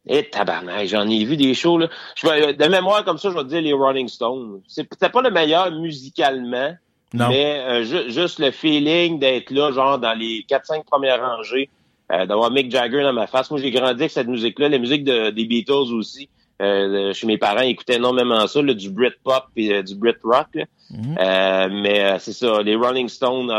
Et 0.06 0.30
tabarnak, 0.30 0.86
j'en 0.88 1.08
ai 1.08 1.24
vu 1.24 1.38
des 1.38 1.54
shows, 1.54 1.78
là. 1.78 1.90
Je 2.16 2.28
vais, 2.28 2.54
de 2.54 2.66
mémoire 2.66 3.06
comme 3.06 3.18
ça, 3.18 3.30
je 3.30 3.36
vais 3.36 3.44
te 3.44 3.48
dire 3.48 3.62
les 3.62 3.72
Rolling 3.72 4.10
Stones. 4.10 4.62
C'est 4.68 4.84
peut-être 4.84 5.14
pas 5.14 5.22
le 5.22 5.32
meilleur 5.32 5.72
musicalement, 5.72 6.76
Non. 7.14 7.30
mais 7.30 7.56
euh, 7.66 7.84
ju- 7.86 8.12
juste 8.12 8.40
le 8.40 8.52
feeling 8.52 9.18
d'être 9.18 9.50
là, 9.50 9.72
genre 9.72 9.98
dans 9.98 10.14
les 10.14 10.46
4-5 10.50 10.84
premières 10.84 11.22
rangées, 11.22 11.70
euh, 12.12 12.26
d'avoir 12.26 12.52
Mick 12.52 12.70
Jagger 12.70 13.02
dans 13.02 13.14
ma 13.14 13.28
face. 13.28 13.50
Moi, 13.50 13.62
j'ai 13.62 13.72
grandi 13.72 14.02
avec 14.02 14.12
cette 14.12 14.28
musique-là, 14.28 14.68
la 14.68 14.78
musique 14.78 15.06
de, 15.06 15.30
des 15.30 15.46
Beatles 15.46 15.94
aussi. 15.94 16.28
Euh, 16.62 17.14
chez 17.14 17.28
mes 17.28 17.38
parents, 17.38 17.62
ils 17.62 17.72
écoutaient 17.72 17.96
énormément 17.98 18.48
ça, 18.48 18.62
là, 18.62 18.74
du 18.74 18.90
Britpop 18.90 19.46
et 19.58 19.74
euh, 19.74 19.84
du 19.84 19.96
Brit 19.96 20.16
Rock. 20.24 20.48
là. 20.54 20.66
Mhm. 20.90 21.18
Euh, 21.20 21.70
mais 21.82 22.20
c'est 22.20 22.34
ça, 22.34 22.62
les 22.62 22.76
Rolling 22.76 23.10
Stones, 23.10 23.52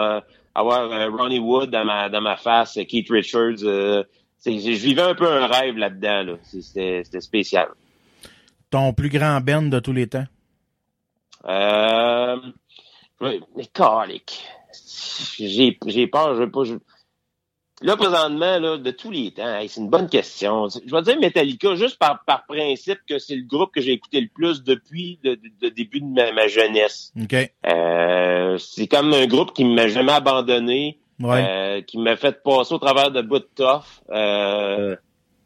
avoir 0.55 0.88
Ronnie 1.12 1.38
Wood 1.38 1.70
dans 1.70 1.84
ma 1.84 2.09
dans 2.09 2.20
ma 2.22 2.36
face, 2.36 2.78
Keith 2.88 3.11
Richards, 3.11 3.59
je 3.59 4.70
vivais 4.70 5.03
un 5.03 5.14
peu 5.14 5.26
un 5.30 5.47
rêve 5.47 5.76
là-dedans. 5.76 6.22
Là. 6.22 6.32
C'était 6.42 7.20
spécial. 7.20 7.68
Ton 8.70 8.92
plus 8.92 9.09
grand 9.09 9.40
band 9.40 9.62
de 9.62 9.78
tous 9.78 9.92
les 9.92 10.07
temps? 10.07 10.26
Euh, 11.49 12.36
oui, 13.20 13.40
mais. 13.57 13.66
J'ai 15.38 15.78
j'ai 15.86 16.07
peur, 16.07 16.34
je 16.34 16.40
veux 16.40 16.51
pas. 16.51 16.64
je- 16.64 16.74
Là, 17.83 17.95
présentement, 17.97 18.59
là, 18.59 18.79
de 18.79 18.91
tous 18.91 19.11
les 19.11 19.33
temps, 19.33 19.55
hey, 19.59 19.68
c'est 19.68 19.81
une 19.83 19.91
bonne 19.91 20.09
question. 20.09 20.66
Je 20.68 20.91
vais 20.95 21.03
dire 21.03 21.20
Metallica 21.20 21.74
juste 21.74 21.99
par, 21.99 22.24
par 22.24 22.47
principe 22.47 23.01
que 23.07 23.18
c'est 23.18 23.37
le 23.37 23.43
groupe 23.47 23.70
que 23.74 23.83
j'ai 23.83 23.93
écouté 23.93 24.20
le 24.22 24.29
plus 24.29 24.62
depuis 24.64 25.18
le, 25.22 25.37
le 25.61 25.70
début 25.70 26.01
de 26.01 26.07
ma, 26.07 26.33
ma 26.33 26.49
jeunesse. 26.49 27.12
OK. 27.22 27.35
Euh, 27.66 28.57
c'est 28.59 28.87
comme 28.87 29.12
un 29.12 29.27
groupe 29.27 29.53
qui 29.53 29.64
m'a 29.64 29.89
jamais 29.89 30.12
abandonné, 30.12 30.99
Ouais. 31.20 31.45
euh, 31.49 31.81
qui 31.83 31.99
m'a 31.99 32.16
fait 32.16 32.43
passer 32.43 32.74
au 32.74 32.79
travers 32.79 33.11
de 33.11 33.20
bouts 33.22 33.39
de 33.41 33.49
tough. 33.55 33.85
Euh, 34.11 34.97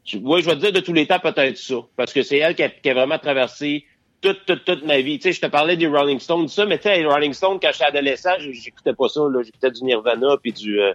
je- 0.05 0.19
oui, 0.19 0.41
je 0.43 0.51
vais 0.51 0.57
dire 0.57 0.73
de 0.73 0.81
tous 0.81 0.93
les 0.93 1.07
temps 1.07 1.19
peut-être 1.21 1.57
ça, 1.57 1.77
parce 1.97 2.13
que 2.13 2.23
c'est 2.23 2.39
elle 2.39 2.55
qui 2.55 2.63
a, 2.63 2.69
qui 2.69 2.91
a 2.91 2.95
vraiment 2.95 3.19
traversé 3.19 3.85
toute, 4.21 4.45
toute, 4.47 4.65
toute 4.65 4.85
ma 4.85 5.01
vie. 5.01 5.19
Tu 5.19 5.25
sais, 5.25 5.33
je 5.33 5.41
te 5.41 5.47
parlais 5.47 5.77
des 5.77 5.87
Rolling 5.87 6.19
Stones, 6.21 6.47
ça, 6.49 6.65
mais 6.67 6.79
tu 6.79 6.85
sais, 6.85 6.99
les 6.99 7.07
Rolling 7.07 7.33
Stones, 7.33 7.59
quand 7.61 7.71
j'étais 7.73 7.85
adolescent, 7.87 8.31
j'écoutais 8.39 8.93
pas 8.95 9.09
ça, 9.09 9.21
là. 9.31 9.43
J'écoutais 9.43 9.71
du 9.71 9.83
Nirvana 9.85 10.37
puis 10.43 10.53
du, 10.53 10.81
euh, 10.81 10.93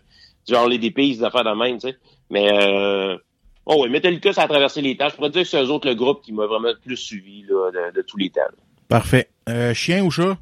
Harley 0.53 0.77
des 0.77 0.91
Peace, 0.91 1.17
des 1.17 1.23
affaires 1.23 1.43
de 1.43 1.57
même, 1.57 1.79
tu 1.79 1.89
sais. 1.89 1.97
Mais, 2.29 2.51
euh, 2.51 3.17
oh 3.65 3.83
oui, 3.83 3.89
Metallica, 3.89 4.33
ça 4.33 4.43
a 4.43 4.47
traversé 4.47 4.81
les 4.81 4.97
temps. 4.97 5.09
Je 5.09 5.15
pourrais 5.15 5.29
dire 5.29 5.43
que 5.43 5.47
c'est 5.47 5.61
eux 5.63 5.69
autres 5.69 5.87
le 5.87 5.95
groupe 5.95 6.21
qui 6.23 6.33
m'a 6.33 6.45
vraiment 6.45 6.69
le 6.69 6.77
plus 6.77 6.97
suivi, 6.97 7.43
là, 7.47 7.71
de, 7.71 7.95
de 7.95 8.01
tous 8.01 8.17
les 8.17 8.29
temps. 8.29 8.41
là. 8.41 8.57
Parfait. 8.87 9.29
Euh, 9.49 9.73
chien 9.73 10.03
ou 10.03 10.11
chat? 10.11 10.37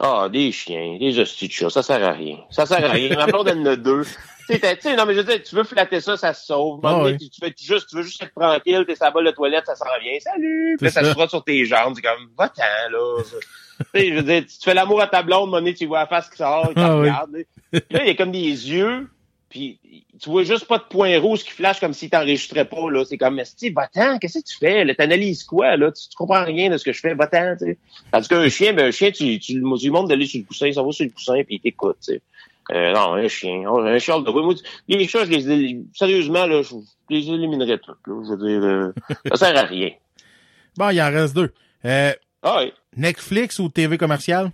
Ah, 0.00 0.28
des 0.30 0.52
chiens, 0.52 0.98
des 0.98 1.18
hosties 1.18 1.48
de 1.48 1.52
chats, 1.52 1.70
ça 1.70 1.82
sert 1.82 2.02
à 2.02 2.12
rien. 2.12 2.38
Ça 2.50 2.66
sert 2.66 2.84
à 2.84 2.88
rien. 2.88 3.16
Ma 3.16 3.26
blonde, 3.26 3.48
elle 3.48 3.60
en 3.60 3.66
a 3.66 3.76
deux. 3.76 4.04
Tu 4.48 4.58
sais, 4.58 4.94
non, 4.94 5.06
mais 5.06 5.14
je 5.14 5.20
veux 5.20 5.24
dire, 5.24 5.42
tu 5.42 5.56
veux 5.56 5.64
flatter 5.64 6.00
ça, 6.00 6.16
ça 6.16 6.32
se 6.32 6.46
sauve. 6.46 6.80
Ah 6.84 7.02
ouais. 7.02 7.16
tu, 7.16 7.28
tu 7.28 7.40
fais 7.40 7.52
juste, 7.58 7.88
tu 7.88 7.96
veux 7.96 8.02
juste 8.02 8.22
être 8.22 8.32
tranquille, 8.34 8.84
t'es 8.86 8.94
sa 8.94 9.10
balle 9.10 9.24
de 9.24 9.30
toilette, 9.32 9.66
ça 9.66 9.74
s'en 9.74 9.86
vient. 10.00 10.12
Salut! 10.20 10.76
Puis 10.78 10.84
là, 10.84 10.92
ça. 10.92 11.02
se 11.02 11.10
frotte 11.10 11.30
sur 11.30 11.42
tes 11.42 11.64
jambes. 11.64 11.94
C'est 11.96 12.02
comme, 12.02 12.28
va-t'en, 12.38 12.62
là. 12.92 13.22
tu 13.94 14.00
sais, 14.00 14.08
je 14.10 14.14
veux 14.14 14.22
dire, 14.22 14.44
tu 14.46 14.56
fais 14.62 14.74
l'amour 14.74 15.00
à 15.00 15.06
ta 15.06 15.22
blonde, 15.22 15.50
donné, 15.50 15.74
tu 15.74 15.86
vois 15.86 16.00
la 16.00 16.06
face 16.06 16.30
qui 16.30 16.36
sort, 16.36 16.72
il 16.74 16.82
Ah 16.82 16.94
regarde. 16.94 17.32
là. 17.32 17.80
Il 17.90 18.06
y 18.06 18.10
a 18.10 18.14
comme 18.14 18.32
des 18.32 18.40
yeux 18.40 19.08
puis 19.48 19.78
tu 20.20 20.28
vois 20.28 20.42
juste 20.42 20.66
pas 20.66 20.78
de 20.78 20.84
point 20.84 21.18
rouge 21.18 21.44
qui 21.44 21.50
flash 21.50 21.78
comme 21.78 21.92
s'il 21.92 22.10
t'enregistrait 22.10 22.64
pas, 22.64 22.90
là. 22.90 23.04
C'est 23.04 23.16
comme, 23.16 23.42
Steve, 23.44 23.74
va-t'en, 23.74 24.18
qu'est-ce 24.18 24.40
que 24.40 24.44
tu 24.44 24.56
fais? 24.56 24.84
Là, 24.84 24.94
t'analyses 24.94 25.44
quoi, 25.44 25.76
là? 25.76 25.92
Tu, 25.92 26.08
tu 26.08 26.16
comprends 26.16 26.44
rien 26.44 26.68
de 26.68 26.76
ce 26.76 26.84
que 26.84 26.92
je 26.92 27.00
fais, 27.00 27.14
va-t'en, 27.14 27.56
tu 27.56 27.64
sais. 27.64 27.78
Tandis 28.12 28.28
qu'un 28.28 28.48
chien, 28.48 28.72
ben, 28.72 28.86
un 28.86 28.90
chien, 28.90 29.10
tu, 29.10 29.38
tu, 29.38 29.38
tu 29.38 29.54
lui 29.54 29.90
montres 29.90 30.08
d'aller 30.08 30.26
sur 30.26 30.40
le 30.40 30.44
coussin, 30.46 30.70
ça 30.72 30.82
va 30.82 30.92
sur 30.92 31.04
le 31.04 31.10
coussin, 31.10 31.42
puis 31.44 31.56
il 31.56 31.60
t'écoute, 31.60 31.96
tu 32.04 32.14
sais. 32.14 32.22
Euh, 32.72 32.92
non, 32.92 33.14
un 33.14 33.28
chien. 33.28 33.62
Oh, 33.70 33.78
un 33.78 33.98
chien, 33.98 34.20
de 34.20 34.30
moi, 34.30 34.54
les 34.88 35.06
chats, 35.06 35.24
je 35.24 35.30
les, 35.30 35.80
sérieusement, 35.94 36.46
là, 36.46 36.62
je, 36.62 36.74
les 37.08 37.28
éliminerais 37.30 37.78
tous, 37.78 37.96
là. 38.06 38.22
Je 38.24 38.30
veux 38.34 38.48
dire, 38.48 38.64
euh, 38.64 38.92
ça 39.30 39.36
sert 39.36 39.56
à 39.56 39.62
rien. 39.62 39.90
Bon, 40.78 40.90
il 40.90 41.00
en 41.00 41.10
reste 41.10 41.34
deux. 41.34 41.54
Euh, 41.86 42.12
Ah 42.48 42.58
oui. 42.62 42.72
Netflix 42.96 43.58
ou 43.58 43.68
TV 43.68 43.98
commerciale? 43.98 44.52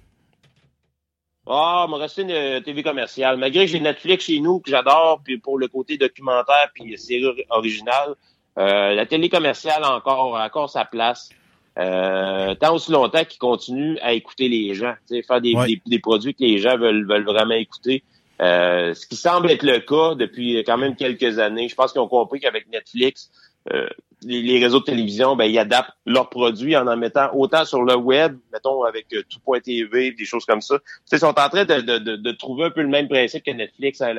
Ah, 1.47 1.87
m'a 1.91 1.97
resté 1.99 2.23
une 2.23 2.31
euh, 2.31 2.61
TV 2.61 2.83
commerciale. 2.83 3.37
Malgré 3.37 3.67
que 3.67 3.73
j'ai 3.73 3.81
Netflix 3.81 4.25
chez 4.27 4.39
nous, 4.41 4.61
que 4.61 4.71
j'adore, 4.71 5.21
puis 5.25 5.39
pour 5.39 5.59
le 5.59 5.69
côté 5.69 5.99
documentaire 5.99 6.71
puis 6.75 6.97
série 6.97 7.27
or- 7.27 7.35
originale, 7.51 8.15
euh, 8.59 8.95
la 8.95 9.07
télé 9.07 9.29
commerciale 9.29 9.83
a 9.85 9.95
encore, 9.97 10.37
a 10.39 10.47
encore 10.47 10.71
sa 10.71 10.85
place. 10.85 11.31
Euh, 11.79 12.55
tant 12.55 12.75
aussi 12.75 12.93
longtemps 12.93 13.25
qu'il 13.25 13.39
continue 13.39 13.99
à 14.01 14.13
écouter 14.13 14.49
les 14.49 14.75
gens, 14.75 14.95
faire 15.27 15.41
des, 15.41 15.55
Ouais. 15.55 15.67
des, 15.67 15.83
des 15.87 15.99
produits 15.99 16.35
que 16.35 16.45
les 16.45 16.59
gens 16.59 16.77
veulent, 16.79 17.07
veulent 17.07 17.25
vraiment 17.25 17.55
écouter. 17.55 18.05
Euh, 18.41 18.95
ce 18.95 19.07
qui 19.07 19.17
semble 19.17 19.51
être 19.51 19.63
le 19.65 19.81
cas 19.81 20.15
depuis 20.15 20.59
quand 20.65 20.77
même 20.79 20.95
quelques 20.97 21.39
années. 21.39 21.69
Je 21.69 21.75
pense 21.75 21.93
qu'ils 21.93 22.01
ont 22.01 22.09
compris 22.09 22.41
qu'avec 22.41 22.69
Netflix, 22.71 23.31
euh, 23.73 23.87
les, 24.25 24.41
les 24.41 24.59
réseaux 24.63 24.81
de 24.81 24.85
télévision, 24.85 25.35
ben, 25.37 25.45
ils 25.45 25.59
adaptent 25.59 25.93
leurs 26.07 26.31
produits 26.31 26.77
en 26.77 26.87
en 26.87 26.97
mettant 26.97 27.29
autant 27.35 27.65
sur 27.65 27.83
le 27.83 27.97
web, 27.97 28.37
mettons 28.53 28.85
avec 28.85 29.07
euh, 29.13 29.23
tout.tv, 29.29 30.13
des 30.13 30.25
choses 30.25 30.45
comme 30.45 30.61
ça. 30.61 30.79
Ils 31.13 31.19
sont 31.19 31.27
en 31.29 31.33
train 31.49 31.65
de, 31.65 31.81
de, 31.81 31.99
de, 31.99 32.17
de 32.17 32.33
trouver 32.33 32.65
un 32.65 32.71
peu 32.71 32.83
le 32.83 32.89
même 32.89 33.09
principe 33.09 33.45
que 33.45 33.51
Netflix 33.51 34.01
a, 34.01 34.11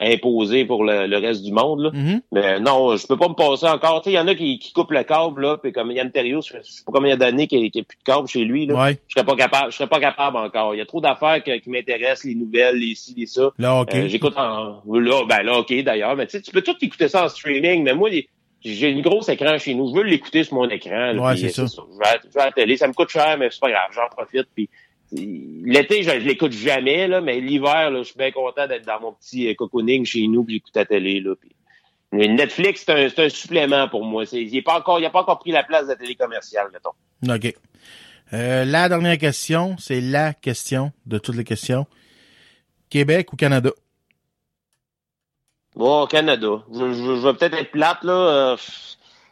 a 0.00 0.06
imposé 0.06 0.64
pour 0.64 0.84
le, 0.84 1.06
le 1.06 1.16
reste 1.18 1.42
du 1.44 1.52
monde. 1.52 1.80
Là. 1.80 1.90
Mhm. 1.92 2.20
Mais 2.32 2.58
non, 2.60 2.96
je 2.96 3.06
peux 3.06 3.16
pas 3.16 3.28
me 3.28 3.34
passer 3.34 3.66
encore. 3.66 4.02
Il 4.06 4.12
y 4.12 4.18
en 4.18 4.26
a 4.26 4.34
qui, 4.34 4.58
qui 4.58 4.72
coupent 4.72 4.90
le 4.90 5.04
câble, 5.04 5.42
là, 5.42 5.56
puis 5.56 5.72
comme 5.72 5.90
Yann 5.92 6.10
Terriot, 6.10 6.40
je 6.42 6.60
sais 6.62 6.82
pas 6.84 6.92
combien 6.92 7.16
d'années 7.16 7.46
qu'il 7.46 7.60
n'y 7.60 7.66
a 7.68 7.70
plus 7.70 7.96
de 7.96 8.02
câble 8.04 8.26
chez 8.28 8.44
lui. 8.44 8.66
Là. 8.66 8.74
Ouais. 8.74 8.98
Je 9.08 9.14
serais 9.14 9.24
pas 9.26 9.36
capable, 9.36 9.70
je 9.72 9.76
serais 9.76 9.88
pas 9.88 10.00
capable 10.00 10.36
encore. 10.36 10.74
Il 10.74 10.78
y 10.78 10.80
a 10.80 10.86
trop 10.86 11.00
d'affaires 11.00 11.42
qui 11.42 11.70
m'intéressent, 11.70 12.24
les 12.24 12.34
nouvelles, 12.34 12.76
les 12.76 12.94
ci, 12.96 13.14
les 13.16 13.26
ça. 13.26 13.50
Là, 13.58 13.80
OK. 13.82 13.94
Euh, 13.94 14.08
J'écoute 14.08 14.34
en 14.36 14.82
là, 14.92 15.24
ben 15.28 15.42
là, 15.42 15.58
ok 15.58 15.72
d'ailleurs, 15.82 16.16
mais 16.16 16.26
tu 16.26 16.32
sais, 16.38 16.42
tu 16.42 16.50
peux 16.50 16.62
tout 16.62 16.76
écouter 16.82 17.08
ça 17.08 17.24
en 17.24 17.28
streaming, 17.28 17.82
mais 17.84 17.94
moi, 17.94 18.10
les- 18.10 18.28
j'ai 18.64 18.88
une 18.88 19.02
grosse 19.02 19.28
écran 19.28 19.58
chez 19.58 19.74
nous. 19.74 19.88
Je 19.90 19.94
veux 19.94 20.02
l'écouter 20.02 20.42
sur 20.44 20.54
mon 20.54 20.68
écran. 20.68 21.12
là, 21.12 21.22
Ouais, 21.22 21.34
puis, 21.34 21.50
c'est 21.50 21.62
euh, 21.62 21.66
ça. 21.66 21.82
Je 21.92 21.98
vais, 21.98 22.06
à, 22.06 22.18
je 22.22 22.32
vais 22.32 22.40
à 22.40 22.46
la 22.46 22.52
télé. 22.52 22.76
Ça 22.76 22.88
me 22.88 22.94
coûte 22.94 23.10
cher, 23.10 23.36
mais 23.38 23.48
c'est 23.50 23.60
pas 23.60 23.70
grave, 23.70 23.90
j'en 23.92 24.08
profite. 24.08 24.48
Puis 24.54 24.70
l'été, 25.12 26.02
je, 26.02 26.10
je 26.10 26.26
l'écoute 26.26 26.52
jamais, 26.52 27.06
là, 27.06 27.20
mais 27.20 27.40
l'hiver, 27.40 27.90
je 27.96 28.02
suis 28.02 28.16
bien 28.16 28.30
content 28.30 28.66
d'être 28.66 28.86
dans 28.86 29.00
mon 29.00 29.12
petit 29.12 29.48
euh, 29.48 29.54
cocooning 29.54 30.04
chez 30.04 30.26
nous, 30.26 30.44
puis 30.44 30.54
j'écoute 30.54 30.76
la 30.76 30.84
télé. 30.84 31.20
Là, 31.20 31.34
puis... 31.38 31.54
Mais 32.12 32.28
Netflix, 32.28 32.84
c'est 32.86 33.18
un, 33.18 33.28
supplément 33.28 33.88
pour 33.88 34.04
moi. 34.04 34.24
Il 34.32 34.56
est 34.56 34.62
pas 34.62 34.78
encore, 34.78 35.00
il 35.00 35.04
a 35.04 35.10
pas 35.10 35.22
encore 35.22 35.40
pris 35.40 35.50
la 35.50 35.64
place 35.64 35.84
de 35.84 35.88
la 35.88 35.96
télé 35.96 36.14
commerciale, 36.14 36.68
mettons. 36.72 37.34
OK. 37.34 37.54
Euh, 38.32 38.64
la 38.64 38.88
dernière 38.88 39.18
question, 39.18 39.76
c'est 39.78 40.00
la 40.00 40.32
question 40.32 40.92
de 41.06 41.18
toutes 41.18 41.36
les 41.36 41.44
questions. 41.44 41.86
Québec 42.88 43.32
ou 43.32 43.36
Canada? 43.36 43.70
Bon, 45.76 46.02
au 46.02 46.06
Canada. 46.06 46.62
Je, 46.72 46.92
je- 46.92 47.16
je 47.16 47.26
vais 47.26 47.34
peut-être 47.34 47.54
être 47.58 47.70
plate, 47.70 48.04
là. 48.04 48.12
euh, 48.12 48.56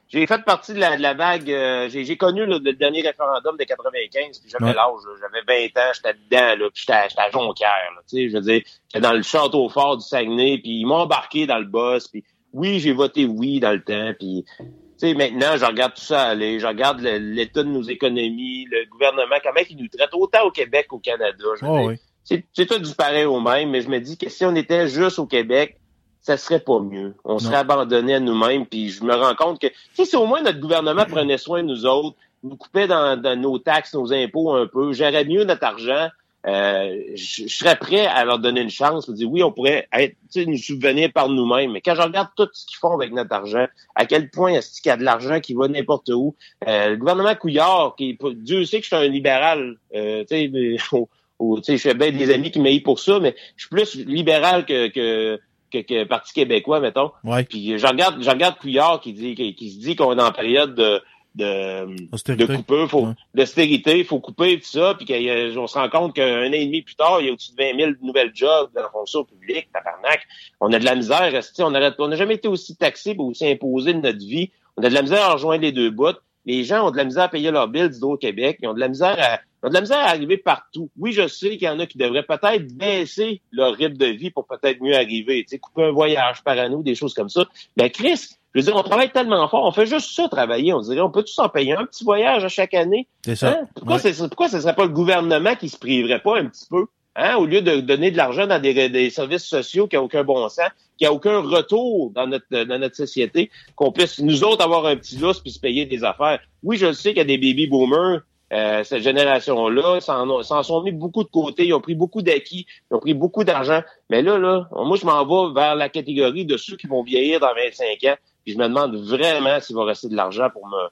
j'ai 0.09 0.27
fait 0.27 0.45
partie 0.45 0.75
de 0.75 0.79
la, 0.81 0.97
de 0.97 1.03
la 1.03 1.15
vague. 1.15 1.51
euh, 1.51 1.89
j'ai, 1.89 2.05
j'ai 2.05 2.17
connu 2.17 2.45
là, 2.45 2.59
le 2.63 2.73
dernier 2.75 3.01
référendum 3.03 3.57
de 3.57 3.65
95, 3.65 4.41
puis 4.41 4.51
j'avais 4.51 4.65
Ouais. 4.67 4.75
l'âge. 4.75 5.21
J'avais 5.21 5.69
20 5.75 5.81
ans, 5.81 5.93
j'étais 5.95 6.15
dedans, 6.15 6.65
là, 6.65 6.71
puis 6.71 6.85
j'étais, 6.87 7.09
j'étais 7.09 7.23
à 7.23 7.31
Jonquière. 7.31 7.93
Là, 7.95 8.01
tu 8.09 8.17
sais, 8.17 8.29
je 8.29 8.35
veux 8.35 8.43
dire, 8.43 8.63
j'étais 8.89 9.01
dans 9.01 9.13
le 9.15 9.23
château 9.23 9.69
fort 9.69 9.97
du 9.97 10.05
Saguenay, 10.05 10.59
puis 10.59 10.81
ils 10.81 10.85
m'ont 10.85 10.97
embarqué 10.97 11.47
dans 11.47 11.59
le 11.59 11.65
boss, 11.65 12.09
puis 12.09 12.25
oui, 12.53 12.81
j'ai 12.81 12.93
voté 12.93 13.25
oui 13.25 13.61
dans 13.61 13.71
le 13.73 13.83
temps, 13.83 14.13
puis 14.19 14.45
tu 14.59 14.65
sais, 15.09 15.15
maintenant, 15.15 15.57
je 15.57 15.65
regarde 15.65 15.95
tout 15.95 16.03
ça 16.03 16.25
aller, 16.25 16.59
je 16.61 16.67
regarde 16.67 17.01
l'état 17.01 17.63
de 17.63 17.69
nos 17.69 17.83
économies, 17.83 18.67
le 18.71 18.85
gouvernement, 18.91 19.37
comment 19.43 19.61
il 19.71 19.77
nous 19.79 19.89
traite 19.89 20.11
autant 20.13 20.43
au 20.45 20.51
Québec 20.51 20.89
qu'au 20.89 20.99
Canada. 20.99 21.33
Je 21.61 21.65
veux 21.65 21.71
Oh, 21.71 21.79
dire, 21.79 21.87
oui. 21.89 21.95
c'est 22.25 22.45
c'est 22.53 22.67
tout 22.67 22.79
du 22.79 22.95
pareil 22.95 23.25
au 23.25 23.41
même, 23.41 23.71
mais 23.71 23.81
je 23.81 23.89
me 23.89 23.99
dis 24.01 24.19
que 24.19 24.29
si 24.29 24.45
on 24.45 24.55
était 24.55 24.89
juste 24.89 25.19
au 25.19 25.27
Québec, 25.27 25.79
ça 26.23 26.37
serait 26.37 26.61
pas 26.61 26.79
mieux. 26.79 27.15
On 27.25 27.39
serait 27.39 27.57
abandonné 27.57 28.15
à 28.15 28.21
nous-mêmes, 28.21 28.65
puis 28.65 28.91
je 28.91 29.05
me 29.05 29.15
rends 29.15 29.35
compte 29.35 29.61
que 29.61 29.67
si 29.95 30.17
au 30.17 30.27
moins 30.27 30.41
notre 30.43 30.61
gouvernement 30.61 31.05
prenait 31.05 31.39
soin 31.39 31.63
de 31.63 31.69
nous 31.69 31.85
autres, 31.85 32.17
nous 32.45 32.57
coupait 32.57 32.87
dans, 32.87 33.21
dans 33.21 33.39
nos 33.39 33.59
taxes, 33.59 33.95
nos 33.95 34.13
impôts 34.13 34.53
un 34.53 34.67
peu, 34.67 34.93
gérait 34.93 35.25
mieux 35.25 35.45
notre 35.45 35.65
argent, 35.65 36.09
euh, 36.45 37.01
je, 37.15 37.47
je 37.47 37.57
serais 37.57 37.77
prêt 37.77 38.07
à 38.07 38.25
leur 38.25 38.39
donner 38.39 38.63
une 38.63 38.71
chance, 38.71 39.07
pour 39.07 39.15
dire 39.15 39.31
oui, 39.31 39.43
on 39.43 39.53
pourrait 39.53 39.87
être, 39.93 40.17
nous 40.47 40.57
subvenir 40.57 41.13
par 41.13 41.29
nous-mêmes. 41.29 41.73
Mais 41.73 41.81
quand 41.81 41.95
je 41.95 42.03
regarde 42.03 42.29
tout 42.37 42.49
ce 42.53 42.67
qu'ils 42.67 42.79
font 42.79 42.95
avec 42.95 43.13
notre 43.13 43.33
argent, 43.33 43.67
à 43.95 44.07
quel 44.07 44.31
point 44.31 44.53
est-ce 44.55 44.81
qu'il 44.81 44.91
y 44.91 44.93
a 44.93 44.97
de 44.97 45.05
l'argent 45.05 45.41
qui 45.41 45.55
va 45.55 45.69
n'importe 45.69 46.09
où, 46.09 46.35
euh, 46.67 46.91
le 46.91 46.97
gouvernement 46.97 47.35
Couillard, 47.37 47.95
qui 47.97 48.19
Dieu 48.37 48.65
sait 48.65 48.79
que 48.79 48.85
je 48.85 48.95
suis 48.95 49.05
un 49.05 49.09
libéral, 49.09 49.77
euh, 49.95 50.25
tu 50.29 50.37
sais, 50.37 50.49
je 51.69 51.77
fais 51.77 51.95
bien 51.95 52.11
des 52.11 52.33
amis 52.33 52.51
qui 52.51 52.61
m'aillent 52.61 52.81
pour 52.81 52.99
ça, 52.99 53.21
mais 53.21 53.37
je 53.57 53.67
suis 53.67 53.71
plus 53.71 54.07
libéral 54.07 54.65
que, 54.65 54.89
que, 54.89 55.41
que, 55.73 55.79
que 55.83 56.05
Parti 56.05 56.33
québécois, 56.33 56.81
mettons. 56.81 57.11
Ouais. 57.25 57.45
Puis 57.45 57.79
je 57.79 57.87
regarde, 57.87 58.23
je 58.23 58.29
regarde 58.31 58.57
Couillard 58.59 59.01
qui 59.01 59.13
dit, 59.13 59.35
qui, 59.35 59.55
qui 59.55 59.71
se 59.71 59.79
dit 59.81 59.97
qu'on 59.97 60.17
est 60.19 60.23
en 60.23 60.31
période 60.33 60.75
de, 60.75 61.01
de, 61.35 61.87
de 62.35 62.87
faut, 62.89 63.07
Ouais. 63.07 63.13
d'austérité, 63.35 63.99
il 63.99 64.05
faut 64.05 64.21
couper 64.21 64.59
tout 64.59 64.67
ça, 64.67 64.95
puis 64.95 65.07
qu'on 65.07 65.67
se 65.67 65.79
rend 65.79 65.89
compte 65.89 66.15
qu'un 66.15 66.49
an 66.49 66.53
et 66.53 66.67
demi 66.67 66.83
plus 66.83 66.95
tard, 66.95 67.21
il 67.21 67.27
y 67.27 67.31
a 67.31 67.33
au-dessus 67.33 67.53
de 67.53 67.63
20 67.63 67.77
000 67.79 67.91
nouvelles 68.03 68.33
jobs 68.35 68.71
dans 68.75 68.83
la 68.83 68.91
fonction 68.91 69.25
publique, 69.25 69.69
tabarnak. 69.73 70.21
On 70.61 70.73
a 70.73 70.79
de 70.79 70.85
la 70.85 70.95
misère, 70.95 71.33
on 71.61 71.75
arrête- 71.75 71.95
on 71.99 72.09
n'a 72.09 72.17
jamais 72.17 72.35
été 72.35 72.49
aussi 72.49 72.77
taxé, 72.77 73.15
ou 73.19 73.31
aussi 73.31 73.47
imposé 73.49 73.95
de 73.95 74.01
notre 74.01 74.19
vie. 74.19 74.51
On 74.77 74.83
a 74.85 74.89
de 74.89 74.95
la 74.95 75.03
misère 75.03 75.23
à 75.23 75.33
rejoindre 75.33 75.63
les 75.63 75.73
deux 75.73 75.91
bouts. 75.91 76.19
Les 76.45 76.65
gens 76.65 76.87
ont 76.87 76.91
de 76.91 76.97
la 76.97 77.05
misère 77.05 77.25
à 77.25 77.29
payer 77.29 77.51
leurs 77.51 77.69
bills 77.69 78.03
au 78.03 78.17
Québec. 78.17 78.59
Ils 78.63 78.69
ont 78.69 78.75
de 78.75 78.81
la 78.81 78.89
misère 78.89 79.17
à, 79.19 79.41
de 79.69 79.75
la 79.75 79.81
misère 79.81 79.99
à 79.99 80.09
arriver 80.11 80.37
partout. 80.39 80.91
Oui, 80.99 81.13
je 81.13 81.27
sais 81.29 81.51
qu'il 81.51 81.63
y 81.63 81.69
en 81.69 81.79
a 81.79 81.87
qui 81.87 81.99
devraient 81.99 82.23
peut-être 82.25 82.67
baisser 82.77 83.41
leur 83.53 83.75
rythme 83.75 83.97
de 83.97 84.07
vie 84.07 84.31
pour 84.31 84.47
peut-être 84.47 84.81
mieux 84.81 84.95
arriver. 84.95 85.43
Tu 85.43 85.51
sais, 85.51 85.59
couper 85.59 85.85
un 85.85 85.93
voyage 85.93 86.43
par 86.43 86.59
année 86.59 86.75
ou 86.75 86.83
des 86.83 86.95
choses 86.95 87.15
comme 87.15 87.29
ça. 87.29 87.45
Mais 87.77 87.91
Chris, 87.91 88.37
je 88.55 88.61
veux 88.61 88.65
dire, 88.65 88.77
on 88.77 88.83
travaille 88.83 89.11
tellement 89.13 89.47
fort. 89.49 89.65
On 89.65 89.73
fait 89.73 89.87
juste 89.87 90.11
ça 90.15 90.29
travailler. 90.29 90.73
On 90.75 90.81
dirait, 90.81 91.01
on 91.01 91.11
peut 91.11 91.23
tous 91.23 91.39
en 91.39 91.49
payer 91.49 91.73
un 91.75 91.87
petit 91.87 92.05
voyage 92.05 92.45
à 92.45 92.49
chaque 92.49 92.75
année. 92.75 93.07
C'est 93.25 93.37
ça. 93.37 93.51
Hein? 93.51 93.69
Pourquoi, 93.75 93.95
Ouais. 93.97 94.01
c'est- 94.13 94.29
pourquoi 94.29 94.49
ce 94.49 94.61
serait 94.61 94.75
pas 94.75 94.85
le 94.85 94.91
gouvernement 94.91 95.55
qui 95.55 95.69
se 95.69 95.79
priverait 95.79 96.21
pas 96.21 96.39
un 96.39 96.47
petit 96.47 96.67
peu? 96.69 96.87
Hein? 97.15 97.37
Au 97.37 97.45
lieu 97.47 97.61
de 97.63 97.81
donner 97.81 98.11
de 98.11 98.17
l'argent 98.17 98.47
dans 98.47 98.61
des, 98.61 98.89
des 98.89 99.11
services 99.11 99.45
sociaux 99.45 99.87
qui 99.87 99.97
n'ont 99.97 100.03
aucun 100.05 100.25
bon 100.25 100.49
sens, 100.49 100.69
qui 100.99 101.05
a 101.07 101.13
aucun 101.13 101.41
retour 101.41 102.11
dans 102.11 102.27
notre, 102.27 102.47
dans 102.65 102.79
notre 102.79 102.97
société, 102.97 103.51
qu'on 103.77 103.93
puisse, 103.93 104.19
nous 104.19 104.45
autres, 104.45 104.65
avoir 104.65 104.87
un 104.87 104.97
petit 104.97 105.19
lousse 105.19 105.41
puis 105.41 105.51
se 105.53 105.61
payer 105.61 105.85
des 105.87 106.05
affaires? 106.05 106.41
Oui, 106.63 106.79
je 106.79 106.93
sais 106.93 107.11
qu'il 107.11 107.19
y 107.19 107.21
a 107.21 107.25
des 107.25 107.37
baby 107.39 107.67
boomers, 107.67 108.21
euh, 108.53 108.85
cette 108.85 109.03
génération-là, 109.03 110.01
s'en 110.01 110.29
ont- 110.29 110.43
s'en 110.43 110.63
sont 110.63 110.83
mis 110.83 110.93
beaucoup 110.93 111.25
de 111.25 111.29
côté, 111.31 111.67
ils 111.67 111.73
ont 111.75 111.81
pris 111.81 111.95
beaucoup 111.95 112.23
d'acquis, 112.23 112.67
ils 112.91 112.95
ont 112.95 112.99
pris 113.01 113.15
beaucoup 113.15 113.45
d'argent. 113.45 113.81
Mais 114.11 114.23
là, 114.23 114.39
là, 114.39 114.69
moi, 114.73 114.97
je 114.97 115.07
m'en 115.07 115.25
vais 115.25 115.55
vers 115.55 115.75
la 115.75 115.89
catégorie 115.89 116.45
de 116.45 116.57
ceux 116.57 116.77
qui 116.77 116.87
vont 116.87 117.03
vieillir 117.03 117.41
dans 117.41 117.55
25 117.55 118.05
ans, 118.11 118.17
puis 118.45 118.53
je 118.55 118.59
me 118.59 118.65
demande 118.69 118.95
vraiment 118.97 119.59
s'il 119.61 119.77
va 119.77 119.85
rester 119.85 120.09
de 120.09 120.17
l'argent 120.17 120.49
pour 120.53 120.67
me, 120.69 120.89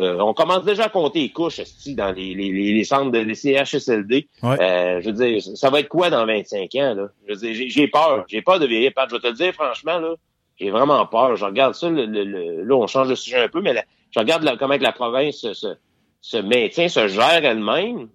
le- 0.00 0.22
on 0.22 0.32
commence 0.32 0.64
déjà 0.64 0.84
à 0.84 0.88
compter 0.88 1.20
les 1.20 1.28
couches 1.28 1.60
dans 1.88 2.12
les, 2.12 2.34
les, 2.34 2.50
les, 2.72 2.84
centres 2.84 3.10
de 3.10 3.18
les 3.18 3.34
CHSLD. 3.34 4.26
Ouais. 4.42 4.56
Euh, 4.62 5.00
je 5.02 5.10
veux 5.10 5.12
dire, 5.12 5.42
ça 5.42 5.68
va 5.68 5.80
être 5.80 5.88
quoi 5.88 6.08
dans 6.08 6.24
25 6.24 6.74
ans? 6.76 6.94
Là? 6.94 7.08
Je 7.28 7.34
veux 7.34 7.38
dire, 7.52 7.66
j'ai- 7.68 7.88
peur. 7.88 8.24
J'ai 8.28 8.40
peur 8.40 8.58
de 8.58 8.66
vieillir. 8.66 8.92
Pat, 8.94 9.08
je 9.10 9.16
vais 9.16 9.20
te 9.20 9.26
le 9.26 9.34
dire 9.34 9.52
franchement, 9.52 9.98
là, 9.98 10.14
j'ai 10.58 10.70
vraiment 10.70 11.04
peur. 11.06 11.36
Je 11.36 11.44
regarde 11.44 11.74
ça, 11.74 11.90
le, 11.90 12.06
le- 12.06 12.24
le- 12.24 12.62
là, 12.62 12.74
on 12.76 12.86
change 12.86 13.08
de 13.08 13.14
sujet 13.14 13.38
un 13.38 13.48
peu, 13.48 13.60
mais 13.60 13.74
là, 13.74 13.82
je 14.12 14.18
regarde 14.20 14.44
là, 14.44 14.56
comment 14.58 14.78
que 14.78 14.82
la 14.82 14.92
province 14.92 15.36
se, 15.52 15.74
se, 16.22 16.38
maintient, 16.38 16.88
se 16.88 17.08
gère 17.08 17.44
elle-même. 17.44 18.08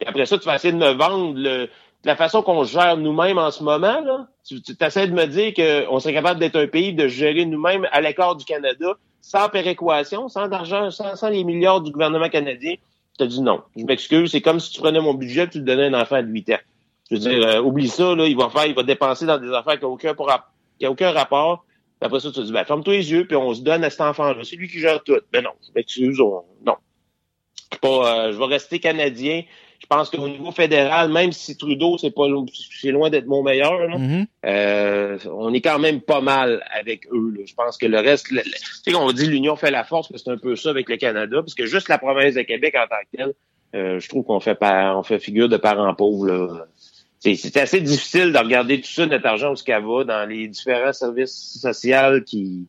Et 0.00 0.06
après 0.06 0.24
ça, 0.24 0.38
tu 0.38 0.46
vas 0.46 0.54
essayer 0.54 0.72
de 0.72 0.78
me 0.78 0.92
vendre 0.92 1.34
le, 1.36 1.68
la 2.04 2.16
façon 2.16 2.40
qu'on 2.40 2.64
gère 2.64 2.96
nous-mêmes 2.96 3.36
en 3.38 3.50
ce 3.50 3.62
moment. 3.62 4.00
Là. 4.00 4.28
Tu, 4.46 4.62
tu 4.62 4.72
essaies 4.80 5.08
de 5.08 5.12
me 5.12 5.26
dire 5.26 5.52
qu'on 5.52 5.98
serait 6.00 6.14
capable 6.14 6.40
d'être 6.40 6.56
un 6.56 6.66
pays, 6.68 6.94
de 6.94 7.08
gérer 7.08 7.44
nous-mêmes 7.44 7.86
à 7.92 8.00
l'écart 8.00 8.36
du 8.36 8.44
Canada, 8.44 8.94
sans 9.20 9.48
péréquation, 9.48 10.28
sans 10.28 10.50
argent, 10.52 10.90
sans, 10.90 11.16
sans 11.16 11.28
les 11.28 11.44
milliards 11.44 11.80
du 11.82 11.90
gouvernement 11.90 12.28
canadien. 12.30 12.74
Je 13.18 13.24
te 13.24 13.28
dis 13.28 13.42
non. 13.42 13.60
Je 13.76 13.84
m'excuse. 13.84 14.30
C'est 14.30 14.40
comme 14.40 14.60
si 14.60 14.70
tu 14.70 14.80
prenais 14.80 15.00
mon 15.00 15.12
budget 15.14 15.44
et 15.44 15.48
tu 15.48 15.58
le 15.58 15.64
donnais 15.64 15.86
un 15.86 16.00
enfant 16.00 16.22
de 16.22 16.28
8 16.28 16.50
ans. 16.50 16.58
Je 17.10 17.16
veux 17.16 17.20
dire, 17.20 17.46
euh, 17.46 17.60
oublie 17.60 17.88
ça, 17.88 18.14
là, 18.14 18.26
il 18.26 18.36
va 18.36 18.48
faire, 18.50 18.66
il 18.66 18.74
va 18.74 18.82
dépenser 18.84 19.26
dans 19.26 19.38
des 19.38 19.50
affaires 19.52 19.78
qui 19.78 19.84
n'ont 19.84 19.92
aucun, 19.92 20.14
qui 20.78 20.86
aucun 20.86 21.10
rapport. 21.10 21.64
Puis 22.00 22.06
après 22.06 22.20
ça, 22.20 22.28
tu 22.28 22.36
te 22.36 22.40
dis, 22.42 22.52
ben, 22.52 22.64
ferme-toi 22.64 22.92
les 22.94 23.10
yeux, 23.10 23.26
puis 23.26 23.34
on 23.36 23.54
se 23.54 23.62
donne 23.62 23.82
à 23.82 23.90
cet 23.90 24.02
enfant-là. 24.02 24.44
C'est 24.44 24.56
lui 24.56 24.68
qui 24.68 24.78
gère 24.78 25.02
tout. 25.02 25.16
Ben 25.32 25.42
non, 25.42 25.50
je 25.66 25.72
m'excuse, 25.74 26.20
on- 26.20 26.44
non. 26.64 26.74
Pas, 27.80 28.26
euh, 28.28 28.32
je 28.32 28.38
vais 28.38 28.44
rester 28.46 28.78
canadien. 28.78 29.42
Je 29.80 29.86
pense 29.86 30.10
qu'au 30.10 30.28
niveau 30.28 30.50
fédéral, 30.50 31.10
même 31.12 31.30
si 31.32 31.56
Trudeau, 31.56 31.98
c'est 31.98 32.10
pas, 32.10 32.24
c'est 32.80 32.90
loin 32.90 33.10
d'être 33.10 33.26
mon 33.26 33.42
meilleur, 33.42 33.78
là, 33.86 33.96
Mhm. 33.96 34.26
euh, 34.44 35.18
on 35.32 35.54
est 35.54 35.60
quand 35.60 35.78
même 35.78 36.00
pas 36.00 36.20
mal 36.20 36.64
avec 36.76 37.06
eux. 37.12 37.32
là. 37.36 37.44
Je 37.46 37.54
pense 37.54 37.78
que 37.78 37.86
le 37.86 37.98
reste, 38.00 38.30
le- 38.30 38.42
tu 38.42 38.50
sais, 38.90 38.94
on 38.96 39.12
dit 39.12 39.26
l'union 39.26 39.54
fait 39.54 39.70
la 39.70 39.84
force, 39.84 40.10
mais 40.10 40.18
c'est 40.18 40.30
un 40.30 40.36
peu 40.36 40.56
ça 40.56 40.70
avec 40.70 40.88
le 40.88 40.96
Canada, 40.96 41.36
parce 41.36 41.54
que 41.54 41.64
juste 41.66 41.88
la 41.88 41.98
province 41.98 42.34
de 42.34 42.42
Québec 42.42 42.74
en 42.76 42.88
tant 42.88 42.96
que 43.12 43.16
telle, 43.16 43.34
euh, 43.76 44.00
je 44.00 44.08
trouve 44.08 44.24
qu'on 44.24 44.40
fait 44.40 44.56
par, 44.56 44.98
on 44.98 45.02
fait 45.04 45.20
figure 45.20 45.48
de 45.48 45.56
parents 45.56 45.94
pauvres. 45.94 46.66
C'est 47.20 47.56
assez 47.56 47.80
difficile 47.80 48.32
de 48.32 48.38
regarder 48.38 48.80
tout 48.80 48.88
ça, 48.90 49.06
notre 49.06 49.26
argent, 49.26 49.52
où 49.52 49.56
ce 49.56 49.62
qu'elle 49.64 49.84
va, 49.84 50.04
dans 50.04 50.28
les 50.28 50.48
différents 50.48 50.92
services 50.92 51.58
sociaux 51.60 52.20
qui 52.26 52.66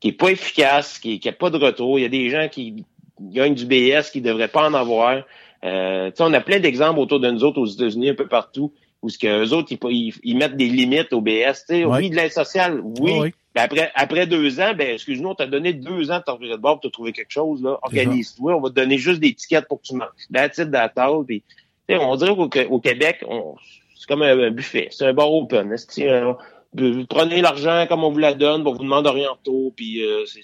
qui 0.00 0.08
est 0.08 0.12
pas 0.12 0.30
efficace, 0.32 0.98
qui 0.98 1.20
n'a 1.24 1.30
pas 1.32 1.48
de 1.50 1.58
retour. 1.58 1.96
Il 1.96 2.02
y 2.02 2.04
a 2.04 2.08
des 2.08 2.28
gens 2.28 2.48
qui 2.48 2.84
gagnent 3.30 3.54
du 3.54 3.66
BS 3.66 4.10
qui 4.10 4.20
devraient 4.20 4.48
pas 4.48 4.68
en 4.68 4.74
avoir. 4.74 5.22
Euh, 5.64 6.10
tu 6.10 6.16
sais, 6.16 6.22
on 6.24 6.32
a 6.32 6.40
plein 6.40 6.58
d'exemples 6.60 6.98
autour 7.00 7.20
de 7.20 7.30
nous 7.30 7.44
autres 7.44 7.60
aux 7.60 7.66
États-Unis, 7.66 8.10
un 8.10 8.14
peu 8.14 8.26
partout, 8.26 8.72
où 9.02 9.08
ce 9.08 9.18
que 9.18 9.44
eux 9.44 9.52
autres, 9.52 9.72
ils, 9.72 9.78
ils- 9.90 10.14
ils 10.22 10.36
mettent 10.36 10.56
des 10.56 10.68
limites 10.68 11.12
au 11.12 11.20
BS. 11.20 11.64
Ouais. 11.70 11.84
Oui, 11.84 12.10
de 12.10 12.16
l'aide 12.16 12.32
sociale, 12.32 12.80
oui. 13.00 13.10
Mais 13.54 13.60
après, 13.60 13.92
après 13.94 14.26
deux 14.26 14.60
ans, 14.60 14.72
ben, 14.76 14.94
excuse-nous, 14.94 15.28
on 15.28 15.34
t'a 15.34 15.46
donné 15.46 15.72
deux 15.74 16.10
ans 16.10 16.18
de 16.18 16.22
projet 16.22 16.48
de 16.48 16.56
bord 16.56 16.80
pour 16.80 16.88
te 16.90 16.92
trouver 16.92 17.12
quelque 17.12 17.30
chose, 17.32 17.62
là. 17.62 17.78
Organise-toi, 17.82 18.56
on 18.56 18.60
va 18.60 18.70
te 18.70 18.74
donner 18.74 18.96
juste 18.98 19.20
des 19.20 19.34
tickets 19.34 19.68
pour 19.68 19.80
que 19.82 19.86
tu 19.86 19.94
manges. 19.94 20.08
That's 20.32 20.58
it, 20.58 20.70
that's 20.70 20.96
all. 20.96 21.24
Puis, 21.26 21.42
tu 21.88 21.94
sais, 21.94 22.00
on 22.00 22.16
dirait 22.16 22.34
qu'au 22.34 22.48
au 22.70 22.80
Québec, 22.80 23.24
on, 23.28 23.54
c'est 23.96 24.06
comme 24.08 24.22
un, 24.22 24.38
un 24.38 24.50
buffet. 24.50 24.88
C'est 24.90 25.06
un 25.06 25.12
bar 25.12 25.32
open. 25.32 25.70
esti, 25.72 26.08
euh, 26.08 26.32
vous 26.74 27.04
prenez 27.06 27.42
l'argent 27.42 27.84
comme 27.88 28.02
on 28.04 28.10
vous 28.10 28.18
la 28.18 28.32
donne, 28.34 28.66
on 28.66 28.72
vous 28.72 28.82
demande 28.82 29.06
rien 29.06 29.28
en 29.30 29.34
retour. 29.34 29.72
Puis, 29.76 30.02
euh, 30.02 30.24
c'est- 30.26 30.40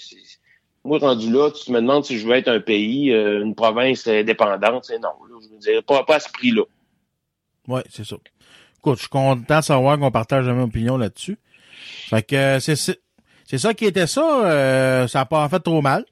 moi, 0.84 0.98
rendu 0.98 1.30
là, 1.32 1.50
tu 1.50 1.70
me 1.72 1.80
demandes 1.80 2.04
si 2.04 2.18
je 2.18 2.26
veux 2.26 2.34
être 2.34 2.48
un 2.48 2.60
pays, 2.60 3.12
euh, 3.12 3.42
une 3.42 3.54
province 3.54 4.06
indépendante. 4.06 4.84
C'est 4.84 4.98
non, 4.98 5.08
là, 5.28 5.36
je 5.42 5.48
veux 5.52 5.58
dire, 5.58 5.82
pas, 5.84 6.04
pas 6.04 6.16
à 6.16 6.20
ce 6.20 6.30
prix-là. 6.30 6.62
Ouais, 7.66 7.82
c'est 7.90 8.04
ça. 8.06 8.16
Écoute, 8.78 8.94
je 8.96 9.00
suis 9.00 9.08
content 9.08 9.58
de 9.58 9.64
savoir 9.64 9.98
qu'on 9.98 10.10
partage 10.10 10.46
la 10.46 10.52
même 10.54 10.64
opinion 10.64 10.96
là-dessus. 10.96 11.38
Fait 12.08 12.22
que 12.22 12.36
euh, 12.36 12.60
c'est 12.60 13.58
ça 13.58 13.74
qui 13.74 13.84
était 13.86 14.06
ça. 14.06 14.44
euh, 14.46 15.06
ça 15.08 15.20
a 15.22 15.24
pas 15.26 15.48
fait 15.48 15.60
trop 15.60 15.82
mal. 15.82 16.04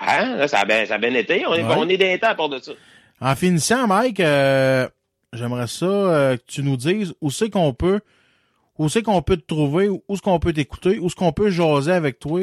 Hein? 0.00 0.36
Là, 0.36 0.48
ça, 0.48 0.60
a 0.60 0.64
bien, 0.64 0.84
ça 0.86 0.94
a 0.94 0.98
bien 0.98 1.14
été. 1.14 1.44
On 1.46 1.54
est, 1.54 1.62
Ouais. 1.64 1.74
on 1.76 1.88
est 1.88 1.96
d'un 1.96 2.16
temps 2.18 2.28
à 2.28 2.34
part 2.34 2.48
de 2.48 2.58
ça. 2.58 2.72
En 3.20 3.34
finissant, 3.34 3.86
Mike, 3.86 4.20
euh, 4.20 4.88
j'aimerais 5.32 5.66
ça 5.66 5.86
euh, 5.86 6.36
que 6.36 6.42
tu 6.46 6.62
nous 6.62 6.76
dises 6.76 7.14
où 7.20 7.30
c'est 7.30 7.50
qu'on 7.50 7.72
peut 7.74 8.00
où 8.78 8.88
c'est 8.88 9.02
qu'on 9.02 9.22
peut 9.22 9.36
te 9.36 9.44
trouver, 9.46 9.88
où 9.88 10.02
est-ce 10.08 10.22
qu'on 10.22 10.38
peut 10.38 10.52
t'écouter, 10.52 11.00
où 11.00 11.06
est-ce 11.06 11.16
qu'on 11.16 11.32
peut 11.32 11.50
jaser 11.50 11.90
avec 11.92 12.20
toi. 12.20 12.40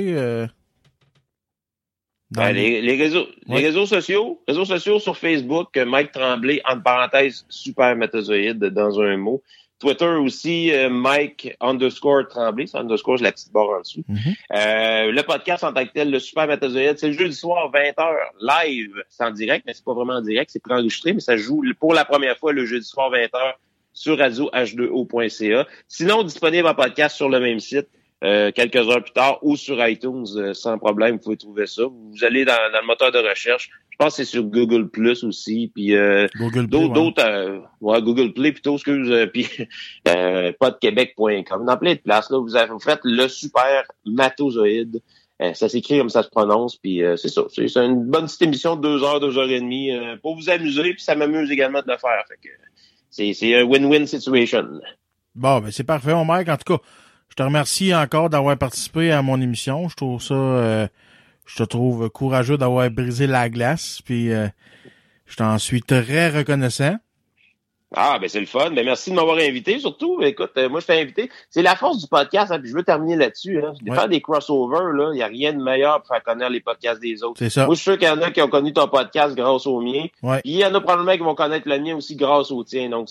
Euh, 2.38 2.42
dans 2.42 2.48
Ben, 2.48 2.56
les- 2.56 2.82
les, 2.82 2.96
réseaux, 2.96 3.28
Ouais. 3.48 3.60
les 3.62 3.68
réseaux 3.68 3.86
sociaux, 3.86 4.42
réseaux 4.48 4.66
sociaux 4.66 5.00
sur 5.00 5.18
Facebook, 5.18 5.76
euh, 5.78 5.86
Mike 5.86 6.12
Tremblay, 6.12 6.62
entre 6.68 6.84
parenthèses, 6.84 7.46
super 7.50 7.96
métazoïde 7.96 8.60
dans 8.60 9.00
un 9.02 9.18
mot. 9.18 9.42
Twitter 9.78 10.06
aussi, 10.06 10.72
euh, 10.72 10.90
Mike 10.90 11.54
underscore 11.60 12.28
Tremblay, 12.30 12.66
c'est 12.66 12.78
underscore, 12.78 13.18
j'ai 13.18 13.26
la 13.26 13.34
petite 13.34 13.52
barre 13.52 13.70
en 13.72 13.82
dessous. 13.82 14.04
Mhm. 14.08 14.18
Euh, 14.54 15.12
le 15.12 15.22
podcast 15.24 15.66
en 15.66 15.74
tant 15.74 15.86
que 15.86 15.92
tel, 15.92 16.10
le 16.12 16.20
super 16.20 16.48
métazoïde, 16.48 16.98
c'est 16.98 17.08
le 17.08 17.14
jeudi 17.14 17.36
soir, 17.36 17.70
20h, 17.72 18.16
live, 18.40 19.04
c'est 19.10 19.24
en 19.26 19.32
direct, 19.32 19.66
mais 19.68 19.74
c'est 19.74 19.84
pas 19.84 19.94
vraiment 19.94 20.14
en 20.14 20.22
direct, 20.22 20.50
c'est 20.52 20.62
préenregistré, 20.64 21.12
mais 21.14 21.20
ça 21.20 21.36
joue 21.36 21.62
pour 21.78 21.94
la 21.94 22.06
première 22.06 22.38
fois 22.38 22.54
le 22.54 22.66
jeudi 22.66 22.86
soir, 22.88 23.12
20h, 23.12 23.56
sur 23.94 24.18
radioh2o.ca. 24.18 25.68
Sinon, 25.88 26.24
disponible 26.24 26.68
en 26.68 26.74
podcast 26.76 27.16
sur 27.16 27.30
le 27.30 27.40
même 27.40 27.60
site, 27.60 27.88
euh, 28.24 28.52
quelques 28.52 28.78
heures 28.78 29.04
plus 29.04 29.14
tard, 29.14 29.40
ou 29.42 29.56
sur 29.56 29.86
iTunes, 29.88 30.26
euh, 30.36 30.54
sans 30.54 30.78
problème, 30.78 31.16
vous 31.16 31.22
pouvez 31.22 31.38
trouver 31.38 31.68
ça. 31.68 31.84
Vous 31.84 32.24
allez 32.24 32.46
dans, 32.46 32.72
dans 32.72 32.82
le 32.82 32.88
moteur 32.88 33.12
de 33.12 33.20
recherche. 33.20 33.70
Je 33.92 33.98
pense 33.98 34.18
que 34.18 34.24
c'est 34.24 34.30
sur 34.30 34.44
Google 34.44 34.90
Plus 34.90 35.24
aussi, 35.24 35.72
puis 35.74 35.96
euh, 35.96 36.28
Google 36.36 36.68
Play, 36.68 36.90
d'autres, 36.90 37.24
ouais. 37.24 37.30
euh, 37.30 37.60
ouais, 37.80 38.02
Google 38.02 38.34
Play 38.34 38.52
plutôt, 38.52 38.76
excuse, 38.76 39.10
euh, 39.10 39.26
puis 39.34 39.48
euh, 40.08 40.52
podquebec.com. 40.60 41.66
Dans 41.66 41.78
plein 41.78 41.94
de 41.94 42.00
places, 42.00 42.30
là, 42.30 42.40
vous, 42.40 42.56
avez, 42.56 42.72
vous 42.72 42.80
faites 42.80 43.00
le 43.04 43.28
super 43.28 43.84
matozoïde. 44.06 45.02
Euh, 45.42 45.54
ça 45.54 45.68
s'écrit 45.68 45.98
comme 45.98 46.10
ça 46.10 46.24
se 46.24 46.30
prononce, 46.30 46.78
puis 46.78 47.04
euh, 47.04 47.18
c'est 47.18 47.28
ça. 47.28 47.44
C'est, 47.54 47.76
une 47.78 48.06
bonne 48.06 48.26
petite 48.26 48.42
émission 48.42 48.78
de 48.78 48.82
deux 48.82 49.04
heures, 49.04 49.20
deux 49.20 49.38
heures 49.38 49.50
et 49.50 49.60
demie 49.60 49.92
euh, 49.92 50.16
pour 50.22 50.36
vous 50.36 50.50
amuser, 50.50 50.94
puis 50.94 51.04
ça 51.04 51.16
m'amuse 51.16 51.52
également 51.52 51.82
de 51.82 51.92
le 51.92 51.98
faire. 51.98 52.24
Fait 52.28 52.36
que 52.42 52.54
c'est, 53.10 53.34
c'est 53.34 53.56
un 53.56 53.64
win-win 53.64 54.06
situation. 54.06 54.66
Bon, 55.36 55.60
ben 55.60 55.72
c'est 55.72 55.84
parfait, 55.84 56.14
mon 56.14 56.24
Mike. 56.24 56.48
En 56.48 56.56
tout 56.56 56.78
cas, 56.78 56.84
je 57.30 57.36
te 57.36 57.44
remercie 57.44 57.94
encore 57.94 58.30
d'avoir 58.30 58.58
participé 58.58 59.12
à 59.12 59.22
mon 59.22 59.42
émission. 59.42 59.90
Je 59.90 59.96
trouve 59.96 60.22
ça, 60.22 60.34
euh, 60.34 60.88
je 61.46 61.56
te 61.58 61.64
trouve 61.64 62.10
courageux 62.10 62.58
d'avoir 62.58 62.90
brisé 62.90 63.28
la 63.28 63.50
glace. 63.50 64.02
Puis, 64.06 64.32
euh, 64.32 64.48
je 65.26 65.36
t'en 65.36 65.58
suis 65.58 65.82
très 65.82 66.30
reconnaissant. 66.30 66.98
Ah, 67.96 68.18
ben 68.20 68.28
c'est 68.28 68.40
le 68.40 68.46
fun. 68.46 68.72
Ben 68.72 68.84
merci 68.86 69.10
de 69.12 69.16
m'avoir 69.16 69.38
invité, 69.38 69.80
surtout. 69.80 70.20
Écoute, 70.22 70.52
euh, 70.58 70.68
moi 70.70 70.80
je 70.82 70.88
t'ai 70.88 71.00
invité. 71.02 71.30
C'est 71.50 71.62
la 71.62 71.76
force 71.76 72.00
du 72.02 72.08
podcast, 72.08 72.52
hein, 72.52 72.60
puis 72.60 72.70
je 72.70 72.76
veux 72.76 72.84
terminer 72.84 73.16
là-dessus. 73.16 73.62
Hein. 73.64 73.74
De 73.82 73.90
Ouais. 73.90 73.96
Faire 73.96 74.10
des 74.10 74.22
crossovers, 74.22 74.92
là, 74.94 75.12
il 75.14 75.16
n'y 75.16 75.24
a 75.24 75.28
rien 75.28 75.54
de 75.54 75.64
meilleur 75.64 76.00
pour 76.02 76.08
faire 76.10 76.24
connaître 76.24 76.52
les 76.52 76.60
podcasts 76.60 77.02
des 77.02 77.24
autres. 77.24 77.40
C'est 77.40 77.50
ça. 77.50 77.66
Moi, 77.66 77.76
je 77.76 77.80
suis 77.80 77.92
sûr 77.92 77.98
qu'il 77.98 78.08
y 78.08 78.12
en 78.12 78.22
a 78.22 78.32
qui 78.32 78.42
ont 78.42 78.50
connu 78.50 78.74
ton 78.74 78.88
podcast 78.88 79.36
grâce 79.36 79.66
au 79.66 79.80
mien. 79.80 80.06
Ouais. 80.24 80.42
Puis 80.42 80.52
il 80.52 80.58
y 80.60 80.66
en 80.66 80.74
a 80.76 80.82
probablement 80.82 81.14
qui 81.14 81.20
vont 81.24 81.36
connaître 81.36 81.68
le 81.70 81.80
mien 81.80 81.96
aussi 81.96 82.16
grâce 82.16 82.52
au 82.52 82.64
tien. 82.64 82.90
Donc, 82.90 83.08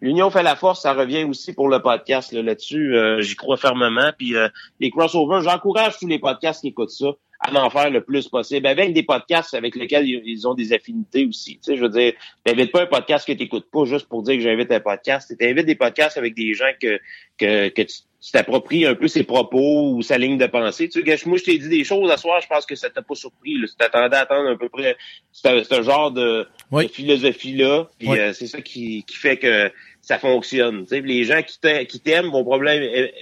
l'union 0.00 0.30
fait 0.30 0.42
la 0.44 0.54
force, 0.54 0.82
ça 0.82 0.92
revient 0.94 1.24
aussi 1.24 1.52
pour 1.52 1.68
le 1.68 1.80
podcast 1.80 2.32
là, 2.32 2.42
là-dessus. 2.42 2.96
Euh, 2.96 3.20
J'y 3.20 3.34
crois 3.34 3.56
fermement. 3.56 4.12
Puis 4.16 4.36
euh, 4.36 4.48
les 4.78 4.90
crossovers, 4.90 5.42
j'encourage 5.42 5.98
tous 5.98 6.06
les 6.06 6.18
podcasts 6.20 6.60
qui 6.60 6.68
écoutent 6.68 6.90
ça 6.90 7.08
à 7.40 7.54
en 7.64 7.70
faire 7.70 7.90
le 7.90 8.02
plus 8.02 8.26
possible 8.28 8.66
avec 8.66 8.92
des 8.92 9.04
podcasts 9.04 9.54
avec 9.54 9.76
lesquels 9.76 10.08
ils 10.08 10.48
ont 10.48 10.54
des 10.54 10.72
affinités 10.72 11.24
aussi. 11.26 11.54
Tu 11.58 11.58
sais, 11.62 11.76
je 11.76 11.82
veux 11.82 11.88
dire, 11.88 12.12
t'invites 12.44 12.72
pas 12.72 12.82
un 12.82 12.86
podcast 12.86 13.26
que 13.26 13.32
t'écoutes 13.32 13.70
pas 13.70 13.84
juste 13.84 14.08
pour 14.08 14.22
dire 14.22 14.34
que 14.34 14.40
j'invite 14.42 14.72
un 14.72 14.80
podcast. 14.80 15.32
T'invites 15.38 15.66
des 15.66 15.76
podcasts 15.76 16.18
avec 16.18 16.34
des 16.34 16.54
gens 16.54 16.72
que 16.80 16.98
que, 17.38 17.68
que 17.68 17.82
tu 17.82 17.98
tu 18.20 18.32
t'appropries 18.32 18.84
un 18.84 18.96
peu 18.96 19.06
ses 19.06 19.22
propos 19.22 19.92
ou 19.92 20.02
sa 20.02 20.18
ligne 20.18 20.38
de 20.38 20.46
pensée. 20.48 20.88
Tu 20.88 21.04
sais, 21.04 21.18
moi, 21.28 21.38
je 21.38 21.44
t'ai 21.44 21.56
dit 21.56 21.68
des 21.68 21.84
choses 21.84 22.10
à 22.10 22.16
soir, 22.16 22.40
je 22.40 22.48
pense 22.48 22.66
que 22.66 22.74
ça 22.74 22.90
t'a 22.90 23.00
pas 23.00 23.14
surpris. 23.14 23.54
Là. 23.54 23.68
Tu 23.68 23.76
t'attendais 23.76 24.16
à 24.16 24.22
attendre 24.22 24.50
à 24.50 24.56
peu 24.58 24.68
près 24.68 24.96
ce 25.30 25.82
genre 25.84 26.10
de, 26.10 26.44
Oui. 26.72 26.86
de 26.88 26.90
philosophie-là. 26.90 27.86
Puis 27.96 28.08
Oui. 28.08 28.18
euh, 28.18 28.32
c'est 28.32 28.48
ça 28.48 28.60
qui, 28.60 29.04
qui 29.06 29.14
fait 29.16 29.36
que 29.36 29.70
ça 30.00 30.18
fonctionne. 30.18 30.80
Tu 30.82 30.88
sais, 30.96 31.00
les 31.00 31.22
gens 31.22 31.42
qui 31.42 31.60
t'a- 31.60 31.84
qui 31.84 32.00
t'aiment 32.00 32.30
vont 32.32 32.42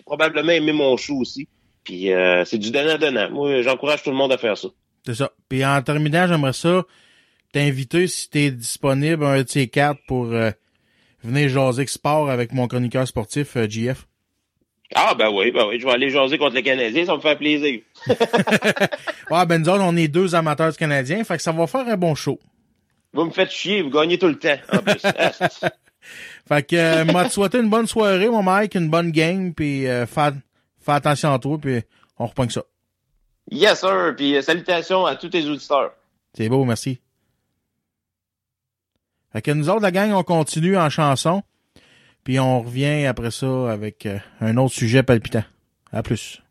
probablement 0.06 0.52
aimer 0.52 0.72
mon 0.72 0.96
show 0.96 1.16
aussi. 1.18 1.46
Puis 1.86 2.12
euh, 2.12 2.44
c'est 2.44 2.58
du 2.58 2.72
donnant-donnant. 2.72 3.30
Moi, 3.30 3.62
j'encourage 3.62 4.02
tout 4.02 4.10
le 4.10 4.16
monde 4.16 4.32
à 4.32 4.38
faire 4.38 4.58
ça. 4.58 4.68
C'est 5.06 5.14
ça. 5.14 5.30
Puis 5.48 5.64
en 5.64 5.80
terminant, 5.82 6.26
j'aimerais 6.26 6.52
ça 6.52 6.82
t'inviter 7.52 8.08
si 8.08 8.28
t'es 8.28 8.50
disponible 8.50 9.24
un 9.24 9.44
de 9.44 9.48
ces 9.48 9.68
quatre 9.68 10.00
pour 10.08 10.26
euh, 10.26 10.50
venir 11.22 11.48
jaser 11.48 11.86
sport 11.86 12.28
avec 12.28 12.52
mon 12.52 12.66
chroniqueur 12.66 13.06
sportif 13.06 13.56
euh, 13.56 13.68
JF. 13.70 14.08
Ah 14.94 15.14
ben 15.16 15.30
oui, 15.32 15.52
ben 15.52 15.66
oui, 15.68 15.78
je 15.80 15.86
vais 15.86 15.92
aller 15.92 16.10
jaser 16.10 16.38
contre 16.38 16.56
les 16.56 16.62
Canadiens, 16.62 17.06
ça 17.06 17.16
me 17.16 17.20
fait 17.20 17.36
plaisir. 17.36 17.80
Ouais, 19.30 19.44
ben 19.44 19.60
nous 19.60 19.68
autres, 19.68 19.82
on 19.82 19.96
est 19.96 20.06
deux 20.06 20.36
amateurs 20.36 20.70
du 20.70 20.76
Canadien, 20.76 21.24
fait 21.24 21.36
que 21.36 21.42
ça 21.42 21.50
va 21.50 21.66
faire 21.66 21.88
un 21.88 21.96
bon 21.96 22.14
show. 22.14 22.38
Vous 23.12 23.24
me 23.24 23.30
faites 23.30 23.50
chier, 23.50 23.82
vous 23.82 23.90
gagnez 23.90 24.18
tout 24.18 24.28
le 24.28 24.38
temps, 24.38 24.56
en 24.72 24.78
plus. 24.78 25.04
Asti. 25.04 25.66
Fait 26.46 26.62
que 26.62 26.76
euh, 26.76 27.04
m'a 27.04 27.24
te 27.24 27.32
souhaité 27.32 27.58
une 27.58 27.68
bonne 27.68 27.88
soirée, 27.88 28.28
mon 28.28 28.42
Mike, 28.42 28.76
une 28.76 28.88
bonne 28.88 29.10
game, 29.10 29.52
puis 29.52 29.88
euh, 29.88 30.06
fais, 30.86 30.92
attention 30.92 31.32
à 31.32 31.38
toi, 31.38 31.58
puis 31.58 31.82
on 32.18 32.26
reprend 32.26 32.48
ça. 32.48 32.62
yes, 33.50 33.80
sir. 33.80 34.14
Puis 34.16 34.36
euh, 34.36 34.42
salutations 34.42 35.04
à 35.04 35.16
tous 35.16 35.28
tes 35.28 35.44
auditeurs. 35.44 35.92
C'est 36.34 36.48
beau, 36.48 36.64
merci. 36.64 37.00
Fait 39.32 39.42
que 39.42 39.50
nous 39.50 39.68
autres, 39.68 39.82
la 39.82 39.90
gang, 39.90 40.12
on 40.12 40.22
continue 40.22 40.76
en 40.78 40.88
chanson, 40.88 41.42
puis 42.24 42.38
on 42.40 42.62
revient 42.62 43.06
après 43.06 43.30
ça 43.30 43.70
avec 43.70 44.06
euh, 44.06 44.18
un 44.40 44.56
autre 44.56 44.74
sujet 44.74 45.02
palpitant. 45.02 45.44
À 45.92 46.02
plus. 46.02 46.42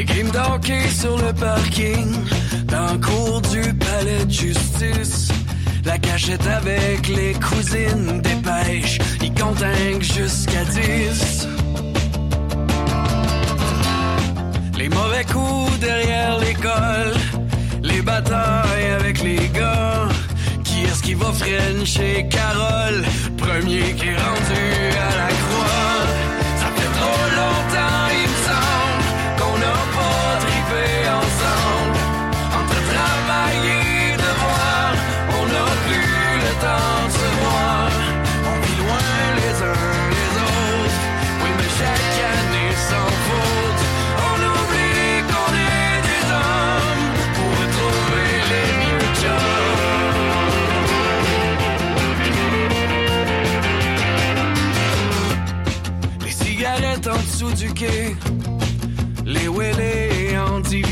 Les 0.00 0.06
games 0.06 0.30
d'hockey 0.30 0.88
sur 0.88 1.14
le 1.18 1.30
parking, 1.34 2.14
dans 2.64 2.94
le 2.94 2.98
cours 3.00 3.42
du 3.42 3.60
palais 3.74 4.24
de 4.24 4.30
justice. 4.30 5.28
La 5.84 5.98
cachette 5.98 6.46
avec 6.46 7.06
les 7.08 7.34
cousines 7.34 8.22
des 8.22 8.36
pêches, 8.36 8.98
ils 9.20 9.34
comptent 9.34 9.62
jusqu'à 10.00 10.64
10. 10.64 11.48
Les 14.78 14.88
mauvais 14.88 15.24
coups 15.24 15.78
derrière 15.80 16.38
l'école, 16.38 17.14
les 17.82 18.00
batailles 18.00 18.90
avec 18.98 19.22
les 19.22 19.50
gars. 19.50 20.08
Qui 20.64 20.84
est-ce 20.84 21.02
qui 21.02 21.12
va 21.12 21.30
chez 21.84 22.26
Carole? 22.30 23.04
Premier 23.36 23.92
qui 23.98 24.06
est 24.06 24.16
rendu 24.16 24.96
à 24.96 25.16
la 25.18 25.28
croix. 25.28 25.99
Du 57.54 57.72
quai. 57.72 58.16
Les 59.24 59.48
wheelés 59.48 60.36
en 60.38 60.60
10 60.60 60.82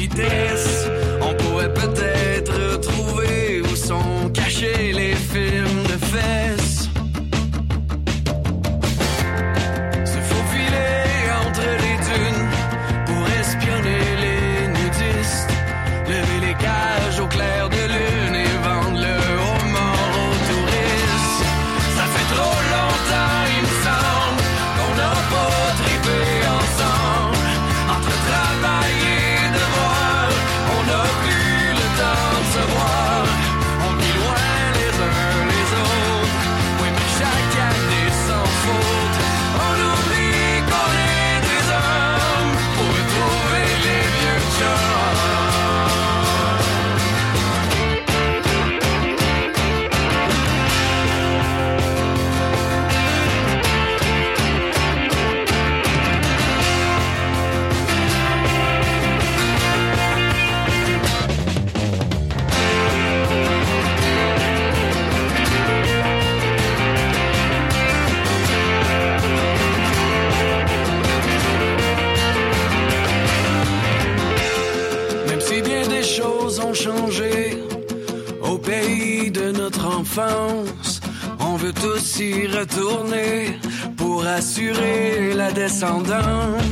au 78.43 78.59
pays 78.59 79.31
de 79.31 79.51
notre 79.51 79.85
enfance, 79.87 81.01
on 81.41 81.57
veut 81.57 81.73
tous 81.73 82.21
y 82.21 82.47
retourner 82.47 83.59
pour 83.97 84.25
assurer 84.25 85.35
la 85.35 85.51
descendance. 85.51 86.63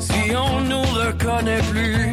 Si 0.00 0.34
on 0.34 0.60
nous 0.62 0.88
reconnaît 1.04 1.62
plus, 1.70 2.12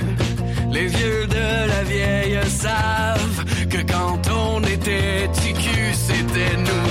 les 0.72 0.88
vieux 0.88 1.26
de 1.28 1.68
la 1.74 1.84
vieille 1.84 2.40
savent 2.48 3.46
que 3.70 3.82
quand 3.92 4.22
on 4.30 4.62
était 4.64 5.28
TQ, 5.34 5.94
c'était 5.94 6.58
nous, 6.58 6.85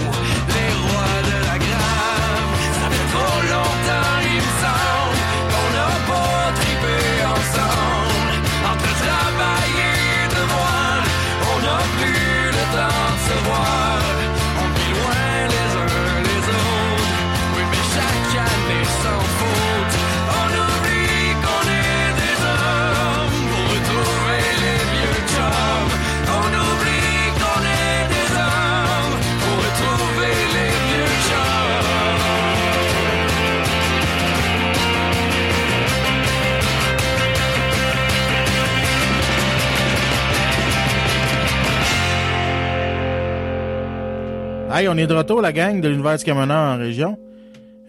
Hey, 44.76 44.88
on 44.88 44.96
est 44.96 45.06
de 45.06 45.14
retour, 45.14 45.40
la 45.40 45.52
gang 45.52 45.80
de 45.80 45.86
l'univers 45.88 46.18
du 46.18 46.24
camionneur 46.24 46.74
en 46.74 46.76
région. 46.76 47.16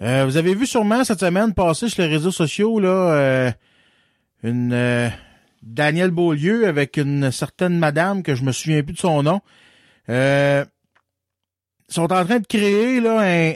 Euh, 0.03 0.23
vous 0.23 0.38
avez 0.38 0.53
vu 0.53 0.67
sûrement 0.67 1.03
cette 1.03 1.19
semaine 1.19 1.51
passer 1.51 1.89
sur 1.89 2.03
les 2.03 2.09
réseaux 2.09 2.29
sociaux 2.29 2.79
là 2.79 2.89
euh, 2.89 3.51
une 4.43 4.71
euh, 4.71 5.09
Beaulieu 5.63 6.67
avec 6.67 6.97
une 6.97 7.31
certaine 7.31 7.79
madame 7.79 8.21
que 8.21 8.36
je 8.36 8.43
me 8.43 8.51
souviens 8.51 8.83
plus 8.83 8.93
de 8.93 8.99
son 8.99 9.23
nom. 9.23 9.41
Euh, 10.09 10.63
sont 11.89 12.13
en 12.13 12.23
train 12.23 12.38
de 12.38 12.45
créer 12.45 12.99
là 12.99 13.19
un, 13.19 13.53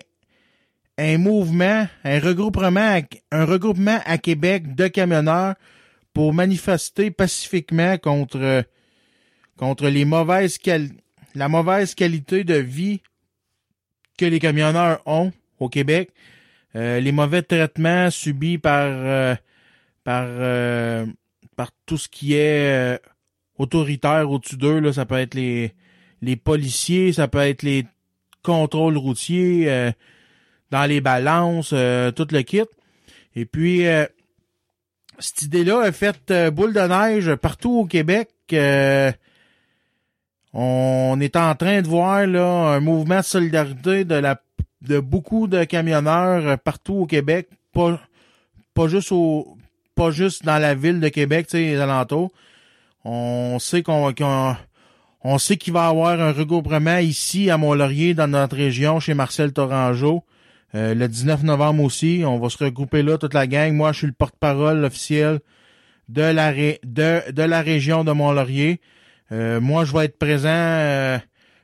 un 0.97 1.17
mouvement, 1.19 1.85
un 2.03 2.19
regroupement, 2.19 2.97
à- 2.97 3.01
un 3.31 3.45
regroupement 3.45 3.99
à 4.07 4.17
Québec 4.17 4.73
de 4.73 4.87
camionneurs 4.87 5.53
pour 6.15 6.33
manifester 6.33 7.11
pacifiquement 7.11 7.95
contre 7.99 8.63
contre 9.55 9.87
les 9.87 10.05
mauvaises 10.05 10.57
la 11.35 11.47
mauvaise 11.47 11.93
qualité 11.93 12.43
de 12.43 12.55
vie 12.55 13.01
que 14.19 14.25
les 14.25 14.39
camionneurs 14.39 15.01
ont 15.05 15.31
au 15.59 15.69
Québec, 15.69 16.11
euh, 16.75 16.99
les 16.99 17.13
mauvais 17.13 17.41
traitements 17.41 18.11
subis 18.11 18.57
par 18.57 18.85
euh, 18.85 19.35
par 20.03 20.25
euh, 20.27 21.05
par 21.55 21.71
tout 21.85 21.97
ce 21.97 22.09
qui 22.09 22.33
est 22.33 22.95
euh, 22.95 22.97
autoritaire 23.57 24.29
au-dessus 24.29 24.57
d'eux, 24.57 24.79
là, 24.79 24.91
ça 24.91 25.05
peut 25.05 25.17
être 25.17 25.35
les 25.35 25.73
les 26.21 26.35
policiers, 26.35 27.13
ça 27.13 27.29
peut 27.29 27.39
être 27.39 27.63
les 27.63 27.85
contrôles 28.43 28.97
routiers, 28.97 29.71
euh, 29.71 29.91
dans 30.69 30.85
les 30.85 30.99
balances, 30.99 31.71
euh, 31.73 32.11
tout 32.11 32.27
le 32.31 32.41
kit. 32.41 32.63
Et 33.35 33.45
puis 33.45 33.83
cette 35.19 35.43
idée-là 35.43 35.81
a 35.81 35.91
fait 35.93 36.33
boule 36.51 36.73
de 36.73 36.81
neige 36.81 37.35
partout 37.35 37.71
au 37.71 37.85
Québec. 37.85 38.29
On 40.53 41.17
est 41.21 41.35
en 41.35 41.53
train 41.55 41.81
de 41.81 41.87
voir 41.87 42.25
là 42.25 42.45
un 42.73 42.79
mouvement 42.79 43.19
de 43.19 43.23
solidarité 43.25 44.03
de 44.05 44.99
beaucoup 44.99 45.47
de 45.47 45.63
camionneurs 45.65 46.47
euh, 46.47 46.57
partout 46.57 46.93
au 47.01 47.05
Québec, 47.05 47.49
pas 47.73 47.99
pas 48.73 48.87
juste 48.87 49.11
au 49.11 49.57
pas 49.95 50.11
juste 50.11 50.45
dans 50.45 50.57
la 50.57 50.73
ville 50.75 50.99
de 51.01 51.09
Québec, 51.09 51.47
les 51.51 51.77
alentours. 51.79 52.31
On 53.03 53.57
sait 53.59 53.83
qu'on 53.83 54.13
qu'on- 54.13 54.55
on 55.21 55.37
sait 55.37 55.57
qu'il 55.57 55.73
va 55.73 55.87
y 55.87 55.89
avoir 55.89 56.21
un 56.21 56.31
regroupement 56.31 56.97
ici 56.97 57.49
à 57.49 57.57
Mont-Laurier 57.57 58.13
dans 58.13 58.27
notre 58.29 58.55
région 58.55 59.01
chez 59.01 59.13
Marcel 59.13 59.51
Torangeau. 59.51 60.23
Euh, 60.75 60.93
le 60.93 61.07
19 61.09 61.43
novembre 61.43 61.83
aussi, 61.83 62.23
on 62.25 62.39
va 62.39 62.47
se 62.49 62.63
regrouper 62.63 63.03
là 63.03 63.17
toute 63.17 63.33
la 63.33 63.45
gang. 63.47 63.73
Moi, 63.73 63.91
je 63.91 63.97
suis 63.97 64.07
le 64.07 64.13
porte-parole 64.13 64.85
officiel 64.85 65.39
de 66.07 66.21
la 66.21 66.53
de 66.53 67.31
de 67.31 67.43
la 67.43 67.61
région 67.61 68.05
de 68.05 68.13
Mont-Laurier. 68.13 68.79
Euh, 69.31 69.61
moi, 69.61 69.85
je 69.85 69.93
vais 69.93 70.05
être 70.05 70.17
présent. 70.17 70.49
euh, 70.49 71.17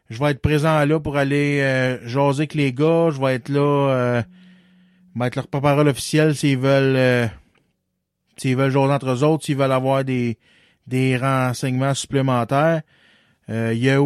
je 0.09 0.19
vais 0.19 0.31
être 0.31 0.41
présent 0.41 0.85
là 0.85 0.99
pour 0.99 1.17
aller 1.17 1.59
euh, 1.61 2.07
jaser 2.07 2.41
avec 2.41 2.53
les 2.53 2.71
gars. 2.73 3.09
Je 3.11 3.19
vais 3.19 3.35
être 3.35 3.49
là. 3.49 3.59
Euh, 3.61 4.21
je 5.15 5.19
vais 5.19 5.27
être 5.27 5.35
leur 5.35 5.47
parole 5.47 5.87
officielle 5.87 6.35
s'ils 6.35 6.57
veulent. 6.57 6.95
euh, 6.95 7.27
s'ils 8.37 8.55
veulent 8.55 8.71
jaser 8.71 8.93
entre 8.93 9.09
eux 9.09 9.23
autres, 9.23 9.45
s'ils 9.45 9.57
veulent 9.57 9.71
avoir 9.71 10.03
des 10.03 10.37
des 10.87 11.17
renseignements 11.17 11.93
supplémentaires. 11.95 12.81
Euh, 13.49 13.71
Il 13.73 13.79
y 13.83 13.89
a 13.89 13.99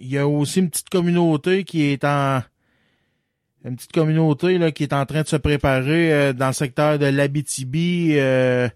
y 0.00 0.18
a 0.18 0.28
aussi 0.28 0.60
une 0.60 0.70
petite 0.70 0.90
communauté 0.90 1.64
qui 1.64 1.82
est 1.84 2.04
en 2.04 2.42
une 3.64 3.76
petite 3.76 3.92
communauté 3.92 4.56
là 4.58 4.70
qui 4.70 4.84
est 4.84 4.92
en 4.92 5.04
train 5.04 5.22
de 5.22 5.26
se 5.28 5.36
préparer 5.36 6.32
dans 6.32 6.46
le 6.48 6.52
secteur 6.52 6.98
de 6.98 7.06
l'Abitibi. 7.06 8.12
Euh, 8.14 8.68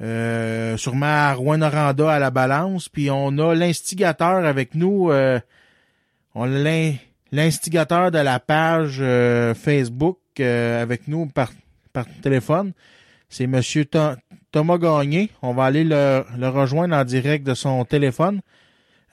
euh, 0.00 0.76
sûrement 0.76 1.06
à 1.06 1.34
Rouen-Noranda 1.34 2.10
à 2.12 2.18
la 2.18 2.30
balance. 2.30 2.88
Puis 2.88 3.10
on 3.10 3.36
a 3.38 3.54
l'instigateur 3.54 4.44
avec 4.44 4.74
nous. 4.74 5.10
euh, 5.10 5.40
on 6.34 6.46
l'instigateur 7.32 8.10
de 8.10 8.18
la 8.18 8.38
page 8.40 8.98
euh, 9.00 9.54
Facebook 9.54 10.18
euh, 10.40 10.82
avec 10.82 11.08
nous 11.08 11.26
par, 11.26 11.50
par 11.92 12.06
téléphone. 12.22 12.72
C'est 13.28 13.46
Monsieur 13.46 13.84
Tho- 13.84 14.16
Thomas 14.52 14.78
Gagné. 14.78 15.30
On 15.42 15.52
va 15.52 15.64
aller 15.64 15.84
le, 15.84 16.24
le 16.38 16.48
rejoindre 16.48 16.96
en 16.96 17.04
direct 17.04 17.44
de 17.46 17.54
son 17.54 17.84
téléphone. 17.84 18.40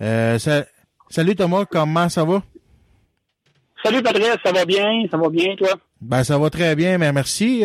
Euh, 0.01 0.37
sa- 0.39 0.65
salut 1.09 1.35
Thomas, 1.35 1.65
comment 1.65 2.07
ça 2.09 2.23
va? 2.23 2.41
Salut 3.83 4.01
Patrice, 4.01 4.37
ça 4.43 4.51
va 4.51 4.65
bien? 4.65 5.05
Ça 5.11 5.17
va 5.17 5.29
bien, 5.29 5.55
toi? 5.55 5.69
Ben 6.01 6.23
ça 6.23 6.37
va 6.37 6.49
très 6.49 6.75
bien, 6.75 6.97
mais 6.97 7.11
merci. 7.11 7.61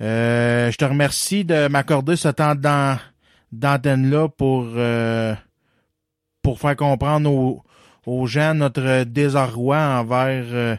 Euh, 0.00 0.70
je 0.70 0.76
te 0.76 0.84
remercie 0.84 1.44
de 1.44 1.68
m'accorder 1.68 2.16
ce 2.16 2.28
temps 2.28 2.54
d'an- 2.54 2.96
d'antenne-là 3.52 4.28
pour 4.28 4.66
euh, 4.76 5.34
pour 6.42 6.58
faire 6.58 6.76
comprendre 6.76 7.30
aux, 7.30 7.62
aux 8.06 8.26
gens 8.26 8.54
notre 8.54 9.04
désarroi 9.04 9.78
envers 9.78 10.44
euh, 10.52 10.76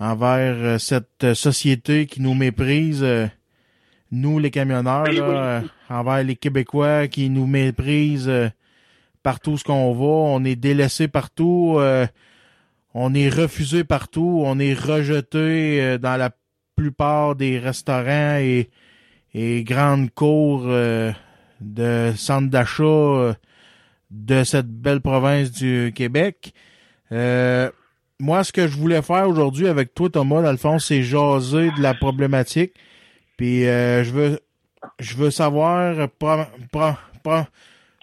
envers 0.00 0.54
euh, 0.56 0.78
cette 0.78 1.34
société 1.34 2.06
qui 2.06 2.22
nous 2.22 2.34
méprise, 2.34 3.06
nous 4.10 4.38
les 4.38 4.50
camionneurs, 4.50 5.04
là, 5.12 5.62
envers 5.90 6.24
les 6.24 6.34
Québécois 6.36 7.08
qui 7.08 7.28
nous 7.30 7.46
méprisent 7.46 8.32
partout 9.22 9.56
ce 9.58 9.64
qu'on 9.64 9.92
va. 9.92 10.04
On 10.04 10.42
est 10.44 10.56
délaissé 10.56 11.06
partout, 11.06 11.78
on 12.94 13.14
est 13.14 13.28
refusé 13.28 13.84
partout, 13.84 14.42
on 14.44 14.58
est 14.58 14.74
rejeté 14.74 15.98
dans 15.98 16.16
la 16.16 16.30
plupart 16.82 17.36
des 17.36 17.60
restaurants 17.60 18.38
et, 18.38 18.68
grandes 19.62 20.10
cours 20.10 20.64
euh, 20.66 21.12
de 21.60 22.12
centres 22.16 22.50
d'achat 22.50 22.82
euh, 22.82 23.34
de 24.10 24.42
cette 24.42 24.66
belle 24.68 25.00
province 25.00 25.52
du 25.52 25.92
Québec. 25.94 26.52
Euh, 27.12 27.70
moi, 28.18 28.42
ce 28.42 28.52
que 28.52 28.66
je 28.66 28.76
voulais 28.76 29.00
faire 29.00 29.28
aujourd'hui 29.28 29.68
avec 29.68 29.94
toi, 29.94 30.10
Thomas, 30.10 30.56
fond, 30.56 30.80
c'est 30.80 31.02
jaser 31.04 31.70
de 31.70 31.80
la 31.80 31.94
problématique. 31.94 32.72
Puis 33.36 33.62
je 33.62 34.10
veux 34.10 34.40
je 34.98 35.14
veux 35.16 35.30
savoir, 35.30 35.94
pre- 36.20 36.48
pre- 36.72 36.96
pre- 37.24 37.46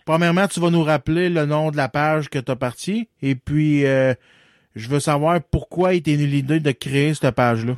premièrement, 0.05 0.47
tu 0.47 0.59
vas 0.61 0.69
nous 0.69 0.83
rappeler 0.83 1.29
le 1.29 1.45
nom 1.45 1.71
de 1.71 1.77
la 1.77 1.89
page 1.89 2.29
que 2.29 2.39
tu 2.39 2.51
as 2.51 2.55
parti. 2.55 3.07
Et 3.21 3.35
puis, 3.35 3.81
je 3.81 4.89
veux 4.89 4.99
savoir 4.99 5.39
pourquoi 5.41 5.93
il 5.93 6.01
t'est 6.01 6.15
l'idée 6.15 6.59
de 6.59 6.71
créer 6.71 7.13
cette 7.13 7.35
page-là. 7.35 7.75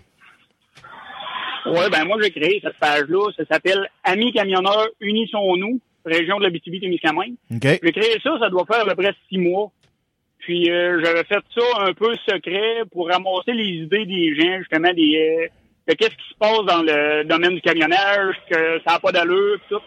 Oui, 1.65 1.89
ben 1.91 2.05
moi, 2.05 2.17
j'ai 2.21 2.31
créé 2.31 2.59
cette 2.63 2.77
page-là. 2.77 3.31
Ça 3.38 3.43
s'appelle 3.45 3.89
Amis 4.03 4.31
camionneurs, 4.33 4.88
unissons-nous, 4.99 5.79
région 6.05 6.39
de 6.39 6.45
la 6.45 6.51
témiscamingue 6.51 7.35
OK? 7.53 7.79
J'ai 7.83 7.91
créé 7.91 8.19
ça, 8.23 8.38
ça 8.39 8.49
doit 8.49 8.65
faire 8.65 8.81
à 8.81 8.85
peu 8.85 9.03
près 9.03 9.13
six 9.29 9.38
mois. 9.38 9.71
Puis 10.39 10.71
euh, 10.71 11.01
j'avais 11.03 11.23
fait 11.23 11.43
ça 11.55 11.65
un 11.81 11.93
peu 11.93 12.15
secret 12.27 12.83
pour 12.91 13.07
ramasser 13.07 13.53
les 13.53 13.83
idées 13.83 14.05
des 14.05 14.35
gens, 14.35 14.57
justement, 14.59 14.91
des 14.93 15.15
euh, 15.15 15.47
de 15.88 15.93
qu'est-ce 15.93 16.15
qui 16.15 16.29
se 16.29 16.38
passe 16.39 16.65
dans 16.65 16.81
le 16.81 17.23
domaine 17.25 17.55
du 17.55 17.61
camionnage, 17.61 18.35
que 18.49 18.79
ça 18.85 18.93
n'a 18.93 18.99
pas 18.99 19.11
d'allure, 19.11 19.59
tout. 19.69 19.81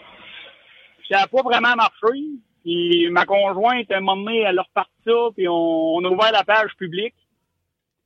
Puis 0.98 1.08
ça 1.10 1.20
n'a 1.20 1.26
pas 1.26 1.42
vraiment 1.42 1.74
marché. 1.74 2.20
Puis 2.62 3.08
ma 3.10 3.24
conjointe, 3.24 3.90
à 3.90 3.96
un 3.96 4.00
moment 4.00 4.24
donné, 4.24 4.40
elle 4.40 4.58
a 4.58 4.62
reparti 4.62 4.92
ça, 5.04 5.12
puis 5.36 5.48
on, 5.48 5.96
on 5.96 6.04
a 6.04 6.08
ouvert 6.08 6.32
la 6.32 6.44
page 6.44 6.70
publique. 6.78 7.14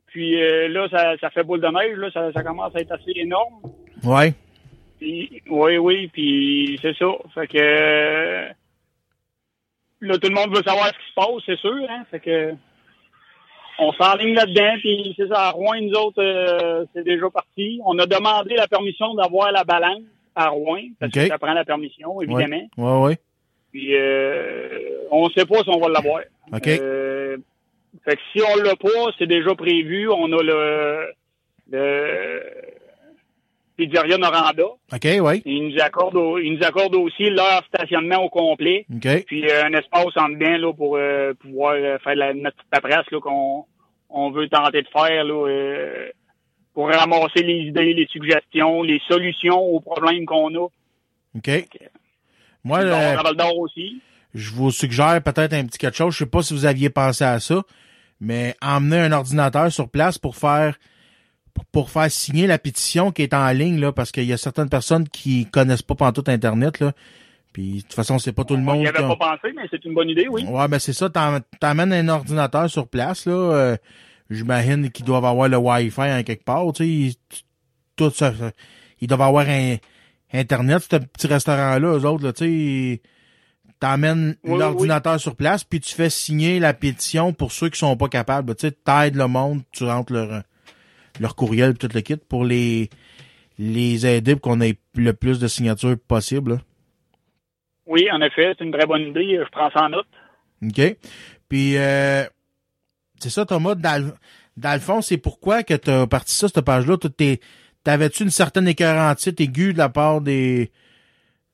Puis 0.09 0.43
euh, 0.43 0.69
là, 0.69 0.89
ça, 0.91 1.17
ça 1.19 1.31
fait 1.31 1.43
boule 1.43 1.61
de 1.61 1.69
neige, 1.69 1.97
là, 1.97 2.11
ça, 2.13 2.33
ça 2.33 2.43
commence 2.43 2.75
à 2.75 2.81
être 2.81 2.93
assez 2.93 3.13
énorme. 3.15 3.61
Ouais. 4.05 4.35
Puis, 4.99 5.43
oui, 5.49 5.79
oui, 5.79 6.09
puis 6.09 6.79
c'est 6.83 6.97
ça. 6.97 7.07
Fait 7.35 7.47
que 7.47 7.59
euh, 7.59 8.49
là, 10.01 10.19
tout 10.19 10.29
le 10.29 10.35
monde 10.35 10.57
veut 10.57 10.63
savoir 10.63 10.89
ce 10.89 10.93
qui 10.93 11.09
se 11.09 11.15
passe, 11.15 11.43
c'est 11.47 11.59
sûr. 11.59 11.87
Hein? 11.89 12.05
Fait 12.11 12.21
que 12.21 12.55
on 13.81 13.93
s'enligne 13.93 14.35
là-dedans, 14.35 14.77
puis 14.81 15.15
c'est 15.17 15.29
ça. 15.29 15.49
À 15.49 15.51
Rouen, 15.51 15.81
nous 15.81 15.93
autres, 15.93 16.21
euh, 16.21 16.85
c'est 16.93 17.05
déjà 17.05 17.31
parti. 17.31 17.81
On 17.85 17.97
a 17.99 18.07
demandé 18.07 18.57
la 18.57 18.67
permission 18.67 19.15
d'avoir 19.15 19.53
la 19.53 19.63
balance 19.63 20.03
à 20.35 20.49
Rouen, 20.49 20.83
parce 20.99 21.11
OK. 21.17 21.23
que 21.23 21.29
ça 21.29 21.39
prend 21.39 21.53
la 21.53 21.65
permission, 21.65 22.21
évidemment. 22.21 22.69
Ouais, 22.77 23.07
ouais. 23.07 23.19
Puis 23.71 23.95
euh, 23.95 25.07
on 25.11 25.29
sait 25.31 25.47
pas 25.47 25.63
si 25.63 25.69
on 25.69 25.79
va 25.79 25.89
l'avoir. 25.91 26.23
OK. 26.53 26.69
Fait 28.05 28.16
que 28.16 28.23
si 28.33 28.41
on 28.43 28.57
l'a 28.62 28.77
pas, 28.77 29.12
c'est 29.19 29.27
déjà 29.27 29.55
prévu. 29.55 30.09
On 30.11 30.33
a 30.33 30.43
le, 30.43 31.07
le 31.70 32.41
Pizzeria 33.77 34.19
Noranda. 34.19 34.65
OK, 34.65 35.05
ouais. 35.20 35.43
Il 35.45 35.69
nous 35.69 35.81
accorde, 35.81 36.16
au- 36.16 36.39
il 36.39 36.55
nous 36.55 36.65
accorde 36.66 36.95
aussi 36.97 37.31
leur 37.31 37.62
stationnement 37.66 38.25
au 38.25 38.29
complet. 38.29 38.87
OK. 38.95 39.25
Puis 39.27 39.49
euh, 39.49 39.65
un 39.65 39.73
espace 39.73 40.16
en 40.16 40.29
dedans 40.31 40.57
là, 40.59 40.73
pour 40.73 40.97
euh, 40.97 41.33
pouvoir 41.35 41.75
euh, 41.75 41.99
faire 41.99 42.16
la, 42.16 42.35
notre 42.35 42.57
petite 42.57 42.70
paperasse 42.70 43.07
qu'on 43.23 43.65
on 44.11 44.31
veut 44.31 44.49
tenter 44.49 44.83
de 44.83 44.89
faire 44.89 45.23
là, 45.25 45.47
euh, 45.49 46.09
pour 46.75 46.89
ramasser 46.89 47.43
les 47.43 47.69
idées, 47.69 47.93
les 47.95 48.07
suggestions, 48.07 48.83
les 48.83 49.01
solutions 49.09 49.61
aux 49.61 49.81
problèmes 49.81 50.25
qu'on 50.27 50.53
a. 50.57 50.66
OK. 51.37 51.51
Moi, 52.65 52.81
on 52.83 53.61
aussi. 53.61 54.01
je 54.35 54.51
vous 54.53 54.70
suggère 54.73 55.23
peut-être 55.23 55.53
un 55.53 55.66
petit 55.66 55.79
quelque 55.79 55.97
chose. 55.97 56.15
Je 56.15 56.19
sais 56.25 56.27
pas 56.31 56.43
si 56.43 56.53
vous 56.53 56.66
aviez 56.66 56.91
pensé 56.91 57.23
à 57.25 57.39
ça, 57.39 57.62
mais 58.20 58.55
emmener 58.62 58.99
un 59.01 59.12
ordinateur 59.12 59.70
sur 59.73 59.89
place 59.89 60.19
pour 60.19 60.36
faire 60.36 60.78
pour- 61.73 61.90
faire 61.90 62.11
signer 62.11 62.47
la 62.47 62.59
pétition 62.59 63.11
qui 63.11 63.23
est 63.23 63.35
en 63.35 63.49
ligne 63.51 63.81
là, 63.81 63.93
parce 63.93 64.12
qu'il 64.12 64.24
y 64.24 64.32
a 64.32 64.36
certaines 64.36 64.69
personnes 64.69 65.09
qui 65.09 65.47
connaissent 65.47 65.82
pas 65.82 65.95
pantoute 65.97 66.28
Internet 66.28 66.78
là. 66.81 66.93
Puis 67.53 67.77
de 67.78 67.81
toute 67.82 67.95
façon, 67.95 68.19
c'est 68.20 68.32
pas 68.32 68.45
tout 68.45 68.55
le 68.55 68.61
On 68.61 68.65
monde. 68.65 68.78
n'y 68.81 68.86
avait 68.86 68.99
pas 68.99 69.16
pensé, 69.16 69.53
mais 69.57 69.62
c'est 69.70 69.85
une 69.85 69.95
bonne 69.95 70.09
idée, 70.11 70.28
oui. 70.31 70.45
Ouais, 70.47 70.69
ben 70.69 70.78
c'est 70.78 70.93
ça. 70.93 71.11
T'amènes 71.11 71.93
un 71.93 72.09
ordinateur 72.09 72.70
sur 72.70 72.86
place 72.89 73.27
là. 73.27 73.32
euh, 73.32 73.77
J'imagine 74.31 74.90
qu'ils 74.90 75.07
doivent 75.07 75.24
avoir 75.24 75.49
le 75.49 75.57
Wi-Fi 75.57 76.01
en 76.12 76.23
quelque 76.23 76.45
part. 76.45 76.70
Tu 76.74 77.11
sais, 77.11 77.16
tout 77.97 78.11
ça. 78.11 78.32
Ils 79.01 79.09
doivent 79.09 79.23
avoir 79.23 79.47
un 79.49 79.77
Internet, 80.32 80.82
ce 80.90 80.97
petit 80.97 81.27
restaurant-là, 81.27 81.97
eux 81.99 82.05
autres, 82.05 82.24
là, 82.24 82.32
tu 82.35 82.45
sais. 82.45 83.03
T'amènes 83.81 84.35
Oui, 84.45 84.59
l'ordinateur 84.59 85.21
sur 85.21 85.37
place, 85.37 85.63
puis 85.65 85.79
tu 85.81 85.95
fais 85.95 86.11
signer 86.11 86.59
la 86.59 86.75
pétition 86.75 87.33
pour 87.33 87.53
ceux 87.53 87.69
qui 87.69 87.79
sont 87.79 87.97
pas 87.97 88.09
capables. 88.09 88.55
Tu 88.57 88.67
sais, 88.69 88.73
t'aides 88.73 89.15
le 89.15 89.29
monde, 89.29 89.63
tu 89.71 89.85
rentres 89.85 90.13
leur, 90.13 90.43
leur 91.21 91.37
courriel 91.37 91.79
tout 91.79 91.89
le 91.95 92.01
kit 92.01 92.17
pour 92.17 92.45
les 92.45 92.91
les 93.61 94.07
aider 94.07 94.35
pour 94.37 94.53
qu'on 94.53 94.61
ait 94.61 94.79
le 94.95 95.13
plus 95.13 95.39
de 95.41 95.49
signatures 95.49 95.97
possible. 96.07 96.53
là. 96.55 96.59
Oui, 97.87 98.09
en 98.13 98.21
effet, 98.21 98.55
c'est 98.57 98.65
une 98.65 98.71
très 98.73 98.87
bonne 98.87 99.03
idée. 99.03 99.37
Je 99.45 99.51
prends 99.51 99.71
ça 99.71 99.85
en 99.85 99.89
note. 99.89 100.07
OK? 100.65 100.97
Puis, 101.49 101.77
euh, 101.77 102.25
c'est 103.19 103.31
ça, 103.31 103.47
Thomas, 103.47 103.75
dans, 103.75 104.05
le- 104.05 104.13
dans 104.57 104.75
le 104.75 104.81
fond, 104.81 105.01
c'est 105.03 105.17
pourquoi 105.17 105.63
que 105.63 105.75
tu 105.75 105.91
as 105.91 106.07
parti 106.07 106.35
ça, 106.35 106.47
cette 106.49 106.65
page-là? 106.65 106.97
T'avais-tu 107.85 108.23
une 108.25 108.31
certaine 108.31 108.69
écœurantite 108.69 109.41
aiguë 109.41 109.73
de 109.73 109.79
la 109.79 109.89
part 109.89 110.21
des... 110.21 110.71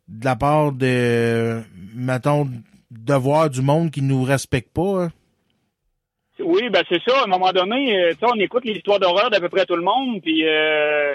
de 0.09 0.25
la 0.25 0.37
part 0.37 0.73
de... 0.73 1.61
mettons, 1.95 2.49
de 2.91 3.15
voir 3.15 3.51
du 3.51 3.63
monde 3.63 3.91
qui 3.91 4.03
nous 4.03 4.23
respecte 4.23 4.73
pas? 4.73 5.05
hein? 5.05 5.13
Oui, 6.41 6.69
ben 6.71 6.83
c'est 6.89 7.01
ça. 7.07 7.21
À 7.21 7.25
un 7.25 7.29
moment 7.29 7.53
donné, 7.53 7.97
euh, 7.97 8.11
tu 8.13 8.19
sais, 8.19 8.27
on 8.33 8.39
écoute 8.41 8.65
les 8.65 8.73
histoires 8.75 8.99
d'horreur 8.99 9.31
d'à 9.31 9.41
peu 9.41 9.49
près 9.49 9.65
tout 9.67 9.77
le 9.77 9.83
monde, 9.85 10.21
puis 10.21 10.45
euh, 10.47 11.15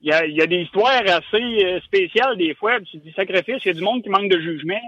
il 0.00 0.08
y, 0.10 0.12
a, 0.12 0.24
y 0.26 0.40
a 0.40 0.46
des 0.46 0.62
histoires 0.62 1.02
assez 1.04 1.64
euh, 1.64 1.80
spéciales 1.80 2.36
des 2.38 2.54
fois. 2.54 2.78
C'est 2.90 3.02
du 3.02 3.12
sacrifice. 3.12 3.56
Il 3.64 3.68
y 3.68 3.70
a 3.70 3.74
du 3.74 3.82
monde 3.82 4.02
qui 4.02 4.08
manque 4.08 4.30
de 4.30 4.40
jugement. 4.40 4.80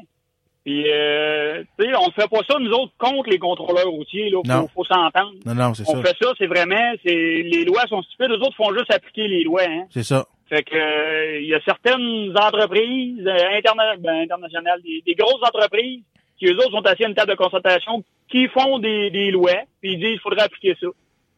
Puis, 0.65 0.85
euh, 0.91 1.63
tu 1.79 1.85
sais, 1.85 1.95
on 1.97 2.07
ne 2.07 2.13
fait 2.13 2.29
pas 2.31 2.41
ça, 2.49 2.59
nous 2.59 2.71
autres, 2.71 2.93
contre 2.99 3.29
les 3.29 3.39
contrôleurs 3.39 3.89
routiers. 3.91 4.31
Là, 4.31 4.41
Non. 4.47 4.63
faut, 4.69 4.83
faut 4.83 4.85
s'entendre. 4.85 5.33
Non, 5.45 5.55
non, 5.55 5.75
c'est 5.75 5.83
On 5.89 6.01
ça. 6.01 6.03
fait 6.03 6.17
ça, 6.25 6.33
c'est 6.39 6.47
vraiment, 6.47 6.93
c'est 7.05 7.13
les 7.43 7.65
lois 7.67 7.83
sont 7.89 8.01
stupides. 8.03 8.31
Les 8.31 8.37
autres 8.47 8.57
font 8.57 8.73
juste 8.73 8.91
appliquer 8.93 9.29
les 9.29 9.43
lois. 9.45 9.63
Hein. 9.69 9.85
C'est 9.91 10.05
ça. 10.05 10.25
Fait 10.49 10.63
que 10.63 10.77
euh, 10.77 11.41
il 11.41 11.47
y 11.49 11.55
a 11.55 11.61
certaines 11.65 12.37
entreprises 12.37 13.27
euh, 13.27 13.59
interna- 13.59 13.97
ben, 13.99 14.21
internationales, 14.23 14.81
des, 14.83 15.03
des 15.07 15.15
grosses 15.15 15.43
entreprises, 15.43 16.03
qui 16.39 16.47
eux 16.47 16.57
autres 16.57 16.71
sont 16.73 16.87
assis 16.87 17.05
à 17.05 17.09
une 17.09 17.15
table 17.15 17.31
de 17.31 17.37
consultation, 17.37 18.05
qui 18.29 18.49
font 18.49 18.79
des, 18.79 19.11
des 19.11 19.31
lois, 19.31 19.63
puis 19.81 19.93
ils 19.95 19.99
disent 19.99 20.13
il 20.15 20.21
faudrait 20.21 20.43
appliquer 20.43 20.77
ça. 20.81 20.89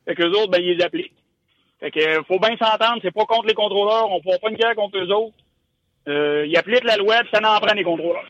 Fait 0.06 0.14
que 0.14 0.22
eux 0.24 0.30
autres, 0.30 0.50
ben, 0.50 0.60
ils 0.60 0.76
les 0.76 0.84
appliquent. 0.84 1.12
Fait 1.80 1.90
que 1.90 2.00
euh, 2.00 2.22
faut 2.26 2.38
bien 2.38 2.56
s'entendre, 2.56 2.98
c'est 3.02 3.12
pas 3.14 3.24
contre 3.26 3.46
les 3.46 3.54
contrôleurs, 3.54 4.10
on 4.10 4.20
prend 4.20 4.38
pas 4.42 4.50
une 4.50 4.56
guerre 4.56 4.74
contre 4.74 4.98
eux 4.98 5.10
autres. 5.12 5.34
Euh, 6.08 6.46
ils 6.46 6.56
appliquent 6.56 6.84
la 6.84 6.96
loi, 6.96 7.16
puis 7.20 7.30
ça 7.32 7.40
n'en 7.40 7.58
prend 7.60 7.74
les 7.74 7.84
contrôleurs. 7.84 8.24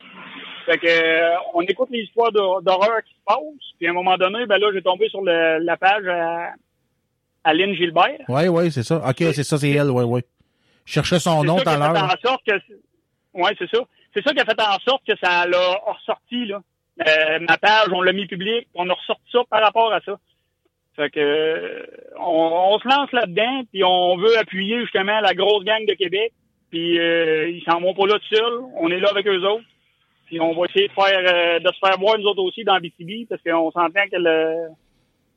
Fait 0.67 0.79
que 0.79 1.55
on 1.55 1.61
écoute 1.63 1.89
les 1.93 2.01
histoires 2.01 2.33
d'hor- 2.33 2.61
d'horreur 2.61 3.03
qui 3.05 3.13
se 3.15 3.21
passent, 3.25 3.73
puis 3.79 3.87
à 3.87 3.91
un 3.91 3.95
moment 3.95 4.17
donné, 4.17 4.45
ben 4.47 4.59
là, 4.59 4.71
j'ai 4.75 4.83
tombé 4.83 5.09
sur 5.09 5.21
le- 5.23 5.59
la 5.59 5.77
page 5.77 6.05
à, 6.09 6.51
à 7.45 7.55
Lynn 7.55 7.75
Gilbert. 7.75 8.19
Ouais, 8.29 8.49
ouais, 8.49 8.71
c'est 8.71 8.83
ça. 8.83 8.97
OK, 8.97 9.17
c'est 9.33 9.45
ça, 9.45 9.57
c'est 9.59 9.71
elle, 9.71 9.91
ouais, 9.91 10.03
ouais. 10.05 10.23
Je 10.87 10.93
cherchais 10.93 11.19
son 11.19 11.45
nom 11.45 11.57
tout 11.57 11.69
à 11.69 11.77
l'heure. 11.77 11.93
ouais 13.35 13.55
c'est 13.59 13.71
ça. 13.71 13.83
C'est 14.15 14.23
ça 14.23 14.33
qui 14.33 14.41
a 14.41 14.45
fait 14.45 14.61
en 14.61 14.79
sorte 14.89 15.03
que 15.07 15.17
ça 15.23 15.47
l'a 15.47 15.79
ressorti 15.87 16.47
là. 16.47 16.63
Euh, 17.07 17.39
ma 17.41 17.59
page 17.59 17.89
on 17.93 18.01
l'a 18.01 18.15
mis 18.15 18.27
public 18.27 18.67
on 18.75 18.89
a 18.89 18.95
ressorti 18.95 19.25
ça 19.31 19.41
par 19.51 19.63
rapport 19.63 19.93
à 19.93 20.01
ça. 20.01 20.17
Fait 20.95 21.11
que 21.11 21.21
euh, 21.21 21.87
on, 22.19 22.73
on 22.73 22.79
se 22.79 22.89
lance 22.89 23.13
là 23.13 23.27
dedans 23.27 23.63
puis 23.71 23.85
on 23.85 24.17
veut 24.17 24.39
appuyer 24.39 24.81
justement 24.81 25.21
la 25.21 25.35
grosse 25.35 25.65
gang 25.65 25.85
de 25.85 25.93
Québec 25.93 26.33
puis 26.71 26.99
euh, 26.99 27.49
ils 27.49 27.63
s'en 27.65 27.81
vont 27.81 27.95
pas 27.95 28.07
là 28.07 28.19
tout 28.19 28.35
seuls. 28.35 28.61
On 28.77 28.91
est 28.91 29.01
là 29.01 29.09
avec 29.11 29.27
eux 29.27 29.45
autres. 29.45 29.65
Puis 30.27 30.41
on 30.41 30.55
va 30.55 30.67
essayer 30.67 30.89
de 30.89 30.93
faire 30.93 31.21
euh, 31.35 31.59
de 31.61 31.69
se 31.69 31.79
faire 31.79 31.99
voir 31.99 32.19
nous 32.19 32.27
autres 32.27 32.43
aussi 32.43 32.65
dans 32.65 32.79
BTB 32.79 33.29
parce 33.29 33.43
qu'on 33.43 33.71
s'entend 33.71 34.05
que 34.11 34.17
le 34.17 34.69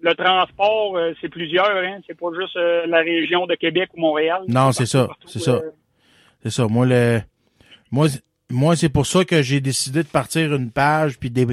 le 0.01 0.13
transport, 0.15 0.95
euh, 0.97 1.13
c'est 1.21 1.30
plusieurs, 1.30 1.69
hein. 1.77 1.99
C'est 2.07 2.17
pas 2.17 2.27
juste 2.39 2.55
euh, 2.55 2.85
la 2.88 2.99
région 2.99 3.45
de 3.45 3.55
Québec 3.55 3.89
ou 3.95 4.01
Montréal. 4.01 4.41
Non, 4.47 4.71
c'est 4.71 4.85
ça, 4.85 5.09
c'est 5.26 5.39
ça. 5.39 5.51
euh, 5.51 5.71
C'est 6.43 6.51
ça. 6.51 6.67
Moi, 6.67 6.85
le, 6.85 7.21
moi, 7.91 8.07
c'est- 8.09 8.23
moi, 8.49 8.76
c'est 8.76 8.89
pour 8.89 9.05
ça 9.05 9.26
que 9.26 9.41
j'ai 9.41 9.59
décidé 9.61 10.03
de 10.03 10.07
partir 10.07 10.53
une 10.55 10.71
page 10.71 11.19
puis 11.19 11.30
des, 11.30 11.45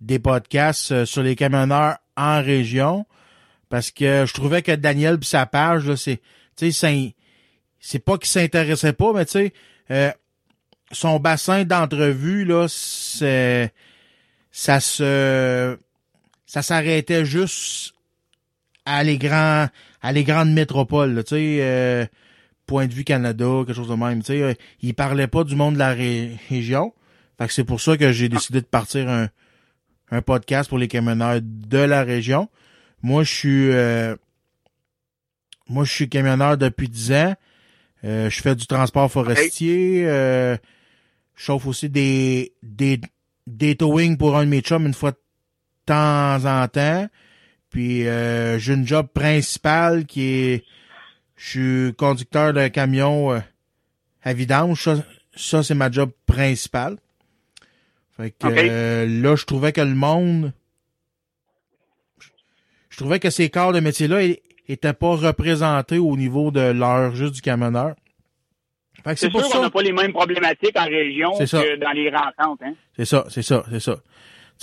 des 0.00 0.18
podcasts 0.18 0.92
euh, 0.92 1.04
sur 1.04 1.22
les 1.22 1.34
camionneurs 1.34 1.96
en 2.16 2.42
région. 2.42 3.06
Parce 3.70 3.90
que 3.90 4.24
je 4.26 4.32
trouvais 4.34 4.62
que 4.62 4.72
Daniel 4.72 5.18
pis 5.18 5.26
sa 5.28 5.46
page, 5.46 5.86
là, 5.88 5.96
c'est, 5.96 6.18
tu 6.56 6.70
sais, 6.70 6.72
c'est, 6.72 7.14
c'est 7.80 7.98
pas 8.04 8.16
qu'il 8.18 8.28
s'intéressait 8.28 8.92
pas, 8.94 9.12
mais 9.12 9.24
tu 9.26 9.32
sais, 9.32 9.52
euh, 9.90 10.10
son 10.90 11.18
bassin 11.18 11.64
d'entrevue, 11.64 12.44
là, 12.44 12.66
c'est, 12.68 13.72
ça 14.50 14.80
se, 14.80 15.76
ça 16.48 16.62
s'arrêtait 16.62 17.24
juste 17.24 17.94
à 18.84 19.04
les 19.04 19.18
grands 19.18 19.68
à 20.02 20.12
les 20.12 20.24
grandes 20.24 20.52
métropoles, 20.52 21.22
tu 21.24 21.34
sais, 21.36 21.58
euh, 21.60 22.06
Point 22.66 22.86
de 22.86 22.92
vue 22.94 23.04
Canada, 23.04 23.46
quelque 23.66 23.72
chose 23.72 23.88
de 23.88 23.94
même. 23.94 24.20
Tu 24.20 24.26
sais, 24.26 24.42
euh, 24.42 24.54
il 24.82 24.94
parlait 24.94 25.26
pas 25.28 25.44
du 25.44 25.54
monde 25.56 25.74
de 25.74 25.78
la 25.78 25.92
ré- 25.94 26.36
région. 26.50 26.92
Fait 27.38 27.46
que 27.46 27.52
c'est 27.52 27.64
pour 27.64 27.80
ça 27.80 27.96
que 27.96 28.10
j'ai 28.12 28.28
décidé 28.28 28.60
de 28.60 28.66
partir 28.66 29.08
un, 29.08 29.28
un 30.10 30.22
podcast 30.22 30.68
pour 30.68 30.78
les 30.78 30.88
camionneurs 30.88 31.40
de 31.42 31.78
la 31.78 32.02
région. 32.02 32.48
Moi, 33.02 33.22
je 33.24 33.32
suis 33.32 33.70
euh, 33.72 34.14
moi 35.68 35.84
je 35.84 35.92
suis 35.92 36.08
camionneur 36.08 36.56
depuis 36.58 36.88
10 36.88 37.12
ans. 37.12 37.34
Euh, 38.04 38.30
je 38.30 38.40
fais 38.42 38.54
du 38.54 38.66
transport 38.66 39.10
forestier. 39.10 40.04
Euh, 40.06 40.56
je 41.36 41.44
chauffe 41.44 41.66
aussi 41.66 41.88
des 41.88 42.52
des 42.62 43.00
des 43.46 43.76
towing 43.76 44.16
pour 44.16 44.36
un 44.36 44.44
de 44.44 44.50
mes 44.50 44.60
chums 44.60 44.86
une 44.86 44.94
fois 44.94 45.12
de 45.12 45.18
temps 45.88 46.44
en 46.44 46.68
temps. 46.68 47.08
Puis 47.70 48.06
euh, 48.06 48.58
j'ai 48.58 48.74
une 48.74 48.86
job 48.86 49.08
principale 49.12 50.06
qui 50.06 50.22
est 50.22 50.64
je 51.36 51.48
suis 51.48 51.94
conducteur 51.94 52.52
d'un 52.52 52.68
camion 52.68 53.32
euh, 53.32 53.38
à 54.22 54.32
vidange. 54.32 54.82
Ça, 54.82 54.96
ça, 55.36 55.62
c'est 55.62 55.74
ma 55.74 55.90
job 55.90 56.10
principale. 56.26 56.96
Fait 58.16 58.32
que 58.32 58.46
euh, 58.48 59.06
là, 59.06 59.36
je 59.36 59.44
trouvais 59.44 59.72
que 59.72 59.80
le 59.80 59.94
monde. 59.94 60.52
Je 62.90 62.96
trouvais 62.96 63.20
que 63.20 63.30
ces 63.30 63.48
corps 63.48 63.72
de 63.72 63.78
métier-là 63.78 64.24
é- 64.24 64.42
étaient 64.66 64.92
pas 64.92 65.14
représentés 65.14 65.98
au 65.98 66.16
niveau 66.16 66.50
de 66.50 66.72
l'heure 66.72 67.14
juste 67.14 67.34
du 67.34 67.40
camionneur. 67.40 67.94
C'est 69.14 69.30
sûr 69.30 69.48
qu'on 69.48 69.62
n'a 69.62 69.70
pas 69.70 69.82
les 69.82 69.92
mêmes 69.92 70.12
problématiques 70.12 70.76
en 70.76 70.84
région 70.84 71.30
que 71.38 71.76
dans 71.76 71.92
les 71.92 72.10
rencontres. 72.10 72.64
Hein. 72.64 72.74
C'est 72.96 73.04
ça, 73.04 73.24
c'est 73.30 73.42
ça, 73.42 73.64
c'est 73.70 73.80
ça. 73.80 73.96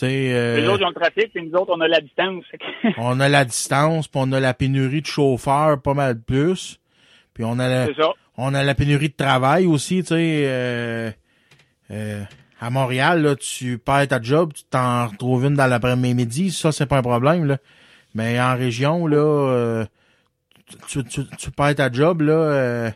Euh, 0.04 0.58
Les 0.60 0.68
autres, 0.68 0.82
ils 0.82 0.86
ont 0.86 0.90
le 0.90 0.96
trafic, 0.96 1.32
puis 1.34 1.44
nous 1.48 1.54
autres, 1.58 1.74
on 1.76 1.82
a 1.82 1.88
la 1.88 2.02
distance. 2.02 2.44
On 2.98 3.20
a 3.20 3.30
la 3.30 3.46
distance, 3.46 4.08
puis 4.08 4.20
on 4.24 4.32
a 4.34 4.40
la 4.40 4.54
pénurie 4.54 5.02
de 5.02 5.06
chauffeurs 5.08 5.82
pas 5.82 5.94
mal 5.94 6.20
plus. 6.20 6.80
Puis 7.34 7.44
on 7.44 7.58
a 7.60 7.68
la, 7.70 7.86
ça. 7.94 8.12
on 8.38 8.54
a 8.54 8.64
la 8.64 8.76
pénurie 8.76 9.10
de 9.10 9.16
travail 9.16 9.66
aussi, 9.66 10.02
tu 10.04 10.08
sais. 10.10 10.44
euh, 10.48 11.12
euh, 11.92 12.24
à 12.62 12.70
Montréal, 12.70 13.22
là, 13.22 13.36
tu 13.36 13.78
perds 13.78 14.08
ta 14.08 14.22
job, 14.22 14.54
tu 14.54 14.64
t'en 14.70 15.08
retrouves 15.08 15.46
une 15.46 15.56
dans 15.56 15.68
l'après-midi, 15.68 16.52
ça, 16.52 16.72
c'est 16.72 16.86
pas 16.86 16.98
un 16.98 17.02
problème, 17.02 17.46
là. 17.46 17.58
Mais 18.16 18.40
en 18.40 18.56
région, 18.56 19.08
là, 19.08 19.18
euh, 19.18 19.86
tu, 20.88 21.04
tu, 21.04 21.22
tu 21.38 21.52
perds 21.52 21.76
ta 21.76 21.92
job, 21.92 22.22
là, 22.22 22.34
euh, 22.34 22.90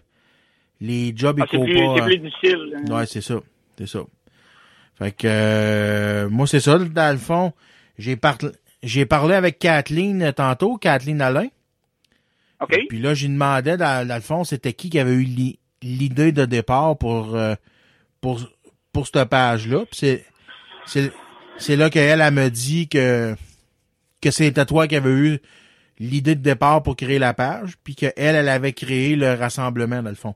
les 0.82 1.14
jobs, 1.16 1.40
Ah, 1.42 1.46
ils 1.52 1.60
c'est 1.98 2.04
plus 2.06 2.18
difficile. 2.20 2.76
hein. 2.88 2.96
Ouais, 2.96 3.06
c'est 3.06 3.22
ça. 3.22 3.36
C'est 3.78 3.88
ça. 3.88 4.00
Fait 5.00 5.12
que 5.12 5.28
euh, 5.28 6.30
moi, 6.30 6.46
c'est 6.46 6.60
ça, 6.60 6.78
dans 6.78 7.12
le 7.12 7.18
fond. 7.18 7.54
J'ai 7.98 8.16
parlé 8.16 8.50
j'ai 8.84 9.06
parlé 9.06 9.36
avec 9.36 9.60
Kathleen 9.60 10.22
euh, 10.22 10.32
tantôt, 10.32 10.78
Kathleen 10.78 11.22
Alain. 11.22 11.48
OK? 12.62 12.76
Puis 12.90 13.00
là, 13.00 13.14
j'ai 13.14 13.28
demandé, 13.28 13.76
dans, 13.78 14.08
dans 14.08 14.16
le 14.16 14.22
fond, 14.22 14.44
c'était 14.44 14.74
qui 14.74 14.90
qui 14.90 15.00
avait 15.00 15.14
eu 15.14 15.24
l'i- 15.24 15.60
l'idée 15.82 16.32
de 16.32 16.46
départ 16.46 16.98
pour 16.98 17.36
euh, 17.36 17.56
pour 18.22 18.42
pour 18.94 19.08
cette 19.08 19.26
page-là. 19.30 19.80
Puis 19.86 19.98
c'est 20.00 20.26
c'est 20.86 21.12
c'est 21.58 21.76
là 21.76 21.90
qu'elle 21.90 22.22
elle 22.22 22.34
me 22.34 22.50
dit 22.50 22.88
que 22.88 23.36
que 24.22 24.32
c'était 24.32 24.66
toi 24.66 24.88
qui 24.88 24.96
avais 24.98 25.10
eu 25.12 25.40
l'idée 26.00 26.36
de 26.36 26.42
départ 26.42 26.84
pour 26.84 26.96
créer 26.96 27.20
la 27.20 27.34
page, 27.34 27.74
puis 27.84 27.96
qu'elle, 27.96 28.14
elle 28.16 28.50
avait 28.50 28.74
créé 28.74 29.16
le 29.18 29.34
rassemblement, 29.34 30.02
dans 30.02 30.10
le 30.10 30.16
fond. 30.16 30.36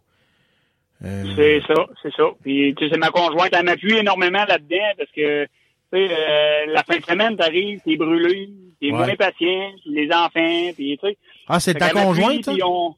Euh, 1.06 1.24
C'est 1.36 1.62
ça, 1.68 1.86
c'est 2.02 2.14
ça. 2.14 2.24
Puis, 2.42 2.74
tu 2.78 2.86
sais, 2.86 2.92
c'est 2.94 3.00
ma 3.00 3.10
conjointe, 3.10 3.50
elle 3.52 3.66
m'appuie 3.66 3.98
énormément 3.98 4.46
là-dedans 4.48 4.92
parce 4.98 5.12
que, 5.12 5.44
tu 5.46 5.50
sais, 5.92 6.08
euh, 6.10 6.66
la 6.68 6.84
fin 6.84 6.98
de 6.98 7.04
semaine, 7.06 7.36
t'arrives, 7.36 7.82
t'es 7.84 7.98
brûlé, 7.98 8.50
t'es 8.80 8.88
Ouais. 8.92 8.98
moins 8.98 9.16
patient, 9.16 9.72
les 9.86 10.10
enfants, 10.14 10.72
puis, 10.76 10.98
tu 10.98 11.08
sais. 11.10 11.18
Ah, 11.48 11.60
c'est 11.60 11.74
ta 11.74 11.90
conjointe, 11.90 12.46
puis 12.48 12.62
on- 12.64 12.96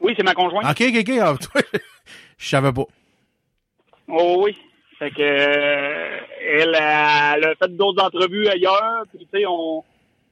Oui, 0.00 0.14
c'est 0.16 0.22
ma 0.24 0.34
conjointe. 0.34 0.64
Ok, 0.64 0.82
ok, 0.88 0.96
ok. 1.08 1.18
Ah, 1.20 1.34
toi, 1.40 1.60
je 2.38 2.48
savais 2.48 2.72
pas. 2.72 2.84
Oh 4.08 4.42
oui. 4.44 4.56
Fait 4.98 5.10
que 5.10 5.20
euh, 5.20 6.18
elle, 6.58 6.74
a- 6.74 7.34
elle 7.36 7.44
a 7.44 7.54
fait 7.56 7.76
d'autres 7.76 8.02
entrevues 8.02 8.46
ailleurs, 8.48 9.04
puis 9.14 9.26
tu 9.30 9.38
sais, 9.40 9.44
on, 9.46 9.82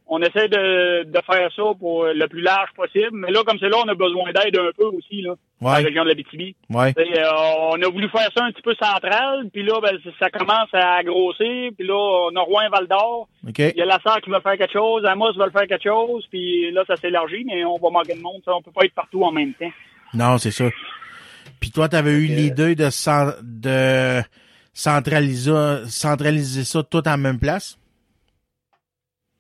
on 0.07 0.21
essaie 0.21 0.49
de, 0.49 1.05
de 1.05 1.21
faire 1.27 1.51
ça 1.57 1.63
pour 1.81 2.05
le 2.05 2.27
plus 2.27 2.43
large 2.43 2.69
possible. 2.77 3.11
Mais 3.13 3.31
là, 3.31 3.43
comme 3.47 3.59
c'est 3.59 3.69
là, 3.71 3.79
on 3.85 3.89
a 3.89 3.95
besoin 3.95 4.33
d'aide 4.33 4.57
un 4.59 4.71
peu 4.77 4.85
aussi, 4.87 5.23
là, 5.23 5.35
dans 5.61 5.71
la 5.73 5.79
Ouais, 5.79 5.85
région 5.85 6.05
de 6.05 6.09
la 6.11 6.15
BTB. 6.15 6.55
ouais. 6.71 6.95
on 7.71 7.81
a 7.81 7.89
voulu 7.91 8.09
faire 8.11 8.29
ça 8.37 8.45
un 8.45 8.53
petit 8.53 8.61
peu 8.63 8.75
central, 8.75 9.49
puis 9.53 9.63
là, 9.63 9.81
ben, 9.81 9.97
ça 10.19 10.29
commence 10.29 10.69
à 10.75 11.03
grossir, 11.03 11.71
puis 11.77 11.87
là, 11.87 11.95
on 11.95 12.37
a 12.37 12.41
Rouen 12.41 12.69
Val 12.71 12.87
d'Or. 12.87 13.29
Ok. 13.49 13.59
Il 13.59 13.73
y 13.77 13.81
a 13.83 13.87
la 13.87 13.99
sœur 14.07 14.21
qui 14.21 14.29
veut 14.31 14.41
faire 14.41 14.59
quelque 14.59 14.73
chose, 14.75 15.05
Amos 15.07 15.33
veut 15.33 15.51
faire 15.51 15.67
quelque 15.67 15.85
chose, 15.89 16.27
puis 16.31 16.71
là, 16.73 16.83
ça 16.87 16.97
s'élargit, 16.97 17.45
mais 17.47 17.65
on 17.65 17.77
va 17.79 17.91
manquer 17.91 18.15
de 18.15 18.21
monde. 18.21 18.43
Ça, 18.45 18.55
on 18.55 18.61
peut 18.63 18.73
pas 18.73 18.85
être 18.85 18.95
partout 18.95 19.23
en 19.25 19.33
même 19.33 19.55
temps. 19.55 19.73
Non, 20.13 20.37
c'est 20.39 20.51
ça. 20.51 20.65
Puis 21.61 21.71
toi, 21.71 21.89
t'avais 21.89 22.13
eu 22.13 22.29
Fait 22.29 22.35
que- 22.35 22.41
l'idée 22.41 22.75
de, 22.75 22.85
de 23.43 24.23
centraliser, 24.75 25.53
centraliser 25.87 26.65
ça 26.65 26.83
tout 26.83 27.07
en 27.09 27.17
même 27.17 27.39
place? 27.39 27.79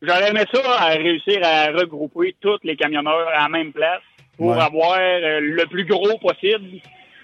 J'aurais 0.06 0.30
aimé 0.30 0.42
ça 0.52 0.60
à 0.80 0.88
réussir 0.90 1.38
à 1.42 1.66
regrouper 1.72 2.34
tous 2.40 2.58
les 2.62 2.76
camionneurs 2.76 3.28
à 3.28 3.42
la 3.42 3.48
même 3.48 3.72
place 3.72 4.02
pour 4.36 4.48
Ouais. 4.48 4.60
avoir 4.60 4.96
euh, 4.98 5.40
le 5.40 5.64
plus 5.66 5.84
gros 5.84 6.18
possible, 6.18 6.80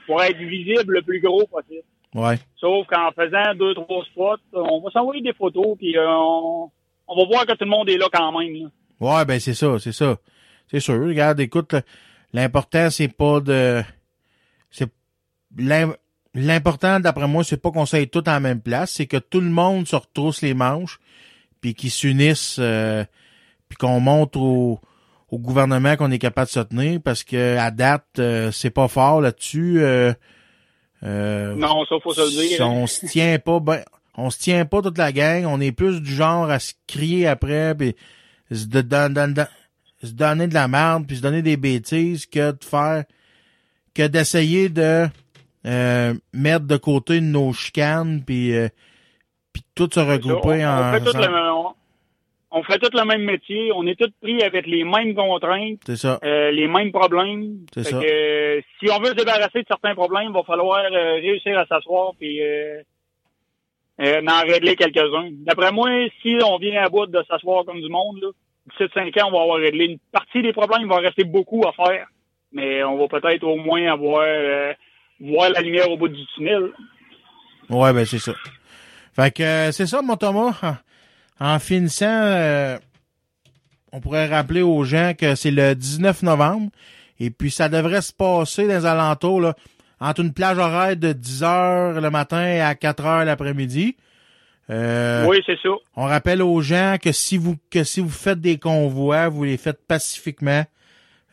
pour 0.06 0.22
être 0.22 0.38
visible 0.38 0.94
le 0.94 1.02
plus 1.02 1.20
gros 1.20 1.46
possible. 1.46 1.82
Ouais. 2.14 2.36
Sauf 2.56 2.86
qu'en 2.88 3.10
faisant 3.12 3.54
deux, 3.54 3.74
trois 3.74 4.04
spots, 4.06 4.36
on 4.52 4.80
va 4.80 4.90
s'envoyer 4.90 5.22
des 5.22 5.32
photos, 5.32 5.76
puis 5.78 5.96
euh, 5.96 6.06
on, 6.08 6.70
on 7.08 7.16
va 7.16 7.24
voir 7.26 7.46
que 7.46 7.52
tout 7.52 7.64
le 7.64 7.70
monde 7.70 7.88
est 7.88 7.98
là 7.98 8.06
quand 8.12 8.36
même. 8.38 8.54
là. 8.54 8.68
Ouais, 9.00 9.24
ben 9.24 9.38
c'est 9.40 9.54
ça, 9.54 9.78
c'est 9.78 9.92
ça. 9.92 10.16
C'est 10.70 10.80
sûr. 10.80 10.94
Regarde, 11.00 11.40
écoute, 11.40 11.74
l'important, 12.32 12.90
c'est 12.90 13.08
pas 13.16 13.40
de. 13.40 13.82
C'est. 14.70 14.88
l'im- 15.56 15.94
L'important, 16.32 17.00
d'après 17.00 17.26
moi, 17.26 17.42
c'est 17.42 17.60
pas 17.60 17.72
qu'on 17.72 17.86
soit 17.86 18.08
tout 18.08 18.28
en 18.28 18.38
même 18.40 18.60
place, 18.60 18.92
c'est 18.92 19.06
que 19.08 19.16
tout 19.16 19.40
le 19.40 19.48
monde 19.48 19.88
se 19.88 19.96
retrousse 19.96 20.42
les 20.42 20.54
manches, 20.54 21.00
puis 21.60 21.74
qu'ils 21.74 21.90
s'unissent, 21.90 22.56
euh, 22.58 23.04
puis 23.68 23.76
qu'on 23.76 24.00
montre 24.00 24.38
au, 24.40 24.80
au 25.30 25.38
gouvernement 25.38 25.96
qu'on 25.96 26.10
est 26.10 26.18
capable 26.18 26.46
de 26.48 26.52
se 26.52 26.60
tenir, 26.60 27.00
parce 27.02 27.22
que 27.24 27.56
à 27.56 27.70
date, 27.70 28.06
euh, 28.18 28.50
c'est 28.52 28.70
pas 28.70 28.88
fort 28.88 29.20
là-dessus. 29.20 29.80
euh, 29.80 30.12
euh, 31.02 31.54
Non, 31.54 31.84
ça, 31.86 31.96
faut 32.02 32.12
se 32.12 32.20
le 32.20 32.30
dire. 32.48 32.66
on 32.66 32.86
se 32.86 33.06
tient 33.06 33.38
pas 33.38 33.60
ben, 33.60 33.82
on 34.16 34.28
se 34.30 34.38
tient 34.38 34.64
pas 34.66 34.82
toute 34.82 34.98
la 34.98 35.12
gang, 35.12 35.44
on 35.46 35.60
est 35.60 35.72
plus 35.72 36.00
du 36.02 36.12
genre 36.14 36.50
à 36.50 36.58
se 36.58 36.72
crier 36.86 37.26
après 37.26 37.74
puis 37.74 37.94
se, 38.50 38.66
de- 38.66 39.46
se 40.02 40.10
donner 40.12 40.46
de 40.46 40.54
la 40.54 40.68
merde 40.68 41.06
puis 41.06 41.16
se 41.18 41.22
donner 41.22 41.40
des 41.42 41.56
bêtises 41.56 42.26
que 42.26 42.50
de 42.52 42.64
faire 42.64 43.04
que 43.94 44.06
d'essayer 44.06 44.68
de 44.68 45.06
euh, 45.66 46.14
mettre 46.32 46.66
de 46.66 46.76
côté 46.76 47.20
nos 47.20 47.52
chicanes 47.52 48.22
puis 48.24 48.52
se 49.84 50.00
on, 50.00 50.12
fait 50.12 50.18
tout 50.18 51.16
le, 51.16 51.28
on, 52.50 52.62
fait 52.62 52.78
tout 52.78 52.90
le 52.92 53.04
même 53.04 53.22
métier, 53.22 53.70
on 53.74 53.86
est 53.86 53.98
tous 53.98 54.12
pris 54.20 54.42
avec 54.42 54.66
les 54.66 54.84
mêmes 54.84 55.14
contraintes, 55.14 55.80
c'est 55.86 55.96
ça 55.96 56.18
euh, 56.24 56.50
les 56.50 56.66
mêmes 56.66 56.92
problèmes. 56.92 57.58
C'est 57.72 57.84
ça. 57.84 57.98
que, 58.00 58.04
euh, 58.04 58.60
si 58.78 58.90
on 58.90 58.98
veut 58.98 59.10
se 59.10 59.14
débarrasser 59.14 59.62
de 59.62 59.66
certains 59.68 59.94
problèmes, 59.94 60.28
il 60.28 60.32
va 60.32 60.42
falloir 60.42 60.80
euh, 60.84 61.14
réussir 61.14 61.58
à 61.58 61.66
s'asseoir 61.66 62.12
puis 62.18 62.40
en 63.98 64.40
régler 64.46 64.76
quelques-uns. 64.76 65.30
D'après 65.32 65.72
moi, 65.72 65.90
si 66.22 66.36
on 66.44 66.58
vient 66.58 66.82
à 66.82 66.88
bout 66.88 67.06
de 67.06 67.22
s'asseoir 67.28 67.64
comme 67.64 67.80
du 67.80 67.88
monde, 67.88 68.32
d'ici 68.66 68.90
5 68.94 69.16
ans, 69.18 69.28
on 69.28 69.32
va 69.32 69.42
avoir 69.42 69.58
réglé 69.58 69.84
une 69.86 69.98
partie 70.12 70.42
des 70.42 70.52
problèmes, 70.52 70.82
il 70.82 70.88
va 70.88 70.96
rester 70.96 71.24
beaucoup 71.24 71.62
à 71.66 71.72
faire. 71.72 72.06
Mais 72.52 72.82
on 72.82 72.96
va 72.96 73.06
peut-être 73.08 73.44
au 73.44 73.56
moins 73.56 73.92
avoir 73.92 74.24
voir 75.20 75.50
la 75.50 75.60
lumière 75.60 75.90
au 75.90 75.96
bout 75.96 76.08
du 76.08 76.24
tunnel. 76.34 76.70
Ouais, 77.68 77.92
ben 77.92 78.04
c'est 78.04 78.18
ça. 78.18 78.32
Fait 79.14 79.30
que 79.30 79.42
euh, 79.42 79.72
c'est 79.72 79.86
ça, 79.86 80.02
mon 80.02 80.16
Thomas. 80.16 80.56
En, 81.40 81.54
en 81.54 81.58
finissant, 81.58 82.06
euh, 82.08 82.78
on 83.92 84.00
pourrait 84.00 84.28
rappeler 84.28 84.62
aux 84.62 84.84
gens 84.84 85.12
que 85.18 85.34
c'est 85.34 85.50
le 85.50 85.74
19 85.74 86.22
novembre. 86.22 86.70
Et 87.18 87.30
puis 87.30 87.50
ça 87.50 87.68
devrait 87.68 88.02
se 88.02 88.12
passer 88.12 88.66
dans 88.66 88.78
les 88.78 88.86
alentours, 88.86 89.40
là, 89.40 89.54
entre 90.00 90.22
une 90.22 90.32
plage 90.32 90.58
horaire 90.58 90.96
de 90.96 91.12
10 91.12 91.42
heures 91.42 92.00
le 92.00 92.10
matin 92.10 92.46
et 92.46 92.60
à 92.60 92.74
4 92.74 93.04
heures 93.04 93.24
l'après-midi. 93.24 93.96
Euh, 94.70 95.26
oui, 95.26 95.42
c'est 95.44 95.58
ça. 95.60 95.70
on 95.96 96.04
rappelle 96.04 96.42
aux 96.42 96.62
gens 96.62 96.96
que 97.02 97.10
si 97.10 97.36
vous 97.36 97.56
que 97.70 97.82
si 97.82 98.00
vous 98.00 98.08
faites 98.08 98.40
des 98.40 98.56
convois, 98.56 99.28
vous 99.28 99.44
les 99.44 99.56
faites 99.56 99.84
pacifiquement. 99.86 100.64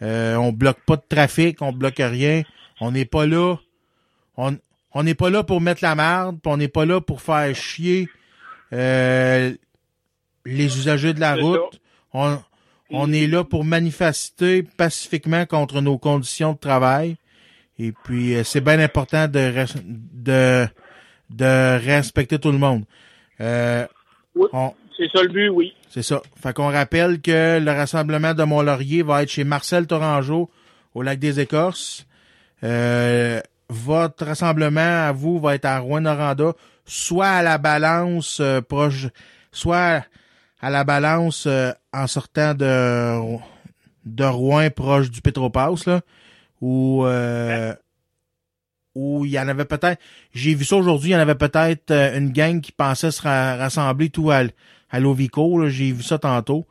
Euh, 0.01 0.35
on 0.35 0.51
bloque 0.51 0.79
pas 0.85 0.95
de 0.95 1.03
trafic, 1.07 1.61
on 1.61 1.71
bloque 1.71 1.99
rien. 1.99 2.41
On 2.81 2.91
n'est 2.91 3.05
pas 3.05 3.25
là. 3.27 3.55
On 4.37 4.57
on 4.93 5.03
n'est 5.03 5.15
pas 5.15 5.29
là 5.29 5.43
pour 5.43 5.61
mettre 5.61 5.83
la 5.83 5.95
merde, 5.95 6.37
on 6.45 6.57
n'est 6.57 6.67
pas 6.67 6.85
là 6.85 7.01
pour 7.01 7.21
faire 7.21 7.53
chier 7.55 8.09
euh, 8.73 9.53
les 10.45 10.77
usagers 10.77 11.13
de 11.13 11.19
la 11.19 11.35
route. 11.35 11.79
On, 12.13 12.39
on 12.89 13.11
est 13.11 13.27
là 13.27 13.43
pour 13.43 13.63
manifester 13.65 14.63
pacifiquement 14.63 15.45
contre 15.45 15.81
nos 15.81 15.97
conditions 15.97 16.53
de 16.53 16.57
travail. 16.57 17.17
Et 17.79 17.91
puis 17.91 18.35
euh, 18.35 18.43
c'est 18.43 18.61
bien 18.61 18.79
important 18.79 19.27
de, 19.27 19.39
res- 19.39 19.81
de 19.85 20.67
de 21.29 21.85
respecter 21.85 22.39
tout 22.39 22.51
le 22.53 22.57
monde. 22.57 22.85
Euh, 23.41 23.85
Oui. 24.35 24.47
C'est 24.97 25.11
ça 25.13 25.21
le 25.21 25.27
but, 25.29 25.49
oui. 25.49 25.73
C'est 25.89 26.01
ça. 26.01 26.21
Fait 26.41 26.53
qu'on 26.53 26.71
rappelle 26.71 27.21
que 27.21 27.59
le 27.59 27.71
rassemblement 27.71 28.33
de 28.33 28.43
Mont-Laurier 28.43 29.03
va 29.03 29.21
être 29.23 29.29
chez 29.29 29.43
Marcel 29.43 29.85
Torangeau 29.85 30.49
au 30.95 31.01
lac 31.03 31.19
des 31.19 31.39
Écorces. 31.39 32.07
Euh, 32.63 33.41
votre 33.69 34.25
rassemblement 34.25 35.07
à 35.07 35.11
vous 35.11 35.39
va 35.39 35.55
être 35.55 35.65
à 35.65 35.79
Rouen-Noranda, 35.79 36.53
soit 36.85 37.27
à 37.27 37.43
la 37.43 37.57
balance 37.57 38.39
euh, 38.39 38.61
proche, 38.61 39.07
soit 39.51 40.03
à 40.61 40.69
la 40.69 40.83
balance 40.83 41.45
euh, 41.47 41.71
en 41.93 42.07
sortant 42.07 42.53
de 42.53 43.37
de 44.05 44.23
Rouen 44.23 44.69
proche 44.69 45.11
du 45.11 45.21
Pétropass 45.21 45.85
là, 45.85 46.01
où 46.61 47.03
euh, 47.05 47.73
où 48.95 49.25
il 49.25 49.31
y 49.31 49.39
en 49.39 49.47
avait 49.47 49.65
peut-être. 49.65 50.01
J'ai 50.33 50.55
vu 50.55 50.63
ça 50.65 50.75
aujourd'hui, 50.77 51.09
il 51.09 51.13
y 51.13 51.15
en 51.15 51.19
avait 51.19 51.35
peut-être 51.35 51.91
une 51.91 52.31
gang 52.31 52.61
qui 52.61 52.71
pensait 52.71 53.11
se 53.11 53.21
ra- 53.21 53.55
rassembler 53.57 54.09
tout 54.09 54.31
à, 54.31 54.43
à 54.89 54.99
l'Ovico. 54.99 55.61
là. 55.61 55.69
J'ai 55.69 55.91
vu 55.91 56.01
ça 56.03 56.17
tantôt. 56.17 56.65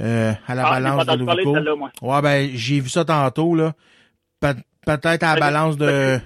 euh, 0.00 0.32
à 0.48 0.54
la 0.56 0.66
Ah, 0.66 0.70
balance 0.70 1.06
de 1.06 1.10
l'Ovico. 1.44 1.52
Ouais, 2.02 2.22
ben, 2.22 2.50
j'ai 2.54 2.80
vu 2.80 2.88
ça 2.88 3.04
tantôt, 3.04 3.54
là. 3.54 3.74
Pe- 4.86 4.96
peut-être 4.98 5.22
à 5.22 5.34
la 5.34 5.40
balance 5.40 5.76
de 5.76 6.18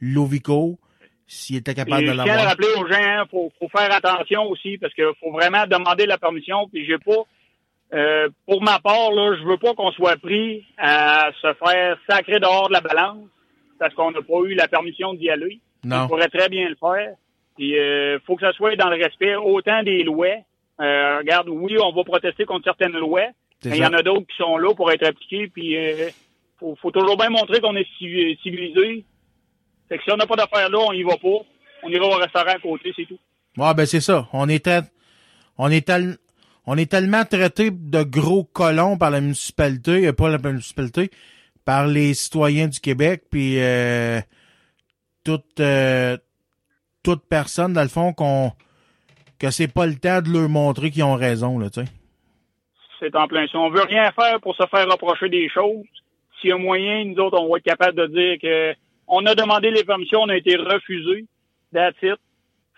Lovico, 0.00 0.78
s'il 1.26 1.56
était 1.56 1.74
capable 1.74 2.02
Et 2.02 2.06
de 2.06 2.12
je 2.12 2.14
tiens 2.14 2.22
à 2.24 2.26
l'avoir. 2.26 2.46
rappeler 2.48 2.68
aux 2.76 2.86
gens, 2.86 3.22
il 3.24 3.28
faut, 3.30 3.52
faut 3.58 3.68
faire 3.68 3.92
attention 3.92 4.44
aussi, 4.48 4.78
parce 4.78 4.94
qu'il 4.94 5.04
faut 5.20 5.32
vraiment 5.32 5.66
demander 5.66 6.06
la 6.06 6.18
permission. 6.18 6.68
Puis 6.72 6.86
j'ai 6.86 6.98
pas, 6.98 7.22
euh, 7.94 8.28
pour 8.46 8.62
ma 8.62 8.78
part, 8.78 9.10
là, 9.12 9.36
je 9.38 9.44
veux 9.46 9.56
pas 9.58 9.74
qu'on 9.74 9.90
soit 9.92 10.16
pris 10.16 10.64
à 10.78 11.30
se 11.40 11.52
faire 11.54 11.98
sacrer 12.08 12.38
dehors 12.40 12.68
de 12.68 12.72
la 12.74 12.80
balance, 12.80 13.26
parce 13.78 13.94
qu'on 13.94 14.10
n'a 14.12 14.22
pas 14.22 14.40
eu 14.46 14.54
la 14.54 14.68
permission 14.68 15.14
d'y 15.14 15.28
aller. 15.30 15.60
Non. 15.84 16.02
On 16.04 16.08
pourrait 16.08 16.28
très 16.28 16.48
bien 16.48 16.68
le 16.68 16.76
faire. 16.76 17.14
Puis 17.56 17.78
euh, 17.78 18.18
faut 18.26 18.36
que 18.36 18.42
ça 18.46 18.52
soit 18.52 18.76
dans 18.76 18.90
le 18.90 19.02
respect 19.02 19.34
autant 19.36 19.82
des 19.82 20.02
lois. 20.02 20.34
Euh, 20.80 21.18
regarde, 21.18 21.48
oui, 21.48 21.76
on 21.82 21.92
va 21.92 22.04
protester 22.04 22.44
contre 22.44 22.64
certaines 22.64 22.92
lois, 22.98 23.28
mais 23.64 23.78
il 23.78 23.82
y 23.82 23.86
en 23.86 23.92
a 23.94 24.02
d'autres 24.02 24.26
qui 24.26 24.36
sont 24.36 24.58
là 24.58 24.74
pour 24.74 24.90
être 24.92 25.06
appliquées. 25.06 25.48
Puis 25.48 25.74
euh, 25.76 26.08
faut, 26.58 26.76
faut 26.80 26.90
toujours 26.90 27.16
bien 27.16 27.30
montrer 27.30 27.60
qu'on 27.60 27.76
est 27.76 27.86
civi- 27.98 28.38
civilisé. 28.42 29.04
Fait 29.88 29.98
que 29.98 30.04
si 30.04 30.10
on 30.10 30.16
n'a 30.16 30.26
pas 30.26 30.36
d'affaires 30.36 30.68
là, 30.68 30.78
on 30.78 30.92
y 30.92 31.02
va 31.02 31.16
pas. 31.16 31.44
On 31.82 31.88
ira 31.90 32.06
au 32.06 32.16
restaurant 32.18 32.50
à 32.50 32.58
côté, 32.58 32.92
c'est 32.96 33.04
tout. 33.06 33.18
Ouais, 33.56 33.74
ben, 33.74 33.86
c'est 33.86 34.00
ça. 34.00 34.28
On 34.32 34.48
est, 34.48 34.64
tel- 34.64 34.84
on 35.58 35.70
est, 35.70 35.86
tel- 35.86 36.16
on 36.66 36.76
est 36.76 36.90
tellement 36.90 37.24
traité 37.24 37.70
de 37.70 38.02
gros 38.02 38.44
colons 38.44 38.98
par 38.98 39.10
la 39.10 39.20
municipalité, 39.20 40.06
euh, 40.08 40.12
pas 40.12 40.28
la 40.28 40.38
municipalité, 40.38 41.10
par 41.64 41.86
les 41.86 42.14
citoyens 42.14 42.68
du 42.68 42.80
Québec, 42.80 43.24
puis 43.30 43.58
euh, 43.60 44.20
toute, 45.24 45.60
euh, 45.60 46.16
toute 47.02 47.24
personne, 47.28 47.72
dans 47.72 47.82
le 47.82 47.88
fond, 47.88 48.12
qu'on 48.12 48.52
que 49.38 49.50
c'est 49.50 49.68
pas 49.68 49.86
le 49.86 49.96
temps 49.96 50.22
de 50.22 50.30
leur 50.30 50.48
montrer 50.48 50.90
qu'ils 50.90 51.04
ont 51.04 51.14
raison, 51.14 51.58
là, 51.58 51.68
tu 51.70 51.80
sais. 51.84 51.90
C'est 52.98 53.14
en 53.14 53.28
plein 53.28 53.46
ça. 53.48 53.58
On 53.58 53.68
veut 53.68 53.82
rien 53.82 54.10
faire 54.12 54.40
pour 54.40 54.56
se 54.56 54.66
faire 54.70 54.86
reprocher 54.90 55.28
des 55.28 55.48
choses. 55.50 55.84
S'il 56.40 56.50
y 56.50 56.52
a 56.52 56.58
moyen, 56.58 57.04
nous 57.04 57.16
autres, 57.22 57.38
on 57.40 57.50
va 57.50 57.58
être 57.58 57.64
capable 57.64 57.96
de 57.96 58.06
dire 58.06 58.38
que 58.40 58.74
on 59.08 59.24
a 59.26 59.34
demandé 59.34 59.70
les 59.70 59.84
permissions, 59.84 60.20
on 60.22 60.28
a 60.28 60.36
été 60.36 60.56
refusés. 60.56 61.26
That's 61.72 61.96
it. 62.02 62.16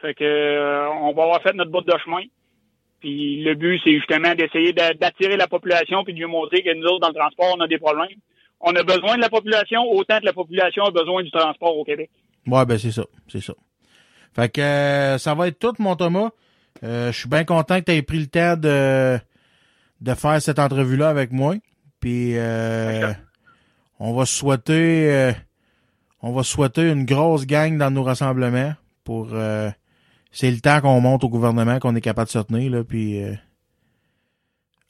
Fait 0.00 0.14
que 0.14 0.24
euh, 0.24 0.88
on 1.02 1.12
va 1.12 1.24
avoir 1.24 1.42
fait 1.42 1.54
notre 1.54 1.70
bout 1.70 1.80
de 1.82 1.92
chemin. 2.04 2.22
Puis 3.00 3.42
le 3.42 3.54
but, 3.54 3.80
c'est 3.84 3.94
justement 3.94 4.34
d'essayer 4.34 4.72
d'a- 4.72 4.94
d'attirer 4.94 5.36
la 5.36 5.46
population 5.46 6.04
puis 6.04 6.12
de 6.14 6.18
lui 6.18 6.26
montrer 6.26 6.62
que 6.62 6.74
nous 6.74 6.84
autres, 6.86 7.00
dans 7.00 7.08
le 7.08 7.14
transport, 7.14 7.54
on 7.56 7.60
a 7.60 7.68
des 7.68 7.78
problèmes. 7.78 8.08
On 8.60 8.74
a 8.74 8.82
besoin 8.82 9.16
de 9.16 9.20
la 9.20 9.28
population 9.30 9.82
autant 9.90 10.18
que 10.18 10.24
la 10.24 10.32
population 10.32 10.84
a 10.84 10.90
besoin 10.90 11.22
du 11.22 11.30
transport 11.30 11.76
au 11.76 11.84
Québec. 11.84 12.10
Ouais, 12.46 12.64
ben 12.66 12.76
c'est 12.76 12.90
ça, 12.90 13.04
c'est 13.28 13.40
ça. 13.40 13.54
Fait 14.34 14.52
que 14.52 14.60
euh, 14.60 15.18
ça 15.18 15.34
va 15.34 15.46
être 15.48 15.58
tout, 15.58 15.74
mon 15.78 15.94
Thomas. 15.96 16.30
Euh, 16.82 17.12
je 17.12 17.18
suis 17.18 17.28
bien 17.28 17.44
content 17.44 17.78
que 17.80 17.84
tu 17.86 17.92
aies 17.92 18.02
pris 18.02 18.18
le 18.18 18.26
temps 18.26 18.56
de, 18.56 19.18
de 20.00 20.14
faire 20.14 20.40
cette 20.42 20.58
entrevue-là 20.58 21.08
avec 21.08 21.30
moi. 21.32 21.54
Puis 22.00 22.36
euh, 22.36 23.12
on 24.00 24.14
va 24.14 24.24
souhaiter 24.26 25.10
euh, 25.12 25.32
on 26.22 26.32
va 26.32 26.42
souhaiter 26.42 26.90
une 26.90 27.04
grosse 27.04 27.46
gang 27.46 27.76
dans 27.78 27.90
nos 27.90 28.02
rassemblements 28.02 28.74
pour 29.04 29.28
euh, 29.32 29.70
c'est 30.32 30.50
le 30.50 30.60
temps 30.60 30.80
qu'on 30.80 31.00
monte 31.00 31.24
au 31.24 31.28
gouvernement, 31.28 31.78
qu'on 31.78 31.94
est 31.96 32.00
capable 32.00 32.26
de 32.26 32.32
se 32.32 32.38
tenir, 32.40 32.70
là, 32.72 32.84
puis 32.84 33.22
euh, 33.22 33.34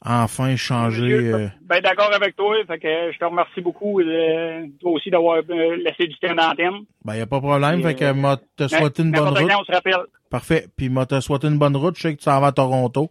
enfin 0.05 0.57
changer. 0.57 1.13
Euh, 1.13 1.49
Ben 1.63 1.81
d'accord 1.81 2.13
avec 2.15 2.37
toi. 2.37 2.55
Fait 2.67 2.79
que 2.79 3.13
je 3.13 3.19
te 3.19 3.25
remercie 3.25 3.61
beaucoup 3.61 4.01
euh, 4.01 4.67
toi 4.81 4.93
aussi 4.93 5.11
d'avoir 5.11 5.39
euh, 5.49 5.77
laissé 5.77 6.07
du 6.07 6.17
temps 6.19 6.35
d'antenne. 6.35 6.85
ben 7.05 7.15
y 7.17 7.21
a 7.21 7.27
pas 7.27 7.37
de 7.37 7.43
problème. 7.43 7.83
Fait 7.83 7.95
que 7.95 8.05
euh, 8.05 8.15
m'a 8.15 8.37
te 8.37 8.43
Ben, 8.65 8.69
souhaiter 8.69 9.03
une 9.03 9.13
bonne 9.13 9.29
route. 9.29 9.49
quand, 9.49 9.61
on 9.61 9.65
se 9.65 9.73
rappelle. 9.73 9.95
Parfait. 10.31 10.67
Puis 10.77 10.89
m'a 10.89 11.07
te 11.07 11.19
souhaité 11.21 11.49
une 11.49 11.59
bonne 11.59 11.77
route. 11.77 11.97
Je 11.97 12.03
sais 12.03 12.13
que 12.15 12.19
tu 12.19 12.25
s'en 12.25 12.41
vas 12.41 12.49
à 12.49 12.53
Toronto. 12.53 13.11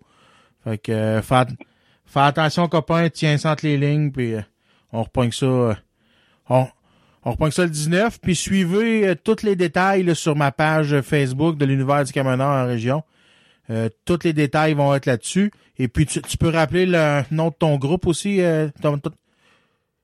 Fait 0.63 0.77
que 0.77 0.91
euh, 0.91 1.21
fais, 1.21 1.35
at- 1.35 1.47
fais 2.05 2.19
attention, 2.19 2.67
copain. 2.67 3.09
Tiens 3.09 3.37
ça 3.37 3.51
entre 3.51 3.65
les 3.65 3.77
lignes. 3.77 4.11
Puis 4.11 4.33
euh, 4.35 4.41
on 4.93 5.03
repogne 5.03 5.31
ça. 5.31 5.77
On, 6.49 6.67
on 7.25 7.31
repogne 7.31 7.51
ça 7.51 7.63
le 7.63 7.69
19. 7.69 8.19
Puis 8.21 8.35
suivez 8.35 9.07
euh, 9.07 9.15
tous 9.15 9.43
les 9.43 9.55
détails 9.55 10.03
là, 10.03 10.15
sur 10.15 10.35
ma 10.35 10.51
page 10.51 11.01
Facebook 11.01 11.57
de 11.57 11.65
l'Univers 11.65 12.03
du 12.03 12.13
Camionneur 12.13 12.47
en 12.47 12.65
région. 12.67 13.03
Euh, 13.69 13.89
tous 14.05 14.19
les 14.23 14.33
détails 14.33 14.73
vont 14.73 14.93
être 14.95 15.05
là-dessus. 15.07 15.51
Et 15.77 15.87
puis 15.89 16.05
tu, 16.05 16.21
tu 16.21 16.37
peux 16.37 16.49
rappeler 16.49 16.85
le 16.85 17.21
nom 17.31 17.49
de 17.49 17.53
ton 17.53 17.77
groupe 17.77 18.07
aussi. 18.07 18.41
Euh, 18.41 18.69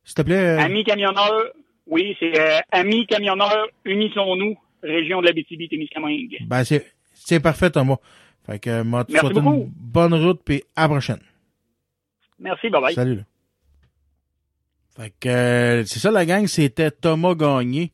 S'il 0.03 0.15
te 0.15 0.21
plaît. 0.21 0.35
euh, 0.35 0.59
Amis 0.59 0.83
camionneurs, 0.83 1.45
oui, 1.87 2.15
c'est 2.19 2.37
euh, 2.39 2.59
Amis 2.71 3.05
camionneurs, 3.07 3.67
unissons-nous, 3.85 4.55
région 4.83 5.21
de 5.21 5.27
la 5.27 5.31
BTB-Témiscamingue. 5.33 6.39
Ben, 6.45 6.63
c'est, 6.65 6.85
c'est 7.13 7.39
parfait, 7.39 7.69
Thomas. 7.71 7.97
Fait 8.45 8.59
que, 8.59 8.69
euh, 8.69 8.83
moi, 8.83 9.05
te 9.05 9.13
Merci 9.13 9.27
souhaite 9.27 9.37
une 9.45 9.71
bonne 9.73 10.13
route, 10.13 10.41
puis 10.43 10.63
à 10.75 10.81
la 10.83 10.89
prochaine. 10.89 11.19
Merci, 12.39 12.69
bye 12.69 12.81
bye. 12.81 12.93
Salut. 12.93 13.15
Là. 13.15 13.21
Fait 14.95 15.13
que, 15.19 15.29
euh, 15.29 15.85
c'est 15.85 15.99
ça, 15.99 16.11
la 16.11 16.25
gang, 16.25 16.45
c'était 16.47 16.91
Thomas 16.91 17.33
Gagné. 17.35 17.91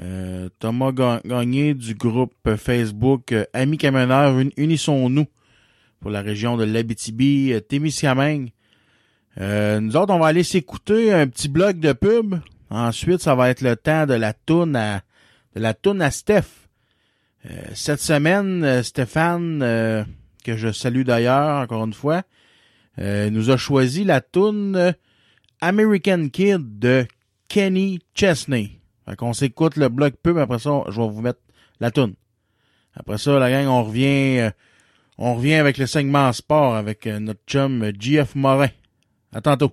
Euh, 0.00 0.48
Thomas 0.58 0.92
Ga- 0.92 1.20
Gagné 1.24 1.74
du 1.74 1.94
groupe 1.94 2.34
Facebook 2.56 3.32
euh, 3.32 3.44
Amis 3.52 3.76
Camionneurs, 3.76 4.34
Un- 4.38 4.48
Unissons-nous 4.56 5.26
pour 6.00 6.10
la 6.10 6.22
région 6.22 6.56
de 6.56 6.64
l'Abitibi, 6.64 7.52
euh, 7.52 7.60
Témiscamingue. 7.60 8.50
Euh, 9.38 9.80
nous 9.80 9.94
autres, 9.96 10.14
on 10.14 10.18
va 10.18 10.28
aller 10.28 10.42
s'écouter 10.44 11.12
un 11.12 11.26
petit 11.26 11.48
bloc 11.48 11.78
de 11.78 11.92
pub. 11.92 12.36
Ensuite, 12.70 13.20
ça 13.20 13.34
va 13.34 13.50
être 13.50 13.60
le 13.60 13.76
temps 13.76 14.06
de 14.06 14.14
la 14.14 14.32
toune 14.32 14.74
à, 14.76 15.02
de 15.54 15.60
la 15.60 15.74
toune 15.74 16.00
à 16.00 16.10
Steph. 16.10 16.66
Euh, 17.50 17.50
cette 17.74 18.00
semaine, 18.00 18.82
Stéphane, 18.82 19.58
que 20.42 20.56
je 20.56 20.72
salue 20.72 21.02
d'ailleurs 21.02 21.60
encore 21.62 21.84
une 21.84 21.92
fois, 21.92 22.22
nous 22.98 23.50
a 23.50 23.56
choisi 23.58 24.04
la 24.04 24.20
toune 24.22 24.94
American 25.62 26.28
Kid 26.28 26.80
de 26.80 27.06
Kenny 27.48 28.00
Chesney. 28.14 28.80
Fait 29.06 29.16
qu'on 29.16 29.32
s'écoute 29.32 29.76
le 29.76 29.88
bloc 29.88 30.14
pub, 30.22 30.36
après 30.36 30.58
ça, 30.58 30.82
je 30.88 31.00
vais 31.00 31.08
vous 31.08 31.22
mettre 31.22 31.40
la 31.80 31.90
toune. 31.90 32.14
Après 32.94 33.16
ça, 33.16 33.38
la 33.38 33.50
gang, 33.50 33.66
on 33.68 33.84
revient 33.84 34.40
euh, 34.40 34.50
on 35.18 35.36
revient 35.36 35.54
avec 35.54 35.78
le 35.78 35.86
segment 35.86 36.32
sport 36.32 36.74
avec 36.74 37.06
euh, 37.06 37.20
notre 37.20 37.40
chum 37.46 37.82
euh, 37.82 37.92
GF 37.96 38.34
Morin. 38.34 38.68
À 39.32 39.40
tantôt. 39.40 39.72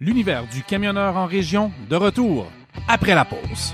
L'univers 0.00 0.46
du 0.48 0.62
camionneur 0.62 1.16
en 1.16 1.26
région, 1.26 1.72
de 1.88 1.96
retour 1.96 2.50
après 2.88 3.14
la 3.14 3.24
pause. 3.24 3.72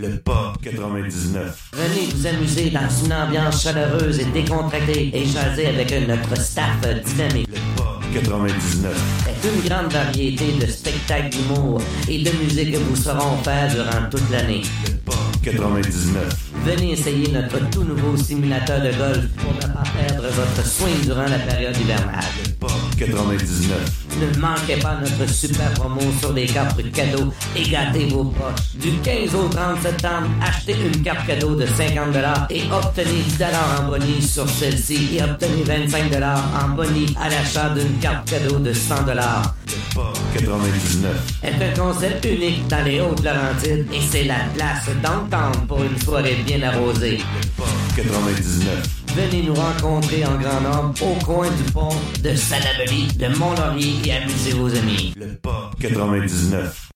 Le 0.00 0.16
Pop 0.20 0.62
99. 0.62 1.70
Venez 1.72 2.06
vous 2.14 2.24
amuser 2.24 2.70
dans 2.70 2.88
une 3.04 3.12
ambiance 3.12 3.64
chaleureuse 3.64 4.20
et 4.20 4.26
décontractée 4.26 5.10
et 5.12 5.26
jaser 5.26 5.66
avec 5.66 5.92
notre 6.06 6.40
staff 6.40 6.80
dynamique. 7.04 7.48
Le 7.48 7.58
Pop 7.76 7.97
99. 8.14 8.94
C'est 9.24 9.48
une 9.48 9.68
grande 9.68 9.92
variété 9.92 10.52
de 10.52 10.66
spectacles 10.66 11.30
d'humour 11.30 11.80
et 12.08 12.22
de 12.22 12.30
musique 12.42 12.72
que 12.72 12.78
vous 12.78 12.96
saurons 12.96 13.36
faire 13.42 13.68
durant 13.70 14.08
toute 14.10 14.30
l'année. 14.30 14.62
Le 14.86 14.94
Pop 15.04 15.16
99. 15.42 16.48
Venez 16.64 16.92
essayer 16.92 17.28
notre 17.32 17.70
tout 17.70 17.84
nouveau 17.84 18.16
simulateur 18.16 18.80
de 18.80 18.90
golf 18.96 19.28
pour 19.36 19.54
ne 19.54 19.72
pas 19.72 19.84
perdre 19.96 20.28
votre 20.28 20.66
swing 20.66 21.00
durant 21.04 21.26
la 21.26 21.38
période 21.38 21.76
hivernale. 21.76 22.24
Le 22.44 22.52
Pop 22.54 22.70
99. 22.98 24.08
Ne 24.20 24.40
manquez 24.40 24.76
pas 24.76 24.96
notre 25.00 25.32
super 25.32 25.70
promo 25.74 26.00
sur 26.18 26.32
les 26.32 26.46
cartes 26.46 26.82
cadeaux 26.92 27.32
et 27.54 27.62
gâtez 27.62 28.06
vos 28.06 28.24
poches. 28.24 28.74
Du 28.74 28.90
15 28.98 29.34
au 29.34 29.48
30 29.48 29.80
septembre, 29.82 30.26
achetez 30.42 30.74
une 30.92 31.02
carte 31.02 31.26
cadeau 31.26 31.54
de 31.54 31.66
50 31.66 32.16
et 32.50 32.62
obtenez 32.72 33.22
10 33.38 33.44
en 33.78 33.88
bonus 33.88 34.32
sur 34.32 34.48
celle-ci 34.48 35.16
et 35.16 35.22
obtenez 35.22 35.62
25 35.64 36.10
en 36.20 36.68
bonus 36.70 37.10
à 37.20 37.28
l'achat 37.28 37.68
d'une 37.70 37.97
carte 38.00 38.30
cadeau 38.30 38.58
de 38.58 38.72
100 38.72 38.94
Le 39.06 39.94
Pop 39.94 40.18
99. 40.34 41.40
est 41.42 41.62
un 41.62 41.74
concept 41.74 42.24
unique 42.24 42.66
dans 42.68 42.84
les 42.84 43.00
Hautes-Laurentides 43.00 43.86
et 43.92 44.00
c'est 44.10 44.24
la 44.24 44.40
place 44.54 44.88
d'entendre 45.02 45.66
pour 45.66 45.82
une 45.82 45.98
soirée 45.98 46.36
bien 46.46 46.62
arrosée. 46.62 47.18
Le 47.18 47.48
Pop 47.56 47.66
99. 47.96 49.04
Venez 49.16 49.42
nous 49.42 49.54
rencontrer 49.54 50.24
en 50.24 50.36
grand 50.36 50.60
nombre 50.60 50.94
au 51.02 51.24
coin 51.24 51.48
du 51.50 51.72
pont 51.72 51.94
de 52.22 52.34
Salaberry, 52.34 53.08
de 53.18 53.28
Mont-Laurier 53.36 53.94
et 54.04 54.12
amusez 54.12 54.52
vos 54.52 54.74
amis. 54.76 55.14
Le 55.16 55.34
Pop 55.36 55.74
99. 55.80 56.90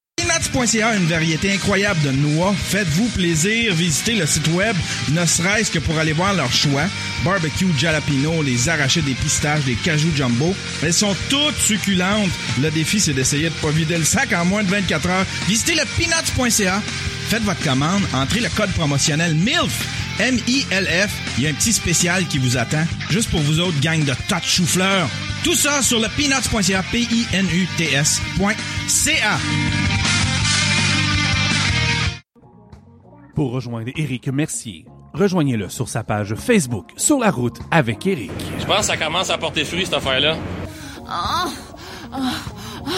Peanuts 0.50 0.66
Peanuts.ca 0.66 0.88
a 0.88 0.96
une 0.96 1.06
variété 1.06 1.52
incroyable 1.52 2.00
de 2.02 2.10
noix. 2.10 2.54
Faites-vous 2.54 3.08
plaisir, 3.08 3.74
visitez 3.74 4.14
le 4.14 4.26
site 4.26 4.48
web, 4.48 4.74
ne 5.10 5.24
serait-ce 5.24 5.70
que 5.70 5.78
pour 5.78 5.98
aller 5.98 6.12
voir 6.12 6.34
leur 6.34 6.52
choix. 6.52 6.84
Barbecue 7.24 7.66
jalapeno, 7.78 8.42
les 8.42 8.68
arrachés 8.68 9.02
des 9.02 9.14
pistaches, 9.14 9.64
des 9.64 9.74
cajou 9.74 10.10
jumbo. 10.14 10.54
Elles 10.82 10.94
sont 10.94 11.14
toutes 11.28 11.58
succulentes. 11.58 12.30
Le 12.60 12.70
défi, 12.70 13.00
c'est 13.00 13.12
d'essayer 13.12 13.50
de 13.50 13.54
pas 13.54 13.70
vider 13.70 13.96
le 13.96 14.04
sac 14.04 14.32
en 14.32 14.44
moins 14.44 14.64
de 14.64 14.70
24 14.70 15.08
heures. 15.08 15.26
Visitez 15.48 15.74
le 15.74 15.84
peanuts.ca. 15.96 16.82
Faites 17.28 17.44
votre 17.44 17.62
commande, 17.62 18.02
entrez 18.12 18.40
le 18.40 18.48
code 18.50 18.72
promotionnel 18.72 19.34
MILF. 19.34 19.86
M-I-L-F. 20.18 21.10
Il 21.38 21.44
y 21.44 21.46
a 21.46 21.50
un 21.50 21.54
petit 21.54 21.72
spécial 21.72 22.26
qui 22.26 22.36
vous 22.38 22.58
attend, 22.58 22.84
juste 23.10 23.30
pour 23.30 23.40
vous 23.40 23.60
autres, 23.60 23.80
gang 23.80 24.04
de 24.04 24.12
tas 24.28 24.40
de 24.40 24.44
chou-fleurs. 24.44 25.08
Tout 25.42 25.54
ça 25.54 25.80
sur 25.82 25.98
le 26.00 26.08
peanuts.ca, 26.08 26.82
P-I-N-U-T-S.ca. 26.90 28.12
Pour 33.34 33.52
rejoindre 33.52 33.90
Éric 33.96 34.28
Mercier, 34.28 34.84
rejoignez-le 35.14 35.70
sur 35.70 35.88
sa 35.88 36.04
page 36.04 36.34
Facebook 36.34 36.90
Sur 36.98 37.18
la 37.18 37.30
route 37.30 37.58
avec 37.70 38.06
Éric. 38.06 38.30
Je 38.60 38.66
pense 38.66 38.80
que 38.80 38.84
ça 38.84 38.96
commence 38.98 39.30
à 39.30 39.38
porter 39.38 39.64
fruit, 39.64 39.86
cette 39.86 39.94
affaire-là. 39.94 40.36
Oh, 41.00 41.50
oh, 42.12 42.16
oh, 42.16 42.88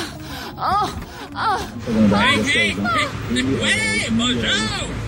oh, 0.58 0.88
oh. 1.36 2.16
Hey, 2.16 2.40
hey, 2.40 2.70
hey, 2.70 3.42
ouais, 3.42 4.10
bonjour! 4.10 5.03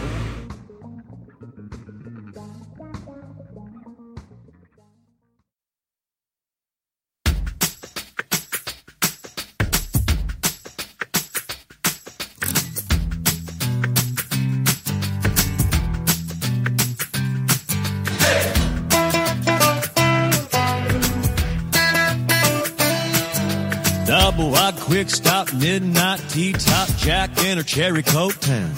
Quick 24.86 25.10
stop, 25.10 25.52
midnight 25.52 26.22
tea 26.28 26.52
top, 26.52 26.88
Jack 26.96 27.42
in 27.44 27.58
her 27.58 27.64
cherry 27.64 28.02
coat 28.02 28.40
town. 28.40 28.72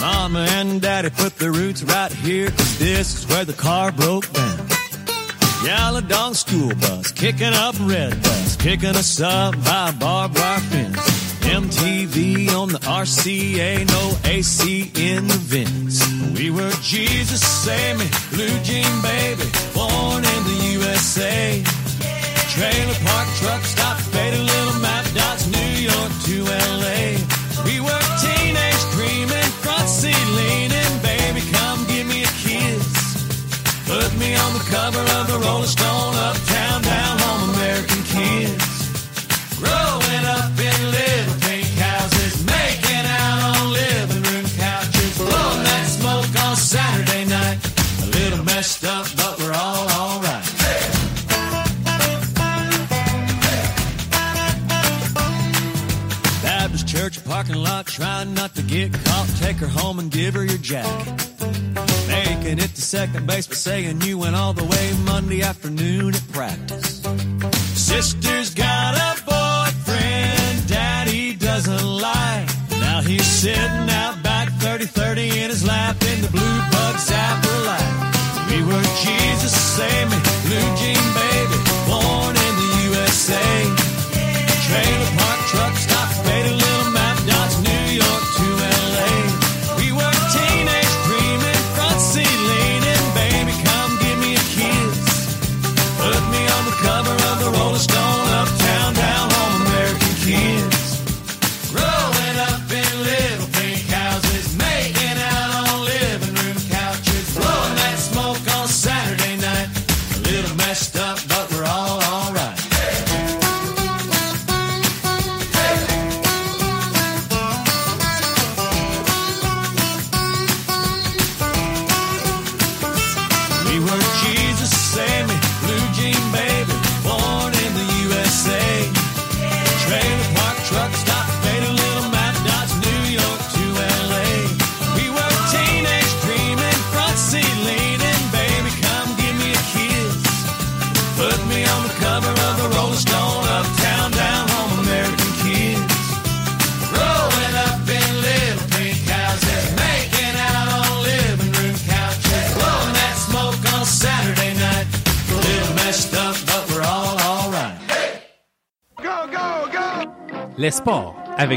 Mama 0.00 0.40
and 0.50 0.80
daddy 0.80 1.08
put 1.10 1.36
their 1.36 1.52
roots 1.52 1.84
right 1.84 2.12
here, 2.12 2.50
cause 2.50 2.78
this 2.78 3.18
is 3.18 3.28
where 3.28 3.44
the 3.44 3.52
car 3.52 3.92
broke 3.92 4.30
down. 4.32 4.68
Dog 6.08 6.34
school 6.34 6.74
bus, 6.74 7.12
kicking 7.12 7.54
up 7.54 7.74
red 7.80 8.10
bus, 8.22 8.56
picking 8.56 8.96
us 8.96 9.20
up 9.20 9.54
by 9.64 9.92
barbed 9.92 10.36
wire 10.36 10.60
fence. 10.60 10.98
MTV 11.44 12.50
on 12.50 12.68
the 12.68 12.78
RCA, 12.80 13.86
no 13.86 14.30
AC 14.30 14.90
in 14.96 15.28
the 15.28 15.34
vents. 15.34 16.04
We 16.36 16.50
were 16.50 16.70
Jesus 16.82 17.40
Sammy, 17.40 18.06
blue 18.32 18.58
jean 18.64 19.02
baby, 19.02 19.44
born 19.74 20.24
in 20.24 20.40
the 20.44 20.58
USA. 20.72 21.62
Trailer 22.50 22.98
park 23.06 23.28
truck 23.36 23.62
stop, 23.64 23.96
faded 23.98 24.40
little 24.40 24.80
map 24.80 25.03
LA. 26.46 27.16
We 27.64 27.80
were 27.80 28.03
trying 57.94 58.34
not 58.34 58.52
to 58.56 58.62
get 58.62 58.92
caught. 58.92 59.28
Take 59.38 59.58
her 59.58 59.68
home 59.68 60.00
and 60.00 60.10
give 60.10 60.34
her 60.34 60.44
your 60.44 60.58
jacket. 60.58 61.14
Making 62.08 62.58
it 62.58 62.74
to 62.74 62.82
second 62.82 63.24
base, 63.26 63.46
but 63.46 63.56
saying 63.56 64.00
you 64.00 64.18
went 64.18 64.34
all 64.34 64.52
the 64.52 64.64
way 64.64 64.92
Monday 65.04 65.42
afternoon 65.42 66.12
at 66.14 66.32
practice. 66.32 67.02
Sister's 67.74 68.52
got 68.52 68.94
a 68.96 69.22
boyfriend, 69.22 70.66
daddy 70.66 71.34
doesn't 71.36 71.86
like. 71.86 72.48
Now 72.70 73.00
he's 73.00 73.26
sitting 73.26 73.88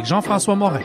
Jean-François 0.07 0.55
Morin. 0.55 0.79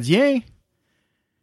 Canadien, 0.00 0.38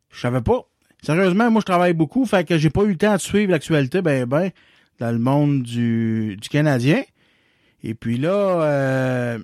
je 0.09 0.19
savais 0.19 0.41
pas. 0.41 0.61
Sérieusement, 1.03 1.51
moi, 1.51 1.61
je 1.61 1.65
travaille 1.65 1.93
beaucoup, 1.93 2.25
fait 2.25 2.43
que 2.43 2.57
j'ai 2.57 2.71
pas 2.71 2.83
eu 2.83 2.89
le 2.89 2.97
temps 2.97 3.13
de 3.13 3.19
suivre 3.19 3.51
l'actualité, 3.51 4.01
ben, 4.01 4.25
ben, 4.25 4.49
dans 4.99 5.11
le 5.11 5.19
monde 5.19 5.61
du, 5.61 6.37
du 6.37 6.49
Canadien. 6.49 7.03
Et 7.83 7.93
puis 7.93 8.17
là, 8.17 8.63
euh, 8.63 9.39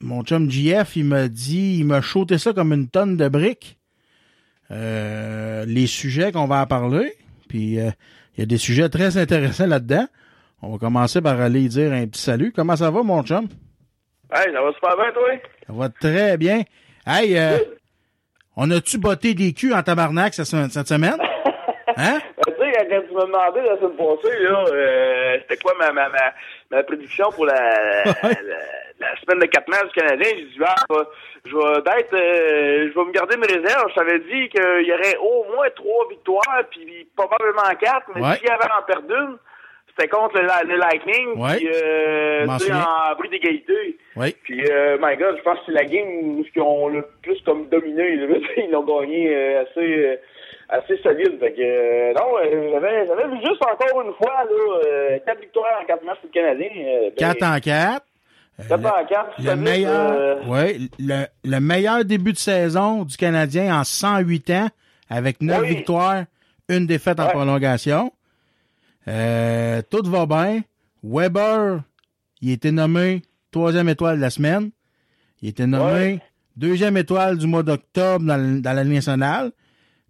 mon 0.00 0.22
chum 0.22 0.48
JF, 0.48 0.94
il 0.94 1.04
m'a 1.04 1.26
dit, 1.26 1.78
il 1.80 1.84
m'a 1.84 2.00
shooté 2.00 2.38
ça 2.38 2.52
comme 2.52 2.72
une 2.72 2.88
tonne 2.88 3.16
de 3.16 3.28
briques. 3.28 3.78
Euh, 4.70 5.64
les 5.66 5.88
sujets 5.88 6.30
qu'on 6.30 6.46
va 6.46 6.62
en 6.62 6.66
parler. 6.66 7.12
Puis 7.48 7.80
euh, 7.80 7.90
il 8.36 8.40
y 8.40 8.42
a 8.44 8.46
des 8.46 8.56
sujets 8.56 8.88
très 8.88 9.16
intéressants 9.16 9.66
là-dedans. 9.66 10.06
On 10.62 10.70
va 10.70 10.78
commencer 10.78 11.20
par 11.20 11.40
aller 11.40 11.68
dire 11.68 11.92
un 11.92 12.06
petit 12.06 12.22
salut. 12.22 12.52
Comment 12.54 12.76
ça 12.76 12.92
va, 12.92 13.02
mon 13.02 13.24
chum? 13.24 13.48
Hey, 14.32 14.52
ça 14.52 14.62
va 14.62 14.72
super 14.74 14.96
bien, 14.96 15.12
toi? 15.12 15.30
Ça 15.66 15.72
va 15.72 15.88
très 15.88 16.36
bien. 16.36 16.62
Hey, 17.04 17.36
euh, 17.36 17.58
on 18.56 18.70
a-tu 18.70 18.98
botté 18.98 19.34
des 19.34 19.52
culs 19.52 19.74
en 19.74 19.82
tabarnak 19.82 20.34
cette, 20.34 20.46
se- 20.46 20.68
cette 20.70 20.88
semaine? 20.88 21.16
Hein? 21.96 22.18
tu 22.46 22.52
sais, 22.58 22.86
quand 22.88 23.00
tu 23.08 23.14
m'as 23.14 23.24
demandé 23.24 23.60
la 23.62 23.76
semaine 23.76 23.96
passée, 23.96 24.38
là, 24.40 24.64
euh, 24.72 25.38
c'était 25.42 25.56
quoi 25.62 25.72
ma, 25.78 25.92
ma, 25.92 26.08
ma, 26.08 26.32
ma 26.70 26.82
prédiction 26.82 27.30
pour 27.32 27.46
la, 27.46 27.54
la, 28.04 28.30
la 29.00 29.16
semaine 29.22 29.40
de 29.40 29.46
4 29.46 29.68
matchs 29.68 29.88
du 29.94 30.00
Canadien, 30.00 30.28
j'ai 30.36 30.44
dit, 30.44 30.58
ah, 30.64 30.74
je 30.88 30.94
vais- 30.96 31.04
je 31.46 31.56
vais 31.56 31.82
d'être, 31.82 32.14
euh, 32.14 32.90
je 32.92 32.98
vais 32.98 33.04
me 33.06 33.12
garder 33.12 33.36
mes 33.38 33.46
réserves. 33.46 33.88
Je 33.90 33.94
t'avais 33.94 34.18
dit 34.18 34.48
qu'il 34.50 34.86
y 34.86 34.92
aurait 34.92 35.16
au 35.16 35.46
moins 35.54 35.68
trois 35.74 36.06
victoires, 36.10 36.62
puis 36.70 37.08
probablement 37.16 37.62
quatre, 37.80 38.06
mais 38.14 38.20
Ouais. 38.22 38.36
s'il 38.36 38.46
y 38.46 38.50
avait 38.50 38.70
en 38.78 38.82
perdre 38.86 39.08
une, 39.14 39.38
c'était 40.00 40.08
contre 40.08 40.40
le, 40.40 40.68
le 40.68 40.76
Lightning, 40.78 41.28
Ouais. 41.36 41.56
puis 41.56 41.68
euh, 41.72 42.46
en 42.46 43.14
bruit 43.16 43.28
d'égalité. 43.28 43.98
Puis, 44.42 44.64
euh, 44.70 44.96
my 45.00 45.16
God, 45.16 45.36
je 45.38 45.42
pense 45.42 45.58
que 45.60 45.64
c'est 45.66 45.72
la 45.72 45.84
game 45.84 46.06
où 46.08 46.44
ils 46.54 46.60
ont 46.62 46.88
le 46.88 47.06
plus 47.22 47.40
comme 47.44 47.68
dominé. 47.68 48.14
Ils 48.56 48.70
l'ont 48.70 48.84
gagné 48.84 49.34
euh, 49.34 49.62
assez, 49.62 49.80
euh, 49.80 50.16
assez 50.68 50.96
solide. 51.02 51.38
Fait 51.40 51.52
que, 51.52 51.60
euh, 51.60 52.12
non, 52.14 52.36
euh, 52.38 52.70
j'avais, 52.72 53.06
j'avais 53.06 53.28
vu 53.28 53.36
juste 53.46 53.62
encore 53.62 54.02
une 54.02 54.12
fois, 54.14 54.44
là, 54.44 54.80
euh, 54.86 55.18
4 55.26 55.40
victoires 55.40 55.80
en 55.82 55.86
4 55.86 56.04
matchs 56.04 56.18
pour 56.20 56.30
le 56.32 56.40
Canadien. 56.40 56.68
Euh, 56.76 57.10
ben, 57.10 57.34
4 57.34 57.42
en 57.42 57.58
4. 57.60 58.04
4 58.68 58.86
en 58.86 59.04
4. 59.06 59.30
Le 59.42 59.56
meilleur, 59.56 60.48
ouais, 60.48 60.76
le, 60.98 61.24
le 61.44 61.60
meilleur 61.60 62.04
début 62.04 62.32
de 62.32 62.38
saison 62.38 63.04
du 63.04 63.16
Canadien 63.16 63.74
en 63.78 63.84
108 63.84 64.50
ans, 64.50 64.68
avec 65.08 65.40
9 65.40 65.60
Oui. 65.62 65.68
victoires, 65.68 66.24
une 66.68 66.86
défaite 66.86 67.18
en 67.20 67.28
prolongation. 67.28 68.12
Euh, 69.08 69.80
tout 69.90 70.02
va 70.08 70.26
bien. 70.26 70.60
Weber, 71.02 71.80
il 72.42 72.52
était 72.52 72.72
nommé 72.72 73.22
troisième 73.50 73.88
étoile 73.88 74.16
de 74.16 74.20
la 74.22 74.30
semaine. 74.30 74.70
Il 75.42 75.48
était 75.48 75.66
nommé 75.66 76.20
deuxième 76.56 76.96
étoile 76.96 77.38
du 77.38 77.46
mois 77.46 77.62
d'octobre 77.62 78.24
dans, 78.26 78.60
dans 78.62 78.72
la 78.76 78.84
Ligue 78.84 78.94
nationale. 78.94 79.50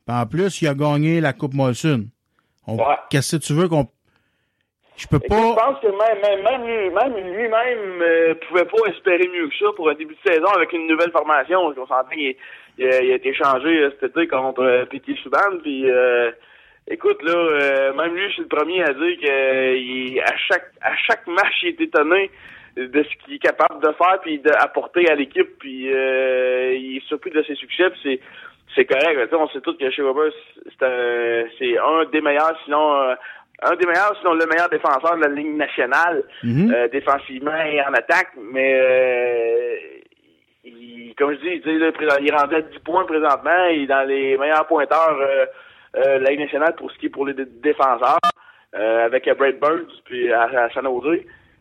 Puis 0.06 0.16
en 0.16 0.26
plus, 0.26 0.60
il 0.62 0.68
a 0.68 0.74
gagné 0.74 1.20
la 1.20 1.32
Coupe 1.32 1.54
Molson. 1.54 2.06
On- 2.66 2.76
Qu'est-ce 3.10 3.36
que 3.36 3.42
tu 3.42 3.52
veux 3.52 3.68
qu'on... 3.68 3.86
Je 4.96 5.06
peux 5.06 5.20
pas... 5.20 5.36
Je 5.36 5.54
pense 5.54 5.80
que 5.80 5.86
même, 5.86 6.20
même, 6.20 6.42
même 6.42 6.66
lui- 6.66 6.90
même 6.90 7.34
lui-même 7.34 8.02
euh, 8.02 8.34
pouvait 8.48 8.64
pas 8.66 8.90
espérer 8.90 9.28
mieux 9.28 9.48
que 9.48 9.54
ça 9.58 9.66
pour 9.76 9.88
un 9.88 9.94
début 9.94 10.14
de 10.14 10.30
saison 10.30 10.48
avec 10.48 10.72
une 10.72 10.86
nouvelle 10.88 11.10
formation. 11.12 11.60
On 11.60 11.74
s'entend 11.74 12.04
qu'il 12.12 12.34
il 12.78 12.84
a, 12.86 13.02
il 13.02 13.12
a 13.12 13.14
été 13.14 13.32
changé 13.34 13.68
euh, 13.82 13.90
été 14.06 14.26
contre 14.28 14.62
euh, 14.62 14.84
Petit 14.86 15.16
Souban. 15.22 15.58
Puis, 15.62 15.88
euh, 15.90 16.30
écoute, 16.90 17.22
là, 17.22 17.32
euh, 17.34 17.92
même 17.94 18.14
lui, 18.14 18.26
je 18.28 18.32
suis 18.34 18.42
le 18.42 18.48
premier 18.48 18.82
à 18.82 18.92
dire 18.92 19.16
que 19.22 19.30
euh, 19.30 19.76
il- 19.76 20.20
à 20.20 20.36
chaque 20.48 20.70
à 20.82 20.94
chaque 20.96 21.26
match, 21.26 21.54
il 21.62 21.68
est 21.68 21.80
étonné 21.80 22.30
de 22.76 23.02
ce 23.02 23.24
qu'il 23.24 23.34
est 23.34 23.38
capable 23.38 23.80
de 23.82 23.92
faire 23.92 24.20
puis 24.22 24.38
d'apporter 24.38 25.08
à 25.10 25.14
l'équipe. 25.14 25.58
Puis, 25.58 25.92
euh, 25.92 26.74
il 26.74 26.98
est 26.98 27.06
surpris 27.06 27.30
de 27.30 27.42
ses 27.42 27.54
succès. 27.54 27.84
C'est 28.02 28.20
c'est 28.76 28.84
correct. 28.84 29.32
on 29.32 29.48
sait 29.48 29.60
tous 29.60 29.74
que 29.76 29.90
chez 29.90 30.02
Weber, 30.02 30.30
c'est 30.64 30.86
un, 30.86 31.44
c'est 31.58 31.76
un 31.78 32.04
des 32.12 32.20
meilleurs, 32.20 32.56
sinon 32.64 32.94
euh, 33.02 33.14
un 33.62 33.74
des 33.76 33.84
meilleurs, 33.86 34.16
sinon 34.20 34.34
le 34.34 34.46
meilleur 34.46 34.68
défenseur 34.68 35.16
de 35.16 35.22
la 35.22 35.28
Ligue 35.28 35.56
nationale, 35.56 36.22
Mhm. 36.44 36.72
euh, 36.72 36.88
défensivement 36.88 37.60
et 37.66 37.80
en 37.82 37.92
attaque. 37.92 38.30
Mais 38.52 38.78
euh, 38.80 39.74
il, 40.64 41.14
comme 41.18 41.32
je 41.34 41.40
dis, 41.40 41.62
il 41.66 42.32
rendu 42.34 42.54
à 42.54 42.60
10 42.60 42.78
points 42.80 43.04
présentement. 43.04 43.66
Il 43.72 43.82
est 43.82 43.86
dans 43.86 44.06
les 44.06 44.38
meilleurs 44.38 44.66
pointeurs 44.68 45.18
euh, 45.96 46.18
Ligue 46.18 46.40
nationale 46.40 46.74
pour 46.76 46.90
ce 46.92 46.98
qui 46.98 47.06
est 47.06 47.10
pour 47.10 47.26
les 47.26 47.34
dé- 47.34 47.46
défenseurs, 47.62 48.18
euh, 48.74 49.04
avec 49.06 49.26
euh, 49.28 49.34
Brad 49.34 49.58
Burns 49.58 49.86
puis 50.04 50.32
à, 50.32 50.42
à 50.42 50.70
San. 50.70 50.84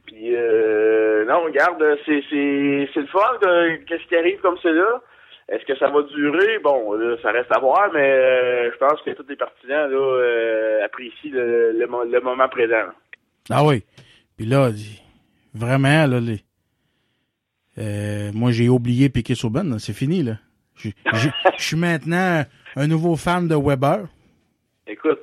Puis 0.06 0.36
euh, 0.36 1.26
non, 1.26 1.44
regarde, 1.44 1.84
c'est 2.06 2.24
c'est 2.30 2.90
c'est 2.94 3.02
le 3.02 3.08
fun 3.08 3.20
qu'est-ce 3.88 4.08
qui 4.08 4.16
arrive 4.16 4.40
comme 4.42 4.58
c'est 4.62 4.74
là. 4.74 5.02
Est-ce 5.50 5.66
que 5.66 5.76
ça 5.80 5.90
va 5.90 6.04
durer? 6.04 6.60
Bon, 6.60 6.94
là, 6.94 7.16
ça 7.24 7.32
reste 7.32 7.52
à 7.52 7.60
voir, 7.60 7.90
mais 7.94 8.70
je 8.72 8.78
pense 8.78 9.02
que 9.02 9.12
tous 9.12 9.26
les 9.28 9.36
partisans 9.36 9.90
là, 9.90 10.86
apprécient 10.86 11.32
le, 11.34 11.72
le, 11.72 11.88
mo- 11.88 12.04
le 12.04 12.22
moment 12.22 12.48
présent. 12.50 12.86
Ah 13.50 13.64
oui. 13.66 13.84
Puis 14.38 14.46
là, 14.46 14.70
vraiment, 15.56 16.06
là, 16.06 16.20
moi, 18.34 18.52
j'ai 18.52 18.70
oublié 18.70 19.10
Piquet 19.10 19.34
Souban, 19.36 19.80
c'est 19.80 19.94
fini, 19.94 20.22
là. 20.22 20.34
Je 20.76 21.30
suis 21.58 21.78
maintenant 21.78 22.44
un 22.76 22.88
nouveau 22.88 23.16
fan 23.16 23.48
de 23.48 23.56
Weber. 23.56 24.06
Écoute, 24.90 25.22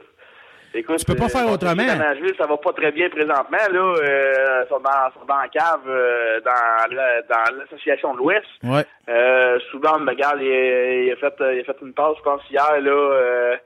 écoute. 0.75 0.97
Tu 0.99 1.05
peux 1.05 1.15
pas 1.17 1.29
faire 1.29 1.47
euh, 1.49 1.55
autrement. 1.55 1.83
À 1.89 1.97
Nashville, 1.97 2.35
ça 2.39 2.47
va 2.47 2.57
pas 2.57 2.73
très 2.73 2.93
bien 2.93 3.09
présentement. 3.11 3.59
Là, 3.73 3.95
euh, 4.01 4.67
sont 4.69 4.81
dans, 4.81 5.11
sont 5.21 5.27
dans 5.27 5.37
la 5.39 5.49
cave, 5.49 5.81
euh, 5.89 6.41
dans, 6.41 6.95
la- 6.95 7.23
dans 7.23 7.57
l'association 7.59 8.13
de 8.15 8.19
l'Ouest. 8.19 8.47
Ouais. 8.63 8.85
Euh, 9.09 9.59
Soudan, 9.71 9.99
regarde, 10.07 10.41
il, 10.41 10.51
a- 10.51 11.03
il 11.05 11.13
a 11.13 11.17
fait, 11.17 11.35
il 11.55 11.61
a 11.61 11.65
fait 11.65 11.77
une 11.83 11.93
passe, 11.95 12.17
je 12.19 12.23
pense, 12.23 12.43
hier, 12.51 12.81
là. 12.81 12.91
Euh, 12.91 13.57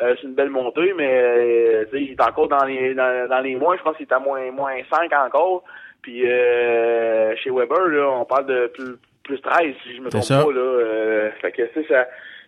euh, 0.00 0.14
c'est 0.20 0.26
une 0.26 0.34
belle 0.34 0.50
montée, 0.50 0.92
mais 0.96 1.08
euh, 1.22 1.84
il 1.92 2.10
est 2.12 2.20
encore 2.20 2.48
dans 2.48 2.64
les 2.64 2.94
dans, 2.94 3.28
dans 3.28 3.38
les 3.40 3.54
moins. 3.54 3.76
Je 3.76 3.82
pense 3.82 3.96
qu'il 3.96 4.06
est 4.06 4.12
à 4.12 4.18
moins 4.18 4.50
moins 4.50 4.74
5 4.90 5.12
encore. 5.12 5.62
Puis 6.02 6.20
chez 6.22 7.50
Weber, 7.50 7.86
là, 7.88 8.10
on 8.10 8.24
parle 8.24 8.46
de 8.46 8.66
plus 8.74 8.96
plus 9.22 9.40
13, 9.40 9.74
si 9.84 9.96
je 9.96 10.02
me 10.02 10.10
trompe 10.10 10.22
ça. 10.24 10.42
pas. 10.44 10.50
Là, 10.52 11.30
fait 11.40 11.52
que 11.52 11.62
ça 11.88 12.06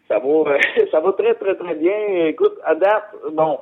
ça 0.09 0.19
va 0.19 0.59
ça 0.91 1.01
va 1.01 1.13
très 1.13 1.35
très 1.35 1.55
très 1.57 1.75
bien. 1.75 2.27
Écoute, 2.27 2.55
à 2.65 2.75
date, 2.75 3.05
bon, 3.33 3.59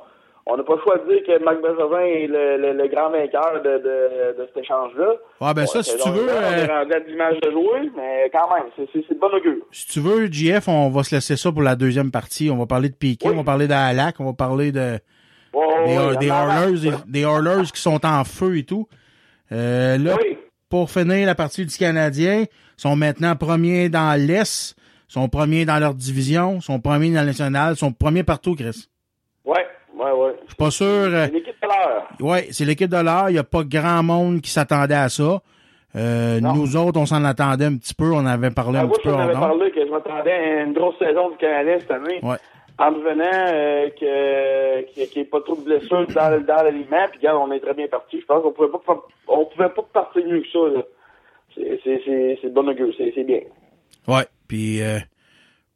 on 0.47 0.57
n'a 0.57 0.63
pas 0.63 0.75
le 0.75 0.81
choix 0.81 0.97
de 0.99 1.11
dire 1.11 1.23
que 1.25 1.43
Marc 1.43 1.59
Bergevin 1.61 1.99
est 2.05 2.27
le, 2.27 2.57
le, 2.57 2.73
le 2.73 2.87
grand 2.87 3.09
vainqueur 3.09 3.61
de, 3.63 3.77
de, 3.79 4.37
de 4.41 4.47
cet 4.53 4.63
échange-là. 4.63 5.13
Ah, 5.41 5.53
ben 5.55 5.65
ça, 5.65 5.81
si 5.81 5.97
tu 5.97 6.09
veux, 6.09 6.27
On 6.27 6.57
est 6.57 6.69
euh, 6.69 6.79
rendu 6.79 6.93
à 6.93 6.99
10 6.99 7.15
matchs 7.15 7.39
de 7.41 7.51
jouer, 7.51 7.89
mais 7.97 8.29
quand 8.31 8.53
même, 8.53 8.65
c'est 8.75 8.87
c'est- 8.93 9.03
c'est 9.07 9.15
de 9.15 9.19
bon 9.19 9.33
augure. 9.35 9.63
Si 9.71 9.87
tu 9.87 9.99
veux, 10.01 10.27
JF, 10.31 10.67
on 10.67 10.89
va 10.89 11.03
se 11.03 11.15
laisser 11.15 11.35
ça 11.35 11.51
pour 11.51 11.63
la 11.63 11.75
deuxième 11.75 12.11
partie. 12.11 12.49
On 12.51 12.57
va 12.57 12.65
parler 12.67 12.89
de 12.89 12.95
Piquet, 12.95 13.29
on 13.29 13.37
va 13.37 13.43
parler 13.43 13.67
d'Alak, 13.67 14.15
on 14.19 14.25
va 14.25 14.33
parler 14.33 14.71
de 14.71 14.99
des, 15.53 15.97
ouais, 15.97 16.17
des 16.17 16.27
Oilers, 16.27 16.91
ça. 16.91 17.03
des 17.07 17.21
Oilers 17.21 17.63
qui 17.73 17.81
sont 17.81 18.05
en 18.05 18.23
feu 18.23 18.57
et 18.57 18.63
tout. 18.65 18.87
Euh, 19.51 19.97
là, 19.97 20.15
pour 20.69 20.89
finir 20.91 21.25
la 21.25 21.33
partie 21.35 21.65
du 21.65 21.75
Canadien, 21.75 22.43
sont 22.77 22.95
maintenant 22.95 23.35
premiers 23.35 23.87
dans 23.89 24.19
l'Est, 24.19 24.75
sont 25.07 25.27
premiers 25.29 25.65
dans 25.65 25.79
leur 25.79 25.93
division, 25.93 26.61
sont 26.61 26.79
premiers 26.79 27.11
dans 27.13 27.21
le 27.21 27.27
national, 27.27 27.75
sont 27.75 27.91
premiers 27.91 28.23
partout, 28.23 28.55
Chris. 28.55 28.87
Ouais, 29.45 29.65
ouais, 29.95 30.11
ouais. 30.11 30.35
Je 30.43 30.47
suis 30.47 30.55
pas 30.55 30.71
sûr. 30.71 30.85
euh, 30.85 31.25
C'est 31.27 31.33
l'équipe 31.33 31.55
de 31.61 31.67
l'heure. 31.67 32.07
Ouais, 32.19 32.47
c'est 32.51 32.65
l'équipe 32.65 32.89
de 32.89 32.97
l'heure. 32.97 33.29
Il 33.29 33.33
n'y 33.33 33.39
a 33.39 33.43
pas 33.43 33.63
grand 33.63 34.03
monde 34.03 34.41
qui 34.41 34.49
s'attendait 34.51 34.95
à 34.95 35.09
ça. 35.09 35.41
Euh, 35.95 36.41
nous 36.41 36.75
autres, 36.75 36.99
on 36.99 37.05
s'en 37.05 37.23
attendait 37.23 37.65
un 37.65 37.77
petit 37.77 37.93
peu. 37.93 38.11
On 38.11 38.25
avait 38.25 38.51
parlé 38.51 38.79
Ah, 38.79 38.81
un 38.81 38.85
moi, 38.87 38.97
petit 38.97 39.03
peu 39.07 39.11
t'en 39.11 39.19
avais 39.19 39.33
hors 39.35 39.39
d'onde. 39.49 39.59
parlé 39.59 39.71
que 39.71 39.85
je 39.85 39.91
m'attendais 39.91 40.31
à 40.31 40.63
une 40.63 40.73
grosse 40.73 40.97
saison 40.99 41.29
du 41.29 41.37
Canadien 41.37 41.79
cette 41.79 41.91
année. 41.91 42.19
Ouais. 42.21 42.35
En 42.77 42.87
revenant 42.89 43.23
euh, 43.53 43.89
que 43.91 44.81
qu'il 44.91 45.07
n'y 45.15 45.21
ait 45.21 45.29
pas 45.29 45.39
trop 45.39 45.55
de 45.55 45.61
blessures 45.61 46.05
dans, 46.07 46.43
dans 46.45 46.63
l'aliment, 46.63 47.05
puis 47.09 47.19
regarde, 47.19 47.37
on 47.47 47.51
est 47.53 47.61
très 47.61 47.73
bien 47.73 47.87
parti. 47.87 48.19
Je 48.19 48.25
pense 48.25 48.43
qu'on 48.43 48.51
pouvait 48.51 48.67
pas 48.67 48.79
on 49.29 49.45
pouvait 49.45 49.69
pas 49.69 49.81
partir 49.93 50.25
mieux 50.25 50.41
que 50.41 50.47
ça. 50.51 50.81
C'est, 51.55 52.53
bon 52.53 52.67
augure, 52.67 52.93
c'est 52.97 53.23
bien. 53.23 53.39
Ouais. 54.09 54.25
Puis 54.47 54.81
euh, 54.81 54.99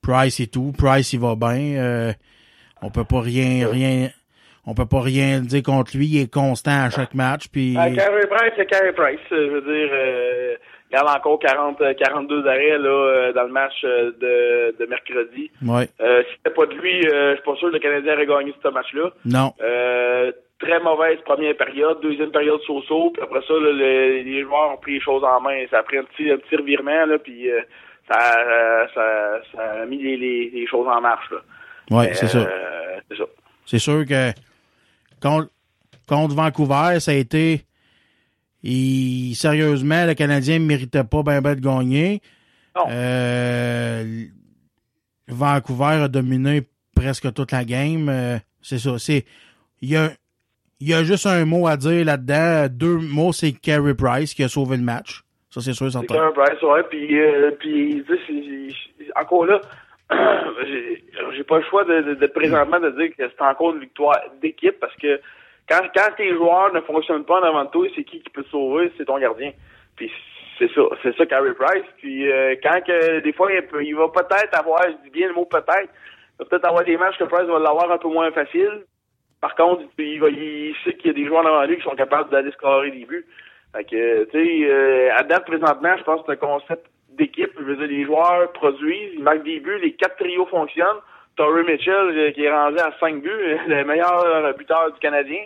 Price 0.02 0.40
et 0.40 0.48
tout. 0.48 0.72
Price, 0.78 1.14
il 1.14 1.20
va 1.20 1.36
bien. 1.36 1.76
Euh, 1.78 2.14
on 2.82 2.90
peut 2.90 3.04
pas 3.04 3.22
rien, 3.22 3.68
rien. 3.70 4.10
On 4.66 4.74
peut 4.74 4.86
pas 4.86 5.02
rien 5.02 5.40
dire 5.42 5.64
contre 5.64 5.98
lui. 5.98 6.06
Il 6.08 6.22
est 6.22 6.32
constant 6.34 6.86
à 6.86 6.90
chaque 6.90 7.14
match. 7.14 7.48
Puis 7.52 7.76
Ah, 7.78 7.90
Carey 7.92 8.28
Price, 8.30 8.54
c'est 8.56 8.66
Carey 8.68 8.94
Price. 8.94 9.20
Euh, 9.32 9.48
Je 9.48 9.52
veux 9.56 9.62
dire, 9.62 9.90
euh, 9.92 10.56
regarde 10.92 11.18
encore 11.18 11.40
40, 11.40 11.82
euh, 11.82 11.94
42 11.94 12.46
arrêts 12.48 12.78
là, 12.78 12.90
euh, 12.90 13.34
dans 13.34 13.44
le 13.44 13.52
match 13.52 13.74
euh, 13.84 14.12
de, 14.20 14.78
de 14.80 14.86
mercredi. 14.90 15.50
ouais. 15.66 15.88
Euh, 16.02 16.24
si 16.24 16.36
c'était 16.38 16.56
pas 16.56 16.66
de 16.68 16.74
lui, 16.76 17.06
euh, 17.08 17.32
je 17.32 17.36
suis 17.36 17.44
pas 17.46 17.56
sûr 17.58 17.70
que 17.70 17.74
le 17.74 17.80
Canadien 17.80 18.14
aurait 18.14 18.26
gagné 18.28 18.54
ce 18.64 18.68
match-là. 18.70 19.12
Non. 19.26 19.54
Euh, 19.62 20.32
très 20.60 20.80
mauvaise 20.82 21.18
première 21.26 21.56
période, 21.58 22.00
deuxième 22.02 22.32
période 22.32 22.60
so-so, 22.68 23.12
puis 23.12 23.24
après 23.24 23.42
ça, 23.48 23.54
là, 23.54 23.72
le- 23.72 24.22
les 24.24 24.42
joueurs 24.44 24.72
ont 24.74 24.78
pris 24.78 24.94
les 24.96 25.02
choses 25.02 25.24
en 25.24 25.40
main. 25.42 25.64
Ça 25.72 25.80
a 25.80 25.84
pris 25.84 25.98
un 25.98 26.04
petit, 26.04 26.30
un 26.30 26.38
petit 26.38 26.56
revirement, 26.58 27.06
là, 27.06 27.18
puis 27.18 27.50
euh, 27.50 27.62
ça, 28.10 28.38
euh, 28.40 28.86
ça, 28.94 29.40
ça 29.56 29.82
a 29.82 29.86
mis 29.86 30.02
les, 30.02 30.18
les, 30.18 30.50
les 30.50 30.68
choses 30.68 30.88
en 30.88 31.00
marche. 31.02 31.32
C'est 32.14 32.28
ça. 32.28 32.38
euh, 32.40 33.00
c'est 33.10 33.18
ça. 33.18 33.24
C'est 33.66 33.80
sûr 33.80 34.06
que 34.06 34.32
quand 35.20 35.46
contre 36.08 36.34
Vancouver, 36.36 37.00
ça 37.00 37.12
a 37.12 37.16
été. 37.16 37.66
Sérieusement, 38.64 40.06
le 40.06 40.14
Canadien 40.16 40.60
ne 40.60 40.66
méritait 40.66 41.04
pas 41.04 41.24
ben 41.24 41.40
ben 41.42 41.56
de 41.56 41.62
gagner. 41.62 42.22
Euh, 42.90 44.26
Vancouver 45.28 46.04
a 46.04 46.08
dominé 46.08 46.64
presque 46.96 47.32
toute 47.34 47.52
la 47.52 47.64
game. 47.64 48.10
Euh, 48.10 48.38
c'est 48.62 48.80
ça. 48.80 48.98
C'est. 49.00 49.26
Il 49.82 49.90
y 49.90 49.96
a, 49.98 50.12
il 50.80 50.90
y 50.90 50.94
a 50.94 51.04
juste 51.04 51.26
un 51.26 51.46
mot 51.46 51.68
à 51.68 51.78
dire 51.78 52.04
là-dedans. 52.06 52.68
Deux 52.70 52.98
mots, 52.98 53.32
c'est 53.32 53.54
Carey 53.54 53.94
Price 53.96 54.34
qui 54.34 54.44
a 54.44 54.50
sauvé 54.50 54.78
le 54.78 54.84
match. 54.84 55.24
Ça, 55.60 55.72
c'est 55.72 55.74
sûr, 55.74 55.88
C'est 55.92 56.00
certain. 56.00 56.16
Carey 56.16 56.34
Price, 56.34 56.62
ouais. 56.62 56.84
Puis, 56.90 57.20
euh, 57.20 57.52
c'est- 57.62 58.04
c'est- 58.08 59.18
encore 59.20 59.46
là, 59.46 59.60
j'ai 61.36 61.44
pas 61.44 61.58
le 61.58 61.64
choix 61.66 61.84
de, 61.84 62.26
présentement 62.28 62.80
de 62.80 62.90
dire 62.92 63.10
que 63.16 63.24
c'est 63.30 63.42
encore 63.42 63.74
une 63.74 63.80
victoire 63.82 64.18
d'équipe 64.42 64.80
parce 64.80 64.96
que 64.96 65.20
quand, 65.70 65.82
quand 65.96 66.10
tes 66.18 66.34
joueurs 66.34 66.74
ne 66.74 66.82
fonctionnent 66.82 67.26
pas 67.26 67.40
en 67.40 67.44
avant 67.44 67.66
de 67.66 67.70
toi, 67.70 67.88
c'est 67.96 68.04
qui 68.04 68.22
qui 68.22 68.30
peut 68.30 68.44
te 68.44 68.50
sauver? 68.50 68.92
C'est 68.98 69.06
ton 69.06 69.20
gardien. 69.20 69.52
Puis 69.96 70.12
c'est 70.58 70.72
ça, 70.74 70.82
c'est 71.04 71.16
ça 71.16 71.26
Price. 71.26 71.84
Puis 71.98 72.32
euh, 72.32 72.56
quand 72.64 72.82
que 72.86 73.20
des 73.20 73.34
fois 73.34 73.52
il, 73.54 73.62
peut- 73.64 73.84
il 73.84 73.96
va 73.96 74.08
peut-être 74.10 74.58
avoir, 74.60 74.82
je 74.84 75.04
dis 75.04 75.10
bien 75.12 75.28
le 75.28 75.34
mot 75.34 75.46
peut-être, 75.46 75.90
il 75.90 76.40
va 76.40 76.46
peut-être 76.46 76.66
avoir 76.66 76.84
des 76.84 76.98
matchs 76.98 77.18
que 77.18 77.26
Price 77.26 77.48
va 77.48 77.60
l'avoir 77.60 77.92
un 77.92 77.98
peu 77.98 78.10
moins 78.10 78.32
facile. 78.32 78.84
Par 79.42 79.56
contre, 79.56 79.84
il, 80.00 80.06
il 80.24 80.76
sait 80.84 80.96
qu'il 80.96 81.08
y 81.08 81.10
a 81.12 81.14
des 81.14 81.26
joueurs 81.26 81.44
devant 81.44 81.64
lui 81.66 81.78
qui 81.78 81.84
sont 81.84 81.96
capables 81.96 82.30
d'aller 82.30 82.52
scorer 82.52 82.92
des 82.92 83.06
buts. 83.06 83.26
Fait 83.74 83.84
que, 83.84 84.24
tu 84.26 84.32
sais, 84.32 84.70
euh, 84.70 85.16
à 85.16 85.24
date, 85.24 85.46
présentement, 85.46 85.96
je 85.98 86.04
pense 86.04 86.22
que 86.22 86.26
c'est 86.28 86.34
un 86.34 86.48
concept 86.48 86.86
d'équipe. 87.18 87.52
Je 87.58 87.64
veux 87.64 87.76
dire, 87.76 87.88
les 87.88 88.06
joueurs 88.06 88.52
produisent, 88.54 89.14
ils 89.14 89.24
marquent 89.24 89.44
des 89.44 89.60
buts, 89.60 89.80
les 89.82 89.94
quatre 89.94 90.18
trios 90.18 90.46
fonctionnent. 90.48 91.02
Torrey 91.36 91.64
Mitchell, 91.64 92.18
euh, 92.18 92.32
qui 92.32 92.44
est 92.44 92.52
rendu 92.52 92.80
à 92.80 92.92
5 93.00 93.22
buts, 93.22 93.30
le 93.68 93.84
meilleur 93.84 94.54
buteur 94.58 94.92
du 94.92 95.00
Canadien. 95.00 95.46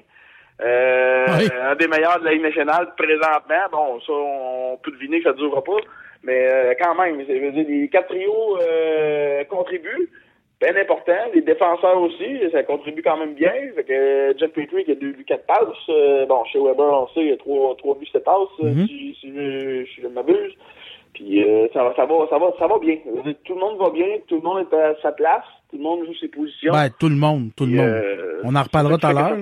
Euh, 0.61 1.25
Un 1.63 1.75
des 1.75 1.87
meilleurs 1.87 2.19
de 2.19 2.25
la 2.25 2.31
Ligue 2.31 2.43
nationale 2.43 2.93
présentement. 2.95 3.69
Bon, 3.71 3.99
ça, 4.01 4.13
on 4.13 4.77
peut 4.81 4.91
deviner 4.91 5.17
que 5.19 5.25
ça 5.25 5.31
ne 5.31 5.37
durera 5.37 5.63
pas. 5.63 5.77
Mais 6.23 6.47
euh, 6.47 6.73
quand 6.79 6.95
même, 6.95 7.19
je 7.27 7.33
veux 7.33 7.51
dire, 7.51 7.65
les 7.67 7.89
quatre 7.89 8.07
trios 8.09 8.57
euh, 8.61 9.43
contribuent. 9.45 10.09
Bien 10.64 10.81
important. 10.81 11.11
Les 11.34 11.41
défenseurs 11.41 11.99
aussi, 12.02 12.40
ça 12.53 12.64
contribue 12.64 13.02
quand 13.03 13.18
même 13.18 13.34
bien. 13.34 13.52
Fait 13.76 13.84
que 13.84 14.34
Jeff 14.40 14.52
Petrie 14.53 14.85
qui 14.85 14.91
a 14.91 14.95
deux 14.95 15.11
buts, 15.11 15.26
quatre 15.26 15.45
passes. 15.45 15.90
Euh, 15.90 16.26
bon, 16.26 16.44
chez 16.45 16.60
Weber, 16.60 16.85
on 16.85 17.07
sait, 17.10 17.22
il 17.22 17.30
y 17.30 17.31
a 17.34 17.38
trois, 17.38 17.76
trois 17.77 17.95
buts, 17.99 18.07
sept 18.11 18.23
passes, 18.23 18.48
Mhm. 18.61 18.88
si, 18.88 19.18
si 19.19 19.27
je, 19.34 19.85
je 19.85 20.07
ne 20.07 20.14
m'abuse. 20.14 20.53
Puis 21.14 21.44
euh, 21.44 21.68
ça, 21.73 21.84
va, 21.84 21.94
ça, 21.95 22.06
va, 22.06 22.15
ça, 22.30 22.38
va, 22.40 22.48
ça 22.57 22.68
va 22.68 22.80
bien. 22.80 22.95
Tout 23.44 23.53
le 23.56 23.60
monde 23.60 23.77
va 23.77 23.90
bien, 23.90 24.07
tout 24.27 24.35
le 24.35 24.41
monde 24.41 24.65
est 24.72 24.76
à 24.76 24.95
sa 25.02 25.11
place, 25.11 25.44
tout 25.69 25.77
le 25.77 25.84
monde 25.84 26.06
joue 26.06 26.15
ses 26.15 26.30
positions. 26.30 26.72
Ben, 26.72 26.90
tout 26.99 27.10
le 27.10 27.15
monde, 27.15 27.49
tout 27.57 27.65
le 27.65 27.73
monde. 27.76 27.85
euh, 27.85 28.41
On 28.45 28.56
en 28.56 28.64
reparlera 28.64 28.98
tout 28.98 29.06
à 29.07 29.14
l'heure. 29.14 29.38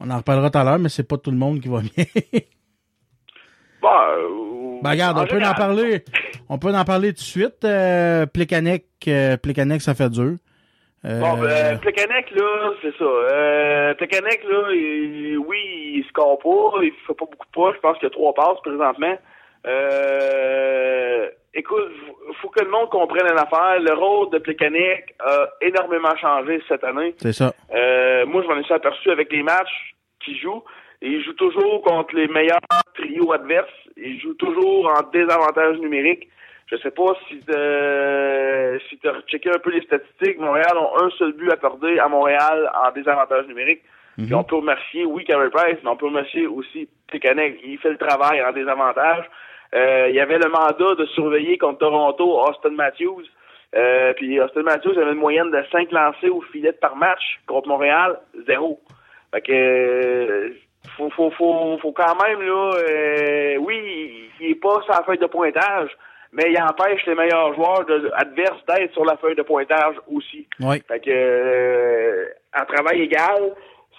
On 0.00 0.10
en 0.10 0.16
reparlera 0.16 0.50
tout 0.50 0.58
à 0.58 0.64
l'heure, 0.64 0.78
mais 0.78 0.88
c'est 0.88 1.06
pas 1.08 1.18
tout 1.18 1.30
le 1.30 1.36
monde 1.36 1.60
qui 1.60 1.68
va 1.68 1.80
bien. 1.80 2.04
Euh, 3.82 4.78
Ben, 4.82 4.90
regarde, 4.90 5.18
on 5.18 5.26
peut 5.26 5.42
en 5.44 5.54
parler. 5.54 6.02
On 6.52 6.58
peut 6.58 6.74
en 6.74 6.84
parler 6.84 7.10
tout 7.10 7.20
de 7.20 7.32
suite. 7.36 7.64
Euh, 7.64 8.26
Plekanec, 8.26 8.84
euh, 9.06 9.36
Plekanec, 9.36 9.80
ça 9.80 9.94
fait 9.94 10.10
dur. 10.10 10.32
Euh, 11.04 11.20
Bon, 11.20 11.38
ben, 11.40 11.78
Plekanec, 11.78 12.30
là, 12.32 12.72
c'est 12.82 12.94
ça. 12.98 13.04
Euh, 13.04 13.94
Plekanec, 13.94 14.42
là, 14.50 14.72
il- 14.72 15.38
oui, 15.38 15.58
il 15.94 16.04
score 16.08 16.38
pas, 16.40 16.82
il 16.82 16.90
fait 17.06 17.14
pas 17.14 17.24
beaucoup 17.24 17.46
de 17.46 17.52
pas. 17.54 17.72
Je 17.74 17.78
pense 17.80 17.94
qu'il 17.98 18.08
y 18.08 18.10
a 18.10 18.10
trois 18.10 18.34
passes 18.34 18.60
présentement. 18.64 19.16
Euh, 19.66 21.28
écoute, 21.54 21.88
faut- 22.06 22.32
faut 22.42 22.48
que 22.48 22.64
le 22.64 22.70
monde 22.70 22.88
comprenne 22.90 23.26
une 23.30 23.38
affaire. 23.38 23.78
Le 23.80 23.92
rôle 23.94 24.30
de 24.30 24.38
Plekanec 24.38 25.14
a 25.20 25.48
énormément 25.62 26.16
changé 26.16 26.60
cette 26.68 26.84
année. 26.84 27.14
c'est 27.18 27.32
ça. 27.32 27.52
Euh, 27.74 28.26
moi, 28.26 28.42
je 28.42 28.48
m'en 28.48 28.62
suis 28.62 28.74
aperçu 28.74 29.10
avec 29.10 29.32
les 29.32 29.42
matchs 29.42 29.94
qu'il 30.24 30.36
joue. 30.38 30.62
Il 31.02 31.22
joue 31.24 31.32
toujours 31.34 31.82
contre 31.82 32.14
les 32.14 32.28
meilleurs 32.28 32.60
trios 32.94 33.32
adverses. 33.32 33.68
Il 33.96 34.20
joue 34.20 34.34
toujours 34.34 34.92
en 34.98 35.02
désavantage 35.10 35.78
numérique. 35.78 36.28
Je 36.70 36.76
sais 36.76 36.90
pas 36.90 37.12
si 37.28 37.40
euh, 37.50 38.78
si 38.88 38.98
tu 38.98 39.08
as 39.08 39.20
checké 39.26 39.50
un 39.50 39.58
peu 39.58 39.70
les 39.70 39.82
statistiques, 39.82 40.38
Montréal 40.38 40.76
ont 40.76 41.04
un 41.04 41.10
seul 41.10 41.32
but 41.32 41.50
accordé 41.50 41.98
à 41.98 42.08
Montréal 42.08 42.70
en 42.74 42.92
désavantage 42.92 43.46
numérique. 43.46 43.82
Puis 44.16 44.34
on 44.34 44.44
peut 44.44 44.56
remercier, 44.56 45.06
oui, 45.06 45.24
Carey 45.24 45.48
Price, 45.48 45.78
mais 45.82 45.88
on 45.88 45.96
peut 45.96 46.06
remercier 46.06 46.46
aussi 46.46 46.88
Plekanec. 47.06 47.58
Il 47.64 47.78
fait 47.78 47.90
le 47.90 47.96
travail 47.96 48.42
en 48.42 48.52
désavantage. 48.52 49.24
Euh, 49.74 50.08
il 50.10 50.14
y 50.14 50.20
avait 50.20 50.38
le 50.38 50.50
mandat 50.50 50.94
de 50.96 51.06
surveiller 51.06 51.56
contre 51.56 51.78
Toronto 51.78 52.38
Austin 52.40 52.70
Matthews. 52.70 53.24
Euh, 53.76 54.12
puis 54.14 54.40
Austin 54.40 54.62
Matthews 54.62 54.98
avait 54.98 55.12
une 55.12 55.18
moyenne 55.18 55.50
de 55.50 55.62
5 55.70 55.90
lancés 55.92 56.28
au 56.28 56.40
filet 56.40 56.72
par 56.72 56.96
match. 56.96 57.40
Contre 57.46 57.68
Montréal, 57.68 58.18
zéro. 58.46 58.80
Fait 59.32 59.40
que 59.40 59.52
euh, 59.52 60.50
faut, 60.96 61.10
faut, 61.10 61.30
faut, 61.30 61.78
faut 61.78 61.92
quand 61.92 62.16
même 62.22 62.42
là 62.42 62.72
euh, 62.74 63.56
oui, 63.58 64.28
il, 64.40 64.50
est 64.50 64.54
pas 64.56 64.80
la 64.88 65.02
feuille 65.04 65.18
de 65.18 65.26
pointage, 65.26 65.90
mais 66.32 66.44
il 66.50 66.62
empêche 66.62 67.04
les 67.06 67.14
meilleurs 67.14 67.54
joueurs 67.54 67.84
de, 67.86 68.10
adverses 68.14 68.64
d'être 68.68 68.92
sur 68.92 69.04
la 69.04 69.16
feuille 69.16 69.34
de 69.34 69.42
pointage 69.42 69.96
aussi. 70.12 70.46
Oui. 70.60 70.80
Fait 70.86 71.00
que 71.00 71.10
euh, 71.10 72.26
en 72.58 72.64
travail 72.64 73.02
égal, 73.02 73.52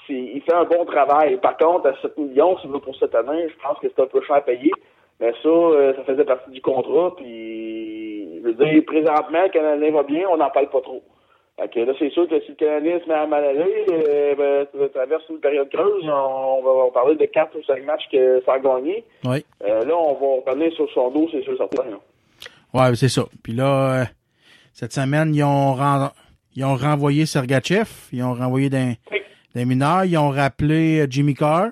il 0.10 0.42
fait 0.42 0.54
un 0.54 0.66
bon 0.66 0.86
travail. 0.86 1.38
Par 1.38 1.58
contre, 1.58 1.88
à 1.88 2.02
7 2.02 2.18
millions, 2.18 2.58
si 2.60 2.68
pour 2.68 2.96
cette 2.98 3.16
année, 3.16 3.48
je 3.50 3.56
pense 3.62 3.78
que 3.80 3.88
c'est 3.94 4.02
un 4.02 4.08
peu 4.08 4.22
cher 4.22 4.38
à 4.38 4.42
payer. 4.42 4.72
Mais 5.20 5.34
ça, 5.44 5.50
euh, 5.50 5.94
ça 5.96 6.04
faisait 6.04 6.26
partie 6.26 6.50
du 6.50 6.62
contrat. 6.62 7.14
Puis, 7.16 8.40
je 8.40 8.48
veux 8.48 8.54
dire, 8.54 8.84
présentement, 8.86 9.44
le 9.44 9.50
Canadien 9.50 9.92
va 9.92 10.04
bien, 10.04 10.28
on 10.30 10.38
n'en 10.38 10.50
parle 10.50 10.70
pas 10.70 10.82
trop. 10.82 11.04
Fait 11.60 11.68
que 11.70 11.80
là, 11.82 11.94
c'est 12.00 12.10
sûr 12.10 12.28
que 12.28 12.40
si 12.42 12.50
le 12.50 12.56
Canadien 12.56 13.00
se 13.02 13.08
met 13.08 13.14
à 13.14 13.28
mal 13.28 13.44
aller, 13.44 13.86
euh, 13.92 14.36
ben, 14.36 14.68
ça 14.80 14.90
traverse 14.90 15.24
une 15.30 15.40
période 15.40 15.70
creuse. 15.70 16.04
On 16.06 16.62
va, 16.64 16.70
on 16.72 16.86
va 16.86 16.92
parler 16.92 17.16
de 17.16 17.26
4 17.26 17.56
ou 17.56 17.64
5 17.64 17.86
matchs 17.86 18.10
que 18.12 18.42
ça 18.46 18.54
a 18.54 18.60
gagné. 18.60 19.04
Oui. 19.26 19.46
Euh, 19.64 19.86
là, 19.86 19.96
on 19.96 20.14
va 20.14 20.52
revenir 20.52 20.74
sur 20.74 20.90
son 20.92 21.12
dos, 21.12 21.28
c'est 21.32 21.44
sûr 21.44 21.56
certain. 21.58 21.84
là. 21.84 21.98
Ouais, 22.74 22.96
c'est 22.96 23.10
ça. 23.10 23.24
Puis 23.44 23.54
là, 23.54 24.02
euh, 24.02 24.06
cette 24.74 24.94
semaine, 24.94 25.34
ils 25.36 25.44
ont, 25.44 25.74
ren- 25.74 26.12
ils 26.56 26.64
ont 26.66 26.76
renvoyé 26.76 27.26
Sergachev, 27.26 27.88
ils 28.14 28.24
ont 28.24 28.34
renvoyé 28.34 28.70
des, 28.70 28.98
mineurs, 29.66 30.06
ils 30.06 30.18
ont 30.18 30.30
rappelé 30.30 31.02
euh, 31.02 31.08
Jimmy 31.10 31.34
Carr. 31.34 31.70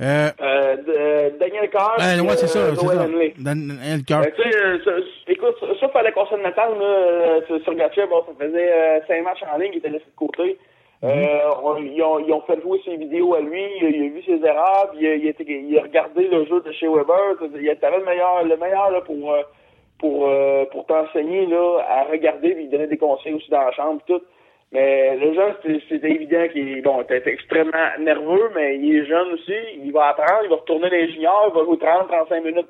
Euh, 0.00 0.30
Euh, 0.40 1.30
Daniel 1.40 1.68
Carr. 1.70 1.96
euh, 2.00 2.20
ouais, 2.22 2.36
c'est 2.36 2.46
ça, 2.46 2.70
Noël 2.70 3.32
ça. 3.36 3.42
Daniel 3.42 4.04
Carr. 4.04 4.22
Ben, 4.22 4.32
tu 4.36 4.42
sais, 4.42 4.84
ça- 4.84 4.90
écoute, 5.26 5.56
ça, 5.80 5.88
fallait 5.88 6.12
qu'on 6.12 6.26
se 6.26 6.36
le 6.36 6.42
mette 6.42 6.56
là, 6.56 7.58
sur, 7.64 7.74
Gatchev, 7.74 8.06
bon, 8.08 8.22
ça 8.26 8.32
faisait 8.44 9.02
cinq 9.08 9.24
matchs 9.24 9.42
en 9.52 9.58
ligne, 9.58 9.72
il 9.74 9.78
était 9.78 9.88
laissé 9.90 10.04
de 10.04 10.14
côté. 10.16 10.56
Euh, 11.02 11.26
on- 11.64 11.76
ils, 11.78 12.00
ont, 12.02 12.18
ils 12.20 12.32
ont 12.32 12.42
fait 12.42 12.60
jouer 12.62 12.80
ses 12.84 12.96
vidéos 12.96 13.34
à 13.34 13.40
lui, 13.40 13.60
il, 13.80 13.86
a- 13.86 13.88
il 13.90 14.02
a 14.04 14.14
vu 14.14 14.22
ses 14.24 14.44
erreurs, 14.46 14.90
puis 14.92 15.00
il 15.02 15.06
a, 15.08 15.14
il 15.16 15.26
a 15.26 15.30
été- 15.30 15.44
il 15.68 15.78
a 15.78 15.82
regardé 15.82 16.28
le 16.28 16.44
jeu 16.46 16.60
de 16.64 16.70
chez 16.72 16.86
Weber. 16.88 17.34
Il 17.60 17.68
avait 17.68 17.98
le 17.98 18.04
meilleur, 18.04 18.44
le 18.44 18.56
meilleur 18.56 18.90
là, 18.92 19.00
pour 19.00 19.34
pour 19.98 20.28
euh, 20.28 20.64
pour 20.66 20.86
t'enseigner 20.86 21.46
là 21.46 21.80
à 21.88 22.04
regarder, 22.04 22.54
puis 22.54 22.68
donnait 22.68 22.86
des 22.86 22.98
conseils 22.98 23.32
aussi 23.34 23.50
dans 23.50 23.62
la 23.64 23.72
chambre, 23.72 24.00
tout. 24.06 24.22
Mais 24.70 25.16
le 25.16 25.32
jeune, 25.32 25.54
c'était- 25.88 26.10
évident 26.10 26.46
qu'il 26.52 26.82
bon, 26.82 27.00
était 27.00 27.22
extrêmement 27.26 27.88
nerveux, 28.00 28.50
mais 28.54 28.76
il 28.76 28.96
est 28.98 29.06
jeune 29.06 29.32
aussi. 29.32 29.54
Il 29.82 29.92
va 29.92 30.08
apprendre, 30.08 30.42
il 30.44 30.50
va 30.50 30.56
retourner 30.56 30.90
les 30.90 31.10
juniors, 31.10 31.50
il 31.52 31.58
va 31.58 31.64
jouer 31.64 31.78
30-35 31.78 32.44
minutes 32.44 32.68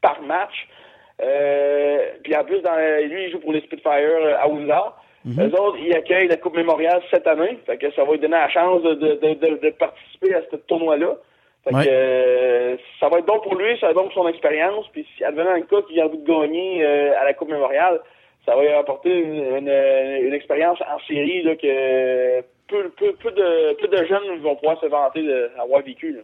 par, 0.00 0.22
match. 0.22 0.66
Euh, 1.22 1.98
puis 2.22 2.34
en 2.36 2.44
plus, 2.44 2.60
dans, 2.62 2.76
lui, 2.76 3.24
il 3.24 3.30
joue 3.30 3.40
pour 3.40 3.52
les 3.52 3.60
Spitfire 3.60 3.92
euh, 3.92 4.34
à 4.38 4.48
Windsor. 4.48 4.96
Eux 5.40 5.60
autres, 5.60 5.78
ils 5.80 5.92
accueillent 5.94 6.28
la 6.28 6.36
Coupe 6.36 6.56
Mémoriale 6.56 7.02
cette 7.10 7.26
année. 7.26 7.58
Fait 7.66 7.76
que 7.78 7.90
ça 7.92 8.04
va 8.04 8.12
lui 8.12 8.18
donner 8.20 8.36
la 8.36 8.48
chance 8.48 8.80
de, 8.82 8.94
de, 8.94 9.14
de, 9.14 9.34
de- 9.34 9.56
de 9.60 9.70
participer 9.70 10.34
à 10.34 10.40
ce 10.50 10.56
tournoi-là. 10.56 11.16
Fait 11.66 11.74
Ouais. 11.74 11.84
que 11.84 11.90
euh, 11.90 12.76
ça 13.00 13.08
va 13.08 13.18
être 13.18 13.26
bon 13.26 13.40
pour 13.40 13.56
lui, 13.56 13.76
ça 13.80 13.86
va 13.86 13.90
être 13.90 13.96
bon 13.96 14.04
pour 14.04 14.12
son 14.24 14.28
expérience. 14.28 14.86
Puis 14.92 15.06
si 15.16 15.24
advenant 15.24 15.50
un 15.50 15.62
cas 15.62 15.82
qu'il 15.88 16.00
a 16.00 16.06
envie 16.06 16.18
de 16.18 16.24
gagner 16.26 16.84
euh, 16.84 17.18
à 17.20 17.24
la 17.24 17.34
Coupe 17.34 17.50
Mémoriale, 17.50 17.98
ça 18.44 18.54
va 18.54 18.62
lui 18.62 18.68
apporter 18.68 19.10
une, 19.10 19.34
une, 19.34 20.26
une 20.26 20.32
expérience 20.34 20.78
en 20.82 20.98
série 21.08 21.42
là, 21.42 21.56
que 21.56 22.40
peu, 22.68 22.88
peu, 22.96 23.12
peu, 23.14 23.30
de, 23.32 23.74
peu 23.80 23.88
de 23.88 24.04
jeunes 24.06 24.38
vont 24.42 24.54
pouvoir 24.56 24.80
se 24.80 24.86
vanter 24.86 25.26
d'avoir 25.56 25.82
vécu. 25.82 26.12
Là. 26.12 26.20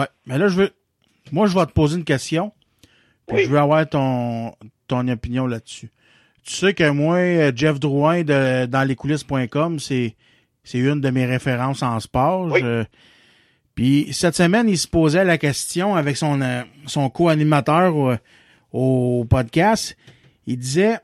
Ouais. 0.00 0.06
Mais 0.26 0.38
là, 0.38 0.46
je 0.48 0.56
veux. 0.56 0.70
Moi, 1.32 1.46
je 1.48 1.58
vais 1.58 1.66
te 1.66 1.72
poser 1.72 1.96
une 1.98 2.04
question. 2.04 2.52
Puis 3.26 3.44
je 3.44 3.50
veux 3.50 3.58
avoir 3.58 3.88
ton, 3.88 4.52
ton 4.86 5.08
opinion 5.08 5.46
là-dessus. 5.46 5.88
Tu 6.46 6.52
sais 6.52 6.74
que 6.74 6.90
moi, 6.90 7.50
Jeff 7.56 7.80
Drouin 7.80 8.22
de 8.22 8.66
dans 8.66 8.86
lescoulisses.com, 8.86 9.78
c'est 9.78 10.14
c'est 10.62 10.78
une 10.78 11.00
de 11.00 11.10
mes 11.10 11.24
références 11.26 11.82
en 11.82 11.98
sport. 12.00 12.54
Je- 12.56 12.84
puis 13.74 14.08
cette 14.12 14.36
semaine, 14.36 14.68
il 14.68 14.78
se 14.78 14.86
posait 14.88 15.24
la 15.24 15.38
question 15.38 15.96
avec 15.96 16.16
son 16.16 16.40
euh, 16.40 16.62
son 16.86 17.10
co-animateur 17.10 17.96
au, 17.96 18.14
au 18.72 19.24
podcast. 19.24 19.96
Il 20.46 20.58
disait 20.58 20.98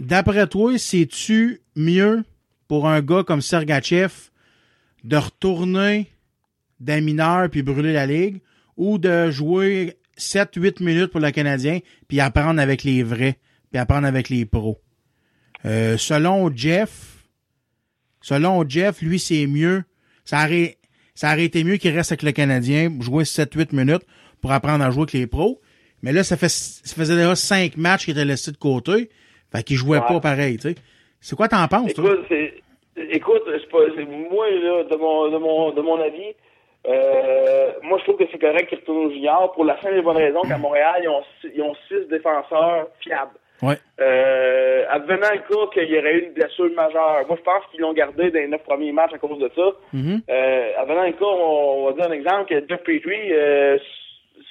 D'après 0.00 0.48
toi, 0.48 0.76
c'est-tu 0.78 1.60
mieux 1.76 2.24
pour 2.66 2.88
un 2.88 3.00
gars 3.00 3.22
comme 3.22 3.40
Sergachev 3.40 4.12
de 5.04 5.16
retourner 5.16 6.10
d'un 6.80 7.00
mineur 7.00 7.48
puis 7.48 7.62
brûler 7.62 7.92
la 7.92 8.06
ligue 8.06 8.40
ou 8.76 8.98
de 8.98 9.30
jouer 9.30 9.96
7-8 10.18 10.82
minutes 10.82 11.12
pour 11.12 11.20
le 11.20 11.30
Canadien 11.30 11.78
puis 12.08 12.18
apprendre 12.18 12.60
avec 12.60 12.82
les 12.82 13.04
vrais 13.04 13.38
puis 13.70 13.78
apprendre 13.78 14.08
avec 14.08 14.28
les 14.28 14.44
pros? 14.44 14.80
Euh, 15.64 15.96
selon 15.96 16.54
Jeff, 16.54 17.24
selon 18.20 18.68
Jeff, 18.68 19.00
lui, 19.02 19.20
c'est 19.20 19.46
mieux. 19.46 19.84
Ça 20.24 20.44
aurait, 20.44 20.78
ça 21.14 21.32
aurait 21.32 21.44
été 21.44 21.62
mieux 21.64 21.76
qu'il 21.76 21.94
reste 21.94 22.12
avec 22.12 22.22
le 22.22 22.32
Canadien, 22.32 22.90
jouer 23.00 23.24
7-8 23.24 23.74
minutes 23.74 24.02
pour 24.40 24.52
apprendre 24.52 24.84
à 24.84 24.90
jouer 24.90 25.02
avec 25.02 25.12
les 25.12 25.26
pros. 25.26 25.60
Mais 26.02 26.12
là, 26.12 26.24
ça, 26.24 26.36
fait, 26.36 26.48
ça 26.48 26.94
faisait 26.94 27.14
déjà 27.16 27.34
5 27.36 27.76
matchs 27.76 28.04
qu'il 28.06 28.12
était 28.14 28.24
laissé 28.24 28.50
de 28.50 28.56
côté. 28.56 29.10
Fait 29.52 29.62
qu'il 29.62 29.76
jouait 29.76 29.98
Ouais. 29.98 30.06
pas 30.08 30.20
pareil, 30.20 30.56
tu 30.56 30.70
sais. 30.70 30.74
C'est 31.20 31.36
quoi 31.36 31.46
t'en 31.48 31.68
penses, 31.68 31.94
toi? 31.94 32.10
Écoute, 32.96 33.42
c'est, 33.48 34.04
moi 34.30 34.50
là, 34.50 34.84
de 34.84 34.96
mon, 34.96 35.30
de 35.30 35.38
mon, 35.38 35.70
de 35.72 35.80
mon 35.80 36.00
avis. 36.00 36.34
Euh, 36.88 37.72
moi, 37.82 37.98
je 37.98 38.04
trouve 38.04 38.16
que 38.16 38.24
c'est 38.32 38.38
correct 38.40 38.68
qu'il 38.68 38.78
retourne 38.78 39.06
au 39.06 39.10
junior 39.10 39.52
pour 39.52 39.64
la 39.64 39.80
simple 39.80 39.96
et 39.98 40.02
bonne 40.02 40.16
raison 40.16 40.40
qu'à 40.42 40.58
Montréal, 40.58 41.00
ils 41.02 41.08
ont, 41.08 41.22
ils 41.54 41.62
ont 41.62 41.74
six 41.88 42.08
défenseurs 42.10 42.88
fiables. 43.00 43.38
Ouais. 43.62 43.76
Euh, 44.00 44.84
advenant 44.90 45.30
le 45.32 45.38
cas 45.38 45.70
qu'il 45.72 45.90
y 45.90 45.98
aurait 45.98 46.14
eu 46.14 46.24
une 46.26 46.32
blessure 46.32 46.70
majeure, 46.74 47.24
moi, 47.28 47.36
je 47.38 47.42
pense 47.42 47.64
qu'ils 47.70 47.80
l'ont 47.80 47.92
gardé 47.92 48.30
dans 48.30 48.40
les 48.40 48.48
neuf 48.48 48.62
premiers 48.64 48.92
matchs 48.92 49.14
à 49.14 49.18
cause 49.18 49.38
de 49.38 49.50
ça. 49.54 49.70
Mhm. 49.92 50.22
Euh, 50.28 50.70
advenant 50.78 51.04
le 51.04 51.12
cas, 51.12 51.24
on, 51.24 51.84
on 51.84 51.86
va 51.86 51.92
dire 51.92 52.10
un 52.10 52.12
exemple 52.12 52.48
que 52.48 52.68
Jeff 52.68 52.82
Petrie 52.82 53.32
euh, 53.32 53.78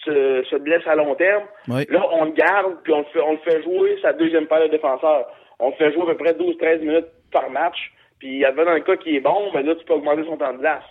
se, 0.05 0.43
se 0.49 0.55
blesse 0.55 0.85
à 0.87 0.95
long 0.95 1.13
terme. 1.15 1.43
Ouais. 1.67 1.85
Là, 1.89 2.05
on 2.13 2.25
le 2.25 2.31
garde, 2.31 2.77
puis 2.83 2.93
on 2.93 2.99
le 2.99 3.05
fait, 3.05 3.21
on 3.21 3.33
le 3.33 3.37
fait 3.39 3.61
jouer 3.63 3.99
sa 4.01 4.13
deuxième 4.13 4.47
paire 4.47 4.61
de 4.61 4.67
défenseurs. 4.67 5.27
On 5.59 5.69
le 5.69 5.75
fait 5.75 5.91
jouer 5.91 6.03
à 6.03 6.05
peu 6.07 6.17
près 6.17 6.33
12-13 6.33 6.79
minutes 6.79 7.07
par 7.31 7.49
match. 7.49 7.91
Puis, 8.19 8.45
advenant 8.45 8.73
le 8.73 8.81
cas 8.81 8.95
qui 8.95 9.15
est 9.15 9.19
bon, 9.19 9.51
ben 9.53 9.65
là, 9.65 9.75
tu 9.75 9.83
peux 9.85 9.93
augmenter 9.93 10.23
son 10.25 10.37
temps 10.37 10.53
de 10.53 10.59
glace. 10.59 10.83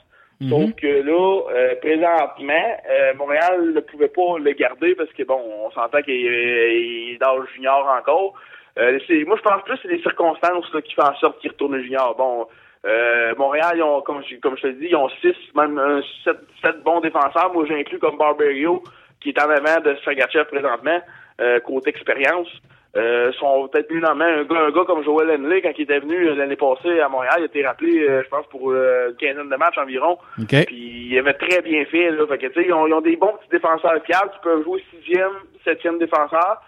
Sauf 0.48 0.72
que 0.76 0.86
là, 0.86 1.40
euh, 1.52 1.74
présentement, 1.82 2.76
euh, 2.90 3.14
Montréal 3.14 3.72
ne 3.74 3.80
pouvait 3.80 4.08
pas 4.08 4.38
le 4.38 4.52
garder 4.52 4.94
parce 4.94 5.12
que, 5.12 5.22
bon, 5.22 5.38
on 5.66 5.70
s'entend 5.70 6.00
qu'il 6.00 6.14
est, 6.14 7.18
dans 7.20 7.36
le 7.36 7.46
junior 7.54 7.86
encore. 7.86 8.34
Euh, 8.78 8.98
moi, 9.26 9.36
je 9.36 9.42
pense 9.42 9.62
plus 9.64 9.74
que 9.74 9.80
c'est 9.82 9.88
les 9.88 10.02
circonstances 10.02 10.72
là, 10.72 10.80
qui 10.80 10.94
font 10.94 11.02
en 11.02 11.14
sorte 11.16 11.40
qu'il 11.40 11.50
retourne 11.50 11.74
au 11.74 11.82
junior. 11.82 12.14
Bon, 12.16 12.46
euh, 12.86 13.34
Montréal, 13.36 13.72
ils 13.76 13.82
ont, 13.82 14.00
comme, 14.00 14.22
je, 14.28 14.36
comme 14.36 14.56
je 14.56 14.62
te 14.62 14.68
dis, 14.68 14.86
ils 14.90 14.96
ont 14.96 15.10
six, 15.20 15.36
même 15.54 15.78
un, 15.78 16.00
sept, 16.24 16.38
sept 16.62 16.82
bons 16.82 17.00
défenseurs. 17.00 17.52
Moi, 17.52 17.66
j'inclus 17.66 17.98
comme 17.98 18.16
Barberio, 18.16 18.82
qui 19.20 19.30
est 19.30 19.42
en 19.42 19.50
avant 19.50 19.80
de 19.80 19.94
Sergachev 20.04 20.46
présentement, 20.46 21.00
euh, 21.40 21.60
côté 21.60 21.90
expérience. 21.90 22.48
Euh, 22.96 23.30
sont 23.34 23.68
peut-être 23.68 23.86
plus 23.86 24.00
dans 24.00 24.16
main. 24.16 24.40
Un 24.40 24.44
gars, 24.44 24.62
un 24.66 24.70
gars 24.72 24.84
comme 24.84 25.04
Joel 25.04 25.30
Henley, 25.30 25.62
quand 25.62 25.70
il 25.78 25.82
était 25.82 26.00
venu 26.00 26.26
euh, 26.26 26.34
l'année 26.34 26.56
passée 26.56 26.98
à 26.98 27.08
Montréal, 27.08 27.36
il 27.38 27.42
a 27.42 27.46
été 27.46 27.64
rappelé, 27.64 28.00
euh, 28.00 28.22
je 28.24 28.28
pense, 28.28 28.44
pour 28.48 28.72
euh, 28.72 29.10
une 29.10 29.16
quinzaine 29.16 29.48
de 29.48 29.56
matchs 29.56 29.78
environ. 29.78 30.18
OK. 30.40 30.66
Puis 30.66 31.06
il 31.10 31.18
avait 31.18 31.34
très 31.34 31.62
bien 31.62 31.84
fait. 31.84 32.10
Là. 32.10 32.26
Fait 32.26 32.38
que, 32.38 32.46
tu 32.48 32.54
sais, 32.54 32.66
ils, 32.66 32.72
ont, 32.72 32.88
ils 32.88 32.92
ont 32.92 33.00
des 33.00 33.14
bons 33.14 33.32
petits 33.38 33.50
défenseurs 33.52 34.02
fiables 34.04 34.32
qui 34.32 34.40
peuvent 34.42 34.64
jouer 34.64 34.82
sixième, 34.90 35.30
septième 35.64 35.98
défenseur. 36.00 36.60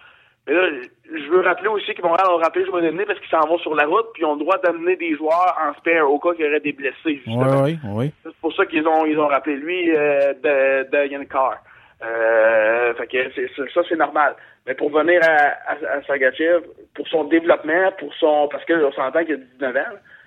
Mais 0.46 0.54
là, 0.54 0.68
je 1.12 1.28
veux 1.30 1.40
rappeler 1.40 1.68
aussi 1.68 1.92
que 1.92 2.02
Montréal 2.02 2.26
a 2.28 2.36
rappelé 2.36 2.66
Joel 2.66 2.86
Henley 2.86 3.04
parce 3.04 3.18
qu'ils 3.18 3.28
s'en 3.28 3.46
vont 3.48 3.58
sur 3.58 3.74
la 3.74 3.86
route, 3.86 4.06
puis 4.14 4.22
ils 4.22 4.26
ont 4.26 4.34
le 4.34 4.40
droit 4.40 4.58
d'amener 4.58 4.94
des 4.94 5.16
joueurs 5.16 5.56
en 5.60 5.74
spare 5.78 6.08
au 6.08 6.20
cas 6.20 6.34
qu'il 6.34 6.44
y 6.44 6.48
aurait 6.48 6.60
des 6.60 6.72
blessés. 6.72 7.20
justement. 7.24 7.62
Ouais, 7.62 7.76
ouais, 7.84 7.92
ouais. 7.94 8.12
C'est 8.22 8.34
pour 8.40 8.52
ça 8.54 8.64
qu'ils 8.66 8.86
ont 8.86 9.06
ils 9.06 9.18
ont 9.18 9.28
rappelé 9.28 9.56
lui 9.56 9.90
euh, 9.90 10.34
de, 10.34 10.88
de 10.88 11.06
Yann 11.08 11.26
Carr. 11.26 11.56
Euh, 12.04 12.94
fait 12.94 13.06
que 13.06 13.68
ça 13.74 13.80
c'est 13.88 13.96
normal. 13.96 14.34
Mais 14.66 14.74
pour 14.74 14.90
venir 14.90 15.20
à, 15.22 15.72
à, 15.72 15.96
à 15.98 16.02
Sergachev, 16.02 16.62
pour 16.94 17.06
son 17.08 17.24
développement, 17.24 17.92
pour 17.98 18.12
son 18.14 18.48
parce 18.50 18.64
que 18.64 18.72
on 18.84 18.92
s'entend 18.92 19.24
qu'il 19.24 19.34
a 19.34 19.38
19 19.38 19.76
ans, 19.76 19.80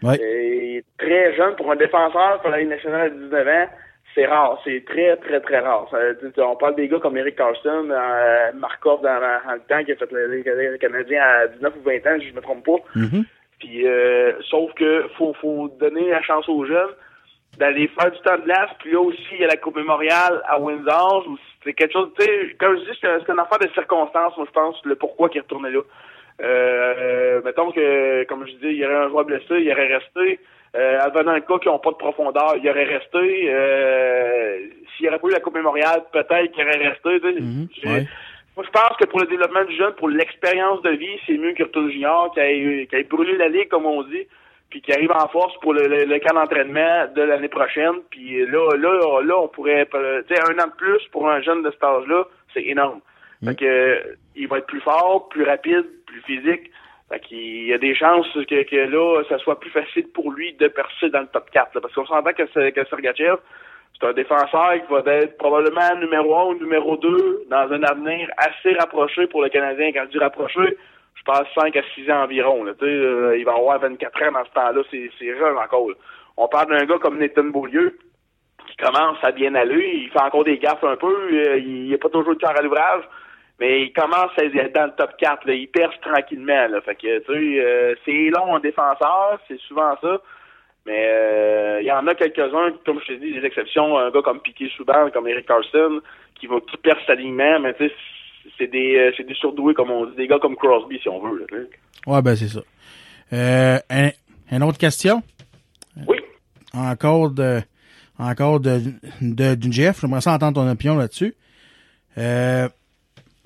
Ouais. 0.04 0.16
il 0.20 0.78
est 0.78 0.84
très 0.98 1.34
jeune 1.36 1.56
pour 1.56 1.72
un 1.72 1.76
défenseur 1.78 2.40
pour 2.42 2.50
la 2.52 2.60
Ligue 2.60 2.70
nationale 2.70 3.08
à 3.08 3.10
19 3.10 3.48
ans. 3.48 3.68
C'est 4.14 4.26
rare, 4.26 4.62
c'est 4.64 4.84
très, 4.86 5.16
très, 5.18 5.40
très 5.42 5.60
rare. 5.60 5.90
Ça, 5.92 6.48
on 6.48 6.56
parle 6.56 6.76
des 6.76 6.88
gars 6.88 7.00
comme 7.00 7.18
Eric 7.18 7.36
Carlson, 7.36 7.90
euh, 7.90 8.52
Markov 8.54 9.02
dans, 9.02 9.20
dans 9.20 9.54
le 9.54 9.60
temps 9.68 9.84
qui 9.84 9.92
a 9.92 9.96
fait 9.96 10.10
le, 10.12 10.28
le- 10.28 10.78
Canadien 10.78 11.22
à 11.22 11.48
19 11.48 11.74
ou 11.78 11.84
20 11.84 11.96
ans, 12.08 12.20
si 12.20 12.30
je 12.30 12.34
me 12.34 12.42
trompe 12.42 12.66
pas. 12.66 12.78
Mhm. 12.96 13.26
Puis 13.60 13.88
euh, 13.88 14.34
sauf 14.50 14.74
que 14.76 15.08
faut, 15.18 15.34
faut 15.42 15.70
donner 15.80 16.10
la 16.10 16.22
chance 16.22 16.48
aux 16.48 16.66
jeunes 16.66 16.92
d'aller 17.58 17.90
faire 18.00 18.12
du 18.12 18.20
temps 18.20 18.38
de 18.38 18.44
glace. 18.44 18.70
Puis 18.80 18.92
là 18.92 19.00
aussi, 19.02 19.20
il 19.34 19.40
y 19.42 19.44
a 19.44 19.48
la 19.48 19.58
Coupe 19.58 19.76
mémoriale 19.78 20.42
à 20.48 20.60
Windsor. 20.60 21.26
C'est 21.66 21.74
quelque 21.74 21.94
chose, 21.94 22.12
tu 22.18 22.24
sais, 22.24 22.56
comme 22.60 22.78
je 22.78 22.92
dis, 22.92 22.98
c'est 23.02 23.08
c'est 23.26 23.34
une 23.34 23.40
affaire 23.40 23.60
de 23.60 23.68
circonstances, 23.74 24.38
moi 24.38 24.46
je 24.48 24.52
pense, 24.52 24.80
le 24.86 24.96
pourquoi 24.96 25.30
qu'il 25.30 25.40
est 25.40 25.42
retourné 25.42 25.72
là. 25.72 25.82
Euh, 26.42 27.42
mettons 27.44 27.72
que, 27.72 28.24
comme 28.26 28.46
je 28.46 28.52
dis, 28.52 28.68
il 28.68 28.78
y 28.78 28.86
aurait 28.86 28.96
un 28.96 29.10
joueur 29.10 29.26
blessé, 29.26 29.56
il 29.60 29.72
aurait 29.72 29.96
resté. 29.96 30.40
Euh, 30.76 31.00
advenant 31.00 31.32
un 31.32 31.40
cas 31.40 31.58
qui 31.58 31.70
n'ont 31.70 31.80
pas 31.80 31.92
de 31.92 31.96
profondeur, 31.96 32.56
il 32.62 32.70
aurait 32.70 32.84
resté. 32.84 33.50
Euh, 33.50 34.58
S'il 34.96 35.04
n'y 35.04 35.10
aurait 35.10 35.20
pas 35.20 35.28
eu 35.30 35.32
la 35.32 35.40
Coupe 35.40 35.56
mémoriale, 35.56 36.04
peut-être 36.12 36.52
qu'il 36.52 36.64
aurait 36.64 36.90
resté. 36.90 37.10
Ouais. 37.88 38.06
Moi, 38.58 38.66
je 38.66 38.72
pense 38.72 38.98
que 38.98 39.06
pour 39.06 39.20
le 39.20 39.28
développement 39.28 39.64
du 39.64 39.76
jeune, 39.76 39.94
pour 39.94 40.10
l'expérience 40.10 40.82
de 40.82 40.92
vie, 40.92 41.20
c'est 41.26 41.38
mieux 41.38 41.54
qu'il 41.54 41.66
retourne 41.66 41.90
junior, 41.90 42.32
qu'il 42.34 42.44
ait, 42.44 42.88
qu'il 42.88 43.00
ait 43.00 43.04
brûlé 43.04 43.38
la 43.38 43.48
ligue, 43.48 43.70
comme 43.70 43.86
on 43.86 44.04
dit, 44.04 44.28
puis 44.70 44.82
qu'il 44.82 44.94
arrive 44.94 45.12
en 45.12 45.28
force 45.28 45.54
pour 45.62 45.74
le, 45.74 45.88
le, 45.88 46.06
le 46.06 46.20
camp 46.20 46.34
d'entraînement 46.34 47.08
de 47.16 47.22
l'année 47.22 47.48
prochaine. 47.48 47.96
Puis 48.10 48.46
là, 48.46 48.76
là, 48.78 49.22
là, 49.22 49.38
on 49.38 49.48
pourrait, 49.48 49.88
euh, 49.94 50.22
tu 50.28 50.36
sais, 50.36 50.42
un 50.42 50.60
an 50.60 50.68
de 50.68 50.76
plus 50.76 51.02
pour 51.12 51.30
un 51.30 51.42
jeune 51.42 51.64
de 51.64 51.72
cet 51.72 51.84
âge-là, 51.84 52.26
c'est 52.54 52.64
énorme. 52.64 53.02
Fait 53.44 53.56
que, 53.56 53.66
euh, 53.66 54.16
il 54.36 54.48
va 54.48 54.58
être 54.58 54.66
plus 54.66 54.82
fort, 54.82 55.30
plus 55.30 55.44
rapide, 55.44 55.86
plus 56.08 56.22
physique. 56.22 56.72
Fait 57.10 57.20
qu'il 57.20 57.68
y 57.68 57.74
a 57.74 57.78
des 57.78 57.94
chances 57.94 58.28
que, 58.34 58.64
que 58.64 58.76
là, 58.76 59.24
ça 59.30 59.38
soit 59.38 59.60
plus 59.60 59.70
facile 59.70 60.08
pour 60.14 60.32
lui 60.32 60.54
de 60.54 60.68
percer 60.68 61.10
dans 61.10 61.22
le 61.22 61.28
top 61.28 61.50
4. 61.52 61.76
là. 61.76 61.82
parce 61.82 61.94
qu'on 61.94 62.06
s'entend 62.06 62.34
que, 62.34 62.70
que 62.70 62.86
Sergachev, 62.90 63.38
c'est 64.00 64.08
un 64.08 64.14
défenseur 64.14 64.74
qui 64.74 64.92
va 64.92 65.04
être 65.14 65.38
probablement 65.38 65.96
numéro 66.00 66.36
1 66.36 66.44
ou 66.46 66.54
numéro 66.56 66.98
2 66.98 67.46
dans 67.50 67.72
un 67.72 67.84
avenir 67.84 68.28
assez 68.38 68.74
rapproché 68.74 69.28
pour 69.28 69.44
le 69.44 69.50
Canadien. 69.50 69.92
Quand 69.94 70.04
je 70.06 70.12
dis 70.12 70.18
rapproché, 70.18 70.78
passe 71.26 71.48
5 71.60 71.76
à 71.76 71.82
6 71.96 72.10
ans 72.12 72.24
environ. 72.24 72.64
Là. 72.64 72.74
Euh, 72.82 73.36
il 73.38 73.44
va 73.44 73.54
avoir 73.54 73.80
24 73.80 74.24
ans 74.24 74.32
dans 74.32 74.46
ce 74.46 74.52
temps-là. 74.52 74.82
C'est, 74.92 75.38
jeune 75.38 75.58
encore. 75.58 75.90
là. 75.90 75.96
On 76.38 76.48
parle 76.48 76.70
d'un 76.70 76.86
gars 76.86 77.00
comme 77.00 77.18
Nathan 77.18 77.46
Beaulieu 77.46 77.98
qui 78.68 78.78
commence 78.78 79.18
à 79.24 79.32
bien 79.32 79.54
aller. 79.56 80.02
Il 80.04 80.10
fait 80.10 80.22
encore 80.22 80.44
des 80.44 80.58
gaffes 80.58 80.84
un 80.84 80.96
peu. 80.96 81.14
euh, 81.34 81.58
Il 81.58 81.90
n'est 81.90 81.98
pas 81.98 82.10
toujours 82.10 82.32
le 82.32 82.36
cœur 82.38 82.58
à 82.58 82.62
l'ouvrage. 82.62 83.04
Mais 83.60 83.84
il 83.84 83.94
commence 83.94 84.32
à 84.38 84.44
être 84.44 84.74
dans 84.74 84.86
le 84.86 84.96
top 84.98 85.12
4. 85.18 85.46
Là. 85.46 85.54
Il 85.54 85.68
perce 85.68 86.00
tranquillement. 86.02 86.68
Là. 86.68 86.82
Fait 86.82 86.96
que, 86.96 87.20
tu 87.20 87.26
sais, 87.26 87.66
euh, 87.66 87.96
c'est 88.06 88.30
long 88.30 88.54
en 88.54 88.60
défenseur. 88.60 89.40
C'est 89.48 89.60
souvent 89.62 89.96
ça. 90.02 90.22
Mais 90.86 91.80
il 91.82 91.88
y 91.88 91.92
en 91.92 92.06
a 92.06 92.14
quelques-uns, 92.14 92.74
comme 92.86 93.00
je 93.02 93.08
te 93.08 93.14
dis, 93.14 93.34
des 93.34 93.44
exceptions, 93.44 93.98
un 93.98 94.12
gars 94.12 94.22
comme 94.22 94.40
Piqué 94.40 94.70
Souban, 94.78 95.10
comme 95.10 95.28
Eric 95.28 95.48
Carlson, 95.48 96.00
qui 96.36 96.46
va 96.46 96.58
qui 96.60 96.78
perce 96.78 97.08
l'alignement, 97.08 97.60
mais 97.60 97.74
tu 97.74 97.88
sais, 97.88 97.94
c'est 98.58 98.68
des 98.68 98.96
euh, 98.96 99.12
c'est 99.18 99.26
des 99.28 99.34
surdoués, 99.36 99.74
comme 99.74 99.92
on 99.92 100.06
dit, 100.06 100.16
des 100.16 100.28
gars 100.28 100.40
comme 100.40 100.56
Crosby, 100.56 101.00
si 101.02 101.10
on 101.10 101.20
veut. 101.20 101.40
Là, 101.40 101.46
sais. 101.50 101.70
Ouais, 102.10 102.22
ben 102.22 102.36
c'est 102.36 102.48
ça. 102.48 102.62
Euh, 103.34 103.80
un, 103.90 104.10
une 104.52 104.64
autre 104.64 104.78
question? 104.78 105.24
Oui. 106.08 106.18
Encore 106.74 107.32
de 107.32 107.62
encore 108.18 108.60
de, 108.60 108.82
de, 109.22 109.56
d'une 109.56 109.74
Jeff. 109.74 110.02
J'aimerais 110.02 110.22
ça 110.22 110.34
entendre 110.34 110.62
ton 110.62 110.70
opinion 110.70 110.96
là-dessus. 110.96 111.36
Euh, 112.18 112.70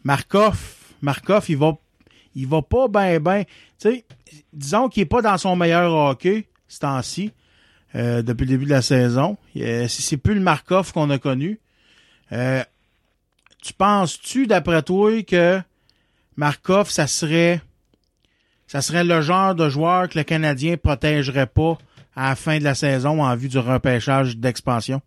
Markov, 0.03 0.93
Markov, 1.01 1.45
il 1.49 1.57
va 1.57 1.77
il 2.35 2.47
va 2.47 2.61
pas 2.61 2.87
ben 2.87 3.19
ben. 3.19 3.43
Tu 3.45 3.89
sais, 3.89 4.05
disons 4.53 4.89
qu'il 4.89 5.03
est 5.03 5.07
pas 5.07 5.21
dans 5.21 5.37
son 5.37 5.55
meilleur 5.55 5.93
hockey 5.93 6.47
ce 6.67 6.79
temps-ci, 6.79 7.31
euh, 7.95 8.21
depuis 8.21 8.45
le 8.45 8.51
début 8.51 8.65
de 8.65 8.69
la 8.69 8.81
saison. 8.81 9.37
Euh, 9.57 9.87
c'est 9.87 10.01
c'est 10.01 10.17
plus 10.17 10.35
le 10.35 10.41
Markov 10.41 10.93
qu'on 10.93 11.09
a 11.09 11.17
connu. 11.17 11.59
Euh, 12.31 12.63
tu 13.63 13.73
penses-tu, 13.73 14.47
d'après 14.47 14.81
toi, 14.81 15.11
que 15.23 15.59
Markov, 16.37 16.89
ça 16.89 17.07
serait 17.07 17.59
ça 18.67 18.81
serait 18.81 19.03
le 19.03 19.21
genre 19.21 19.55
de 19.55 19.67
joueur 19.67 20.09
que 20.09 20.17
le 20.17 20.23
Canadien 20.23 20.77
protégerait 20.77 21.47
pas 21.47 21.77
à 22.15 22.29
la 22.29 22.35
fin 22.35 22.59
de 22.59 22.63
la 22.63 22.75
saison 22.75 23.23
en 23.23 23.35
vue 23.35 23.49
du 23.49 23.57
repêchage 23.57 24.37
d'expansion? 24.37 25.01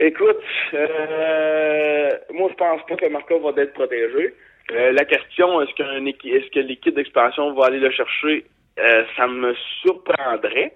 Écoute, 0.00 0.42
euh, 0.72 2.10
moi 2.32 2.48
je 2.50 2.54
pense 2.56 2.80
pas 2.88 2.96
que 2.96 3.06
Markov 3.08 3.42
va 3.42 3.62
être 3.62 3.74
protégé. 3.74 4.34
Euh, 4.72 4.92
la 4.92 5.04
question, 5.04 5.60
est-ce 5.60 5.72
est-ce 5.72 6.50
que 6.50 6.60
l'équipe 6.60 6.94
d'expansion 6.94 7.52
va 7.52 7.66
aller 7.66 7.80
le 7.80 7.90
chercher, 7.90 8.46
euh, 8.78 9.04
ça 9.16 9.26
me 9.26 9.54
surprendrait. 9.82 10.72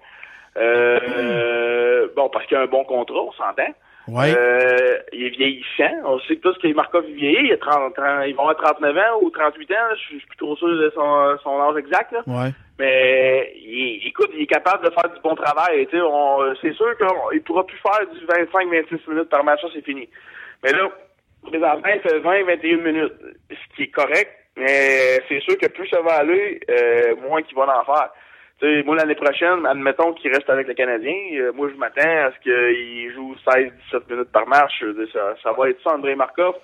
Euh, 0.57 2.07
Bon, 2.15 2.29
parce 2.29 2.45
qu'il 2.47 2.57
a 2.57 2.61
un 2.61 2.67
bon 2.67 2.83
contrat, 2.83 3.21
on 3.21 3.31
s'entend. 3.33 3.73
Ouais. 4.09 4.33
Euh, 4.35 4.97
il 5.13 5.25
est 5.25 5.29
vieillissant. 5.29 5.93
On 6.05 6.19
sait 6.21 6.35
que 6.35 6.41
tous 6.41 6.57
que 6.57 6.73
Markov 6.73 7.05
vieillit. 7.05 7.47
Il, 7.47 7.53
a 7.53 7.57
30, 7.57 7.95
30 7.95 8.05
ils 8.27 8.35
vont 8.35 8.47
avoir 8.47 8.75
39 8.75 8.97
ans 8.97 9.19
ou 9.21 9.29
38 9.29 9.71
ans. 9.71 9.75
Je 9.93 9.99
suis 9.99 10.15
je 10.15 10.19
suis 10.19 10.27
plus 10.27 10.37
trop 10.37 10.55
sûr 10.57 10.67
de 10.67 10.91
son, 10.95 11.37
son 11.43 11.61
âge 11.61 11.77
exact. 11.77 12.11
Là. 12.11 12.21
Ouais. 12.27 12.51
Mais 12.79 13.53
il, 13.55 14.07
écoute, 14.07 14.29
il 14.33 14.43
est 14.43 14.47
capable 14.47 14.85
de 14.85 14.91
faire 14.91 15.11
du 15.13 15.19
bon 15.21 15.35
travail. 15.35 15.87
C'est 15.91 16.73
sûr 16.73 16.97
qu'il 16.97 17.41
pourra 17.43 17.65
plus 17.65 17.77
faire 17.77 18.07
du 18.11 18.25
25-26 18.25 19.09
minutes 19.09 19.29
par 19.29 19.43
match, 19.43 19.61
ça 19.61 19.67
c'est 19.73 19.83
fini. 19.83 20.07
Mais 20.63 20.71
là, 20.71 20.89
présentement, 21.43 21.89
il 21.93 22.01
fait 22.01 22.19
20-21 22.19 22.81
minutes, 22.81 23.13
ce 23.49 23.75
qui 23.75 23.83
est 23.83 23.91
correct. 23.91 24.31
Mais 24.57 25.21
c'est 25.27 25.39
sûr 25.41 25.57
que 25.57 25.67
plus 25.67 25.87
ça 25.87 26.01
va 26.01 26.17
aller, 26.17 26.59
euh, 26.69 27.15
moins 27.27 27.41
qu'il 27.41 27.55
va 27.55 27.63
en 27.63 27.85
faire. 27.85 28.09
Tu 28.59 28.65
sais, 28.67 28.83
moi, 28.83 28.95
l'année 28.95 29.15
prochaine, 29.15 29.65
admettons 29.65 30.13
qu'il 30.13 30.31
reste 30.33 30.49
avec 30.49 30.67
le 30.67 30.73
Canadien, 30.73 31.15
euh, 31.35 31.51
moi, 31.53 31.69
je 31.73 31.77
m'attends 31.77 32.01
à 32.27 32.31
ce 32.31 32.39
qu'il 32.43 33.13
joue 33.13 33.33
16-17 33.47 34.09
minutes 34.09 34.31
par 34.33 34.47
match. 34.47 34.73
Je 34.81 34.85
veux 34.87 35.05
dire, 35.05 35.13
Ça, 35.13 35.35
ça 35.41 35.51
va 35.53 35.69
être 35.69 35.81
ça, 35.83 35.91
André 35.95 36.15
Markov. 36.15 36.55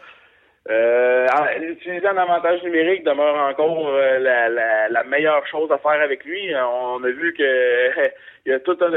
Euh, 0.67 1.27
utiliser 1.61 2.07
un 2.07 2.17
avantage 2.17 2.63
numérique 2.63 3.03
demeure 3.03 3.35
encore 3.35 3.87
euh, 3.87 4.17
la, 4.17 4.49
la, 4.49 4.89
la 4.89 5.03
meilleure 5.03 5.45
chose 5.45 5.71
à 5.71 5.77
faire 5.77 6.01
avec 6.01 6.25
lui. 6.25 6.51
On 6.55 7.03
a 7.03 7.09
vu 7.09 7.33
que 7.37 7.43
il 8.45 8.51
y 8.51 8.51
a 8.51 8.59
toute 8.59 8.81
un, 8.81 8.89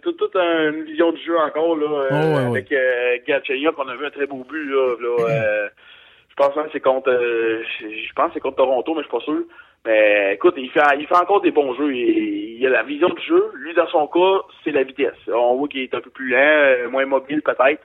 tout, 0.00 0.12
toute 0.12 0.36
une 0.36 0.84
vision 0.84 1.10
du 1.10 1.20
jeu 1.20 1.36
encore 1.36 1.76
là, 1.76 1.86
euh, 1.86 2.08
Oh, 2.12 2.14
ouais, 2.14 2.34
ouais. 2.42 2.46
avec 2.58 2.72
euh, 2.72 3.16
Galchenyuk. 3.26 3.74
On 3.78 3.88
a 3.88 3.96
vu 3.96 4.06
un 4.06 4.10
très 4.10 4.26
beau 4.26 4.44
but 4.48 4.64
là. 4.70 4.94
là, 5.00 5.68
je 6.30 6.34
pense 6.36 6.54
que 6.54 6.70
c'est 6.72 6.80
contre, 6.80 7.10
je 7.10 7.88
je 7.88 8.12
pense 8.14 8.28
que 8.28 8.34
c'est 8.34 8.40
contre 8.40 8.58
Toronto, 8.58 8.94
mais 8.94 9.02
je 9.02 9.08
suis 9.08 9.18
pas 9.18 9.24
sûr. 9.24 9.42
Mais 9.88 10.34
écoute, 10.34 10.52
il 10.58 10.70
fait, 10.70 10.82
il 10.98 11.06
fait 11.06 11.16
encore 11.16 11.40
des 11.40 11.50
bons 11.50 11.74
jeux. 11.74 11.94
Il, 11.94 12.66
a 12.66 12.68
la 12.68 12.82
vision 12.82 13.08
du 13.08 13.22
jeu. 13.22 13.50
Lui, 13.54 13.72
dans 13.72 13.86
son 13.86 14.06
cas, 14.06 14.44
c'est 14.62 14.70
la 14.70 14.82
vitesse. 14.82 15.16
On 15.28 15.56
voit 15.56 15.66
qu'il 15.66 15.80
est 15.80 15.94
un 15.94 16.02
peu 16.02 16.10
plus 16.10 16.28
lent, 16.28 16.36
euh, 16.38 16.90
moins 16.90 17.06
mobile 17.06 17.40
peut-être. 17.40 17.82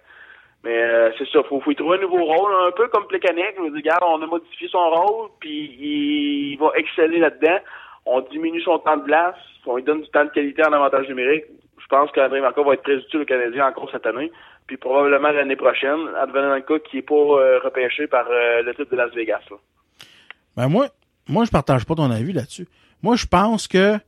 Mais 0.66 0.84
euh, 0.84 1.12
c'est 1.18 1.30
ça, 1.30 1.42
faut, 1.44 1.62
faut 1.62 1.72
y 1.72 1.76
trouver 1.76 2.00
un 2.00 2.02
nouveau 2.02 2.26
rôle, 2.26 2.52
un 2.68 2.72
peu 2.72 2.90
comme 2.90 3.08
Plekanec. 3.08 3.56
Je 3.56 3.62
veux 3.62 3.70
dire, 3.70 3.94
regarde, 3.96 4.04
on 4.06 4.22
a 4.22 4.28
modifié 4.28 4.68
son 4.68 4.90
rôle, 4.90 5.30
puis 5.40 5.78
il, 5.80 6.58
va 6.58 6.72
exceller 6.76 7.20
là-dedans. 7.20 7.60
On 8.06 8.20
diminue 8.20 8.62
son 8.64 8.80
temps 8.80 8.98
de 8.98 9.06
glace, 9.06 9.38
on 9.66 9.78
lui 9.78 9.84
donne 9.84 10.02
du 10.02 10.10
temps 10.10 10.26
de 10.26 10.32
qualité 10.32 10.62
en 10.66 10.74
avantage 10.74 11.08
numérique. 11.08 11.46
Je 11.80 11.88
pense 11.88 12.12
qu'André 12.12 12.42
Marco 12.42 12.66
va 12.66 12.74
être 12.74 12.84
très 12.84 12.96
utile 12.96 13.22
au 13.22 13.26
Canadien 13.26 13.68
encore 13.68 13.90
cette 13.90 14.06
année. 14.06 14.30
Puis 14.68 14.76
probablement 14.76 15.32
l'année 15.32 15.56
prochaine, 15.56 16.10
advenant 16.18 16.56
le 16.56 16.80
qui 16.80 16.98
est 16.98 17.02
pas 17.02 17.16
euh, 17.16 17.60
repêché 17.64 18.08
par 18.08 18.26
le 18.30 18.74
titre 18.74 18.92
de 18.92 18.98
Las 18.98 19.14
Vegas. 19.14 19.48
Ben 20.58 20.68
moi, 20.68 20.88
moi, 21.28 21.46
je 21.46 21.52
partage 21.52 21.86
pas 21.86 21.96
ton 21.96 22.10
avis 22.12 22.34
là-dessus. 22.34 22.68
Moi, 23.02 23.16
je 23.16 23.26
pense 23.26 23.68
que 23.68 24.00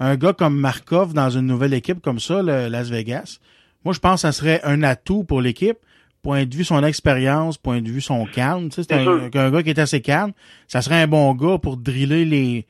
un 0.00 0.16
gars 0.16 0.32
comme 0.32 0.58
Markov 0.58 1.14
dans 1.14 1.30
une 1.30 1.46
nouvelle 1.46 1.72
équipe 1.74 2.00
comme 2.00 2.18
ça, 2.18 2.42
le 2.42 2.68
Las 2.68 2.88
Vegas, 2.90 3.38
moi, 3.84 3.92
je 3.94 4.00
pense 4.00 4.22
que 4.22 4.28
ça 4.28 4.32
serait 4.32 4.60
un 4.64 4.82
atout 4.82 5.24
pour 5.24 5.40
l'équipe. 5.40 5.76
Point 6.22 6.46
de 6.46 6.54
vue 6.54 6.64
son 6.64 6.82
expérience, 6.82 7.58
point 7.58 7.82
de 7.82 7.88
vue 7.90 8.00
son 8.00 8.24
calme. 8.24 8.70
Tu 8.70 8.76
sais, 8.76 8.82
c'est 8.88 8.94
un, 8.94 9.30
un 9.34 9.50
gars 9.50 9.62
qui 9.62 9.68
est 9.68 9.78
assez 9.78 10.00
calme. 10.00 10.32
Ça 10.68 10.80
serait 10.80 11.02
un 11.02 11.06
bon 11.06 11.34
gars 11.34 11.58
pour 11.58 11.76
driller 11.76 12.24
les, 12.24 12.66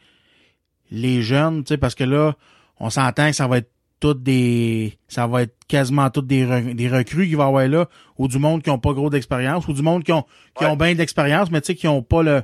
les 0.91 1.23
jeunes, 1.23 1.63
tu 1.63 1.69
sais, 1.69 1.77
parce 1.77 1.95
que 1.95 2.03
là, 2.03 2.35
on 2.81 2.91
s'entend 2.91 3.29
que 3.29 3.37
ça 3.37 3.47
va 3.47 3.59
être 3.59 3.71
toutes 4.01 4.25
des, 4.25 4.99
ça 5.07 5.29
va 5.29 5.43
être 5.43 5.55
quasiment 5.69 6.11
toutes 6.11 6.27
des, 6.27 6.45
re- 6.45 6.75
des 6.75 6.89
recrues 6.89 7.29
qui 7.29 7.37
va 7.37 7.45
avoir 7.47 7.67
là, 7.69 7.89
ou 8.19 8.27
du 8.27 8.39
monde 8.39 8.61
qui 8.61 8.71
ont 8.71 8.79
pas 8.81 8.93
gros 8.93 9.09
d'expérience, 9.09 9.69
ou 9.69 9.73
du 9.73 9.83
monde 9.83 10.03
qui 10.03 10.13
ont, 10.13 10.25
qui 10.59 10.65
ont 10.67 10.77
bien 10.77 10.95
d'expérience, 10.97 11.49
mais 11.51 11.61
tu 11.61 11.69
sais, 11.69 11.75
qui 11.77 11.87
ont 11.87 12.03
pas 12.03 12.23
le, 12.25 12.43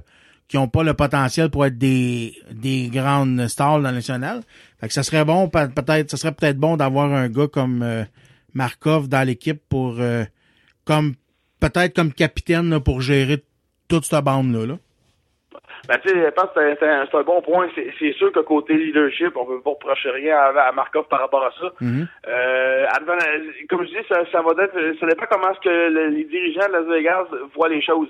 qui 0.51 0.59
ont 0.59 0.66
pas 0.66 0.82
le 0.82 0.94
potentiel 0.94 1.48
pour 1.48 1.64
être 1.64 1.78
des, 1.78 2.35
des 2.51 2.90
grandes 2.93 3.47
stars 3.47 3.78
dans 3.81 3.89
le 3.90 3.94
national. 3.94 4.40
Fait 4.81 4.89
que 4.89 4.93
ça 4.93 5.05
serait 5.05 5.24
bon, 5.24 5.48
pe- 5.48 5.68
peut-être, 5.72 6.10
ça 6.10 6.16
serait 6.16 6.32
peut-être 6.32 6.59
bon 6.59 6.77
d'avoir 6.77 7.12
un 7.12 7.28
gars 7.28 7.47
comme 7.47 7.82
euh, 7.85 8.02
Markov 8.52 9.09
dans 9.09 9.24
l'équipe 9.24 9.60
pour, 9.68 10.01
euh, 10.01 10.24
comme, 10.85 11.12
peut-être 11.60 11.94
comme 11.94 12.12
capitaine 12.12 12.68
là, 12.68 12.81
pour 12.81 13.01
gérer 13.01 13.44
toute 13.89 14.05
cette 14.05 14.24
bande-là. 14.24 14.66
Là. 14.66 14.74
Ben, 15.89 15.98
tu 16.02 16.09
sais, 16.09 16.14
je 16.16 16.31
pense 16.31 16.51
que 16.55 16.60
c'est- 16.78 17.16
un, 17.18 17.22
bon 17.22 17.40
point. 17.43 17.68
C'est 18.01 18.12
sûr 18.14 18.32
que 18.32 18.40
côté 18.40 18.74
leadership, 18.74 19.36
on 19.36 19.47
peut 19.47 19.60
pas 19.62 19.70
reprocher 19.70 20.10
rien 20.10 20.36
à, 20.36 20.68
à 20.68 20.72
Markov 20.72 21.06
par 21.09 21.20
rapport 21.20 21.44
à 21.44 21.52
ça. 21.60 21.72
Euh, 22.28 22.86
advenant- 22.90 23.52
comme 23.68 23.85
je 23.85 23.90
dis, 23.90 24.06
ça, 24.09 24.20
ça 24.32 24.43
va 24.43 24.51
être, 24.64 24.98
ça 24.98 25.06
dépend 25.06 25.27
comment 25.31 25.51
est-ce 25.52 25.60
que 25.60 25.68
le- 25.93 26.09
les 26.09 26.24
dirigeants 26.24 26.66
de 26.68 26.72
Las 26.72 26.86
Vegas 26.86 27.24
voient 27.55 27.68
les 27.68 27.82
choses. 27.82 28.09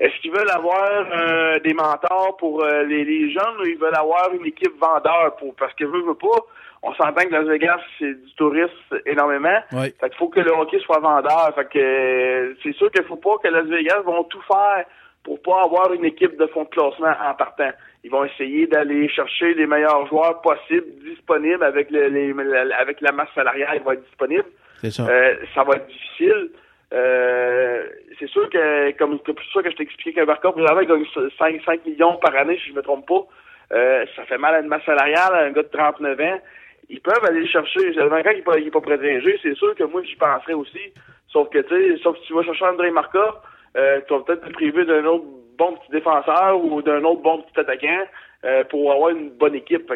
Est-ce 0.00 0.18
qu'ils 0.22 0.32
veulent 0.32 0.50
avoir 0.50 0.90
euh, 1.12 1.58
des 1.60 1.74
mentors 1.74 2.36
pour 2.38 2.64
euh, 2.64 2.82
les, 2.84 3.04
les 3.04 3.30
jeunes 3.30 3.56
ou 3.60 3.66
ils 3.66 3.76
veulent 3.78 3.94
avoir 3.94 4.32
une 4.32 4.46
équipe 4.46 4.72
vendeur 4.80 5.36
pour 5.38 5.54
parce 5.56 5.74
que 5.74 5.84
veut, 5.84 6.00
veut 6.02 6.14
pas, 6.14 6.38
on 6.82 6.94
s'entend 6.94 7.22
que 7.26 7.32
Las 7.32 7.44
Vegas 7.46 7.80
c'est 7.98 8.14
du 8.14 8.34
tourisme 8.34 8.72
énormément. 9.04 9.58
Ouais. 9.72 9.92
Fait 10.00 10.08
qu'il 10.08 10.16
faut 10.18 10.28
que 10.28 10.40
le 10.40 10.52
hockey 10.52 10.78
soit 10.80 11.00
vendeur. 11.00 11.52
Fait 11.54 11.68
que 11.68 12.56
c'est 12.62 12.72
sûr 12.72 12.90
qu'il 12.90 13.04
faut 13.04 13.16
pas 13.16 13.36
que 13.42 13.48
Las 13.48 13.66
Vegas 13.66 14.00
vont 14.00 14.24
tout 14.24 14.40
faire 14.50 14.86
pour 15.22 15.38
pas 15.42 15.62
avoir 15.64 15.92
une 15.92 16.06
équipe 16.06 16.38
de 16.38 16.46
fond 16.46 16.64
de 16.64 16.68
classement 16.70 17.12
en 17.28 17.34
partant. 17.34 17.70
Ils 18.02 18.10
vont 18.10 18.24
essayer 18.24 18.66
d'aller 18.66 19.06
chercher 19.10 19.52
les 19.52 19.66
meilleurs 19.66 20.06
joueurs 20.06 20.40
possibles 20.40 20.86
disponibles 21.04 21.62
avec 21.62 21.90
le, 21.90 22.08
les, 22.08 22.32
la- 22.32 22.78
avec 22.78 23.02
la 23.02 23.12
masse 23.12 23.28
salariale 23.34 23.78
qui 23.80 23.84
va 23.84 23.92
être 23.92 24.04
disponible. 24.06 24.46
Ça. 24.88 25.06
Euh, 25.06 25.34
ça 25.54 25.62
va 25.64 25.74
être 25.76 25.86
difficile. 25.88 26.50
Euh, 26.92 27.86
c'est 28.18 28.28
sûr 28.28 28.48
que, 28.50 28.90
comme 28.92 29.18
c'est 29.24 29.38
sûr 29.50 29.62
que 29.62 29.70
je 29.70 29.76
t'expliquais 29.76 30.12
qu'un 30.12 30.26
présentement, 30.26 30.80
il 30.80 30.88
gagne 30.88 31.04
5, 31.38 31.62
5 31.64 31.86
millions 31.86 32.16
par 32.16 32.34
année, 32.36 32.58
si 32.62 32.70
je 32.70 32.74
me 32.74 32.82
trompe 32.82 33.06
pas. 33.06 33.26
Euh, 33.72 34.04
ça 34.16 34.24
fait 34.24 34.38
mal 34.38 34.54
à 34.54 34.60
une 34.60 34.66
masse 34.66 34.84
salariale, 34.84 35.34
à 35.34 35.44
un 35.44 35.50
gars 35.52 35.62
de 35.62 35.68
39 35.68 36.20
ans. 36.20 36.40
Ils 36.88 37.00
peuvent 37.00 37.24
aller 37.24 37.40
le 37.40 37.46
chercher. 37.46 37.92
Le 37.92 38.08
vainqueur 38.08 38.32
qui 38.32 38.38
n'est 38.38 38.70
pas, 38.70 38.80
pas 38.80 38.80
protégé, 38.80 39.38
c'est 39.42 39.54
sûr 39.54 39.74
que 39.76 39.84
moi, 39.84 40.02
j'y 40.02 40.16
penserais 40.16 40.54
aussi. 40.54 40.92
Sauf 41.28 41.48
que, 41.50 41.58
tu 41.58 41.68
sais, 41.68 42.02
sauf 42.02 42.18
que 42.18 42.26
tu 42.26 42.34
vas 42.34 42.42
chercher 42.42 42.64
André 42.64 42.90
Marca, 42.90 43.40
euh, 43.76 44.00
tu 44.06 44.12
vas 44.12 44.20
peut-être 44.20 44.48
te 44.48 44.52
priver 44.52 44.84
d'un 44.84 45.04
autre 45.04 45.24
bon 45.56 45.76
petit 45.76 45.92
défenseur 45.92 46.64
ou 46.64 46.82
d'un 46.82 47.04
autre 47.04 47.22
bon 47.22 47.42
petit 47.42 47.60
attaquant 47.60 48.04
euh, 48.44 48.64
pour 48.64 48.90
avoir 48.90 49.10
une 49.10 49.30
bonne 49.30 49.54
équipe. 49.54 49.92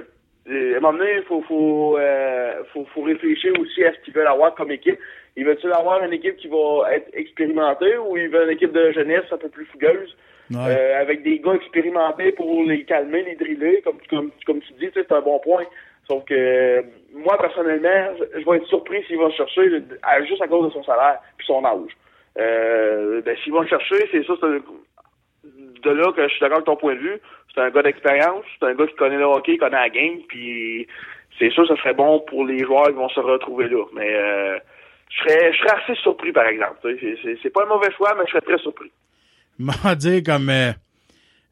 À 0.47 0.77
un 0.77 0.81
moment 0.81 0.99
donné, 0.99 1.15
il 1.17 1.23
faut, 1.23 1.43
faut, 1.43 1.97
euh, 1.99 2.63
faut, 2.73 2.85
faut 2.93 3.03
réfléchir 3.03 3.53
aussi 3.59 3.85
à 3.85 3.93
ce 3.93 3.99
qu'ils 4.01 4.15
veulent 4.15 4.27
avoir 4.27 4.55
comme 4.55 4.71
équipe. 4.71 4.99
Ils 5.37 5.45
veulent-ils 5.45 5.73
avoir 5.73 6.05
une 6.05 6.13
équipe 6.13 6.37
qui 6.37 6.49
va 6.49 6.93
être 6.93 7.09
expérimentée 7.15 7.97
ou 7.97 8.17
ils 8.17 8.29
veulent 8.29 8.45
une 8.49 8.55
équipe 8.55 8.73
de 8.73 8.93
jeunesse 8.93 9.25
un 9.33 9.39
peu 9.39 9.49
plus 9.49 9.65
fougueuse? 9.67 10.17
Euh, 10.69 11.01
avec 11.01 11.23
des 11.23 11.39
gars 11.39 11.55
expérimentés 11.55 12.33
pour 12.33 12.63
les 12.65 12.85
calmer, 12.85 13.23
les 13.23 13.35
driller, 13.35 13.81
comme, 13.83 13.97
comme, 14.11 14.31
comme 14.47 14.61
tu 14.61 14.75
dis, 14.75 14.91
c'est 14.93 15.11
un 15.11 15.23
bon 15.23 15.39
point. 15.39 15.65
Sauf 16.07 16.23
que 16.27 16.35
euh, 16.35 16.83
moi, 17.15 17.39
personnellement, 17.39 18.15
je, 18.19 18.41
je 18.41 18.45
vais 18.45 18.59
être 18.59 18.67
surpris 18.67 19.03
s'ils 19.05 19.17
vont 19.17 19.29
le 19.29 19.33
chercher 19.33 19.65
le- 19.65 19.83
à- 20.03 20.23
juste 20.25 20.43
à 20.43 20.47
cause 20.47 20.67
de 20.69 20.73
son 20.73 20.85
salaire 20.85 21.19
puis 21.39 21.47
son 21.47 21.65
âge. 21.65 21.97
Euh, 22.39 23.23
ben, 23.23 23.35
s'ils 23.43 23.53
vont 23.55 23.63
le 23.63 23.69
chercher, 23.69 24.07
c'est 24.13 24.23
ça, 24.27 24.35
c'est 24.39 24.47
de 25.83 25.91
là 25.91 26.13
que 26.13 26.23
je 26.23 26.29
suis 26.33 26.41
d'accord 26.41 26.57
avec 26.59 26.67
ton 26.67 26.77
point 26.77 26.95
de 26.95 27.01
vue. 27.01 27.19
C'est 27.55 27.61
un 27.61 27.71
gars 27.71 27.83
d'expérience, 27.83 28.45
c'est 28.59 28.67
un 28.67 28.75
gars 28.75 28.87
qui 28.87 28.95
connaît 28.95 29.17
le 29.19 29.25
hockey, 29.25 29.53
qui 29.53 29.59
connaît 29.59 29.77
la 29.77 29.89
game, 29.89 30.19
puis 30.29 30.87
c'est 31.39 31.51
sûr 31.51 31.67
ça 31.69 31.77
serait 31.77 31.95
bon 31.95 32.21
pour 32.29 32.45
les 32.47 32.65
joueurs 32.65 32.87
qui 32.87 32.95
vont 32.95 33.09
se 33.09 33.21
retrouver 33.21 33.69
là. 33.69 33.85
Mais 33.95 34.13
euh, 34.15 34.59
je 35.11 35.23
serais 35.23 35.53
je 35.53 35.59
serais 35.59 35.83
assez 35.83 35.95
surpris, 36.01 36.33
par 36.33 36.47
exemple. 36.47 36.79
C'est- 36.83 37.51
pas 37.51 37.63
un 37.65 37.69
mauvais 37.69 37.93
choix, 37.97 38.15
mais 38.17 38.25
je 38.27 38.33
serais 38.33 38.41
très 38.41 38.59
surpris. 38.59 38.91
m'a 39.59 39.95
dit 39.95 40.23
comme 40.23 40.49
euh, 40.51 40.73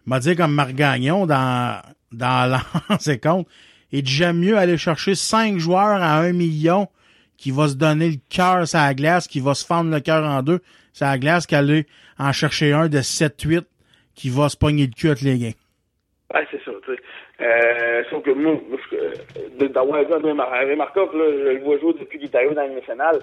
m'a 0.06 0.18
dit 0.18 0.34
comme 0.34 0.54
Marc 0.54 0.72
Gagnon 0.72 1.26
dans 1.26 1.80
dans 2.10 2.60
l'ancien 2.90 3.16
compte 3.18 3.46
il 3.92 4.02
dit 4.02 4.10
j'aime 4.12 4.38
mieux 4.38 4.56
aller 4.56 4.76
chercher 4.78 5.14
cinq 5.14 5.58
joueurs 5.58 6.02
à 6.02 6.18
un 6.18 6.32
million 6.32 6.88
qui 7.36 7.50
va 7.50 7.68
se 7.68 7.74
donner 7.74 8.10
le 8.10 8.16
cœur 8.28 8.66
sur 8.66 8.78
la 8.78 8.94
glace 8.94 9.28
qui 9.28 9.38
va 9.40 9.54
se 9.54 9.64
fendre 9.64 9.90
le 9.90 10.00
cœur 10.00 10.24
en 10.24 10.42
deux 10.42 10.60
sur 10.92 11.06
la 11.06 11.18
glace 11.18 11.46
qu'aller 11.46 11.86
en 12.18 12.32
chercher 12.32 12.72
un 12.72 12.88
de 12.88 12.98
7-8 12.98 13.64
qui 14.14 14.30
va 14.30 14.48
se 14.48 14.56
pogner 14.56 14.86
le 14.86 14.92
cul 14.92 15.08
avec 15.08 15.22
les 15.22 15.38
gains 15.38 15.52
Ouais, 16.34 16.46
c'est 16.50 16.62
ça, 16.64 16.70
tu 16.86 16.94
sais. 16.94 17.00
Euh, 17.42 18.02
sauf 18.08 18.22
que 18.22 18.30
moi, 18.30 18.54
euh, 18.94 19.68
d'avoir 19.68 20.02
vu 20.04 20.14
André 20.14 20.32
Mar- 20.32 20.50
André 20.52 20.76
Markov, 20.76 21.14
là, 21.14 21.24
je 21.30 21.48
le 21.50 21.60
vois 21.62 21.78
jouer 21.78 21.92
depuis 21.98 22.18
qu'il 22.18 22.28
est 22.28 22.34
arrivé 22.34 22.54
dans 22.54 22.66
le 22.66 22.74
national. 22.74 23.18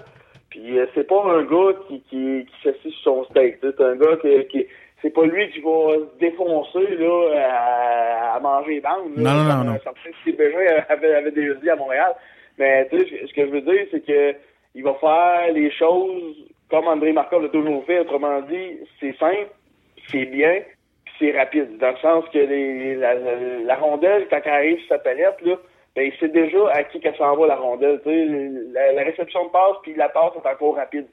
Puis 0.48 0.78
euh, 0.78 0.86
c'est 0.94 1.06
pas 1.08 1.22
un 1.24 1.42
gars 1.42 1.72
qui, 1.88 2.00
qui, 2.02 2.46
qui 2.46 2.62
s'assied 2.62 2.90
sur 2.92 3.02
son 3.02 3.24
steak. 3.24 3.58
C'est 3.62 3.80
un 3.80 3.96
gars 3.96 4.16
qui, 4.22 4.46
qui 4.46 4.66
c'est 5.02 5.10
pas 5.10 5.24
lui 5.24 5.50
qui 5.50 5.60
va 5.60 5.94
se 5.96 6.18
défoncer 6.20 6.86
là, 6.98 7.32
à, 7.36 8.36
à 8.36 8.40
manger 8.40 8.74
les 8.74 8.80
bandes. 8.80 9.16
Non, 9.16 9.32
non, 9.32 9.44
non, 9.44 9.64
non. 9.72 9.78
Steve 10.22 10.36
Bégin 10.36 10.84
avait, 10.88 11.14
avait 11.14 11.30
déjà 11.32 11.54
dit 11.54 11.70
à 11.70 11.76
Montréal. 11.76 12.12
Mais 12.58 12.86
tu 12.90 12.98
sais, 12.98 13.26
ce 13.26 13.32
que 13.32 13.46
je 13.46 13.50
veux 13.50 13.60
dire, 13.62 13.86
c'est 13.90 14.04
que 14.06 14.34
il 14.74 14.84
va 14.84 14.94
faire 14.94 15.52
les 15.52 15.70
choses 15.72 16.36
comme 16.70 16.86
André 16.86 17.12
Markov 17.12 17.42
l'a 17.42 17.48
toujours 17.48 17.84
fait. 17.86 17.98
Autrement 18.00 18.40
dit, 18.42 18.78
c'est 19.00 19.16
simple, 19.18 19.48
c'est 20.08 20.26
bien, 20.26 20.60
c'est 21.20 21.36
rapide. 21.38 21.78
Dans 21.78 21.90
le 21.90 21.98
sens 21.98 22.24
que 22.32 22.38
les, 22.38 22.96
la, 22.96 23.76
rondelle, 23.76 24.26
quand 24.28 24.40
elle 24.44 24.52
arrive 24.52 24.78
sur 24.80 24.88
sa 24.88 24.98
palette, 24.98 25.40
là, 25.42 25.56
ben, 25.94 26.02
il 26.02 26.18
sait 26.18 26.28
déjà 26.28 26.68
à 26.72 26.84
qui 26.84 27.00
qu'elle 27.00 27.16
s'en 27.16 27.36
va, 27.36 27.46
la 27.46 27.56
rondelle. 27.56 28.00
La, 28.72 28.92
la 28.92 29.02
réception 29.02 29.46
de 29.46 29.50
passe, 29.50 29.76
puis 29.82 29.94
la 29.94 30.08
passe 30.08 30.32
est 30.34 30.48
encore 30.48 30.76
rapide. 30.76 31.06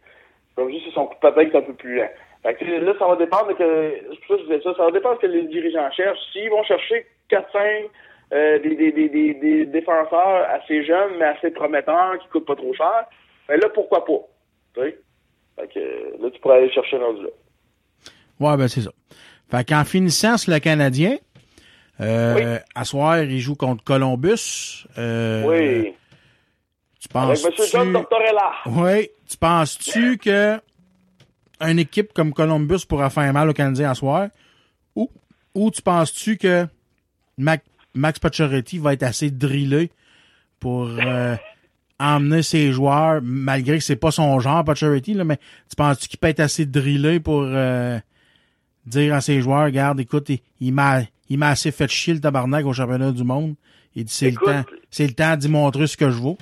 Comme 0.56 0.72
juste, 0.72 0.90
son 0.94 1.06
coup 1.06 1.16
de 1.16 1.20
patin 1.20 1.50
un 1.54 1.62
peu 1.62 1.74
plus 1.74 1.98
lent. 1.98 2.10
Là, 2.44 2.94
ça 2.98 3.08
va 3.08 3.16
dépendre 3.16 3.48
de 3.50 3.54
que, 3.54 3.94
c'est 4.10 4.20
pour 4.26 4.28
ça 4.28 4.36
que 4.36 4.40
je 4.40 4.46
disais 4.46 4.62
ça, 4.64 4.74
ça 4.78 4.86
va 4.86 4.92
dépendre 4.92 5.20
que 5.20 5.28
les 5.28 5.44
dirigeants 5.44 5.92
cherchent. 5.92 6.20
S'ils 6.32 6.50
vont 6.50 6.64
chercher 6.64 7.06
4-5 7.30 7.90
euh, 8.34 8.60
des, 8.60 8.76
des, 8.76 8.92
des, 8.92 9.34
des, 9.34 9.66
défenseurs 9.66 10.48
assez 10.50 10.84
jeunes, 10.84 11.18
mais 11.18 11.26
assez 11.26 11.52
prometteurs, 11.52 12.18
qui 12.20 12.28
coûtent 12.30 12.46
pas 12.46 12.56
trop 12.56 12.74
cher, 12.74 13.06
ben 13.48 13.60
là, 13.60 13.70
pourquoi 13.70 14.06
pas? 14.06 14.22
Fait 14.76 15.68
que, 15.74 16.22
là, 16.22 16.30
tu 16.32 16.40
pourrais 16.40 16.58
aller 16.58 16.72
chercher 16.72 16.98
rendu 16.98 17.24
là. 17.24 17.30
ouais 18.40 18.58
ben 18.58 18.68
c'est 18.68 18.82
ça 18.82 18.92
fait 19.50 19.68
qu'en 19.68 19.84
finissant 19.86 20.38
sur 20.38 20.52
le 20.54 20.60
Canadien 20.60 21.18
euh, 22.00 22.60
à 22.76 22.86
soir 22.86 23.22
il 23.24 23.40
joue 23.40 23.56
contre 23.56 23.84
Columbus 23.84 24.86
euh, 24.98 25.44
Oui. 25.46 25.94
tu 27.00 27.08
Avec 27.18 27.42
penses 27.42 27.46
M. 27.46 27.66
John 27.72 27.94
Tortorella. 27.94 28.52
Oui. 28.68 29.10
Tu 29.30 29.38
penses-tu 29.38 30.18
que 30.18 30.60
une 31.62 31.80
équipe 31.80 32.14
comme 32.14 32.34
Columbus 32.34 32.86
pourra 32.88 33.10
faire 33.10 33.34
mal 33.34 33.50
au 33.50 33.54
Canadien 33.54 33.90
à 33.92 33.96
soir? 33.96 34.28
Ou, 34.96 35.10
ou 35.56 35.72
tu 35.72 35.82
penses-tu 35.82 36.38
que 36.38 36.68
Mac- 37.38 37.64
Max 37.96 38.20
Pacioretty 38.20 38.78
va 38.78 38.94
être 38.94 39.04
assez 39.04 39.32
drillé 39.32 39.92
pour 40.60 40.88
euh, 40.88 41.36
emmener 42.00 42.44
ses 42.44 42.72
joueurs, 42.72 43.22
malgré 43.24 43.78
que 43.80 43.84
c'est 43.84 43.96
pas 43.96 44.12
son 44.12 44.40
genre, 44.40 44.64
Pacioretty, 44.64 45.16
là, 45.16 45.24
mais 45.24 45.38
tu 45.70 45.76
penses-tu 45.76 46.08
qu'il 46.08 46.20
peut 46.20 46.28
être 46.28 46.40
assez 46.42 46.66
drillé 46.68 47.20
pour 47.20 47.42
euh, 47.44 47.98
dire 48.88 49.14
à 49.14 49.22
ses 49.22 49.42
joueurs, 49.42 49.66
regarde, 49.66 50.00
écoute, 50.00 50.30
il, 50.60 50.74
m'a 50.74 51.02
il 51.30 51.38
m'a 51.38 51.50
assez 51.50 51.72
fait 51.72 51.90
chier 51.90 52.14
le 52.14 52.20
tabarnak 52.20 52.66
au 52.66 52.74
championnat 52.74 53.12
du 53.12 53.24
monde. 53.24 53.56
Il 53.96 54.06
dit, 54.06 54.14
c'est 54.14 54.32
le 54.32 54.38
temps, 54.38 54.64
c'est 54.90 55.08
le 55.08 55.14
temps 55.14 55.36
d'y 55.36 55.50
montrer 55.50 55.88
ce 55.88 55.98
que 55.98 56.10
je 56.10 56.20
vaux. 56.20 56.38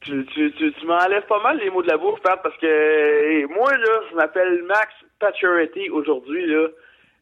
Tu, 0.00 0.24
tu, 0.32 0.52
tu, 0.52 0.72
tu 0.72 0.86
m'enlèves 0.86 1.26
pas 1.28 1.42
mal 1.42 1.58
les 1.58 1.70
mots 1.70 1.82
de 1.82 1.88
la 1.88 1.96
bouche, 1.96 2.20
Pat, 2.22 2.40
parce 2.42 2.56
que 2.58 3.46
moi, 3.54 3.70
là, 3.76 4.00
je 4.10 4.16
m'appelle 4.16 4.62
Max 4.66 4.88
Paturity 5.18 5.90
aujourd'hui, 5.90 6.46
là. 6.46 6.68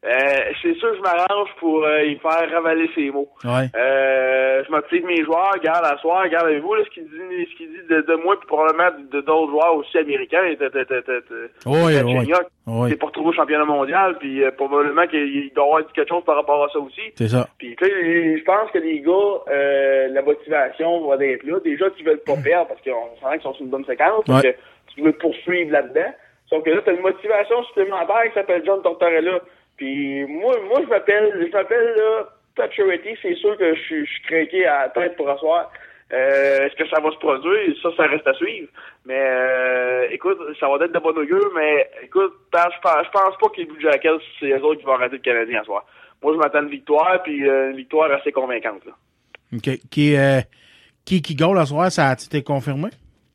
Euh, 0.07 0.53
c'est 0.63 0.75
sûr 0.75 0.91
que 0.93 0.97
je 0.99 1.03
m'arrange 1.03 1.49
pour 1.59 1.85
euh, 1.85 2.05
y 2.05 2.17
faire 2.19 2.49
ravaler 2.53 2.89
ses 2.95 3.11
mots. 3.11 3.29
Ouais. 3.45 3.67
Euh, 3.75 4.63
je 4.65 4.71
de 5.01 5.07
mes 5.07 5.25
joueurs, 5.25 5.51
regarde 5.53 5.85
à 5.85 5.97
soir, 5.99 6.23
regarde 6.23 6.47
avec 6.47 6.63
vous 6.63 6.75
là, 6.75 6.83
ce 6.85 6.91
qu'il 6.91 7.05
dit, 7.05 7.49
ce 7.51 7.57
qu'il 7.57 7.69
dit 7.71 7.87
de, 7.91 8.01
de 8.03 8.15
moi, 8.15 8.39
puis 8.39 8.47
probablement 8.47 8.91
de 9.11 9.21
d'autres 9.21 9.51
joueurs 9.51 9.75
aussi 9.75 9.99
américains. 9.99 10.45
et 10.45 10.57
de- 10.57 10.69
de- 10.69 10.85
de- 10.85 11.25
de- 11.31 11.51
ouais. 11.67 11.99
Chignoc. 12.23 12.47
Ouais. 12.67 12.91
C'est 12.91 12.97
pas 13.01 13.07
retrouvé 13.07 13.29
au 13.29 13.33
championnat 13.33 13.65
mondial, 13.65 14.17
puis 14.19 14.43
euh, 14.45 14.51
probablement 14.53 15.07
qu'il 15.07 15.51
doit 15.55 15.65
avoir 15.65 15.93
quelque 15.93 16.09
chose 16.09 16.25
par 16.25 16.37
rapport 16.37 16.65
à 16.65 16.69
ça 16.69 16.79
aussi. 16.79 17.01
C'est 17.17 17.29
ça. 17.29 17.49
Puis 17.59 17.75
tu 17.77 17.85
sais, 17.85 18.39
je 18.39 18.45
pense 18.45 18.71
que 18.71 18.79
les 18.79 19.01
gars, 19.01 19.13
euh, 19.51 20.09
la 20.09 20.23
motivation 20.23 21.07
va 21.09 21.25
être 21.25 21.43
là. 21.45 21.59
Déjà 21.65 21.91
qu'ils 21.91 22.07
veulent 22.07 22.23
pas 22.25 22.37
perdre 22.43 22.69
parce 22.69 22.81
qu'on 22.83 23.17
sent 23.21 23.33
qu'ils 23.35 23.43
sont 23.43 23.55
sur 23.55 23.65
une 23.65 23.71
bonne 23.71 23.85
séquence, 23.87 24.25
Ouais. 24.29 24.43
que 24.43 24.95
tu 24.95 25.03
veux 25.03 25.13
poursuivre 25.13 25.73
là-dedans. 25.73 26.13
Sauf 26.49 26.63
que 26.63 26.71
là, 26.71 26.81
t'as 26.85 26.93
une 26.93 27.01
motivation 27.03 27.63
supplémentaire 27.65 28.23
qui 28.29 28.35
s'appelle 28.35 28.63
John 28.65 28.81
Tortorella. 28.83 29.41
Puis 29.77 30.25
moi, 30.27 30.55
moi 30.69 30.81
je 30.83 30.89
m'appelle, 30.89 31.47
je 31.47 31.53
m'appelle 31.53 31.95
là 31.97 32.29
Paturity. 32.55 33.17
C'est 33.23 33.35
sûr 33.37 33.57
que 33.57 33.75
je 33.75 33.81
suis 33.81 34.07
je 34.07 34.13
suis 34.13 34.23
craqué 34.23 34.67
à 34.67 34.89
tête 34.89 35.17
pour 35.17 35.29
asseoir. 35.29 35.71
Euh, 36.13 36.67
Est-ce 36.67 36.77
que 36.77 36.89
ça 36.89 37.01
va 37.01 37.11
se 37.11 37.17
produire? 37.17 37.75
Ça, 37.83 37.89
ça 37.97 38.05
reste 38.07 38.27
à 38.27 38.35
suivre. 38.35 38.69
Mais 39.05 39.19
euh, 39.19 40.07
écoute, 40.11 40.39
ça 40.61 40.69
va 40.69 40.85
être 40.85 40.93
de 40.93 40.99
bon 40.99 41.17
augure, 41.17 41.51
mais 41.55 41.91
écoute, 42.03 42.33
je 42.53 42.59
pense, 42.81 43.07
pense 43.13 43.37
pas 43.41 43.49
que 43.49 43.57
les 43.57 43.65
Blue 43.67 43.81
Jackets, 43.81 44.23
c'est 44.39 44.51
eux 44.51 44.65
autres 44.65 44.81
qui 44.81 44.87
vont 44.87 44.93
arrêter 44.93 45.17
le 45.17 45.23
Canadien 45.23 45.63
à 45.63 45.65
soir. 45.65 45.85
Moi, 46.23 46.33
je 46.33 46.39
m'attends 46.39 46.63
une 46.63 46.71
victoire, 46.71 47.23
puis 47.23 47.49
euh, 47.49 47.71
une 47.71 47.77
victoire 47.77 48.11
assez 48.13 48.33
convaincante. 48.33 48.85
Là. 48.87 48.93
OK. 49.55 49.69
Qui, 49.91 50.17
euh, 50.17 50.41
qui, 51.05 51.23
qui 51.23 51.35
goal 51.35 51.59
à 51.59 51.67
soir, 51.67 51.91
ça 51.91 52.11
a 52.11 52.13
été 52.13 52.43
confirmé? 52.43 52.89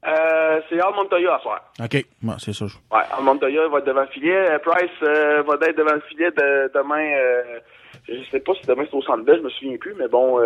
Euh, 0.07 0.61
c'est 0.69 0.80
Al 0.80 0.94
Montoya 0.95 1.36
à 1.36 1.40
soir. 1.41 1.73
OK. 1.80 2.06
Bon, 2.23 2.38
c'est 2.40 2.53
ça. 2.53 2.65
Ouais, 2.65 3.02
Al 3.15 3.23
Montoya 3.23 3.68
va 3.68 3.80
être 3.80 3.86
devant 3.86 4.02
le 4.02 4.07
filet. 4.07 4.36
Euh, 4.36 4.57
Price 4.60 4.90
euh, 5.03 5.44
va 5.44 5.53
être 5.68 5.78
devant 5.78 5.94
le 5.94 6.02
filet 6.10 6.32
de- 6.32 6.72
demain. 6.73 7.03
Euh, 7.03 7.60
je 8.07 8.23
sais 8.32 8.40
pas 8.40 8.53
si 8.60 8.65
demain 8.65 8.84
c'est 8.90 8.95
au 8.98 9.02
centre 9.03 9.23
Bell, 9.23 9.38
je 9.38 9.44
me 9.44 9.49
souviens 9.49 9.78
plus, 9.78 9.94
mais 9.94 10.07
bon, 10.07 10.40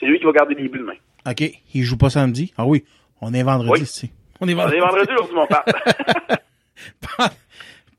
c'est 0.00 0.06
lui 0.06 0.18
qui 0.18 0.24
va 0.24 0.32
garder 0.32 0.54
les 0.56 0.68
buts 0.68 0.80
demain. 0.80 0.94
OK. 1.30 1.42
Il 1.74 1.82
joue 1.84 1.96
pas 1.96 2.10
samedi? 2.10 2.52
Ah 2.58 2.66
oui. 2.66 2.84
On 3.20 3.32
est 3.32 3.42
vendredi, 3.44 3.70
Oui. 3.72 3.80
ici. 3.82 4.10
On 4.40 4.48
est 4.48 4.54
On 4.54 4.56
vendredi. 4.56 4.76
est 4.76 4.80
vendredi 4.80 5.12
aujourd'hui, 5.12 5.36
mon 5.36 5.46
père. 5.46 5.64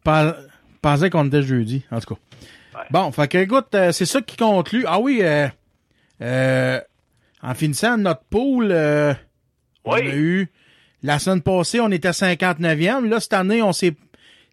Pas- 0.04 0.36
Pensais 0.82 1.10
qu'on 1.10 1.26
était 1.28 1.42
jeudi, 1.42 1.86
en 1.92 2.00
tout 2.00 2.14
cas. 2.16 2.22
Bon, 2.92 3.12
fait 3.12 3.28
que, 3.28 3.38
écoute, 3.40 3.68
c'est 3.72 4.06
ça 4.06 4.22
qui 4.22 4.38
conclut. 4.38 4.86
Ah 4.88 5.00
oui, 5.00 5.22
en 6.22 7.54
finissant 7.56 7.98
notre 7.98 8.24
pool, 8.30 8.70
euh, 8.72 9.14
on 9.86 9.94
a 9.94 10.02
eu, 10.02 10.48
la 11.08 11.20
semaine 11.20 11.42
passée, 11.42 11.80
on 11.80 11.90
était 11.92 12.10
à 12.10 12.12
59e. 12.12 13.08
Là, 13.10 13.20
cette 13.20 13.34
année, 13.34 13.62
on 13.62 13.72
s'est, 13.72 13.94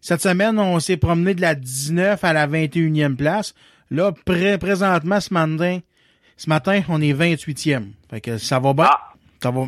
cette 0.01 0.21
semaine, 0.21 0.57
on 0.59 0.79
s'est 0.79 0.97
promené 0.97 1.33
de 1.33 1.41
la 1.41 1.53
19 1.55 2.23
à 2.23 2.33
la 2.33 2.47
21e 2.47 3.15
place. 3.15 3.53
Là, 3.91 4.11
pré- 4.25 4.57
présentement, 4.57 5.19
ce 5.19 5.33
matin, 5.33 5.79
ce 6.37 6.49
matin, 6.49 6.81
on 6.89 7.01
est 7.01 7.13
28e. 7.13 7.87
Fait 8.09 8.21
que 8.21 8.37
ça 8.37 8.59
va 8.59 8.73
bien? 8.73 8.89
Ça 9.43 9.51
va? 9.51 9.65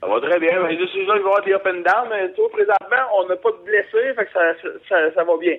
Ça 0.00 0.06
va 0.08 0.20
très 0.20 0.38
bien. 0.38 0.50
Qu'il 0.68 1.06
va 1.06 1.16
y 1.16 1.18
avoir 1.18 1.44
des 1.44 1.52
up 1.52 1.62
and 1.66 1.80
down, 1.82 2.08
mais 2.10 2.28
vois, 2.36 2.50
présentement, 2.50 3.04
on 3.18 3.28
n'a 3.28 3.36
pas 3.36 3.50
de 3.50 3.64
blessés, 3.64 4.14
fait 4.14 4.26
que 4.26 4.32
ça, 4.32 4.40
ça, 4.88 4.96
ça 5.14 5.24
va 5.24 5.32
bien. 5.40 5.56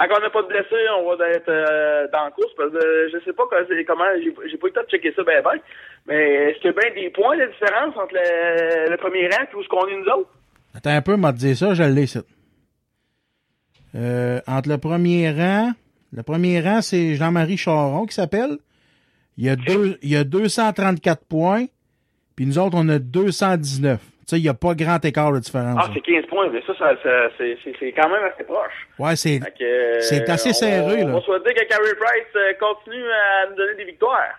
Tant 0.00 0.08
qu'on 0.08 0.20
n'a 0.22 0.30
pas 0.30 0.42
de 0.42 0.48
blessés, 0.48 0.88
on 0.98 1.14
va 1.14 1.28
être 1.28 1.50
euh, 1.50 2.08
dans 2.10 2.24
la 2.24 2.30
course. 2.30 2.54
Parce 2.56 2.70
que 2.70 2.76
euh, 2.76 3.10
je 3.12 3.22
sais 3.22 3.34
pas 3.34 3.42
comment, 3.50 4.04
j'ai 4.22 4.32
pas 4.32 4.42
eu 4.46 4.70
le 4.70 4.72
temps 4.72 4.80
de 4.80 4.88
checker 4.88 5.12
ça 5.14 5.22
ben 5.24 5.42
ben. 5.44 5.60
Mais 6.06 6.50
est-ce 6.50 6.60
qu'il 6.60 6.70
y 6.70 6.72
bien 6.72 7.02
des 7.02 7.10
points 7.10 7.36
de 7.36 7.44
différence 7.44 7.94
entre 7.94 8.14
le, 8.14 8.90
le 8.90 8.96
premier 8.96 9.28
rang 9.28 9.42
et 9.42 9.54
où 9.54 9.62
ce 9.62 9.68
qu'on 9.68 9.86
est 9.88 9.96
nous 9.96 10.06
autres? 10.06 10.30
Attends 10.74 10.96
un 10.96 11.02
peu, 11.02 11.16
m'a 11.16 11.32
dit 11.32 11.54
ça, 11.54 11.74
je 11.74 11.82
l'ai, 11.82 12.06
ça. 12.06 12.20
Euh, 13.94 14.40
entre 14.46 14.70
le 14.70 14.78
premier 14.78 15.30
rang, 15.32 15.72
le 16.14 16.22
premier 16.22 16.60
rang, 16.60 16.80
c'est 16.80 17.16
Jean-Marie 17.16 17.58
Charon 17.58 18.06
qui 18.06 18.14
s'appelle. 18.14 18.56
Il 19.36 19.44
y 19.44 19.50
a 19.50 19.56
deux, 19.56 19.98
il 20.00 20.08
y 20.08 20.16
a 20.16 20.24
234 20.24 21.26
points, 21.26 21.66
puis 22.36 22.46
nous 22.46 22.58
autres, 22.58 22.76
on 22.78 22.88
a 22.88 22.98
219. 22.98 24.00
Il 24.36 24.42
n'y 24.42 24.48
a 24.48 24.54
pas 24.54 24.74
grand 24.74 25.04
écart 25.04 25.32
de 25.32 25.38
différence. 25.38 25.78
Ah, 25.80 25.88
c'est 25.94 26.00
15 26.00 26.26
points, 26.28 26.48
mais 26.50 26.60
ça, 26.66 26.72
ça, 26.78 26.92
ça- 27.02 27.28
c'est 27.38 27.92
quand 27.92 28.08
même 28.08 28.22
assez 28.34 28.44
proche. 28.44 28.88
ouais, 28.98 29.16
c'est, 29.16 29.40
euh, 29.60 30.00
c'est 30.00 30.28
assez 30.28 30.50
on- 30.50 30.54
serré, 30.54 31.04
On 31.04 31.08
là. 31.08 31.12
va 31.14 31.20
souhaiter 31.22 31.54
que 31.54 31.64
Carey 31.68 31.94
Price 31.98 32.36
euh, 32.36 32.52
continue 32.60 33.02
à 33.04 33.50
nous 33.50 33.56
donner 33.56 33.74
des 33.76 33.84
victoires. 33.84 34.34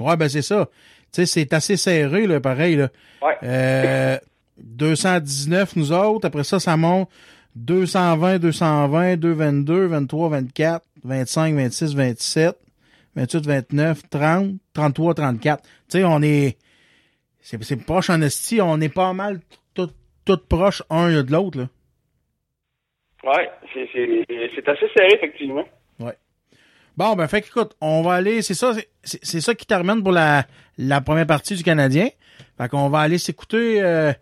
Ouais, 0.00 0.16
ben 0.16 0.28
c'est 0.28 0.42
ça. 0.42 0.68
Tu 1.12 1.24
sais, 1.24 1.26
c'est 1.26 1.52
assez 1.52 1.76
serré, 1.76 2.26
là, 2.26 2.40
pareil, 2.40 2.76
là. 2.76 2.88
Ouais. 3.22 3.36
Euh, 3.42 4.16
219, 4.58 5.76
nous 5.76 5.92
autres. 5.92 6.26
Après 6.26 6.44
ça, 6.44 6.58
ça 6.60 6.76
monte 6.76 7.08
220, 7.56 8.38
220, 8.38 9.16
222, 9.16 9.86
23, 9.86 10.28
24, 10.30 10.84
25, 11.04 11.54
26, 11.54 11.94
27, 11.94 12.56
28, 13.16 13.46
29, 13.46 14.00
30, 14.10 14.52
33, 14.74 15.14
34. 15.14 15.62
Tu 15.62 15.68
sais, 15.88 16.04
on 16.04 16.22
est... 16.22 16.56
C'est, 17.42 17.62
c'est 17.62 17.76
proche 17.76 18.08
en 18.08 18.22
esti. 18.22 18.60
On 18.62 18.80
est 18.80 18.88
pas 18.88 19.12
mal 19.12 19.40
tout, 19.74 19.90
tout 20.24 20.38
proche 20.48 20.82
un 20.88 21.22
de 21.22 21.30
l'autre, 21.32 21.58
là. 21.58 21.68
Ouais, 23.24 23.50
c'est- 23.72 23.88
c'est 23.92 24.26
c'est 24.54 24.68
assez 24.68 24.86
serré, 24.96 25.14
effectivement. 25.14 25.64
Ouais. 26.00 26.16
Bon, 26.96 27.14
ben, 27.14 27.28
fait 27.28 27.40
qu'écoute, 27.42 27.76
on 27.80 28.02
va 28.02 28.14
aller, 28.14 28.42
c'est 28.42 28.54
ça, 28.54 28.74
c'est- 28.74 28.88
c'est 29.04 29.24
c'est 29.24 29.40
ça 29.40 29.54
qui 29.54 29.64
termine 29.66 30.02
pour 30.02 30.12
la, 30.12 30.44
la 30.76 31.00
première 31.00 31.26
partie 31.26 31.54
du 31.54 31.62
Canadien. 31.62 32.08
Fait 32.58 32.68
qu'on 32.68 32.88
va 32.88 33.00
aller 33.00 33.18
s'écouter, 33.18 33.80
euh, 33.80 34.12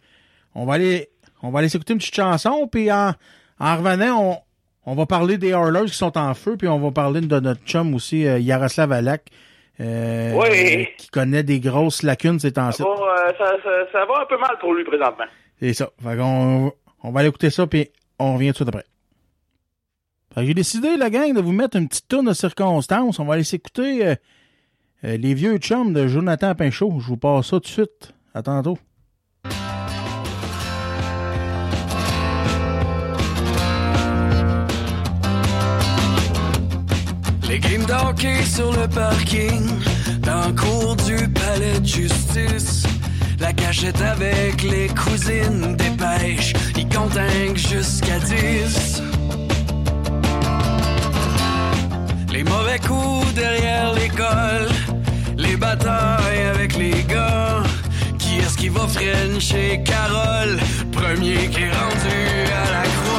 on 0.54 0.66
va 0.66 0.74
aller, 0.74 1.08
on 1.42 1.50
va 1.50 1.60
aller 1.60 1.68
s'écouter 1.70 1.94
une 1.94 1.98
petite 1.98 2.14
chanson, 2.14 2.68
puis 2.68 2.92
en, 2.92 3.12
en 3.58 3.76
revenant, 3.76 4.22
on, 4.22 4.38
on 4.92 4.94
va 4.94 5.06
parler 5.06 5.38
des 5.38 5.50
Hurlers 5.50 5.86
qui 5.86 5.96
sont 5.96 6.16
en 6.18 6.34
feu, 6.34 6.56
puis 6.58 6.68
on 6.68 6.78
va 6.78 6.90
parler 6.90 7.22
de 7.22 7.40
notre 7.40 7.64
chum 7.64 7.94
aussi, 7.94 8.26
euh, 8.26 8.38
Yaroslav 8.38 8.92
Alak, 8.92 9.30
euh, 9.80 10.32
Oui. 10.34 10.88
qui 10.98 11.08
connaît 11.08 11.42
des 11.42 11.58
grosses 11.60 12.02
lacunes 12.02 12.38
ces 12.38 12.52
temps-ci. 12.52 12.82
Ça, 12.82 12.84
va, 12.88 12.90
euh, 13.28 13.32
ça, 13.38 13.56
ça- 13.62 13.92
ça 13.92 14.04
va 14.06 14.22
un 14.22 14.26
peu 14.26 14.38
mal 14.38 14.56
pour 14.60 14.74
lui 14.74 14.84
présentement. 14.84 15.24
C'est 15.58 15.72
ça. 15.72 15.90
Fait 16.02 16.18
on 16.20 16.72
va 17.12 17.20
aller 17.20 17.28
écouter 17.30 17.50
ça, 17.50 17.66
puis 17.66 17.88
on 18.18 18.34
revient 18.34 18.52
tout 18.52 18.64
de 18.64 18.68
suite 18.70 18.76
après. 18.76 18.84
J'ai 20.46 20.54
décidé, 20.54 20.96
la 20.96 21.10
gang, 21.10 21.32
de 21.34 21.40
vous 21.40 21.52
mettre 21.52 21.76
une 21.76 21.88
petite 21.88 22.06
tourne 22.08 22.26
de 22.26 22.32
circonstance. 22.34 23.18
On 23.18 23.24
va 23.24 23.34
aller 23.34 23.44
s'écouter 23.44 24.06
euh, 24.06 24.14
les 25.02 25.34
vieux 25.34 25.56
chums 25.58 25.92
de 25.92 26.06
Jonathan 26.06 26.54
Pinchot. 26.54 26.98
Je 27.00 27.06
vous 27.08 27.16
passe 27.16 27.46
ça 27.46 27.56
tout 27.56 27.60
de 27.60 27.66
suite. 27.66 28.12
À 28.34 28.42
tantôt. 28.42 28.78
Les 37.50 37.58
games 37.58 37.84
d'hockey 37.84 38.44
sur 38.44 38.70
le 38.70 38.86
parking, 38.86 39.66
dans 40.20 40.46
le 40.46 40.52
cours 40.52 40.94
du 40.94 41.16
palais 41.30 41.80
de 41.80 41.84
justice. 41.84 42.84
La 43.40 43.52
cachette 43.52 44.00
avec 44.00 44.62
les 44.62 44.86
cousines 44.90 45.74
des 45.74 45.90
pêches, 45.98 46.52
ils 46.76 46.88
comptent 46.88 47.18
jusqu'à 47.56 48.20
10. 48.20 49.02
Les 52.32 52.44
mauvais 52.44 52.78
coups 52.78 53.34
derrière 53.34 53.94
l'école, 53.94 54.68
les 55.36 55.56
batailles 55.56 56.44
avec 56.54 56.76
les 56.76 57.02
gars. 57.02 57.64
Qui 58.20 58.38
est-ce 58.38 58.56
qui 58.56 58.68
va 58.68 58.86
chez 59.40 59.82
Carole? 59.82 60.56
Premier 60.92 61.48
qui 61.48 61.62
est 61.62 61.72
rendu 61.72 62.46
à 62.46 62.70
la 62.70 62.82
croix. 62.82 63.09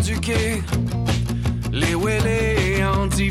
Du 0.00 0.18
quai, 0.20 0.62
les 1.72 1.94
wheelés 1.94 2.84
en 2.84 3.06
10 3.06 3.28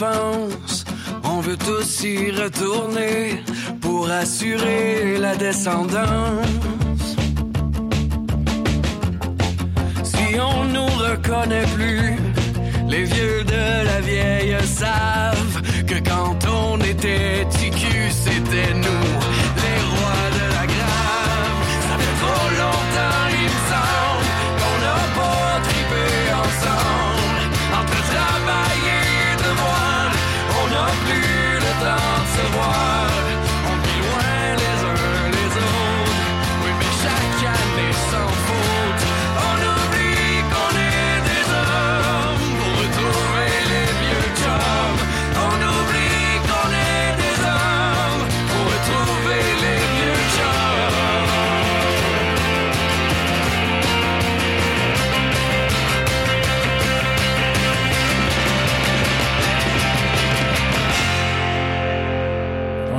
On 0.00 1.40
veut 1.40 1.56
tous 1.56 2.04
y 2.04 2.30
retourner 2.30 3.42
pour 3.80 4.08
assurer 4.08 5.18
la 5.18 5.34
descendance. 5.34 6.46
Si 10.04 10.38
on 10.38 10.64
nous 10.66 10.86
reconnaît 10.86 11.66
plus, 11.74 12.16
les 12.88 13.04
vieux 13.04 13.42
de 13.42 13.84
la 13.86 14.00
vieille 14.00 14.56
savent 14.64 15.62
que 15.84 15.98
quand 16.08 16.38
on 16.46 16.78
était 16.80 17.44
TQ, 17.50 18.10
c'était 18.10 18.74
nous, 18.74 19.06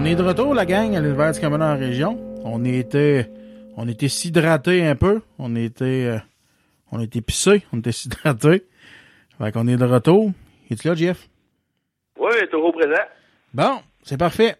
est 0.10 0.16
de 0.16 0.24
retour, 0.24 0.56
la 0.56 0.66
gang, 0.66 0.96
à 0.96 1.02
l'univers 1.02 1.32
du 1.32 1.40
Cameroun 1.40 1.62
en 1.62 1.78
région. 1.78 2.18
On 2.44 2.66
était, 2.66 3.30
on 3.78 3.88
était 3.88 4.08
s'hydrater 4.08 4.88
un 4.88 4.96
peu. 4.96 5.22
On 5.38 5.56
était, 5.56 6.08
euh, 6.08 6.18
on 6.92 7.00
était 7.00 7.22
pissé. 7.22 7.64
On 7.72 7.78
était 7.78 7.92
s'hydrater. 7.92 8.64
Fait 9.38 9.52
qu'on 9.52 9.68
est 9.68 9.78
de 9.78 9.86
retour. 9.86 10.32
Es-tu 10.72 10.88
là, 10.88 10.96
Jeff? 10.96 11.28
Oui, 12.18 12.32
toujours 12.50 12.74
présent. 12.74 13.04
Bon, 13.54 13.82
c'est 14.02 14.18
parfait. 14.18 14.56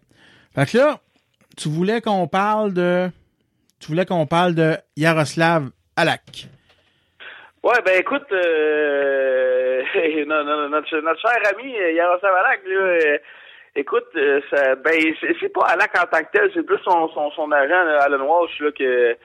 Fait 0.54 0.70
que 0.70 0.78
là, 0.78 1.00
tu 1.58 1.68
voulais 1.68 2.02
qu'on 2.02 2.28
parle 2.28 2.74
de, 2.74 3.10
tu 3.80 3.88
voulais 3.88 4.06
qu'on 4.06 4.28
parle 4.28 4.54
de 4.54 4.76
Yaroslav 4.98 5.72
Alak. 5.96 6.48
Ouais, 7.64 7.82
ben 7.84 8.00
écoute, 8.00 8.32
euh, 8.32 9.82
non, 10.28 10.70
notre, 10.70 10.96
notre 11.00 11.22
cher 11.22 11.42
ami 11.54 11.76
euh, 11.76 11.92
Yaroslav 11.94 12.36
Alak, 12.36 12.62
là, 12.68 12.76
euh, 12.76 13.18
écoute, 13.80 14.08
euh, 14.16 14.42
ça, 14.50 14.76
ben 14.76 15.00
c'est 15.40 15.54
pas 15.54 15.66
Alak 15.68 15.98
en 15.98 16.06
tant 16.06 16.24
que 16.24 16.32
tel, 16.32 16.52
c'est 16.54 16.66
plus 16.66 16.80
son, 16.84 17.08
son, 17.10 17.32
son 17.32 17.52
agent, 17.52 17.84
là, 17.84 18.04
Alan 18.04 18.26
Walsh, 18.26 18.60
là, 18.60 18.72
que, 18.72 19.16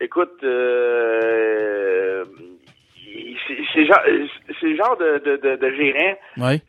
écoute, 0.00 0.42
euh, 0.42 2.24
c'est 3.72 3.86
genre, 3.86 4.02
le 4.06 4.76
genre 4.76 4.96
de, 4.96 5.18
de, 5.18 5.36
de, 5.36 5.56
de 5.56 5.70
gérant 5.74 6.14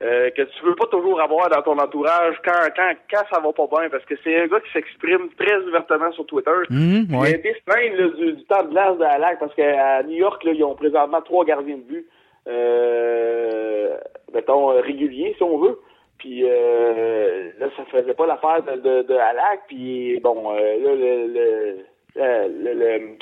euh, 0.01 0.29
que 0.31 0.41
tu 0.41 0.65
veux 0.65 0.75
pas 0.75 0.85
toujours 0.87 1.19
avoir 1.21 1.49
dans 1.49 1.61
ton 1.61 1.77
entourage 1.79 2.35
quand, 2.43 2.51
quand, 2.75 2.93
quand 3.09 3.23
ça 3.31 3.39
va 3.39 3.51
pas 3.53 3.67
bien, 3.79 3.89
parce 3.89 4.05
que 4.05 4.15
c'est 4.23 4.41
un 4.41 4.47
gars 4.47 4.59
qui 4.59 4.71
s'exprime 4.71 5.29
très 5.37 5.57
ouvertement 5.57 6.11
sur 6.11 6.25
Twitter. 6.25 6.51
Il 6.69 7.15
a 7.15 7.29
été 7.29 7.53
se 7.53 7.63
plaindre 7.65 7.97
là, 7.97 8.07
du, 8.09 8.33
du 8.33 8.43
temps 8.45 8.63
de 8.63 8.69
glace 8.69 8.97
de 8.97 9.39
parce 9.39 9.55
qu'à 9.55 10.03
New 10.03 10.17
York, 10.17 10.43
là, 10.43 10.51
ils 10.53 10.63
ont 10.63 10.75
présentement 10.75 11.21
trois 11.21 11.45
gardiens 11.45 11.77
de 11.77 11.81
but, 11.81 12.05
euh, 12.47 13.97
mettons, 14.33 14.67
réguliers, 14.81 15.33
si 15.37 15.43
on 15.43 15.57
veut. 15.57 15.79
Puis 16.17 16.43
euh, 16.43 17.49
là, 17.59 17.67
ça 17.75 17.83
faisait 17.85 18.13
pas 18.13 18.25
l'affaire 18.25 18.63
de, 18.63 18.79
de, 18.81 19.01
de 19.03 19.13
Alak. 19.13 19.61
Puis 19.67 20.19
bon, 20.21 20.51
euh, 20.53 20.57
là, 20.57 20.95
le, 20.95 21.27
le, 21.27 21.77
le, 22.15 22.73
le- 22.73 22.73
le- 22.73 23.17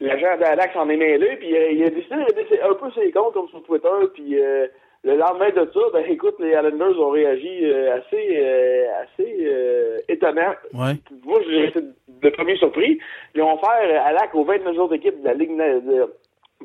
l'agent 0.00 0.36
d'Alax 0.38 0.74
en 0.76 0.88
est 0.90 0.96
mêlé. 0.96 1.36
Puis 1.36 1.56
euh, 1.56 1.70
il 1.72 1.82
a 1.84 1.90
décidé 1.90 2.16
de 2.16 2.36
laisser 2.40 2.60
un 2.62 2.74
peu 2.74 2.90
ses 2.92 3.10
comptes 3.12 3.34
comme 3.34 3.48
sur 3.48 3.62
Twitter. 3.64 3.88
Puis 4.14 4.38
euh, 4.40 4.66
le 5.02 5.16
lendemain 5.16 5.48
de 5.50 5.68
ça, 5.72 5.80
ben 5.94 6.04
écoute, 6.08 6.34
les 6.40 6.50
Islanders 6.50 7.00
ont 7.00 7.10
réagi 7.10 7.60
euh, 7.64 7.96
assez, 7.96 8.36
euh, 8.38 8.86
assez 9.02 9.36
euh, 9.40 9.98
étonnant. 10.08 10.54
Ouais. 10.74 10.92
Moi, 11.24 11.40
j'ai 11.48 11.68
été 11.68 11.80
de 11.80 12.28
premier 12.30 12.56
surpris. 12.56 12.98
Ils 13.34 13.40
ont 13.42 13.54
offert 13.54 14.04
Alak 14.06 14.34
aux 14.34 14.44
29 14.44 14.78
autres 14.78 14.94
équipes 14.96 15.20
de 15.22 15.26
la 15.26 15.34
Ligue 15.34 15.56
de- 15.56 16.12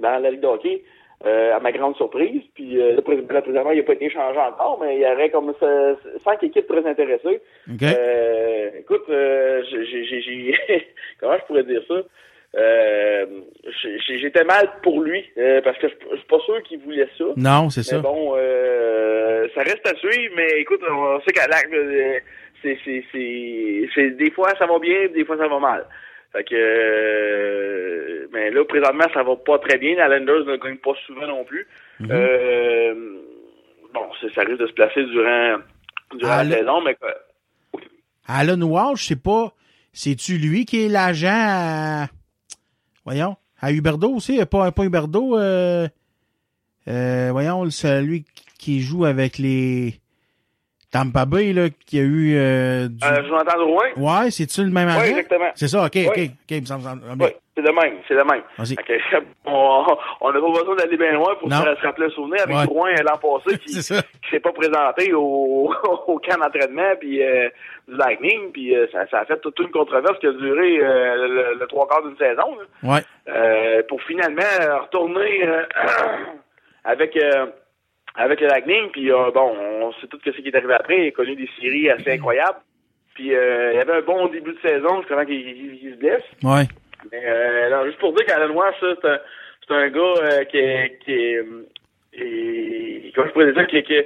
dans 0.02 0.20
la 0.22 0.32
Ligue 0.32 0.42
de 0.42 0.48
hockey. 0.48 0.84
Euh, 1.26 1.56
à 1.56 1.60
ma 1.60 1.72
grande 1.72 1.96
surprise. 1.96 2.42
Puis 2.56 2.82
euh, 2.82 2.96
là, 2.96 3.02
prés- 3.02 3.24
là, 3.30 3.42
présentement, 3.42 3.72
il 3.72 3.78
n'a 3.78 3.84
pas 3.84 3.94
été 3.94 4.10
changé 4.10 4.38
encore, 4.40 4.80
mais 4.82 4.96
il 4.98 5.02
y 5.02 5.06
aurait 5.06 5.30
comme 5.30 5.54
ça- 5.60 5.96
cinq 6.24 6.44
équipes 6.44 6.68
très 6.68 6.86
intéressées. 6.86 7.42
OK. 7.72 7.84
Euh, 7.84 8.70
écoute, 8.80 9.06
euh, 9.10 9.64
j'ai, 9.72 9.86
j'ai- 9.86 10.22
j'ai- 10.22 10.56
comment 11.20 11.38
je 11.38 11.46
pourrais 11.46 11.64
dire 11.64 11.82
ça? 11.88 11.96
Euh, 12.58 13.26
j'étais 14.20 14.44
mal 14.46 14.70
pour 14.82 15.02
lui 15.02 15.26
euh, 15.38 15.62
parce 15.62 15.78
que 15.78 15.88
je 15.90 16.16
suis 16.16 16.26
pas 16.28 16.40
sûr 16.40 16.62
qu'il 16.64 16.80
voulait 16.80 17.08
ça. 17.18 17.26
Non, 17.36 17.70
c'est 17.70 17.84
ça. 17.84 17.98
Mais 17.98 18.02
bon, 18.02 18.34
euh, 18.38 19.48
ça 19.54 19.62
reste 19.62 19.86
à 19.86 19.96
suivre, 19.96 20.34
mais 20.38 20.48
écoute, 20.60 20.80
on 20.90 21.20
sait 21.22 21.34
qu'à 21.34 21.48
l'acte, 21.48 21.74
c'est, 22.62 22.78
c'est, 22.86 23.04
c'est, 23.12 23.90
c'est- 23.94 24.10
des 24.12 24.32
fois 24.32 24.50
ça 24.58 24.66
va 24.68 24.80
bien, 24.80 25.08
des 25.14 25.26
fois 25.26 25.38
ça 25.38 25.48
va 25.48 25.60
mal. 25.60 25.86
Fait 26.36 26.44
que, 26.44 26.56
euh, 26.56 28.28
mais 28.34 28.52
là, 28.52 28.66
présentement, 28.66 29.06
ça 29.14 29.24
va 29.24 29.36
pas 29.38 29.58
très 29.60 29.78
bien. 29.78 29.92
Les 29.92 30.02
Islanders 30.04 30.46
ne 30.46 30.58
gagnent 30.58 30.78
pas 30.78 30.92
souvent 31.06 31.28
non 31.28 31.46
plus. 31.46 31.66
Mhm. 32.02 32.10
Euh, 32.12 32.94
bon, 33.94 34.02
ça 34.34 34.42
risque 34.42 34.60
de 34.60 34.68
se 34.68 34.74
placer 34.74 35.04
durant, 35.06 35.58
durant 36.16 36.32
Ah, 36.32 36.44
la 36.44 36.58
saison, 36.58 36.82
mais 36.82 36.96
quoi. 36.96 37.14
Alan 38.28 38.62
Walsh, 38.62 39.04
je 39.04 39.08
sais 39.10 39.16
pas, 39.16 39.54
c'est-tu 39.94 40.38
lui 40.38 40.66
qui 40.66 40.86
est 40.86 40.90
l'agent 40.90 41.30
à... 41.32 42.08
Voyons, 43.06 43.38
à 43.62 43.72
Huberdo 43.72 44.10
aussi, 44.10 44.44
pas, 44.46 44.72
pas 44.72 44.84
Huberdo, 44.84 45.38
euh, 45.38 45.88
euh, 46.88 47.30
voyons, 47.32 47.70
c'est 47.70 48.02
lui 48.02 48.26
qui 48.58 48.82
joue 48.82 49.06
avec 49.06 49.38
les 49.38 50.00
Tampa 50.96 51.26
Bay, 51.26 51.52
là, 51.52 51.68
qui 51.86 52.00
a 52.00 52.04
eu 52.04 52.36
euh, 52.38 52.88
du... 52.88 53.06
Euh, 53.06 53.24
Jonathan 53.28 53.58
Drouin? 53.60 53.84
Ouais, 53.98 54.32
c'est-tu 54.32 54.64
le 54.64 54.72
même 54.72 54.88
agent? 54.88 55.02
Oui, 55.02 55.10
exactement. 55.10 55.52
C'est 55.56 55.68
ça, 55.68 55.84
ok, 55.86 55.98
ok, 56.08 56.14
Oui. 56.16 56.32
ok, 56.34 56.52
il 56.52 56.62
me 56.62 56.66
semble- 56.66 56.84
semble- 56.84 57.02
Oui, 57.20 57.30
c'est 57.54 57.62
le 57.62 57.72
même, 57.74 57.94
c'est 58.08 58.14
le 58.14 58.24
même. 58.24 58.42
Que, 58.58 59.22
on 59.46 60.32
n'a 60.32 60.40
pas 60.40 60.60
besoin 60.60 60.76
d'aller 60.78 60.96
bien 60.98 61.12
loin 61.12 61.36
pour 61.40 61.50
Non. 61.50 61.58
se, 61.64 61.86
rappeler 61.86 62.06
le 62.06 62.12
souvenir 62.12 62.42
avec 62.44 62.56
Ouais. 62.56 62.66
Drouin 62.66 62.90
euh, 62.92 63.04
l'an 63.04 63.18
passé 63.18 63.58
qui, 63.66 63.74
qui 63.76 63.82
s'est 63.84 64.40
pas 64.40 64.52
présenté 64.54 65.14
au, 65.14 65.70
au 66.08 66.20
camp 66.20 66.38
d'entraînement 66.40 66.96
puis 67.00 67.22
euh, 67.22 67.50
du 67.90 67.98
Lightning 67.98 68.52
puis 68.54 68.74
euh, 68.76 68.88
ça, 68.94 69.06
ça 69.12 69.20
a 69.20 69.26
fait 69.26 69.40
toute 69.42 69.60
une 69.60 69.72
controverse 69.72 70.18
qui 70.20 70.28
a 70.28 70.32
duré 70.32 70.78
le, 70.78 71.58
le 71.60 71.68
trois 71.68 71.88
quarts 71.88 72.04
d'une 72.04 72.18
saison 72.18 72.56
là. 72.84 73.02
Ouais. 73.28 73.84
Pour 73.90 74.02
finalement 74.04 74.42
retourner 74.84 75.46
avec 76.86 77.18
avec 78.18 78.40
le 78.42 78.48
Lightning 78.48 78.90
puis 78.92 79.12
euh, 79.12 79.32
bon 79.32 79.54
on 79.82 79.92
sait 79.94 80.08
tout 80.08 80.20
ce 80.24 80.30
qui 80.32 80.48
est 80.48 80.56
arrivé 80.56 80.74
après 80.74 81.06
il 81.06 81.08
a 81.08 81.12
connu 81.12 81.36
des 81.36 81.50
séries 81.60 81.90
assez 81.90 82.12
incroyables 82.12 82.60
puis 83.14 83.34
euh, 83.36 83.72
il 83.74 83.78
y 83.78 83.80
avait 83.80 83.94
un 83.94 84.02
bon 84.02 84.28
début 84.28 84.54
de 84.54 84.60
saison 84.60 85.00
jusqu'à 85.02 85.26
qu'il 85.26 85.92
se 85.94 85.98
blesse 85.98 86.24
Ouais. 86.44 86.64
mais 87.12 87.22
euh, 87.26 87.70
non, 87.70 87.86
juste 87.86 88.00
pour 88.00 88.14
dire 88.14 88.26
qu'Alan 88.26 88.54
ça, 88.80 88.96
c'est 89.02 89.08
un, 89.08 89.20
c'est 89.68 89.74
un 89.74 89.90
gars 89.90 90.14
euh, 90.22 90.44
qui 90.46 90.58
est, 90.58 91.00
qui 91.04 91.12
est, 91.14 91.44
et- 92.14 93.12
comment 93.16 93.28
je 93.28 93.34
pourrais 93.34 93.52
dire, 93.54 93.68
qui, 93.68 93.84
qui, 93.84 94.02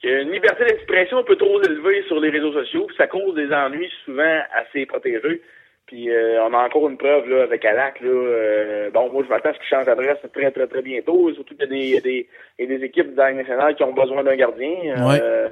qui 0.00 0.08
a 0.08 0.20
une 0.20 0.32
liberté 0.32 0.64
d'expression 0.64 1.18
un 1.18 1.22
peu 1.22 1.36
trop 1.36 1.60
élevée 1.62 2.02
sur 2.06 2.20
les 2.20 2.30
réseaux 2.30 2.52
sociaux, 2.52 2.84
puis 2.86 2.96
ça 2.96 3.06
cause 3.06 3.34
des 3.34 3.52
ennuis 3.52 3.90
souvent 4.04 4.40
assez 4.54 4.86
protégés. 4.86 5.42
Puis 5.88 6.10
euh, 6.10 6.44
on 6.44 6.52
a 6.52 6.66
encore 6.66 6.86
une 6.88 6.98
preuve 6.98 7.28
là 7.30 7.44
avec 7.44 7.64
Alak. 7.64 8.00
Là, 8.02 8.10
euh, 8.10 8.90
bon, 8.90 9.10
moi 9.10 9.22
je 9.24 9.30
m'attends 9.30 9.48
à 9.48 9.54
ce 9.54 9.58
qu'il 9.58 9.68
change 9.68 9.86
d'adresse 9.86 10.18
très 10.34 10.50
très 10.50 10.66
très 10.66 10.82
bientôt. 10.82 11.32
Surtout 11.32 11.56
qu'il 11.56 11.64
y 11.64 11.96
a 11.96 12.00
des, 12.00 12.28
il 12.58 12.70
y 12.70 12.74
a 12.74 12.78
des, 12.78 12.84
équipes 12.84 13.14
dans 13.14 13.34
nationale 13.34 13.74
qui 13.74 13.84
ont 13.84 13.94
besoin 13.94 14.22
d'un 14.22 14.36
gardien. 14.36 14.74
Euh, 14.84 15.48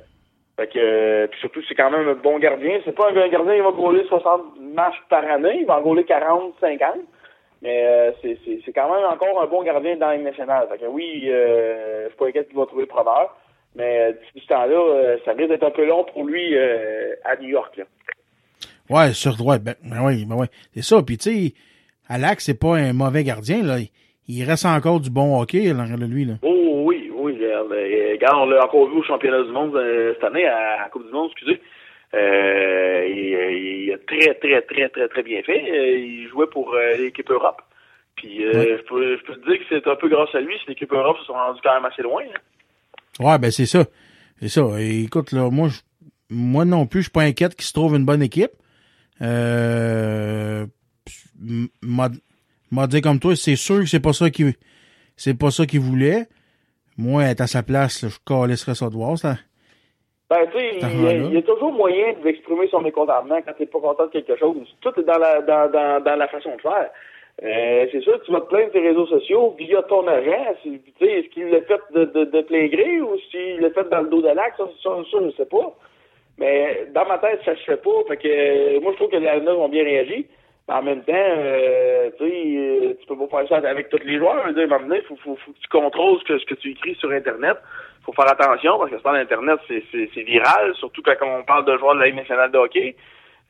fait 0.59 0.67
que, 0.69 1.27
puis 1.27 1.41
surtout, 1.41 1.63
c'est 1.67 1.75
quand 1.75 1.91
même 1.91 2.07
un 2.07 2.15
bon 2.15 2.39
gardien. 2.39 2.79
C'est 2.85 2.95
pas 2.95 3.09
un 3.09 3.29
gardien 3.29 3.55
qui 3.55 3.61
va 3.63 3.71
gauler 3.71 4.05
60 4.05 4.61
matchs 4.75 5.03
par 5.09 5.25
année. 5.25 5.61
Il 5.61 5.67
va 5.67 5.79
en 5.79 5.83
gauler 5.83 6.05
40, 6.05 6.53
50. 6.61 6.97
Mais 7.63 8.13
c'est, 8.21 8.73
quand 8.75 8.95
même 8.95 9.07
encore 9.07 9.41
un 9.41 9.47
bon 9.47 9.63
gardien 9.63 9.97
dans 9.97 10.09
la 10.09 10.19
nationale. 10.19 10.69
Fait 10.71 10.79
que 10.79 10.87
oui, 10.87 11.23
je 11.25 12.09
suis 12.09 12.17
pas 12.19 12.27
inquiet 12.27 12.45
qu'il 12.45 12.59
va 12.59 12.67
trouver 12.67 12.83
le 12.83 12.89
preneur. 12.89 13.35
Mais 13.75 14.13
d'ici 14.13 14.47
ce 14.47 14.49
temps-là, 14.49 15.17
ça 15.25 15.33
risque 15.33 15.49
d'être 15.49 15.65
un 15.65 15.71
peu 15.71 15.87
long 15.87 16.05
pour 16.05 16.25
lui 16.25 16.59
à 17.25 17.37
New 17.41 17.49
York. 17.49 17.75
Là. 17.79 17.85
Ouais, 18.91 19.13
sur 19.13 19.37
droit. 19.37 19.59
Ben, 19.59 19.75
ben 19.85 20.05
oui, 20.05 20.25
ben 20.25 20.37
oui. 20.37 20.47
C'est 20.75 20.83
ça. 20.83 21.03
Puis 21.03 21.19
tu 21.19 21.31
sais, 21.49 21.55
Alak, 22.09 22.41
c'est 22.41 22.59
pas 22.59 22.77
un 22.77 22.93
mauvais 22.93 23.25
gardien, 23.25 23.63
là. 23.63 23.79
Il- 24.29 24.45
reste 24.45 24.67
encore 24.67 25.01
du 25.01 25.11
bon 25.11 25.41
hockey, 25.41 25.73
là, 25.73 25.85
de 25.87 26.05
lui, 26.07 26.25
là. 26.25 26.35
Oh 26.43 26.83
oui, 26.85 27.11
oui. 27.15 27.33
Regarde, 27.35 27.73
euh, 27.73 28.13
regarde, 28.13 28.37
on 28.39 28.47
l'a 28.47 28.65
encore 28.65 28.89
vu 28.89 28.97
au 28.99 29.03
championnat 29.05 29.43
du 29.45 29.51
monde 29.53 29.75
euh, 29.77 30.15
cette 30.15 30.25
année, 30.25 30.47
à 30.47 30.83
la 30.83 30.89
Coupe 30.91 31.07
du 31.07 31.13
Monde, 31.13 31.31
excusez. 31.33 31.61
Euh, 32.15 33.07
il, 33.09 33.85
il 33.87 33.93
a 33.93 33.99
très, 33.99 34.35
très, 34.35 34.63
très, 34.63 34.89
très, 34.89 35.09
très 35.09 35.23
bien 35.23 35.43
fait. 35.43 35.63
Il 36.01 36.29
jouait 36.29 36.47
pour 36.47 36.73
euh, 36.75 36.97
l'équipe 36.99 37.31
Europe. 37.31 37.61
Puis 38.17 38.45
euh, 38.47 38.79
je, 38.79 38.83
peux, 38.85 39.17
je 39.19 39.23
peux 39.25 39.35
te 39.35 39.47
dire 39.51 39.59
que 39.59 39.65
c'est 39.69 39.87
un 39.89 39.97
peu 39.97 40.09
grâce 40.09 40.35
à 40.35 40.41
lui 40.41 40.55
si 40.63 40.69
l'équipe 40.69 40.93
Europe 40.93 41.19
se 41.19 41.25
sont 41.27 41.35
rendus 41.35 41.61
quand 41.63 41.75
même 41.75 41.85
assez 41.85 42.03
loin. 42.03 42.23
hein. 42.23 43.25
Ouais, 43.25 43.39
ben 43.39 43.51
c'est 43.51 43.67
ça. 43.67 43.85
C'est 44.41 44.49
ça. 44.49 44.63
Et 44.79 45.03
écoute, 45.05 45.33
là, 45.33 45.51
moi, 45.51 45.69
je- 45.69 45.81
moi 46.31 46.65
non 46.65 46.87
plus, 46.87 47.01
je 47.01 47.05
suis 47.05 47.13
pas 47.13 47.23
inquiète 47.23 47.55
qu'il 47.55 47.65
se 47.65 47.73
trouve 47.73 47.95
une 47.97 48.05
bonne 48.07 48.23
équipe. 48.23 48.51
Euh, 49.23 50.67
m'a 51.83 52.87
dit 52.87 53.01
comme 53.01 53.19
toi, 53.21 53.35
c'est 53.37 53.57
sûr 53.57 53.81
que 53.81 53.87
c'est 53.87 54.01
pas 54.01 54.13
ça 54.13 54.31
qu'il 54.31 54.53
c'est 55.17 55.39
pas 55.39 55.51
ça 55.51 55.67
qu'il 55.67 55.81
voulait. 55.81 56.27
Moi, 56.99 57.25
être 57.25 57.43
à 57.43 57.47
sa 57.47 57.63
place, 57.63 58.03
là, 58.03 58.09
je 58.09 58.19
calisserais 58.27 58.75
ça 58.75 58.89
de 58.89 58.95
voir, 58.95 59.19
ça. 59.19 59.37
Ben, 60.29 60.39
tu 60.53 60.59
sais, 60.59 60.77
il, 60.81 61.03
y 61.03 61.07
a- 61.07 61.13
là. 61.13 61.25
il 61.29 61.35
y 61.35 61.37
a 61.37 61.43
toujours 61.43 61.73
moyen 61.73 62.15
d'exprimer 62.25 62.67
son 62.69 62.81
mécontentement 62.81 63.39
quand 63.45 63.53
t'es 63.57 63.67
pas 63.67 63.81
content 63.81 64.07
de 64.07 64.11
quelque 64.11 64.37
chose. 64.37 64.57
Tout 64.81 64.93
est 64.99 65.05
dans 65.05 65.19
la, 65.19 65.41
dans, 65.43 65.71
dans, 65.71 66.03
dans 66.03 66.17
la 66.17 66.27
façon 66.29 66.57
de 66.57 66.61
faire. 66.63 66.91
Euh, 67.45 67.87
c'est 67.93 68.01
sûr, 68.01 68.19
tu 68.25 68.33
vas 68.33 68.41
te 68.41 68.49
plaindre 68.49 68.73
des 68.73 68.81
réseaux 68.81 69.07
sociaux 69.07 69.55
via 69.59 69.83
ton 69.83 70.09
agent. 70.09 70.55
Tu 70.63 70.81
sais, 70.99 71.07
est-ce 71.21 71.29
qu'il 71.29 71.49
l'a 71.51 71.61
fait 71.63 71.81
de, 71.95 72.07
de, 72.07 72.25
de 72.25 72.41
plein 72.43 72.67
gré 72.67 73.01
ou 73.03 73.11
s'il 73.31 73.61
l'a 73.61 73.71
fait 73.71 73.89
dans 73.91 74.01
le 74.01 74.09
dos 74.09 74.23
de 74.23 74.29
l'axe? 74.29 74.57
Ça, 74.57 74.65
ça, 74.83 74.91
ça, 75.13 75.19
je 75.23 75.37
sais 75.37 75.47
pas. 75.47 75.77
Mais 76.39 76.89
dans 76.95 77.07
ma 77.07 77.19
tête, 77.19 77.41
ça 77.45 77.57
se 77.57 77.63
fait 77.63 77.83
pas. 77.83 78.05
Fait 78.09 78.17
que 78.17 78.29
euh, 78.29 78.81
moi, 78.81 78.93
je 78.93 78.97
trouve 78.97 79.11
que 79.11 79.17
les 79.17 79.27
Islanders 79.27 79.59
ont 79.59 79.69
bien 79.69 79.85
réagi. 79.85 80.27
Mais 80.69 80.75
en 80.75 80.83
même 80.83 81.03
temps, 81.03 81.13
euh, 81.15 82.11
tu 82.19 82.25
sais, 82.25 82.57
euh, 82.57 82.95
tu 83.01 83.07
peux 83.07 83.17
pas 83.27 83.45
faire 83.45 83.63
ça 83.63 83.69
avec 83.69 83.89
tous 83.89 84.01
les 84.05 84.19
joueurs. 84.19 84.43
Je 84.43 84.49
veux 84.49 84.55
dire, 84.55 84.73
à 84.73 84.77
un 84.77 84.79
moment 84.79 84.89
donné, 84.89 85.03
faut, 85.03 85.17
faut, 85.17 85.37
faut 85.37 85.53
que 85.53 85.59
tu 85.59 85.69
contrôles 85.69 86.19
ce 86.21 86.25
que, 86.25 86.39
ce 86.39 86.45
que 86.45 86.55
tu 86.55 86.73
écris 86.73 86.95
sur 86.97 87.11
Internet. 87.13 87.57
faut 88.05 88.13
faire 88.13 88.31
attention 88.31 88.79
parce 88.79 88.91
que 88.91 88.99
sur 88.99 89.11
Internet, 89.11 89.61
c'est, 89.69 90.23
viral, 90.23 90.75
surtout 90.75 91.03
quand 91.03 91.15
on 91.23 91.45
parle 91.45 91.65
de 91.67 91.79
joueurs 91.79 91.95
de 91.95 92.01
la 92.01 92.07
Ligue 92.07 92.17
nationale 92.17 92.51
de 92.51 92.59
hockey. 92.59 92.97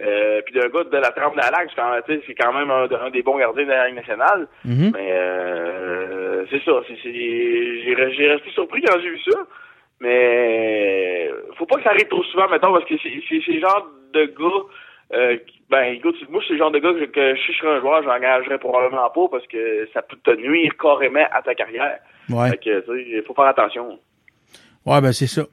Euh, 0.02 0.42
puis 0.42 0.52
d'un 0.52 0.68
gars 0.68 0.84
de 0.84 0.96
la 0.98 1.10
trempe 1.10 1.36
de 1.36 1.40
la 1.40 1.50
Lac, 1.50 1.70
c'est 1.70 1.80
quand 1.80 1.90
même, 1.90 2.02
tu 2.06 2.14
sais, 2.14 2.22
c'est 2.26 2.34
quand 2.34 2.52
même 2.52 2.70
un, 2.70 2.84
un 2.84 3.10
des 3.10 3.22
bons 3.22 3.38
gardiens 3.38 3.64
de 3.64 3.70
la 3.70 3.86
Ligue 3.86 3.96
nationale. 3.96 4.46
Mhm. 4.66 4.92
Mais 4.94 5.08
euh, 5.12 6.44
c'est 6.50 6.62
ça. 6.64 6.82
J'ai 7.02 8.28
resté 8.28 8.50
surpris 8.50 8.82
quand 8.82 9.00
j'ai 9.00 9.08
vu 9.08 9.20
ça. 9.20 9.38
Mais 10.01 11.31
faut 11.56 11.66
pas 11.66 11.77
que 11.77 11.82
ça 11.82 11.90
arrive 11.90 12.09
trop 12.09 12.23
souvent, 12.24 12.48
mettons, 12.48 12.73
parce 12.73 12.85
que 12.85 12.94
c'est, 13.02 13.23
c'est, 13.28 13.40
c'est 13.44 13.52
le 13.52 13.60
genre 13.60 13.86
de 14.12 14.27
gars 14.27 14.66
euh, 15.12 15.36
ben 15.70 15.94
écoute, 15.94 16.16
moi 16.28 16.43
c'est 16.47 16.55
le 16.55 16.59
genre 16.59 16.70
de 16.73 16.78
gars 16.78 16.93
que, 16.93 17.05
que 17.05 17.36
si 17.36 17.52
je 17.52 17.59
serais 17.59 17.77
un 17.77 17.81
joueur, 17.81 18.02
j'engagerais 18.02 18.59
probablement 18.59 19.09
pas 19.10 19.28
parce 19.31 19.47
que 19.47 19.89
ça 19.93 20.02
peut 20.02 20.16
te 20.23 20.31
nuire 20.36 20.73
carrément 20.81 21.24
à 21.32 21.43
ta 21.43 21.55
carrière. 21.55 21.98
Ouais. 22.28 22.51
Fait 22.51 22.59
que 22.59 23.23
faut 23.27 23.35
faire 23.35 23.44
attention. 23.44 23.98
Ouais, 24.85 25.01
ben 25.01 25.12
c'est 25.12 25.28
ça. 25.28 25.44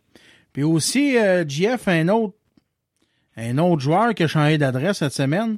Puis 0.53 0.63
aussi, 0.63 1.17
euh, 1.17 1.43
GF, 1.47 1.87
un 1.87 2.07
autre 2.09 2.35
un 3.37 3.57
autre 3.57 3.81
joueur 3.81 4.13
qui 4.13 4.23
a 4.23 4.27
changé 4.27 4.57
d'adresse 4.57 4.99
cette 4.99 5.13
semaine. 5.13 5.57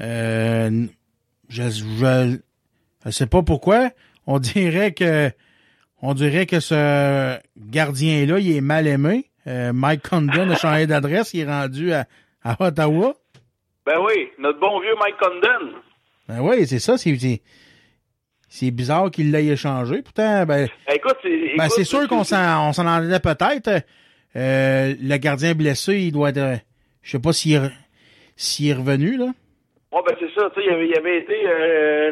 Euh, 0.00 0.86
je, 1.48 1.62
je, 1.62 2.38
je 3.04 3.10
sais 3.10 3.26
pas 3.26 3.42
pourquoi. 3.42 3.90
On 4.26 4.38
dirait 4.38 4.92
que 4.92 5.30
on 6.02 6.14
dirait 6.14 6.46
que 6.46 6.60
ce 6.60 7.38
gardien-là, 7.56 8.38
il 8.38 8.56
est 8.56 8.60
mal 8.60 8.86
aimé. 8.86 9.26
Euh, 9.46 9.72
Mike 9.72 10.08
Condon 10.08 10.50
a 10.50 10.56
changé 10.56 10.86
d'adresse, 10.86 11.32
il 11.34 11.40
est 11.40 11.46
rendu 11.46 11.92
à, 11.92 12.06
à 12.42 12.56
Ottawa. 12.60 13.14
Ben 13.84 13.98
oui, 14.04 14.28
notre 14.38 14.58
bon 14.58 14.80
vieux 14.80 14.94
Mike 15.00 15.16
Condon. 15.18 15.78
Ben 16.28 16.40
oui, 16.40 16.66
c'est 16.66 16.80
ça, 16.80 16.98
c'est, 16.98 17.40
c'est, 18.48 18.70
bizarre 18.72 19.10
qu'il 19.10 19.30
l'ait 19.30 19.46
échangé. 19.46 20.02
Pourtant, 20.02 20.44
ben, 20.44 20.68
Écoute, 20.92 21.16
c'est, 21.22 21.28
ben, 21.28 21.64
écoute, 21.64 21.72
c'est 21.76 21.84
sûr 21.84 22.08
qu'on 22.08 22.24
s'en, 22.24 22.68
on 22.68 22.72
s'en 22.72 22.84
peut-être. 23.20 23.84
Euh, 24.34 24.94
le 25.00 25.16
gardien 25.16 25.54
blessé, 25.54 25.98
il 26.00 26.12
doit 26.12 26.30
être, 26.30 26.38
euh, 26.38 26.56
je 27.02 27.12
sais 27.12 27.18
pas 27.20 27.32
s'il 27.32 27.54
est, 27.54 27.70
s'il 28.36 28.68
est 28.68 28.74
revenu, 28.74 29.16
là. 29.16 29.28
Ouais, 29.96 30.02
ben 30.06 30.14
c'est 30.20 30.38
ça, 30.38 30.50
tu 30.54 30.60
sais, 30.60 30.66
il 30.66 30.72
avait, 30.74 30.86
il 30.88 30.98
avait 30.98 31.18
été 31.18 31.42
euh, 31.46 32.10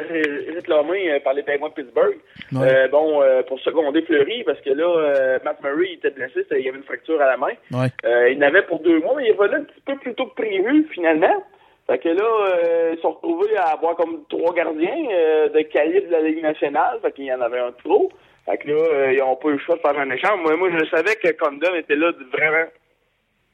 réclamé 0.54 1.12
euh, 1.12 1.20
par 1.20 1.34
les 1.34 1.42
Penguins 1.42 1.68
de 1.68 1.74
Pittsburgh. 1.74 2.16
Ouais. 2.52 2.66
Euh, 2.66 2.88
bon, 2.88 3.22
euh, 3.22 3.42
pour 3.42 3.60
seconder 3.60 4.00
Fleury, 4.02 4.42
parce 4.44 4.60
que 4.62 4.70
là, 4.70 4.84
euh, 4.88 5.38
Matt 5.44 5.62
Murray 5.62 5.88
il 5.90 5.94
était 5.98 6.10
blessé, 6.10 6.46
il 6.50 6.68
avait 6.68 6.78
une 6.78 6.84
fracture 6.84 7.20
à 7.20 7.26
la 7.26 7.36
main. 7.36 7.52
Ouais. 7.72 7.88
Euh, 8.06 8.30
il 8.30 8.38
n'avait 8.38 8.62
pour 8.62 8.80
deux 8.80 9.00
mois, 9.00 9.14
mais 9.16 9.24
il 9.24 9.30
est 9.30 9.36
revenu 9.36 9.56
un 9.56 9.64
petit 9.64 9.80
peu 9.84 9.96
plus 9.96 10.14
tôt 10.14 10.26
que 10.26 10.34
prévu, 10.34 10.88
finalement. 10.92 11.44
Fait 11.86 11.98
que 11.98 12.08
là, 12.08 12.24
euh, 12.24 12.90
ils 12.92 12.96
se 12.96 13.02
sont 13.02 13.12
retrouvés 13.12 13.54
à 13.58 13.72
avoir 13.72 13.96
comme 13.96 14.24
trois 14.30 14.54
gardiens 14.54 15.04
euh, 15.12 15.48
de 15.50 15.60
calibre 15.60 16.06
de 16.06 16.12
la 16.12 16.20
Ligue 16.22 16.42
nationale. 16.42 16.98
Fait 17.02 17.12
qu'il 17.12 17.26
y 17.26 17.32
en 17.34 17.42
avait 17.42 17.58
un 17.58 17.72
trop. 17.72 18.10
Fait 18.46 18.56
que 18.56 18.68
là, 18.68 18.74
euh, 18.80 19.12
ils 19.12 19.18
n'ont 19.18 19.36
pas 19.36 19.48
eu 19.48 19.52
le 19.52 19.58
choix 19.58 19.76
de 19.76 19.80
faire 19.82 19.98
un 19.98 20.10
échange. 20.10 20.40
Moi, 20.40 20.56
moi, 20.56 20.70
je 20.70 20.84
savais 20.86 21.14
que 21.16 21.30
Condon 21.32 21.74
était 21.74 21.96
là 21.96 22.12
de- 22.12 22.24
vraiment 22.32 22.66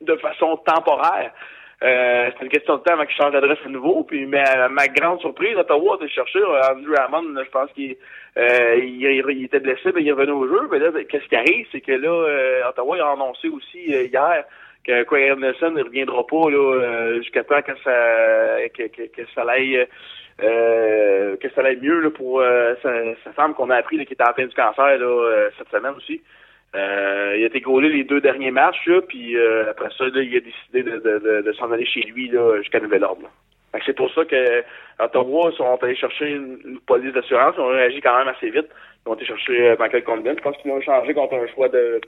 de 0.00 0.14
façon 0.16 0.56
temporaire. 0.64 1.32
Euh, 1.82 2.30
c'est 2.36 2.44
une 2.44 2.50
question 2.50 2.76
de 2.76 2.82
temps 2.82 2.92
avant 2.92 3.06
qu'il 3.06 3.16
change 3.16 3.32
d'adresse 3.32 3.58
à 3.64 3.68
nouveau. 3.68 4.04
Puis, 4.04 4.26
mais 4.26 4.40
à 4.40 4.68
ma 4.68 4.86
grande 4.88 5.20
surprise, 5.20 5.56
Ottawa 5.56 5.94
a 5.94 6.04
été 6.04 6.12
chercher 6.12 6.40
euh, 6.40 6.74
Andrew 6.74 6.94
Hammond. 6.94 7.32
là, 7.32 7.42
je 7.44 7.50
pense 7.50 7.72
qu'il 7.72 7.96
euh, 8.36 8.76
il, 8.76 9.44
était 9.44 9.60
blessé, 9.60 9.90
mais 9.94 10.02
il 10.02 10.08
est 10.08 10.12
revenu 10.12 10.32
au 10.32 10.46
jeu. 10.46 10.68
Mais 10.70 10.78
là, 10.78 10.90
qu'est-ce 11.08 11.26
qui 11.26 11.36
arrive, 11.36 11.66
c'est 11.72 11.80
que 11.80 11.92
là, 11.92 12.10
euh, 12.10 12.68
Ottawa 12.68 12.96
a 13.02 13.12
annoncé 13.12 13.48
aussi 13.48 13.94
euh, 13.94 14.04
hier 14.04 14.44
que 14.84 15.04
Craig 15.04 15.32
Anderson 15.32 15.70
ne 15.70 15.82
reviendra 15.82 16.26
pas 16.26 16.50
là 16.50 16.56
euh, 16.56 17.16
jusqu'à 17.18 17.44
temps 17.44 17.60
que 17.60 17.72
ça 17.84 17.90
que, 18.74 18.88
que, 18.88 19.02
que 19.08 19.22
ça 19.34 19.42
aille 19.42 19.86
que 20.38 21.48
ça 21.54 21.60
aille 21.62 21.78
mieux 21.82 22.00
là, 22.00 22.08
pour 22.08 22.42
sa, 22.82 23.14
sa 23.22 23.32
femme 23.32 23.52
qu'on 23.52 23.68
a 23.68 23.76
appris 23.76 24.02
qui 24.06 24.14
était 24.14 24.24
en 24.24 24.32
plein 24.32 24.46
du 24.46 24.54
cancer 24.54 24.96
là, 24.98 25.50
cette 25.58 25.68
semaine 25.68 25.92
aussi. 25.98 26.22
Euh, 26.74 27.34
il 27.36 27.42
a 27.42 27.46
été 27.46 27.60
gaulé 27.60 27.88
les 27.88 28.04
deux 28.04 28.20
derniers 28.20 28.52
matchs, 28.52 28.88
puis 29.08 29.36
euh, 29.36 29.70
après 29.70 29.88
ça, 29.96 30.04
il 30.06 30.36
a 30.36 30.40
décidé 30.40 30.82
de, 30.82 31.52
s'en 31.58 31.70
aller 31.72 31.86
chez 31.86 32.02
lui 32.02 32.30
jusqu'à 32.58 32.80
nouvel 32.80 33.04
ordre. 33.04 33.28
C'est 33.86 33.94
pour 33.94 34.12
ça 34.12 34.24
que 34.24 34.62
Ottawa 34.98 35.52
sont 35.56 35.78
allés 35.82 35.96
chercher 35.96 36.30
une, 36.30 36.80
police 36.86 37.12
d'assurance. 37.12 37.54
Ils 37.56 37.60
ont 37.60 37.68
réagi 37.68 38.00
quand 38.00 38.18
même 38.18 38.28
assez 38.28 38.50
vite. 38.50 38.66
Ils 39.06 39.10
ont 39.10 39.14
été 39.14 39.24
chercher 39.24 39.70
euh, 39.70 39.76
Michael 39.78 40.04
Condon. 40.04 40.34
Je 40.36 40.42
pense 40.42 40.56
qu'ils 40.58 40.70
l'ont 40.70 40.80
changé 40.80 41.14
contre 41.14 41.34
un 41.34 41.46
choix 41.54 41.68
de... 41.68 42.00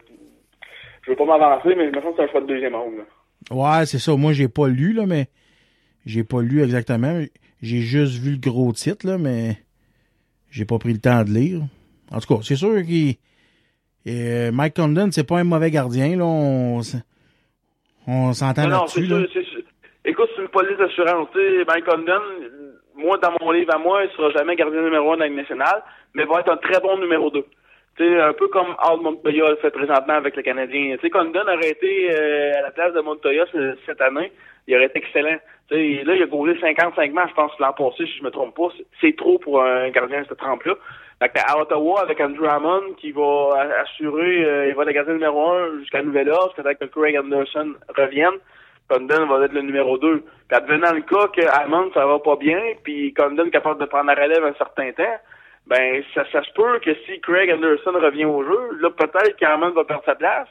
Je 1.03 1.11
veux 1.11 1.17
pas 1.17 1.25
m'avancer, 1.25 1.75
mais 1.75 1.91
je 1.91 1.97
me 1.97 2.03
sens 2.03 2.11
que 2.11 2.17
c'est 2.17 2.29
un 2.29 2.33
choix 2.33 2.41
de 2.41 2.47
deuxième 2.47 2.75
ronde. 2.75 3.05
Ouais, 3.51 3.87
c'est 3.87 3.99
ça. 3.99 4.17
Moi, 4.17 4.33
j'ai 4.33 4.49
pas 4.49 4.69
lu, 4.69 4.93
là, 4.93 5.07
mais 5.07 5.27
j'ai 6.05 6.25
pas 6.25 6.43
lu 6.43 6.63
exactement. 6.63 7.23
J'ai 7.61 7.81
juste 7.81 8.21
vu 8.21 8.33
le 8.33 8.39
gros 8.39 8.73
titre, 8.73 9.07
là, 9.07 9.19
mais 9.19 9.57
j'ai 10.51 10.65
pas 10.65 10.79
pris 10.79 10.93
le 10.93 11.01
temps 11.01 11.25
de 11.25 11.31
lire. 11.31 11.61
En 12.13 12.21
tout 12.21 12.35
cas, 12.35 12.41
c'est 12.43 12.57
sûr 12.57 12.83
qu'il. 12.85 13.17
Euh, 14.07 14.51
Mike 14.53 14.75
Condon, 14.77 15.09
c'est 15.13 15.27
pas 15.27 15.39
un 15.39 15.45
mauvais 15.45 15.71
gardien, 15.71 16.17
là. 16.17 16.25
On, 16.25 16.83
s'entend 18.33 18.63
là-dessus, 18.69 19.07
là. 19.07 19.27
Écoute, 20.05 20.29
c'est 20.35 20.43
une 20.43 20.49
police 20.49 20.77
d'assurance. 20.77 21.29
Mike 21.69 21.85
Condon, 21.85 22.21
moi, 22.97 23.17
dans 23.19 23.33
mon 23.41 23.53
livre 23.53 23.73
à 23.75 23.79
moi, 23.79 24.05
il 24.05 24.11
sera 24.17 24.31
jamais 24.31 24.57
gardien 24.57 24.83
numéro 24.83 25.13
un 25.13 25.17
de 25.17 25.21
la 25.23 25.29
nationale, 25.31 25.83
mais 26.15 26.25
va 26.25 26.41
être 26.41 26.51
un 26.53 26.57
très 26.57 26.81
bon 26.81 26.99
numéro 26.99 27.31
deux. 27.31 27.47
Tu 27.97 28.05
sais, 28.05 28.21
un 28.21 28.33
peu 28.33 28.49
comme 28.49 28.75
Al 28.79 28.99
Montoya 29.01 29.51
le 29.51 29.57
fait 29.57 29.71
présentement 29.71 30.15
avec 30.15 30.35
le 30.35 30.43
Canadien. 30.43 30.97
Sais, 31.01 31.11
Condon 31.11 31.43
aurait 31.43 31.71
été 31.71 32.11
euh, 32.11 32.53
à 32.59 32.63
la 32.63 32.71
place 32.71 32.95
de 32.95 33.01
Montoya 33.01 33.45
ce- 33.53 33.77
cette 33.87 34.01
année, 34.01 34.33
il 34.67 34.75
aurait 34.75 34.87
été 34.87 34.99
excellent. 34.99 35.37
Sais, 35.69 36.03
là, 36.03 36.15
il 36.17 36.23
a 36.23 36.27
gaulé 36.27 36.59
55 36.59 37.13
matchs, 37.13 37.31
je 37.31 37.35
pense, 37.35 37.53
l'an 37.61 37.73
passé, 37.75 38.07
si 38.07 38.19
je 38.19 38.25
me 38.25 38.31
trompe 38.31 38.57
pas. 38.57 38.69
C'est- 38.77 38.87
C'est 39.01 39.17
trop 39.17 39.39
pour 39.39 39.63
un 39.63 39.91
gardien 39.91 40.23
de 40.23 40.27
cette 40.27 40.39
trempe-là. 40.39 40.75
Fait 41.23 41.39
à 41.39 41.57
Ottawa, 41.57 42.01
avec 42.01 42.21
Andrew 42.21 42.47
Hammond, 42.47 42.95
qui 42.99 43.13
va 43.13 43.51
assurer, 43.85 44.45
euh, 44.45 44.69
il 44.69 44.75
va 44.75 44.83
être 44.83 45.07
le 45.07 45.13
numéro 45.13 45.53
un 45.53 45.79
jusqu'à 45.79 46.03
nouvel 46.03 46.29
ordre, 46.29 46.53
temps 46.57 46.75
que 46.81 46.87
Craig 46.87 47.17
Anderson 47.17 47.75
revienne. 47.97 48.41
Condon 48.91 49.27
va 49.27 49.45
être 49.45 49.53
le 49.53 49.63
numéro 49.63 49.97
2. 49.99 50.19
Puis 50.49 50.57
advenant 50.57 50.93
le 50.93 51.03
cas 51.03 51.29
que 51.29 51.47
Hammond, 51.47 51.93
ça 51.95 52.05
va 52.07 52.19
pas 52.19 52.35
bien, 52.35 52.61
puis 52.83 53.15
Condon 53.15 53.51
capable 53.51 53.81
de 53.81 53.87
prendre 53.87 54.07
la 54.07 54.15
relève 54.15 54.45
un 54.45 54.55
certain 54.55 54.91
temps, 54.91 55.17
ben 55.69 56.03
ça, 56.13 56.25
se 56.25 56.53
peut 56.55 56.81
que 56.81 56.93
si 57.07 57.21
Craig 57.21 57.53
Anderson 57.53 57.93
revient 57.93 58.25
au 58.25 58.43
jeu, 58.43 58.79
là 58.81 58.91
peut-être 58.91 59.37
qu'Hammond 59.37 59.71
va 59.71 59.85
perdre 59.85 60.05
sa 60.05 60.17
place, 60.17 60.49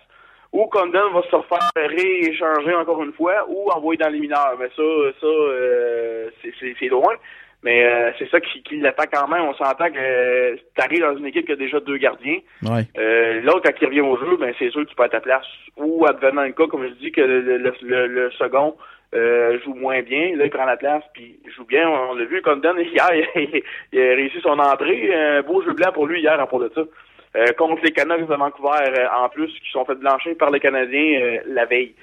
ou 0.53 0.67
Condon 0.67 1.11
va 1.11 1.21
se 1.23 1.35
refaire 1.35 1.59
rééchanger 1.75 2.75
encore 2.75 3.03
une 3.03 3.13
fois, 3.13 3.45
ou 3.49 3.69
envoyer 3.71 3.97
dans 3.97 4.09
les 4.09 4.19
mineurs. 4.19 4.55
Mais 4.57 4.69
ça, 4.69 4.83
ça 5.19 5.27
euh, 5.27 6.29
c'est 6.59 6.87
loin. 6.87 7.15
Mais 7.63 7.85
euh, 7.85 8.11
c'est 8.17 8.29
ça 8.29 8.39
qui, 8.39 8.63
qui 8.63 8.79
l'attend 8.79 9.03
quand 9.11 9.27
même. 9.27 9.43
On 9.43 9.53
s'entend 9.53 9.89
que 9.91 10.55
tu 10.55 10.81
arrives 10.81 11.01
dans 11.01 11.17
une 11.17 11.27
équipe 11.27 11.45
qui 11.45 11.51
a 11.51 11.55
déjà 11.55 11.79
deux 11.79 11.97
gardiens. 11.97 12.39
Ouais. 12.63 12.83
Euh, 12.97 13.41
L'autre, 13.41 13.61
quand 13.63 13.81
il 13.81 13.85
revient 13.85 14.01
au 14.01 14.17
jeu, 14.17 14.37
ben 14.37 14.53
c'est 14.57 14.71
sûr 14.71 14.83
que 14.83 14.89
tu 14.89 14.95
peux 14.95 15.03
être 15.03 15.13
à 15.13 15.19
ta 15.19 15.21
place. 15.21 15.45
Ou 15.77 16.05
advenant 16.05 16.43
le 16.43 16.53
cas, 16.53 16.65
comme 16.67 16.87
je 16.87 16.93
dis, 16.95 17.11
que 17.11 17.21
le, 17.21 17.41
le, 17.41 17.73
le, 17.83 18.07
le 18.07 18.31
second 18.31 18.75
euh, 19.13 19.59
joue 19.63 19.75
moins 19.75 20.01
bien. 20.01 20.35
Là, 20.35 20.45
il 20.45 20.49
prend 20.49 20.65
la 20.65 20.77
place, 20.77 21.03
puis 21.13 21.39
il 21.45 21.51
joue 21.51 21.65
bien. 21.65 21.87
On 21.87 22.15
l'a 22.15 22.25
vu, 22.25 22.41
Condon, 22.41 22.75
hier, 22.77 23.09
il, 23.35 23.63
il 23.91 23.99
a 23.99 24.15
réussi 24.15 24.39
son 24.41 24.57
entrée. 24.57 25.13
Un 25.13 25.41
beau 25.41 25.61
jeu 25.61 25.73
blanc 25.73 25.91
pour 25.93 26.07
lui 26.07 26.21
hier, 26.21 26.39
à 26.39 26.47
propos 26.47 26.67
de 26.67 26.73
ça. 26.73 26.81
Euh, 27.37 27.45
contre 27.57 27.81
les 27.83 27.91
Canucks 27.91 28.27
de 28.27 28.35
Vancouver, 28.35 28.69
euh, 28.87 29.05
en 29.17 29.29
plus, 29.29 29.47
qui 29.47 29.71
sont 29.71 29.85
fait 29.85 29.95
blanchir 29.95 30.35
par 30.37 30.51
les 30.51 30.59
Canadiens 30.59 31.21
euh, 31.21 31.37
la 31.47 31.65
veille. 31.65 31.93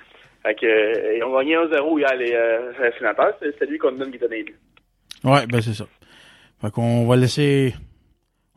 Fait 0.42 0.54
que, 0.54 0.66
euh, 0.66 1.16
ils 1.16 1.24
ont 1.24 1.36
gagné 1.36 1.56
1-0 1.56 1.98
hier, 1.98 2.16
les 2.16 2.32
euh, 2.32 2.92
sénateurs. 2.98 3.34
C'est 3.40 3.54
c'est 3.58 3.66
lui 3.66 3.78
Condon 3.78 4.10
qui 4.10 4.18
donnait 4.18 4.36
les 4.38 4.44
buts. 4.44 4.56
Ouais, 5.24 5.46
ben 5.46 5.60
c'est 5.60 5.74
ça. 5.74 5.86
Fait 6.60 6.70
qu'on 6.70 7.06
va 7.06 7.16
laisser. 7.16 7.74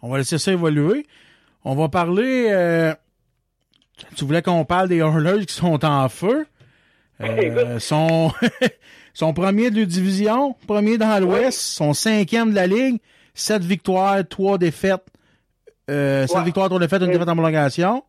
On 0.02 0.10
va 0.10 0.18
laisser 0.18 0.38
ça 0.38 0.52
évoluer. 0.52 1.06
On 1.64 1.76
va 1.76 1.90
parler. 1.90 2.48
euh, 2.50 2.94
tu 4.16 4.26
voulais 4.26 4.42
qu'on 4.42 4.66
parle 4.66 4.90
des 4.90 4.98
Oilers 4.98 5.46
qui 5.46 5.54
sont 5.54 5.84
en 5.86 6.10
feu. 6.10 6.46
Euh, 7.22 7.78
son, 7.78 8.32
son 9.14 9.34
premier 9.34 9.70
de 9.70 9.80
la 9.82 9.86
division, 9.86 10.56
premier 10.66 10.98
dans 10.98 11.20
l'Ouest, 11.22 11.60
son 11.60 11.94
cinquième 11.94 12.50
de 12.50 12.56
la 12.56 12.66
Ligue, 12.66 13.00
sept 13.36 13.62
victoires, 13.64 14.28
trois 14.28 14.58
défaites. 14.58 15.06
Euh, 15.90 16.26
sept 16.26 16.38
Ouais. 16.38 16.44
victoires, 16.46 16.68
trois 16.68 16.80
défaites, 16.80 17.02
une 17.04 17.12
défaite 17.12 17.30
en 17.30 17.36
prolongation. 17.36 18.04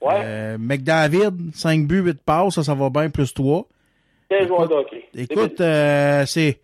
Ouais. 0.00 0.14
Euh, 0.24 0.56
McDavid, 0.58 1.30
5 1.54 1.86
buts, 1.86 2.00
8 2.00 2.22
passes, 2.22 2.54
ça, 2.54 2.62
ça 2.64 2.74
va 2.74 2.88
bien, 2.90 3.10
plus 3.10 3.32
3. 3.34 3.66
15 4.30 4.48
joueurs 4.48 4.68
de 4.68 4.74
hockey. 4.74 5.04
Écoute, 5.14 5.60
euh, 5.60 6.24
c'est. 6.26 6.60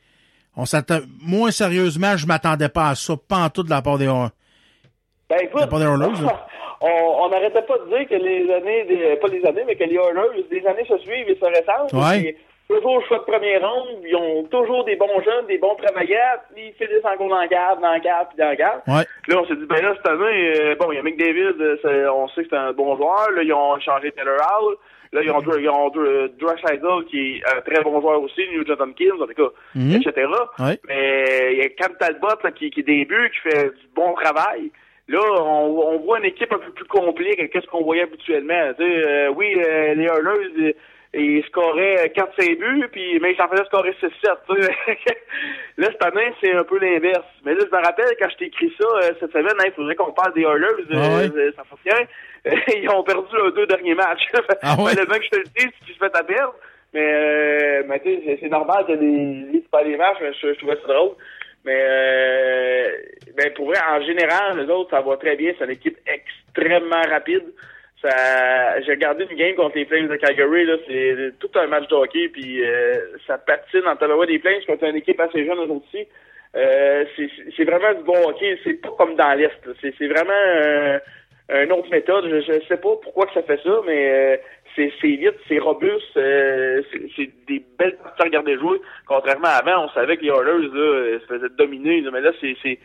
On 0.58 0.64
s'attend. 0.66 0.98
Moins 1.22 1.50
sérieusement, 1.52 2.16
je 2.16 2.26
m'attendais 2.26 2.68
pas 2.68 2.88
à 2.90 2.94
ça, 2.94 3.14
pas 3.16 3.44
en 3.46 3.48
tout 3.48 3.62
de 3.62 3.70
la 3.70 3.80
part 3.80 3.96
des. 3.96 4.06
Ben 4.06 5.38
écoute, 5.42 5.60
La 5.60 5.66
part 5.68 5.78
des 5.78 5.84
Oilers, 5.86 6.22
là. 6.22 6.46
on 6.80 7.28
n'arrêtait 7.30 7.62
pas 7.62 7.78
de 7.78 7.88
dire 7.96 8.08
que 8.08 8.14
les 8.14 8.52
années, 8.52 8.84
des, 8.84 9.16
pas 9.16 9.28
les 9.28 9.44
années, 9.46 9.62
mais 9.66 9.76
que 9.76 9.84
les 9.84 9.94
Oilers, 9.94 10.44
les 10.50 10.66
années 10.66 10.84
se 10.88 10.98
suivent 10.98 11.28
et 11.28 11.38
se 11.38 11.44
ressemblent. 11.44 11.94
Ouais. 12.04 12.36
Toujours 12.68 13.02
choix 13.06 13.18
de 13.20 13.22
première 13.24 13.62
ronde, 13.62 14.02
ils 14.04 14.14
ont 14.14 14.42
toujours 14.44 14.84
des 14.84 14.96
bons 14.96 15.22
jeunes, 15.24 15.46
des 15.46 15.56
bons 15.56 15.74
travailleurs, 15.76 16.40
puis 16.54 16.64
ils 16.68 16.72
finissent 16.74 17.04
encore 17.04 17.28
dans 17.30 17.38
la 17.40 17.48
cave, 17.48 17.80
dans 17.80 17.92
la 17.92 18.00
cave, 18.00 18.26
puis 18.28 18.36
dans 18.38 18.54
cave. 18.56 18.82
Ouais. 18.86 19.04
Là, 19.28 19.40
on 19.40 19.46
s'est 19.46 19.56
dit, 19.56 19.64
ben 19.64 19.80
là, 19.82 19.94
cette 19.96 20.06
année, 20.06 20.52
euh, 20.60 20.74
bon, 20.78 20.92
il 20.92 20.96
y 20.96 20.98
a 20.98 21.02
McDavid, 21.02 21.56
euh, 21.60 21.78
c'est- 21.80 22.06
on 22.08 22.28
sait 22.28 22.42
que 22.42 22.48
c'est 22.50 22.56
un 22.56 22.72
bon 22.74 22.94
joueur. 22.96 23.30
Là, 23.30 23.42
ils 23.42 23.52
ont 23.54 23.80
changé 23.80 24.12
Taylor 24.12 24.36
Hall. 24.36 24.74
Là, 25.12 25.22
ils 25.22 25.30
ont, 25.30 25.40
Dr- 25.40 25.60
ils 25.60 25.68
ont 25.70 25.88
Dr- 25.88 26.28
Draisaitl, 26.38 27.04
qui 27.08 27.36
est 27.38 27.42
un 27.56 27.60
très 27.62 27.82
bon 27.82 28.00
joueur 28.00 28.20
aussi, 28.22 28.42
New 28.52 28.64
Jonathan 28.66 28.92
Kins, 28.92 29.20
en 29.22 29.26
tout 29.26 29.34
cas, 29.34 29.50
Mhm. 29.74 29.92
etc. 30.02 30.26
Ouais. 30.58 30.78
Mais 30.86 31.48
il 31.52 31.58
y 31.58 31.62
a 31.62 31.68
Cam 31.70 31.94
Talbot 31.98 32.28
là, 32.44 32.50
qui, 32.52 32.70
qui 32.70 32.82
débute, 32.82 33.32
qui 33.32 33.50
fait 33.50 33.64
du 33.70 33.86
bon 33.94 34.12
travail. 34.14 34.70
Là, 35.08 35.20
on, 35.40 35.94
on 35.94 35.98
voit 36.00 36.18
une 36.18 36.26
équipe 36.26 36.52
un 36.52 36.58
peu 36.58 36.70
plus 36.72 36.84
complète 36.84 37.36
que 37.38 37.44
qu'est-ce 37.46 37.66
qu'on 37.68 37.82
voyait 37.82 38.02
habituellement. 38.02 38.72
Tu 38.78 38.84
sais, 38.84 39.06
euh, 39.08 39.30
oui, 39.34 39.54
euh, 39.56 39.94
les 39.94 40.04
Oilers, 40.04 40.76
euh, 41.14 41.20
ils 41.20 41.44
scoraient 41.44 42.12
4-5 42.14 42.58
buts, 42.58 42.88
puis, 42.92 43.18
mais 43.20 43.32
ils 43.32 43.36
s'en 43.36 43.48
faisaient 43.48 43.64
scorer 43.64 43.92
6-7. 43.92 44.10
tu 44.48 44.62
sais. 44.62 44.70
là, 45.78 45.88
cette 45.90 46.04
année, 46.04 46.32
c'est 46.40 46.52
un 46.52 46.64
peu 46.64 46.78
l'inverse. 46.78 47.24
Mais 47.44 47.54
là, 47.54 47.60
je 47.70 47.76
me 47.76 47.82
rappelle, 47.82 48.14
quand 48.20 48.28
je 48.30 48.36
t'ai 48.36 48.46
écrit 48.46 48.72
ça 48.78 48.86
euh, 48.86 49.12
cette 49.20 49.32
semaine, 49.32 49.54
hein, 49.58 49.64
il 49.66 49.72
faudrait 49.72 49.94
qu'on 49.94 50.12
parle 50.12 50.34
des 50.34 50.42
Oilers, 50.42 50.66
euh, 50.90 50.94
Ah 50.94 51.16
ouais? 51.16 51.30
euh, 51.36 51.52
ça 51.56 51.64
fonctionne. 51.64 52.06
ils 52.76 52.88
ont 52.90 53.02
perdu 53.02 53.34
leurs 53.34 53.52
deux 53.52 53.66
derniers 53.66 53.94
matchs. 53.94 54.28
Ah 54.62 54.76
ouais? 54.82 54.94
le 54.94 55.06
mec, 55.06 55.22
je 55.24 55.30
te 55.30 55.36
le 55.36 55.44
dis, 55.44 55.66
tu 55.86 55.94
te 55.94 55.98
fais 55.98 56.10
ta 56.10 56.22
perdre. 56.22 56.54
Mais, 56.94 57.04
euh, 57.12 57.82
mais 57.86 58.00
tu 58.00 58.14
sais, 58.24 58.38
c'est- 58.40 58.48
normal 58.48 58.84
que 58.86 58.92
les 58.92 59.44
Leafs 59.52 59.68
pas 59.70 59.82
les 59.82 59.96
matchs, 59.96 60.16
mais 60.22 60.32
je, 60.32 60.52
je 60.54 60.58
trouvais 60.58 60.76
ça 60.76 60.86
drôle. 60.88 61.12
Mais 61.64 61.76
euh, 61.76 62.88
ben 63.36 63.52
pour 63.54 63.66
vrai, 63.66 63.78
en 63.90 64.00
général, 64.02 64.58
les 64.58 64.70
autres, 64.72 64.90
ça 64.90 65.00
va 65.02 65.16
très 65.16 65.36
bien. 65.36 65.52
C'est 65.58 65.64
une 65.64 65.72
équipe 65.72 65.98
extrêmement 66.06 67.02
rapide. 67.10 67.44
Ça, 68.02 68.80
j'ai 68.82 68.92
regardé 68.92 69.26
une 69.28 69.36
game 69.36 69.56
contre 69.56 69.76
les 69.76 69.84
Flames 69.84 70.06
de 70.06 70.16
Calgary, 70.16 70.64
là, 70.64 70.76
c'est 70.86 71.32
tout 71.40 71.50
un 71.56 71.66
match 71.66 71.88
de 71.88 71.94
hockey, 71.94 72.28
puis 72.28 72.64
euh, 72.64 73.16
ça 73.26 73.38
patine 73.38 73.86
en 73.86 73.96
tabarouette 73.96 74.28
des 74.28 74.38
Flames 74.38 74.62
contre 74.66 74.84
une 74.84 74.96
équipe 74.96 75.18
assez 75.18 75.44
jeune 75.44 75.58
aussi. 75.58 76.06
Euh, 76.56 77.04
c'est, 77.56 77.64
vraiment 77.64 77.92
du 77.94 78.04
bon 78.04 78.28
hockey, 78.28 78.58
c'est 78.64 78.80
pas 78.80 78.90
comme 78.96 79.16
dans 79.16 79.34
l'Est. 79.34 79.68
C'est, 79.80 80.06
vraiment 80.06 80.32
euh, 80.32 80.98
une 81.50 81.72
autre 81.72 81.90
méthode. 81.90 82.24
Je, 82.28 82.40
je 82.40 82.66
sais 82.68 82.76
pas 82.76 82.96
pourquoi 83.02 83.26
que 83.26 83.34
ça 83.34 83.42
fait 83.42 83.60
ça, 83.64 83.80
mais 83.84 84.10
euh, 84.10 84.36
c'est, 84.76 84.92
vite, 85.02 85.34
c'est 85.48 85.58
robuste, 85.58 86.16
euh, 86.16 86.82
c'est, 87.16 87.30
des 87.48 87.62
belles 87.78 87.96
parties 87.96 88.22
à 88.22 88.24
regarder 88.24 88.56
jouer. 88.58 88.80
Contrairement 89.06 89.48
à 89.48 89.58
avant, 89.58 89.86
on 89.86 89.88
savait 89.90 90.16
que 90.16 90.22
les 90.22 90.28
Oilers 90.28 90.68
là, 90.68 91.18
se 91.20 91.26
faisaient 91.26 91.54
dominer, 91.56 92.02
mais 92.12 92.20
là 92.20 92.30
c'est, 92.40 92.78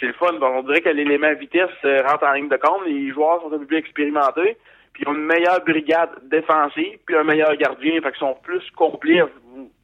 c'est, 0.00 0.06
le 0.06 0.12
fun. 0.14 0.32
Bon, 0.34 0.46
on 0.58 0.62
dirait 0.62 0.80
que 0.80 0.88
l'élément 0.88 1.32
vitesse 1.34 1.70
euh, 1.84 2.02
rentre 2.02 2.24
en 2.24 2.32
ligne 2.32 2.48
de 2.48 2.56
compte. 2.56 2.86
Les 2.86 3.10
joueurs 3.10 3.40
sont 3.42 3.52
un 3.52 3.58
peu 3.58 3.66
plus 3.66 3.78
expérimentés. 3.78 4.56
Puis 4.92 5.02
ils 5.02 5.08
ont 5.08 5.14
une 5.14 5.26
meilleure 5.26 5.64
brigade 5.64 6.10
défensive, 6.24 6.98
puis 7.06 7.16
un 7.16 7.24
meilleur 7.24 7.54
gardien. 7.56 8.00
Fait 8.00 8.10
qu'ils 8.10 8.18
sont 8.18 8.36
plus 8.42 8.62
complets. 8.72 9.22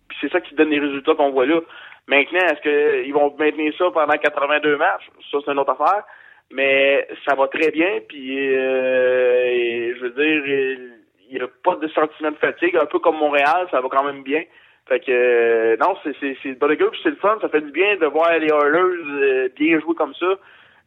Puis 0.08 0.18
c'est 0.20 0.32
ça 0.32 0.40
qui 0.40 0.54
donne 0.54 0.70
les 0.70 0.80
résultats 0.80 1.14
qu'on 1.14 1.30
voit 1.30 1.46
là. 1.46 1.60
Maintenant, 2.06 2.40
est-ce 2.40 2.60
qu'ils 3.02 3.14
vont 3.14 3.34
maintenir 3.38 3.72
ça 3.78 3.90
pendant 3.92 4.12
82 4.12 4.76
matchs? 4.76 5.08
Ça, 5.30 5.38
c'est 5.44 5.52
une 5.52 5.58
autre 5.58 5.76
affaire. 5.78 6.04
Mais 6.50 7.08
ça 7.26 7.34
va 7.34 7.48
très 7.48 7.70
bien. 7.70 8.00
Puis, 8.08 8.54
euh, 8.54 9.94
je 9.96 10.00
veux 10.02 10.10
dire, 10.10 10.92
il 11.30 11.36
n'y 11.38 11.40
a 11.40 11.48
pas 11.62 11.76
de 11.76 11.88
sentiment 11.88 12.30
de 12.30 12.36
fatigue. 12.36 12.76
Un 12.76 12.86
peu 12.86 12.98
comme 12.98 13.16
Montréal, 13.16 13.66
ça 13.70 13.80
va 13.80 13.88
quand 13.88 14.04
même 14.04 14.22
bien. 14.22 14.42
Fait 14.86 15.00
que 15.00 15.10
euh, 15.10 15.76
non, 15.80 15.96
c'est 16.02 16.14
c'est 16.20 16.36
c'est 16.42 16.58
c'est 16.60 17.10
le 17.10 17.16
fun, 17.16 17.38
ça 17.40 17.48
fait 17.48 17.62
du 17.62 17.72
bien 17.72 17.96
de 17.96 18.06
voir 18.06 18.38
les 18.38 18.48
Oilers 18.48 18.76
euh, 18.76 19.48
bien 19.56 19.80
jouer 19.80 19.94
comme 19.94 20.14
ça. 20.14 20.26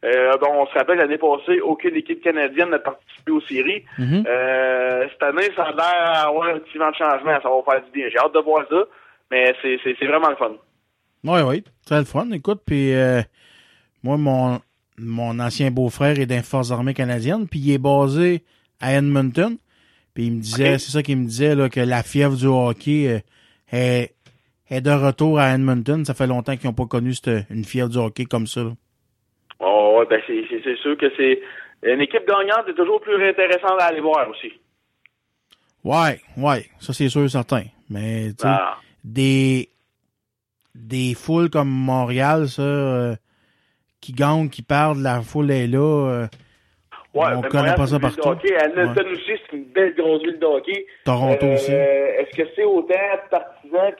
Euh, 0.04 0.36
bon, 0.38 0.62
on 0.62 0.66
se 0.66 0.74
rappelle 0.74 0.98
l'année 0.98 1.18
passée, 1.18 1.60
aucune 1.60 1.96
équipe 1.96 2.22
canadienne 2.22 2.70
n'a 2.70 2.78
participé 2.78 3.32
aux 3.32 3.40
séries. 3.40 3.84
Mhm. 3.98 4.24
Euh, 4.28 5.08
cette 5.10 5.22
année, 5.24 5.50
ça 5.56 5.64
a 5.64 5.72
l'air 5.72 6.24
d'avoir 6.24 6.48
un 6.48 6.58
petit 6.60 6.78
vent 6.78 6.90
de 6.90 6.94
changement, 6.94 7.40
ça 7.42 7.48
va 7.48 7.72
faire 7.72 7.84
du 7.84 7.90
bien. 7.90 8.08
J'ai 8.08 8.18
hâte 8.18 8.32
de 8.32 8.38
voir 8.38 8.64
ça, 8.70 8.84
mais 9.32 9.52
c'est 9.60 9.80
c'est 9.82 9.96
c'est 9.98 10.06
vraiment 10.06 10.30
le 10.30 10.36
fun. 10.36 10.52
Oui, 11.24 11.40
oui. 11.44 11.64
C'est 11.82 11.98
le 11.98 12.04
fun. 12.04 12.30
Écoute, 12.30 12.60
puis 12.64 12.94
euh, 12.94 13.20
moi, 14.04 14.16
mon, 14.16 14.60
mon 14.96 15.40
ancien 15.40 15.72
beau-frère 15.72 16.20
est 16.20 16.26
les 16.26 16.42
Forces 16.42 16.70
armées 16.70 16.94
canadiennes, 16.94 17.48
puis 17.48 17.58
il 17.58 17.72
est 17.72 17.78
basé 17.78 18.44
à 18.80 18.94
Edmonton. 18.94 19.56
Puis 20.14 20.26
il 20.26 20.32
me 20.34 20.40
disait, 20.40 20.78
c'est 20.78 20.92
ça 20.92 21.02
qu'il 21.02 21.16
me 21.16 21.26
disait, 21.26 21.56
là, 21.56 21.68
que 21.68 21.80
la 21.80 22.04
fièvre 22.04 22.36
du 22.36 22.46
hockey 22.46 23.22
est, 23.72 24.14
est 24.70 24.80
de 24.80 24.90
retour 24.90 25.38
à 25.38 25.54
Edmonton. 25.54 26.04
Ça 26.04 26.14
fait 26.14 26.26
longtemps 26.26 26.56
qu'ils 26.56 26.68
n'ont 26.68 26.74
pas 26.74 26.86
connu 26.86 27.14
cette- 27.14 27.46
une 27.50 27.64
fièvre 27.64 27.88
du 27.90 27.98
hockey 27.98 28.24
comme 28.24 28.46
ça. 28.46 28.62
là. 28.64 28.72
Oh, 29.60 29.96
ouais, 29.98 30.06
ben 30.08 30.20
c'est 30.26 30.76
sûr 30.76 30.96
que 30.96 31.06
c'est 31.16 31.40
une 31.82 32.00
équipe 32.00 32.26
gagnante 32.26 32.68
est 32.68 32.74
toujours 32.74 33.00
plus 33.00 33.14
intéressante 33.28 33.80
à 33.80 33.86
aller 33.86 34.00
voir 34.00 34.28
aussi. 34.28 34.52
Ouais, 35.84 36.20
ouais, 36.36 36.66
ça 36.80 36.92
c'est 36.92 37.08
sûr 37.08 37.28
certain. 37.30 37.64
Mais 37.88 38.28
tu 38.30 38.42
sais, 38.42 38.48
Ah. 38.48 38.78
des 39.04 39.68
des 40.74 41.14
foules 41.14 41.50
comme 41.50 41.70
Montréal, 41.70 42.48
ça, 42.48 42.62
euh, 42.62 43.16
qui 44.00 44.12
gagnent, 44.12 44.48
qui 44.48 44.62
perdent, 44.62 44.98
la 45.00 45.22
foule 45.22 45.50
est 45.50 45.66
là. 45.66 45.78
euh, 45.80 46.26
Ouais, 47.18 47.32
on 47.36 47.40
ben, 47.40 47.48
connaît 47.48 47.74
pas 47.74 47.86
ça 47.86 47.98
partout. 47.98 48.28
hockey. 48.28 48.54
Edmonton 48.54 49.06
aussi, 49.12 49.32
c'est 49.50 49.56
une 49.56 49.64
belle 49.64 49.94
grosse 49.94 50.22
ville 50.22 50.38
de 50.38 50.46
hockey. 50.46 50.86
Toronto 51.04 51.46
Euh, 51.46 51.54
aussi. 51.54 51.72
Est-ce 51.72 52.36
que 52.36 52.48
c'est 52.56 52.64
autant 52.64 52.94
partisan 53.30 53.90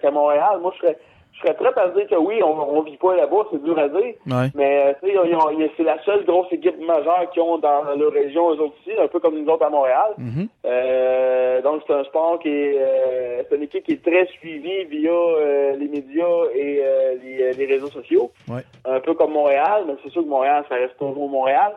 qu'à 0.00 0.10
Montréal? 0.10 0.58
Moi, 0.60 0.72
je 0.76 0.80
serais, 0.86 0.98
je 1.34 1.40
serais 1.40 1.54
prêt 1.54 1.70
à 1.76 1.88
dire 1.88 2.06
que 2.08 2.16
oui, 2.16 2.42
on, 2.42 2.82
vit 2.82 2.96
pas 2.96 3.14
là-bas, 3.16 3.46
c'est 3.52 3.62
dur 3.62 3.78
à 3.78 3.88
dire. 3.88 4.14
Ouais. 4.26 4.48
Mais 4.54 4.94
euh, 5.02 5.68
c'est 5.76 5.82
la 5.84 6.02
seule 6.04 6.24
grosse 6.24 6.52
équipe 6.52 6.78
majeure 6.84 7.30
qu'ils 7.32 7.42
ont 7.42 7.58
dans 7.58 7.84
leur 7.96 8.12
région, 8.12 8.50
eux 8.50 8.60
autres 8.60 8.74
aussi, 8.86 8.98
un 8.98 9.06
peu 9.08 9.20
comme 9.20 9.38
nous 9.40 9.48
autres 9.50 9.64
à 9.64 9.70
Montréal. 9.70 10.10
Mhm. 10.18 10.48
Euh, 10.66 11.62
donc 11.62 11.82
c'est 11.86 11.92
un 11.94 12.04
sport 12.04 12.38
qui 12.40 12.48
est, 12.48 12.76
euh, 12.78 13.42
c'est 13.48 13.56
une 13.56 13.62
équipe 13.62 13.84
qui 13.84 13.92
est 13.92 14.02
très 14.04 14.26
suivie 14.26 14.84
via 14.86 15.10
euh, 15.12 15.76
les 15.76 15.88
médias 15.88 16.44
et 16.54 16.82
les, 17.22 17.52
les 17.52 17.66
réseaux 17.66 17.88
sociaux 17.88 18.30
Ouais. 18.48 18.62
un 18.84 19.00
peu 19.00 19.14
comme 19.14 19.32
Montréal, 19.32 19.84
mais 19.86 19.94
c'est 20.02 20.10
sûr 20.10 20.22
que 20.22 20.28
Montréal, 20.28 20.64
ça 20.68 20.74
reste 20.76 20.96
toujours 20.98 21.28
Montréal. 21.28 21.72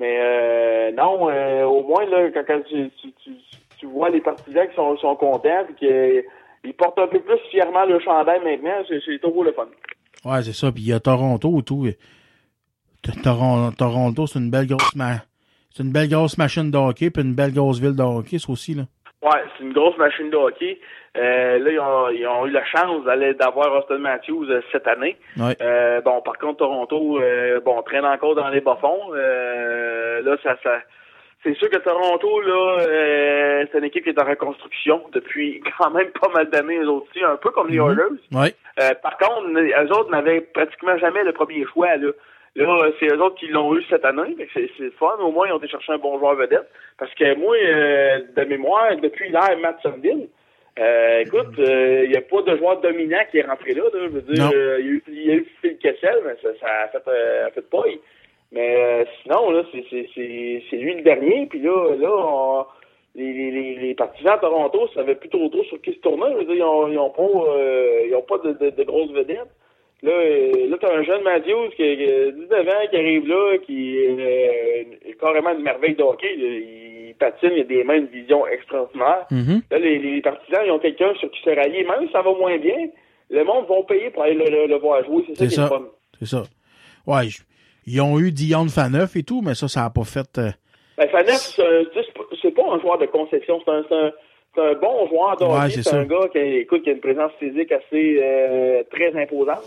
Mais 0.00 0.16
euh, 0.18 0.92
non, 0.92 1.28
euh, 1.30 1.64
au 1.64 1.82
moins, 1.86 2.04
là, 2.06 2.30
quand, 2.32 2.60
tu, 2.68 2.90
tu, 3.00 3.12
tu, 3.22 3.30
tu 3.78 3.86
vois 3.86 4.08
les 4.10 4.20
partisans 4.22 4.66
qui 4.66 4.74
sont, 4.74 4.96
sont 4.96 5.14
contents 5.14 5.66
et 5.68 5.74
qu'ils 6.64 6.74
portent 6.74 6.98
un 6.98 7.06
peu 7.06 7.20
plus 7.20 7.38
fièrement 7.50 7.84
le 7.84 8.00
chandail 8.00 8.40
maintenant, 8.42 8.82
c'est 8.88 9.20
toujours 9.20 9.44
le 9.44 9.52
fun. 9.52 9.66
Ouais, 10.24 10.42
c'est 10.42 10.54
ça. 10.54 10.72
Puis 10.72 10.84
il 10.84 10.88
y 10.88 10.92
a 10.94 11.00
Toronto 11.00 11.60
et 11.60 11.62
tout. 11.62 11.86
Toronto, 13.76 14.26
c'est 14.26 14.38
une 14.38 14.50
belle 14.50 14.66
grosse 14.66 14.94
ma- 14.96 15.22
c'est 15.74 15.82
une 15.82 15.92
belle 15.92 16.08
grosse 16.08 16.36
machine 16.36 16.70
de 16.70 16.76
hockey, 16.78 17.10
puis 17.10 17.22
une 17.22 17.34
belle 17.34 17.52
grosse 17.52 17.78
ville 17.78 17.94
de 17.94 18.02
hockey, 18.02 18.38
aussi, 18.48 18.74
là. 18.74 18.84
Ouais, 19.22 19.40
c'est 19.56 19.64
une 19.64 19.72
grosse 19.72 19.96
machine 19.98 20.30
de 20.30 20.36
hockey. 20.36 20.78
Euh, 21.16 21.58
là, 21.58 21.70
ils 21.70 21.78
ont, 21.80 22.08
ils 22.08 22.26
ont 22.26 22.46
eu 22.46 22.50
la 22.50 22.64
chance 22.64 23.04
d'aller 23.04 23.34
d'avoir 23.34 23.72
Austin 23.74 23.98
Matthews 23.98 24.46
euh, 24.50 24.62
cette 24.72 24.86
année. 24.86 25.16
Ouais. 25.36 25.56
Euh, 25.60 26.00
bon, 26.00 26.22
par 26.22 26.38
contre, 26.38 26.58
Toronto, 26.58 27.18
euh, 27.20 27.60
bon, 27.60 27.82
traîne 27.82 28.06
encore 28.06 28.34
dans 28.34 28.48
les 28.48 28.60
bas-fonds. 28.60 29.10
Euh, 29.12 30.22
là, 30.22 30.36
ça, 30.42 30.56
ça, 30.62 30.78
c'est 31.42 31.54
sûr 31.54 31.68
que 31.68 31.76
Toronto, 31.78 32.40
là, 32.40 32.76
euh, 32.80 33.64
c'est 33.70 33.78
une 33.78 33.84
équipe 33.84 34.04
qui 34.04 34.10
est 34.10 34.22
en 34.22 34.26
reconstruction 34.26 35.02
depuis 35.12 35.60
quand 35.78 35.90
même 35.90 36.10
pas 36.18 36.28
mal 36.28 36.48
d'années, 36.48 36.78
eux 36.78 36.88
autres 36.88 37.06
aussi, 37.10 37.22
un 37.24 37.36
peu 37.36 37.50
comme 37.50 37.68
les 37.68 37.78
Mhm. 37.78 37.90
Oilers. 37.90 38.20
Ouais. 38.32 38.54
Euh, 38.80 38.94
par 39.02 39.18
contre, 39.18 39.48
eux 39.50 39.92
autres 39.92 40.10
n'avaient 40.10 40.40
pratiquement 40.40 40.96
jamais 40.96 41.24
le 41.24 41.32
premier 41.32 41.64
choix. 41.74 41.96
Là, 41.96 42.08
là 42.56 42.90
c'est 42.98 43.06
eux 43.06 43.22
autres 43.22 43.36
qui 43.36 43.48
l'ont 43.48 43.76
eu 43.76 43.82
cette 43.90 44.04
année. 44.04 44.36
C'est 44.54 44.68
c'est 44.76 44.84
le 44.84 44.90
fun. 44.92 45.16
Au 45.20 45.30
moins, 45.30 45.46
ils 45.48 45.52
ont 45.52 45.58
été 45.58 45.68
chercher 45.68 45.92
un 45.92 45.98
bon 45.98 46.18
joueur 46.18 46.34
vedette. 46.34 46.68
Parce 46.98 47.12
que 47.14 47.34
moi, 47.36 47.56
euh, 47.56 48.20
de 48.36 48.44
mémoire, 48.44 48.96
depuis 48.96 49.28
l'ère 49.30 49.56
Matt 49.60 49.78
Sundin, 49.82 50.20
euh, 50.78 51.20
écoute, 51.20 51.54
il 51.58 52.08
n'y 52.10 52.16
a 52.16 52.20
pas 52.22 52.42
de 52.42 52.56
joueur 52.56 52.80
dominant 52.80 53.18
qui 53.30 53.38
est 53.38 53.42
rentré 53.46 53.74
là. 53.74 53.82
là. 53.92 54.00
Je 54.02 54.08
veux 54.08 54.22
dire, 54.22 54.50
euh, 54.54 54.78
il 54.80 54.86
y 54.86 54.88
a 54.88 54.92
eu, 54.92 55.02
il 55.08 55.22
y 55.26 55.30
a 55.30 55.34
eu 55.34 55.46
Phil 55.60 55.78
Kessel, 55.78 56.16
mais 56.24 56.34
ça, 56.42 56.48
ça 56.60 56.66
a 56.84 56.88
fait, 56.88 57.02
euh, 57.08 57.46
a 57.46 57.50
fait 57.50 57.68
paille. 57.68 57.98
Mais 58.52 58.76
euh, 58.76 59.04
sinon, 59.22 59.50
là, 59.50 59.62
c'est 59.72 59.84
c'est- 59.90 60.08
c'est- 60.14 60.62
c'est 60.70 60.76
lui 60.76 60.94
le 60.94 61.02
dernier. 61.02 61.46
Puis 61.46 61.60
là, 61.60 61.94
là 61.96 62.08
on- 62.10 62.66
les, 63.16 63.32
les, 63.32 63.74
les, 63.74 63.94
partisans 63.94 64.36
de 64.36 64.40
Toronto 64.40 64.86
savaient 64.94 65.16
plus 65.16 65.28
trop 65.28 65.48
trop 65.48 65.64
sur 65.64 65.80
qui 65.82 65.92
se 65.92 65.98
tourner. 65.98 66.26
Je 66.32 66.36
veux 66.38 66.44
dire, 66.44 66.54
ils 66.56 66.62
ont, 66.62 66.88
ils 66.88 66.98
ont 66.98 67.10
pas, 67.10 67.22
euh, 67.22 68.02
ils 68.06 68.14
ont 68.14 68.22
pas 68.22 68.38
de, 68.38 68.52
de, 68.52 68.70
de 68.70 68.82
grosses 68.84 69.10
vedettes. 69.12 69.50
Là, 70.02 70.12
euh, 70.12 70.68
là 70.70 70.76
t'as 70.80 70.94
un 70.96 71.02
jeune 71.02 71.22
Matthews 71.22 71.68
qui 71.76 71.82
a 71.82 71.96
qui 71.96 72.04
a 72.04 72.30
19 72.30 72.68
ans 72.68 72.86
qui 72.90 72.96
arrive 72.96 73.28
là, 73.28 73.58
qui 73.66 73.96
est 73.98 74.16
euh, 74.18 75.12
carrément 75.20 75.50
une 75.52 75.62
merveille 75.62 75.94
de 75.94 76.02
hockey. 76.02 76.34
là. 76.36 76.46
Il 76.48 77.14
patine, 77.18 77.50
il 77.54 77.60
a 77.60 77.64
des 77.64 77.84
mains, 77.84 77.96
une 77.98 78.06
vision 78.06 78.46
extraordinaire. 78.46 79.26
Mhm. 79.30 79.60
Là, 79.70 79.78
les, 79.78 79.98
les 79.98 80.22
partisans, 80.22 80.62
ils 80.64 80.70
ont 80.70 80.78
quelqu'un 80.78 81.12
sur 81.16 81.30
qui 81.30 81.42
se 81.42 81.50
rallier. 81.50 81.84
Même 81.84 82.06
si 82.06 82.12
ça 82.12 82.22
va 82.22 82.32
moins 82.32 82.56
bien, 82.56 82.88
le 83.28 83.44
monde 83.44 83.66
va 83.68 83.82
payer 83.86 84.08
pour 84.10 84.22
aller 84.22 84.34
le, 84.34 84.46
le- 84.48 84.66
le 84.68 84.76
voir 84.78 85.04
jouer. 85.04 85.22
C'est 85.26 85.34
ça 85.34 85.44
C'est 85.44 85.54
qui 85.54 85.60
est 85.60 85.68
fun. 85.68 85.82
C'est 86.18 86.26
ça. 86.28 86.42
Ouais, 87.06 87.26
ils 87.86 88.00
ont 88.00 88.18
eu 88.18 88.30
Dion 88.32 88.66
Faneuf 88.68 89.16
et 89.16 89.22
tout, 89.22 89.42
mais 89.44 89.54
ça, 89.54 89.68
ça 89.68 89.80
n'a 89.82 89.90
pas 89.90 90.04
fait. 90.04 90.38
euh, 90.38 90.50
Ben, 90.96 91.08
Faneuf, 91.10 91.34
c'est 91.36 91.62
sais, 91.92 92.06
c'est 92.40 92.54
pas- 92.54 92.72
un 92.72 92.80
joueur 92.80 92.96
de 92.96 93.06
conception, 93.06 93.60
c'est 93.66 93.70
un, 93.70 93.82
c'est 94.54 94.60
un, 94.62 94.74
bon 94.74 95.06
joueur 95.08 95.36
de 95.36 95.44
Ouais, 95.44 95.66
hockey. 95.66 95.82
c'est 95.82 95.94
un 95.94 96.04
gars 96.04 96.28
qui, 96.32 96.38
écoute, 96.38 96.82
qui 96.84 96.88
a 96.90 96.92
une 96.94 97.00
présence 97.00 97.32
physique 97.38 97.70
assez 97.72 98.18
euh, 98.22 98.82
très 98.90 99.14
imposante. 99.20 99.64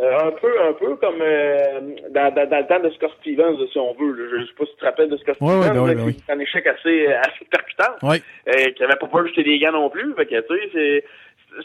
Euh, 0.00 0.18
un 0.28 0.30
peu, 0.30 0.52
un 0.62 0.72
peu 0.74 0.94
comme 0.96 1.20
euh, 1.20 1.80
dans, 2.10 2.32
dans, 2.32 2.48
dans 2.48 2.58
le 2.58 2.66
temps 2.68 2.78
de 2.80 2.90
Scott 2.90 3.10
Stevens, 3.20 3.56
si 3.72 3.78
on 3.78 3.94
veut. 3.94 4.12
là. 4.12 4.38
Je 4.40 4.46
sais 4.46 4.52
pas 4.56 4.64
si 4.64 4.70
tu 4.72 4.78
te 4.78 4.84
rappelles 4.84 5.08
de 5.10 5.16
Scott 5.16 5.36
Ouais, 5.40 5.48
ouais, 5.56 5.62
Stevens, 5.64 5.74
ben 5.74 5.82
ouais, 5.82 5.94
ben 5.96 6.08
est 6.08 6.32
un 6.32 6.38
échec 6.38 6.66
assez, 6.68 7.06
assez 7.08 7.44
percutant. 7.50 7.92
Oui. 8.04 8.22
Euh, 8.48 8.70
qui 8.76 8.84
avait 8.84 8.94
pas 8.96 9.06
peur 9.08 9.22
de 9.24 9.28
jeter 9.28 9.42
des 9.42 9.58
gants 9.58 9.72
non 9.72 9.90
plus. 9.90 10.14
Fait 10.14 10.26
que, 10.26 10.40
tu 10.40 10.54
sais, 10.54 10.70
c'est, 10.72 11.04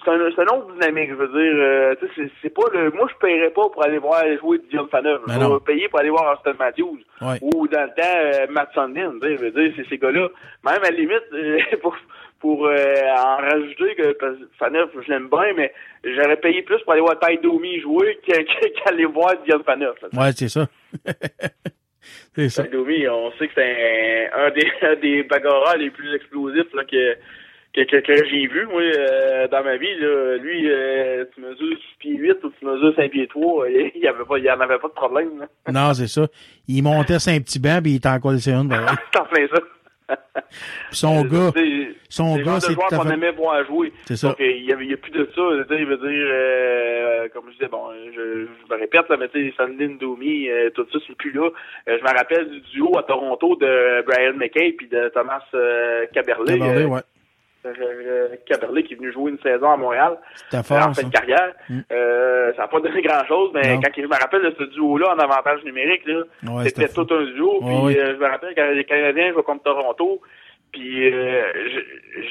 c'est 0.03 0.10
un, 0.10 0.15
une 0.15 0.49
autre 0.49 0.73
dynamique, 0.73 1.10
je 1.10 1.15
veux 1.15 1.27
dire. 1.27 1.53
euh, 1.57 1.95
c'est, 2.15 2.30
c'est 2.41 2.49
pas 2.53 2.64
le, 2.73 2.89
moi, 2.91 3.07
je 3.14 3.18
paierais 3.23 3.51
pas 3.51 3.69
pour 3.69 3.84
aller 3.85 3.99
voir 3.99 4.23
jouer 4.39 4.60
Dion 4.72 4.88
Faneuf. 4.88 5.22
Ben 5.27 5.34
Je 5.39 5.45
vais 5.45 5.60
payer 5.65 5.88
pour 5.89 5.99
aller 5.99 6.10
voir 6.10 6.34
Austin 6.34 6.53
Matthews. 6.57 6.99
Ouais. 7.22 7.38
Ou 7.41 7.68
dans 7.68 7.84
le 7.84 7.89
temps, 7.89 8.18
euh, 8.18 8.47
Matt 8.49 8.69
Sundin, 8.73 9.14
je 9.22 9.35
veux 9.35 9.51
dire, 9.51 9.73
c'est 9.76 9.88
ces 9.89 9.97
gars-là. 9.99 10.30
Même 10.65 10.81
à 10.84 10.89
la 10.89 10.89
limite, 10.89 11.22
euh, 11.34 11.60
pour, 11.84 11.95
pour 12.43 12.67
euh, 12.67 12.93
en 13.17 13.37
rajouter 13.37 13.95
que 13.95 14.11
parce 14.19 14.35
que 14.37 14.43
Faneuf, 14.59 14.89
je 15.01 15.09
l'aime 15.09 15.29
bien, 15.29 15.53
mais 15.55 15.71
j'aurais 16.03 16.35
payé 16.35 16.61
plus 16.61 16.77
pour 16.81 16.91
aller 16.91 17.01
voir 17.01 17.17
Ty 17.17 17.37
Domi 17.41 17.79
jouer 17.79 18.19
qu'aller 18.27 19.05
voir 19.05 19.35
Dion 19.45 19.63
Faneuf. 19.63 19.95
Ouais, 20.11 20.33
c'est 20.35 20.49
ça. 20.49 20.67
c'est 22.35 22.49
ça. 22.49 22.63
Ty 22.63 22.69
Domi, 22.69 23.07
on 23.07 23.31
sait 23.39 23.47
que 23.47 23.53
c'est 23.55 24.29
un, 24.33 24.47
un 24.47 24.51
des, 24.51 24.67
un 24.81 24.95
des 24.97 25.23
bagarreurs 25.23 25.77
les 25.77 25.89
plus 25.89 26.13
explosifs 26.13 26.73
là, 26.73 26.83
que, 26.83 27.13
que, 27.75 27.81
que, 27.85 28.01
que 28.01 28.25
j'ai 28.25 28.45
vu, 28.47 28.65
moi, 28.65 28.81
euh, 28.81 29.47
dans 29.47 29.63
ma 29.63 29.77
vie. 29.77 29.95
Là. 29.97 30.35
Lui, 30.35 30.69
euh, 30.69 31.23
tu 31.33 31.39
mesures 31.39 31.77
6 31.77 31.97
pieds 31.99 32.17
8 32.17 32.43
ou 32.43 32.51
tu 32.59 32.65
mesures 32.65 32.93
5 32.97 33.09
pieds 33.09 33.27
3, 33.27 33.69
il 33.69 34.01
y 34.01 34.07
avait 34.07 34.25
pas, 34.25 34.37
il 34.37 34.43
y 34.43 34.51
en 34.51 34.59
avait 34.59 34.79
pas 34.79 34.89
de 34.89 34.93
problème. 34.93 35.39
Là. 35.39 35.47
Non, 35.71 35.93
c'est 35.93 36.07
ça. 36.07 36.27
Il 36.67 36.83
montait 36.83 37.13
un 37.13 37.39
petit 37.39 37.59
banc, 37.59 37.79
puis 37.81 37.93
il 37.93 37.95
était 37.95 38.09
encore 38.09 38.33
une. 38.33 38.67
ben 38.67 38.81
ouais. 38.81 38.91
C'est 39.13 39.19
en 39.21 39.25
plein 39.27 39.47
ça. 39.47 39.61
Son 40.91 41.23
gars, 41.23 41.52
C'est- 41.56 41.88
son 42.10 42.35
gars, 42.38 42.60
c'est 42.60 42.73
joueur 42.73 42.88
qu'on 42.88 43.10
aimait 43.10 43.31
voir 43.31 43.64
jouer. 43.65 43.91
C'est 44.06 44.15
ça. 44.15 44.30
Donc, 44.30 44.41
euh, 44.41 44.45
il 44.52 44.65
y 44.65 44.72
avait, 44.73 44.85
il 44.85 44.91
y 44.91 44.94
a 44.94 44.98
plus 44.98 45.11
de 45.11 45.27
ça. 45.35 45.41
Il 45.77 45.85
veut 45.85 45.98
dire, 45.98 46.07
euh, 46.07 47.27
comme 47.34 47.45
je 47.48 47.53
disais, 47.53 47.68
bon, 47.68 47.88
je, 48.15 48.45
je 48.45 48.73
me 48.73 48.80
répète, 48.80 49.10
là, 49.10 49.18
mais 49.19 49.27
tu 49.30 49.49
sais, 49.49 49.53
Sandin 49.57 49.95
Domi, 49.99 50.48
euh, 50.49 50.69
tout 50.72 50.85
ça, 50.91 50.99
c'est 51.07 51.15
plus 51.18 51.31
là. 51.31 51.49
Euh, 51.88 51.98
je 51.99 52.03
me 52.03 52.18
rappelle 52.18 52.49
du 52.49 52.60
duo 52.73 52.98
à 52.98 53.03
Toronto 53.03 53.56
de 53.56 54.03
Brian 54.06 54.34
McKay 54.35 54.73
puis 54.73 54.88
de 54.88 55.10
Thomas 55.14 55.41
euh, 55.56 56.06
Caberlet. 56.14 56.57
Caberlet, 56.60 56.84
euh, 56.84 56.88
ouais. 56.88 57.02
Euh, 57.65 58.27
Caberlet 58.45 58.84
qui 58.84 58.94
est 58.94 58.98
venu 58.98 59.11
jouer 59.14 59.31
une 59.31 59.40
saison 59.40 59.72
à 59.72 59.77
Montréal. 59.77 60.18
Fort, 60.64 60.88
en 60.88 60.94
fin 60.94 61.03
de 61.07 61.11
carrière. 61.11 61.53
Mm. 61.69 61.80
Euh, 61.91 62.52
ça 62.56 62.64
n'a 62.64 62.68
pas 62.68 62.80
donné 62.80 63.02
grand-chose, 63.02 63.52
mais 63.53 63.76
Non. 63.76 63.81
quand 63.81 63.91
je 63.95 64.02
me 64.02 64.19
rappelle 64.19 64.41
de 64.44 64.56
ce 64.57 64.64
duo-là 64.73 65.14
en 65.15 65.19
avantage 65.19 65.64
numérique, 65.64 66.03
Ouais, 66.07 66.64
c'était 66.65 66.90
tout 66.90 67.07
un 67.11 67.23
duo. 67.26 67.60
Puis 67.61 67.99
euh, 67.99 68.14
je 68.15 68.19
me 68.19 68.27
rappelle 68.30 68.53
quand 68.56 68.69
les 68.72 68.84
Canadiens 68.84 69.31
jouaient 69.34 69.44
contre 69.44 69.64
Toronto, 69.64 70.22
puis 70.72 71.14
euh, 71.14 71.44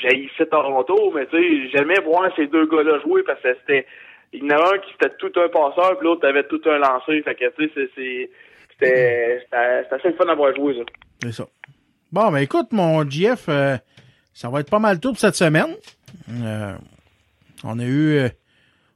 j'haïssais 0.02 0.46
Toronto, 0.46 1.12
mais 1.14 1.26
tu 1.26 1.36
sais, 1.36 1.68
j'aimais 1.76 2.00
voir 2.04 2.30
ces 2.36 2.46
deux 2.46 2.66
gars-là 2.66 2.98
jouer 3.00 3.22
parce 3.22 3.40
que 3.40 3.54
c'était... 3.60 3.86
Il 4.34 4.44
y 4.44 4.46
en 4.52 4.56
a 4.58 4.74
un 4.74 4.78
qui 4.78 4.92
était 4.94 5.14
tout 5.18 5.30
un 5.38 5.48
passeur, 5.48 5.98
puis 5.98 6.06
l'autre 6.06 6.26
avait 6.26 6.44
tout 6.44 6.60
un 6.64 6.78
lanceur. 6.78 7.14
Fait 7.24 7.34
que, 7.34 7.50
tu 7.50 7.68
sais, 7.74 7.88
c'est- 7.94 8.30
c'était 8.70 9.46
assez 9.90 10.08
le 10.08 10.14
fun 10.14 10.24
d'avoir 10.24 10.54
joué, 10.56 10.74
ça. 10.74 10.80
C'est 11.22 11.32
ça. 11.32 11.44
Bon, 12.10 12.30
ben 12.32 12.38
écoute, 12.38 12.72
mon 12.72 13.08
GF, 13.08 13.46
euh, 13.48 13.76
ça 14.34 14.48
va 14.48 14.60
être 14.60 14.70
pas 14.70 14.78
mal 14.78 15.00
tout 15.00 15.10
pour 15.10 15.18
cette 15.20 15.36
semaine. 15.36 15.74
Euh, 16.30 16.76
on 17.64 17.78
a 17.78 17.84
eu 17.84 18.18
euh, 18.18 18.28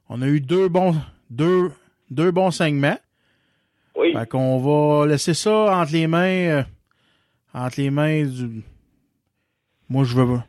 on 0.09 0.21
a 0.21 0.27
eu 0.27 0.39
deux 0.41 0.67
bons 0.67 0.95
deux 1.29 1.71
deux 2.09 2.31
bons 2.31 2.51
segments. 2.51 2.97
Oui. 3.95 4.13
Fait 4.13 4.27
qu'on 4.29 4.59
va 4.59 5.05
laisser 5.07 5.33
ça 5.33 5.77
entre 5.77 5.93
les 5.93 6.07
mains 6.07 6.27
euh, 6.27 6.63
entre 7.53 7.79
les 7.81 7.89
mains 7.89 8.23
du 8.23 8.63
Moi 9.89 10.03
je 10.03 10.15
veux 10.15 10.39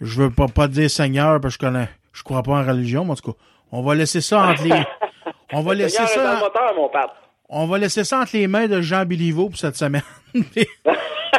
je 0.00 0.22
veux 0.22 0.30
pas, 0.30 0.48
pas 0.48 0.68
dire 0.68 0.90
Seigneur 0.90 1.40
parce 1.40 1.56
que 1.56 1.66
je 1.66 1.70
connais 1.70 1.88
je 2.12 2.22
crois 2.22 2.42
pas 2.42 2.52
en 2.52 2.64
religion, 2.64 3.04
mais 3.04 3.12
en 3.12 3.16
tout 3.16 3.32
cas, 3.32 3.38
on 3.70 3.82
va 3.82 3.94
laisser 3.94 4.20
ça 4.20 4.48
entre 4.48 4.64
les 4.64 4.82
on 5.52 5.62
va 5.62 5.74
laisser 5.74 6.04
ça 6.06 6.34
le 6.34 6.40
moteur, 6.40 6.74
mon 6.76 6.88
pape. 6.88 7.14
on 7.48 7.66
va 7.66 7.78
laisser 7.78 8.02
ça 8.04 8.20
entre 8.20 8.36
les 8.36 8.48
mains 8.48 8.66
de 8.66 8.80
Jean 8.80 9.04
Biliveau 9.04 9.48
pour 9.50 9.58
cette 9.58 9.76
semaine. 9.76 10.02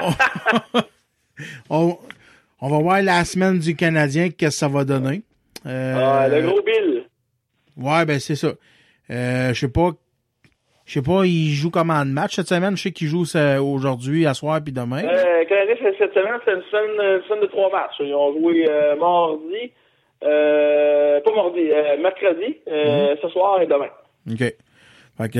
on, 0.01 0.13
on 1.69 1.97
va 2.67 2.79
voir 2.79 3.01
la 3.01 3.23
semaine 3.23 3.59
du 3.59 3.75
Canadien, 3.75 4.29
qu'est-ce 4.29 4.55
que 4.55 4.59
ça 4.59 4.67
va 4.67 4.83
donner. 4.83 5.21
Euh, 5.65 5.95
Ah, 5.97 6.27
le 6.27 6.41
gros 6.41 6.61
Bill. 6.61 7.03
Ouais, 7.77 8.05
ben 8.05 8.19
c'est 8.19 8.35
ça. 8.35 8.49
Euh, 9.09 9.53
je 9.53 9.59
sais 9.59 9.69
pas. 9.69 9.91
Je 10.85 10.93
sais 10.93 11.01
pas, 11.03 11.23
il 11.23 11.51
joue 11.51 11.69
comment 11.69 12.03
de 12.03 12.09
match 12.09 12.35
cette 12.35 12.47
semaine? 12.47 12.75
Je 12.75 12.81
sais 12.81 12.91
qu'il 12.91 13.07
joue 13.07 13.23
ça, 13.23 13.61
aujourd'hui, 13.61 14.25
à 14.25 14.33
soir 14.33 14.59
puis 14.63 14.73
demain. 14.73 15.03
Euh, 15.03 15.45
Canadien, 15.45 15.75
cette 15.99 16.13
semaine, 16.15 16.39
c'est 16.43 16.51
une 16.53 16.63
semaine, 16.71 17.17
une 17.17 17.23
semaine 17.27 17.41
de 17.41 17.45
trois 17.45 17.69
matchs. 17.71 17.93
Ils 17.99 18.13
ont 18.15 18.33
joué 18.33 18.65
euh, 18.67 18.95
mardi, 18.95 19.71
euh, 20.23 21.21
pas 21.21 21.35
mardi, 21.35 21.59
euh, 21.71 21.97
mercredi, 22.01 22.57
euh, 22.67 23.15
ce 23.21 23.29
soir 23.29 23.61
et 23.61 23.67
demain. 23.67 23.89
OK. 24.31 24.39
Fait 24.39 25.29
que 25.31 25.39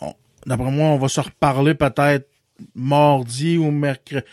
on- 0.00 0.14
d'après 0.46 0.70
moi, 0.70 0.86
on 0.90 0.96
va 0.98 1.08
se 1.08 1.20
reparler 1.20 1.74
peut-être 1.74 2.28
mardi 2.76 3.58
ou 3.58 3.70
mercredi. 3.72 4.24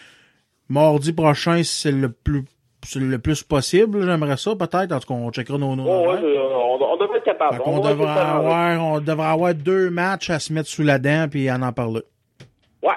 Mardi 0.72 1.14
prochain, 1.14 1.62
c'est 1.64 1.92
le 1.92 2.10
plus 2.12 2.44
c'est 2.84 3.00
le 3.00 3.20
plus 3.20 3.44
possible. 3.44 4.04
J'aimerais 4.06 4.38
ça, 4.38 4.56
peut-être. 4.56 4.92
En 4.92 5.00
tout 5.00 5.08
cas, 5.08 5.14
on 5.14 5.32
checkera 5.32 5.58
nos, 5.60 5.76
nos 5.76 5.86
Oh, 5.88 6.12
ouais, 6.12 6.18
je- 6.20 6.40
on, 6.40 6.82
on 6.82 6.98
devrait 6.98 7.20
être 7.20 7.26
capable. 7.26 7.62
On 7.66 7.80
va 7.80 7.90
devrait 7.92 8.10
avoir, 8.10 8.84
on 8.84 9.00
devrait 9.00 9.28
avoir 9.28 9.54
deux 9.54 9.90
matchs 9.92 10.30
à 10.32 10.40
se 10.40 10.52
mettre 10.52 10.68
sous 10.70 10.82
la 10.84 10.98
dent 10.98 11.28
puis 11.30 11.52
en 11.52 11.62
en 11.62 11.72
parler. 11.74 12.02
Ouais. 12.82 12.96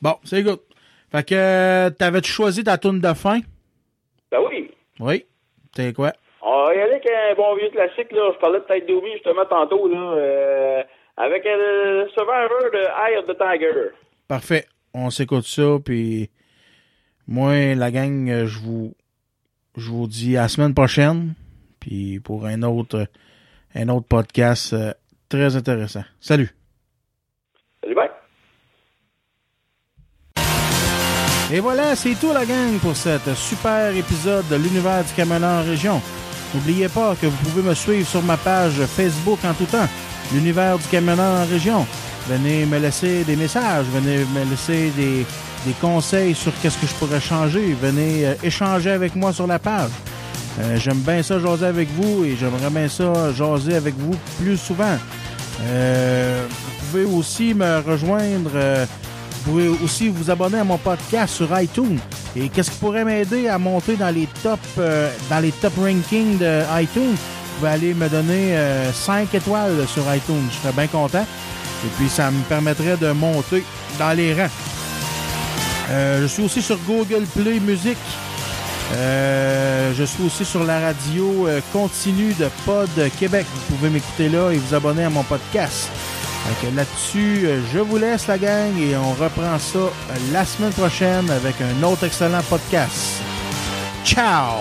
Bon, 0.00 0.14
c'est 0.22 0.42
good. 0.42 0.60
Fait 1.10 1.26
que, 1.26 1.34
euh, 1.34 1.90
t'avais-tu 1.90 2.30
choisi 2.30 2.62
ta 2.62 2.78
tourne 2.78 3.00
de 3.00 3.12
fin? 3.14 3.40
Ben 4.30 4.38
oui. 4.48 4.70
Oui. 5.00 5.24
C'est 5.74 5.92
quoi? 5.92 6.12
On 6.42 6.66
va 6.66 6.74
y 6.74 6.78
aller 6.80 6.92
avec 6.92 7.06
un 7.06 7.34
bon 7.34 7.56
vieux 7.56 7.70
classique, 7.70 8.12
là. 8.12 8.30
Je 8.34 8.38
parlais 8.38 8.60
de 8.60 8.64
Tête 8.64 8.86
Domi 8.86 9.10
justement 9.14 9.44
tantôt, 9.46 9.88
là. 9.88 9.98
euh, 10.16 10.82
avec 11.16 11.44
euh, 11.46 12.04
le 12.04 12.08
Survivor 12.10 12.70
de 12.72 12.78
Eye 12.78 13.16
of 13.18 13.26
the 13.26 13.36
Tiger. 13.38 13.90
Parfait. 14.28 14.66
On 14.94 15.10
s'écoute 15.10 15.44
ça, 15.44 15.78
puis 15.84 16.30
moi, 17.28 17.74
la 17.74 17.90
gang, 17.90 18.28
euh, 18.28 18.46
je 18.46 18.58
vous, 18.58 18.94
je 19.76 19.90
vous 19.90 20.06
dis 20.06 20.36
à 20.36 20.42
la 20.42 20.48
semaine 20.48 20.74
prochaine, 20.74 21.34
puis 21.80 22.20
pour 22.20 22.46
un 22.46 22.62
autre, 22.62 23.06
un 23.74 23.88
autre 23.88 24.06
podcast 24.06 24.72
euh, 24.72 24.92
très 25.28 25.56
intéressant. 25.56 26.04
Salut. 26.20 26.54
Salut, 27.82 27.94
bye. 27.94 28.10
Et 31.52 31.60
voilà, 31.60 31.94
c'est 31.94 32.14
tout 32.14 32.32
la 32.32 32.46
gang 32.46 32.78
pour 32.80 32.96
cet 32.96 33.34
super 33.34 33.94
épisode 33.94 34.48
de 34.48 34.56
l'univers 34.56 35.04
du 35.04 35.12
Camelot 35.12 35.44
en 35.44 35.62
région. 35.62 36.00
N'oubliez 36.54 36.88
pas 36.88 37.14
que 37.14 37.26
vous 37.26 37.36
pouvez 37.44 37.62
me 37.62 37.74
suivre 37.74 38.08
sur 38.08 38.22
ma 38.22 38.36
page 38.36 38.74
Facebook 38.86 39.38
en 39.44 39.54
tout 39.54 39.66
temps, 39.66 39.88
l'univers 40.32 40.78
du 40.78 40.84
Camelot 40.88 41.20
en 41.20 41.46
région. 41.46 41.86
Venez 42.28 42.66
me 42.66 42.78
laisser 42.78 43.24
des 43.24 43.36
messages, 43.36 43.86
venez 43.86 44.18
me 44.18 44.48
laisser 44.48 44.90
des, 44.90 45.26
des 45.66 45.72
conseils 45.74 46.34
sur 46.34 46.52
qu'est-ce 46.60 46.78
que 46.78 46.86
je 46.86 46.94
pourrais 46.94 47.20
changer. 47.20 47.76
Venez 47.80 48.26
euh, 48.26 48.34
échanger 48.42 48.90
avec 48.90 49.14
moi 49.14 49.32
sur 49.32 49.46
la 49.46 49.58
page. 49.58 49.90
Euh, 50.60 50.76
J'aime 50.78 50.98
bien 50.98 51.22
ça 51.22 51.38
jaser 51.38 51.66
avec 51.66 51.88
vous 51.92 52.24
et 52.24 52.36
j'aimerais 52.36 52.70
bien 52.70 52.88
ça 52.88 53.32
jaser 53.32 53.74
avec 53.74 53.94
vous 53.96 54.14
plus 54.40 54.56
souvent. 54.56 54.96
Euh, 55.62 56.46
vous 56.50 56.86
pouvez 56.86 57.04
aussi 57.04 57.54
me 57.54 57.78
rejoindre. 57.78 58.50
vous 58.50 59.50
pouvez 59.50 59.68
aussi 59.68 60.08
vous 60.08 60.30
abonner 60.30 60.58
à 60.58 60.64
mon 60.64 60.78
podcast 60.78 61.34
sur 61.34 61.48
iTunes. 61.58 61.98
Et 62.34 62.48
qu'est-ce 62.48 62.70
qui 62.70 62.78
pourrait 62.78 63.04
m'aider 63.04 63.48
à 63.48 63.58
monter 63.58 63.96
dans 63.96 64.10
les 64.10 64.28
top 64.42 64.60
dans 64.76 65.40
les 65.40 65.52
top 65.52 65.72
rankings 65.78 66.38
de 66.38 66.62
iTunes? 66.80 67.14
Vous 67.14 67.58
pouvez 67.58 67.70
aller 67.70 67.94
me 67.94 68.08
donner 68.08 68.56
5 68.92 69.34
étoiles 69.34 69.86
sur 69.86 70.02
iTunes. 70.14 70.48
Je 70.50 70.56
serais 70.56 70.72
bien 70.72 70.86
content. 70.86 71.24
Et 71.84 71.88
puis 71.96 72.08
ça 72.08 72.30
me 72.30 72.42
permettrait 72.42 72.96
de 72.96 73.12
monter 73.12 73.64
dans 73.98 74.12
les 74.12 74.34
rangs. 74.34 74.50
Euh, 75.92 76.22
je 76.22 76.26
suis 76.26 76.42
aussi 76.42 76.62
sur 76.62 76.78
Google 76.86 77.24
Play 77.36 77.60
Music. 77.60 77.98
Euh, 78.94 79.92
je 79.94 80.04
suis 80.04 80.24
aussi 80.24 80.44
sur 80.44 80.64
la 80.64 80.80
radio 80.80 81.46
euh, 81.46 81.60
continue 81.72 82.32
de 82.34 82.48
Pod 82.64 82.88
Québec. 83.18 83.46
Vous 83.54 83.76
pouvez 83.76 83.90
m'écouter 83.90 84.28
là 84.28 84.50
et 84.50 84.56
vous 84.56 84.74
abonner 84.74 85.04
à 85.04 85.10
mon 85.10 85.22
podcast. 85.22 85.90
Là-dessus, 86.74 87.46
je 87.72 87.78
vous 87.78 87.98
laisse 87.98 88.26
la 88.26 88.36
gang 88.36 88.76
et 88.76 88.96
on 88.96 89.12
reprend 89.12 89.60
ça 89.60 89.78
la 90.32 90.44
semaine 90.44 90.72
prochaine 90.72 91.30
avec 91.30 91.54
un 91.60 91.82
autre 91.84 92.04
excellent 92.04 92.42
podcast. 92.42 93.22
Ciao! 94.04 94.58